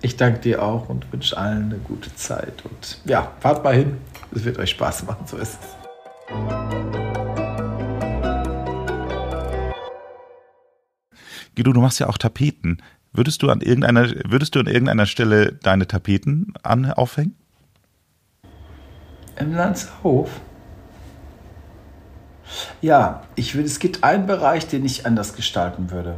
Ich 0.00 0.16
danke 0.16 0.40
dir 0.40 0.62
auch 0.62 0.88
und 0.88 1.12
wünsche 1.12 1.36
allen 1.36 1.64
eine 1.64 1.78
gute 1.78 2.14
Zeit. 2.14 2.64
Und 2.64 3.00
ja, 3.04 3.32
fahrt 3.40 3.64
mal 3.64 3.74
hin. 3.74 3.96
Es 4.32 4.44
wird 4.44 4.58
euch 4.58 4.70
Spaß 4.70 5.04
machen, 5.06 5.26
so 5.26 5.36
ist 5.36 5.58
es. 5.60 5.78
Guido, 11.56 11.72
du 11.72 11.80
machst 11.80 11.98
ja 11.98 12.08
auch 12.08 12.18
Tapeten. 12.18 12.82
Würdest 13.12 13.42
du 13.42 13.50
an 13.50 13.60
irgendeiner, 13.60 14.08
würdest 14.26 14.54
du 14.54 14.60
an 14.60 14.66
irgendeiner 14.66 15.06
Stelle 15.06 15.58
deine 15.62 15.88
Tapeten 15.88 16.52
an, 16.62 16.92
aufhängen? 16.92 17.34
Im 19.38 19.54
Landshof? 19.54 20.30
Ja, 22.80 23.22
ich 23.34 23.54
würde, 23.54 23.66
es 23.66 23.78
gibt 23.78 24.02
einen 24.04 24.26
Bereich, 24.26 24.66
den 24.66 24.84
ich 24.84 25.06
anders 25.06 25.34
gestalten 25.34 25.90
würde. 25.90 26.16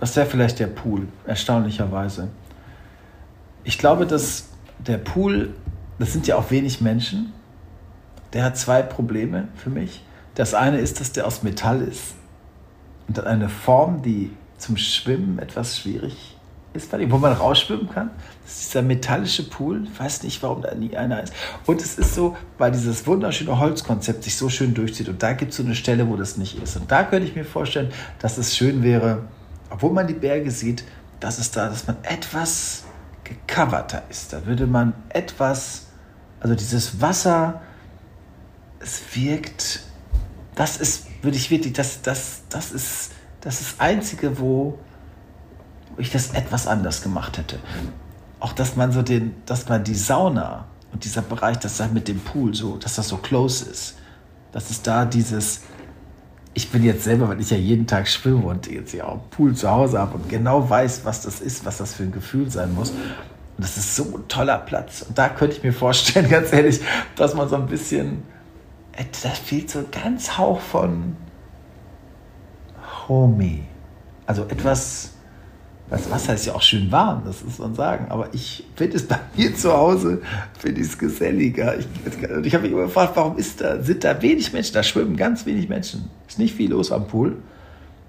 Das 0.00 0.14
wäre 0.16 0.26
vielleicht 0.26 0.58
der 0.58 0.66
Pool, 0.66 1.08
erstaunlicherweise. 1.26 2.28
Ich 3.64 3.78
glaube, 3.78 4.06
dass 4.06 4.48
der 4.78 4.98
Pool, 4.98 5.54
das 5.98 6.12
sind 6.12 6.26
ja 6.26 6.36
auch 6.36 6.50
wenig 6.50 6.80
Menschen, 6.80 7.32
der 8.32 8.44
hat 8.44 8.58
zwei 8.58 8.82
Probleme 8.82 9.48
für 9.54 9.70
mich. 9.70 10.04
Das 10.34 10.54
eine 10.54 10.78
ist, 10.78 11.00
dass 11.00 11.12
der 11.12 11.26
aus 11.26 11.42
Metall 11.42 11.80
ist 11.80 12.14
und 13.08 13.16
hat 13.16 13.26
eine 13.26 13.48
Form, 13.48 14.02
die 14.02 14.30
zum 14.58 14.76
Schwimmen 14.76 15.38
etwas 15.38 15.78
schwierig 15.78 16.36
ist, 16.72 16.92
wo 16.92 17.18
man 17.18 17.32
rausschwimmen 17.32 17.88
kann. 17.88 18.10
Das 18.44 18.60
ist 18.60 18.74
dieser 18.74 18.82
metallische 18.82 19.48
Pool. 19.48 19.84
Ich 19.84 19.98
weiß 19.98 20.22
nicht, 20.22 20.42
warum 20.42 20.62
da 20.62 20.74
nie 20.74 20.96
einer 20.96 21.22
ist. 21.22 21.32
Und 21.66 21.80
es 21.80 21.98
ist 21.98 22.14
so, 22.14 22.36
weil 22.58 22.72
dieses 22.72 23.06
wunderschöne 23.06 23.58
Holzkonzept 23.58 24.24
sich 24.24 24.36
so 24.36 24.48
schön 24.48 24.74
durchzieht. 24.74 25.08
Und 25.08 25.22
da 25.22 25.32
gibt 25.32 25.52
es 25.52 25.56
so 25.56 25.62
eine 25.62 25.74
Stelle, 25.74 26.08
wo 26.08 26.16
das 26.16 26.36
nicht 26.36 26.62
ist. 26.62 26.76
Und 26.76 26.90
da 26.90 27.04
könnte 27.04 27.26
ich 27.26 27.34
mir 27.34 27.44
vorstellen, 27.44 27.90
dass 28.18 28.38
es 28.38 28.56
schön 28.56 28.82
wäre, 28.82 29.24
obwohl 29.70 29.92
man 29.92 30.06
die 30.06 30.14
Berge 30.14 30.50
sieht, 30.50 30.84
dass 31.20 31.38
es 31.38 31.50
da, 31.50 31.68
dass 31.68 31.86
man 31.86 31.96
etwas 32.02 32.84
gecoverter 33.24 34.02
ist. 34.10 34.32
Da 34.32 34.44
würde 34.44 34.66
man 34.66 34.92
etwas, 35.08 35.86
also 36.40 36.54
dieses 36.54 37.00
Wasser, 37.00 37.62
es 38.78 39.00
wirkt, 39.14 39.80
das 40.54 40.76
ist, 40.76 41.06
würde 41.22 41.38
ich 41.38 41.50
wirklich, 41.50 41.72
das, 41.72 42.02
das, 42.02 42.42
das 42.50 42.72
ist 42.72 43.10
das, 43.44 43.60
ist 43.60 43.72
das 43.74 43.80
Einzige, 43.80 44.38
wo 44.38 44.78
ich 45.98 46.10
das 46.10 46.30
etwas 46.32 46.66
anders 46.66 47.02
gemacht 47.02 47.36
hätte. 47.36 47.58
Auch 48.44 48.52
dass 48.52 48.76
man 48.76 48.92
so 48.92 49.00
den, 49.00 49.36
dass 49.46 49.70
man 49.70 49.84
die 49.84 49.94
Sauna 49.94 50.66
und 50.92 51.02
dieser 51.02 51.22
Bereich, 51.22 51.56
dass 51.60 51.78
da 51.78 51.88
mit 51.88 52.08
dem 52.08 52.20
Pool 52.20 52.54
so, 52.54 52.76
dass 52.76 52.96
das 52.96 53.08
so 53.08 53.16
close 53.16 53.64
ist. 53.64 53.96
Dass 54.52 54.68
es 54.68 54.82
da 54.82 55.06
dieses, 55.06 55.62
ich 56.52 56.70
bin 56.70 56.84
jetzt 56.84 57.04
selber, 57.04 57.30
weil 57.30 57.40
ich 57.40 57.48
ja 57.48 57.56
jeden 57.56 57.86
Tag 57.86 58.06
schwimme 58.06 58.44
und 58.44 58.66
jetzt 58.66 58.92
ja 58.92 59.06
auch 59.06 59.30
Pool 59.30 59.54
zu 59.54 59.70
Hause 59.70 59.98
habe 59.98 60.16
und 60.16 60.28
genau 60.28 60.68
weiß, 60.68 61.06
was 61.06 61.22
das 61.22 61.40
ist, 61.40 61.64
was 61.64 61.78
das 61.78 61.94
für 61.94 62.02
ein 62.02 62.12
Gefühl 62.12 62.50
sein 62.50 62.74
muss. 62.74 62.90
Und 62.90 62.98
das 63.56 63.78
ist 63.78 63.96
so 63.96 64.14
ein 64.14 64.28
toller 64.28 64.58
Platz. 64.58 65.06
Und 65.08 65.16
da 65.16 65.30
könnte 65.30 65.56
ich 65.56 65.62
mir 65.62 65.72
vorstellen, 65.72 66.28
ganz 66.28 66.52
ehrlich, 66.52 66.82
dass 67.16 67.34
man 67.34 67.48
so 67.48 67.56
ein 67.56 67.64
bisschen, 67.64 68.24
da 69.22 69.30
fehlt 69.30 69.70
so 69.70 69.78
ein 69.78 69.86
ganz 69.90 70.36
Hauch 70.36 70.60
von 70.60 71.16
Homie. 73.08 73.64
Also 74.26 74.42
etwas, 74.42 75.13
das 75.90 76.10
Wasser 76.10 76.34
ist 76.34 76.46
ja 76.46 76.54
auch 76.54 76.62
schön 76.62 76.90
warm, 76.90 77.22
das 77.26 77.44
muss 77.44 77.58
man 77.58 77.74
sagen. 77.74 78.06
Aber 78.08 78.28
ich 78.32 78.64
finde 78.74 78.96
es 78.96 79.06
bei 79.06 79.18
mir 79.36 79.54
zu 79.54 79.72
Hause, 79.72 80.22
finde 80.58 80.80
ich 80.80 80.88
es 80.88 80.98
geselliger. 80.98 81.78
Ich, 81.78 81.86
ich 82.42 82.54
habe 82.54 82.62
mich 82.62 82.72
immer 82.72 82.84
gefragt, 82.84 83.12
warum 83.14 83.36
ist 83.36 83.60
da, 83.60 83.82
sind 83.82 84.02
da 84.02 84.20
wenig 84.22 84.52
Menschen? 84.52 84.74
Da 84.74 84.82
schwimmen 84.82 85.16
ganz 85.16 85.44
wenig 85.46 85.68
Menschen. 85.68 86.10
Ist 86.26 86.38
nicht 86.38 86.54
viel 86.54 86.70
los 86.70 86.90
am 86.90 87.06
Pool. 87.06 87.36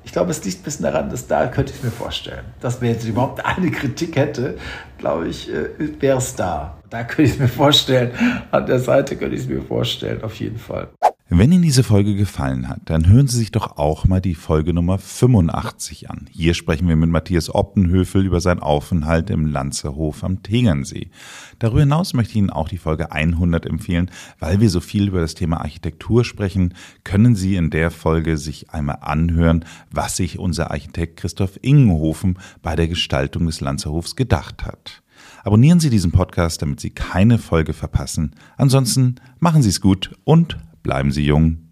Ich 0.05 0.11
glaube, 0.11 0.31
es 0.31 0.43
liegt 0.45 0.59
ein 0.59 0.63
bisschen 0.63 0.83
daran, 0.83 1.09
dass 1.09 1.27
da 1.27 1.47
könnte 1.47 1.73
ich 1.75 1.83
mir 1.83 1.91
vorstellen, 1.91 2.45
dass 2.61 2.79
wer 2.79 2.91
jetzt 2.91 3.05
überhaupt 3.05 3.43
eine 3.43 3.71
Kritik 3.71 4.15
hätte, 4.15 4.57
glaube 4.99 5.27
ich, 5.27 5.51
äh, 5.51 5.69
wäre 5.99 6.19
es 6.19 6.35
da. 6.35 6.77
Da 6.91 7.03
könnte 7.03 7.23
ich 7.23 7.31
es 7.31 7.39
mir 7.39 7.47
vorstellen. 7.47 8.11
An 8.51 8.67
der 8.67 8.79
Seite 8.79 9.15
könnte 9.15 9.35
ich 9.35 9.41
es 9.41 9.47
mir 9.47 9.61
vorstellen, 9.61 10.23
auf 10.23 10.35
jeden 10.35 10.59
Fall. 10.59 10.89
Wenn 11.27 11.51
Ihnen 11.51 11.63
diese 11.63 11.81
Folge 11.81 12.13
gefallen 12.13 12.69
hat, 12.69 12.81
dann 12.85 13.07
hören 13.07 13.25
Sie 13.25 13.39
sich 13.39 13.49
doch 13.51 13.77
auch 13.77 14.05
mal 14.05 14.21
die 14.21 14.35
Folge 14.35 14.73
Nummer 14.73 14.99
85 14.99 16.11
an. 16.11 16.29
Hier 16.29 16.53
sprechen 16.53 16.87
wir 16.87 16.95
mit 16.95 17.09
Matthias 17.09 17.53
Optenhöfel 17.53 18.23
über 18.23 18.41
seinen 18.41 18.59
Aufenthalt 18.59 19.31
im 19.31 19.47
Lanzerhof 19.47 20.23
am 20.23 20.43
Tegernsee. 20.43 21.09
Darüber 21.57 21.79
hinaus 21.79 22.13
möchte 22.13 22.33
ich 22.33 22.37
Ihnen 22.37 22.51
auch 22.51 22.69
die 22.69 22.77
Folge 22.77 23.11
100 23.11 23.65
empfehlen, 23.65 24.11
weil 24.37 24.59
wir 24.61 24.69
so 24.69 24.79
viel 24.79 25.07
über 25.07 25.19
das 25.19 25.33
Thema 25.33 25.61
Architektur 25.61 26.23
sprechen, 26.23 26.75
können 27.03 27.35
Sie 27.35 27.55
in 27.55 27.71
der 27.71 27.89
Folge 27.89 28.37
sich 28.37 28.69
einmal 28.69 28.99
anhören, 29.01 29.65
was 29.89 30.17
sich 30.17 30.37
unser 30.37 30.69
Architekt 30.69 31.17
Christoph 31.17 31.57
Ingenhofen 31.63 32.37
bei 32.61 32.75
der 32.75 32.87
Gestaltung 32.87 33.47
des 33.47 33.61
Lanzerhofs 33.61 34.15
gedacht 34.15 34.63
hat. 34.63 35.01
Abonnieren 35.43 35.79
Sie 35.79 35.89
diesen 35.89 36.11
Podcast, 36.11 36.61
damit 36.61 36.79
Sie 36.79 36.91
keine 36.91 37.39
Folge 37.39 37.73
verpassen. 37.73 38.35
Ansonsten 38.57 39.15
machen 39.39 39.63
Sie 39.63 39.69
es 39.69 39.81
gut 39.81 40.15
und 40.23 40.57
Bleiben 40.85 41.09
Sie 41.09 41.25
jung. 41.25 41.64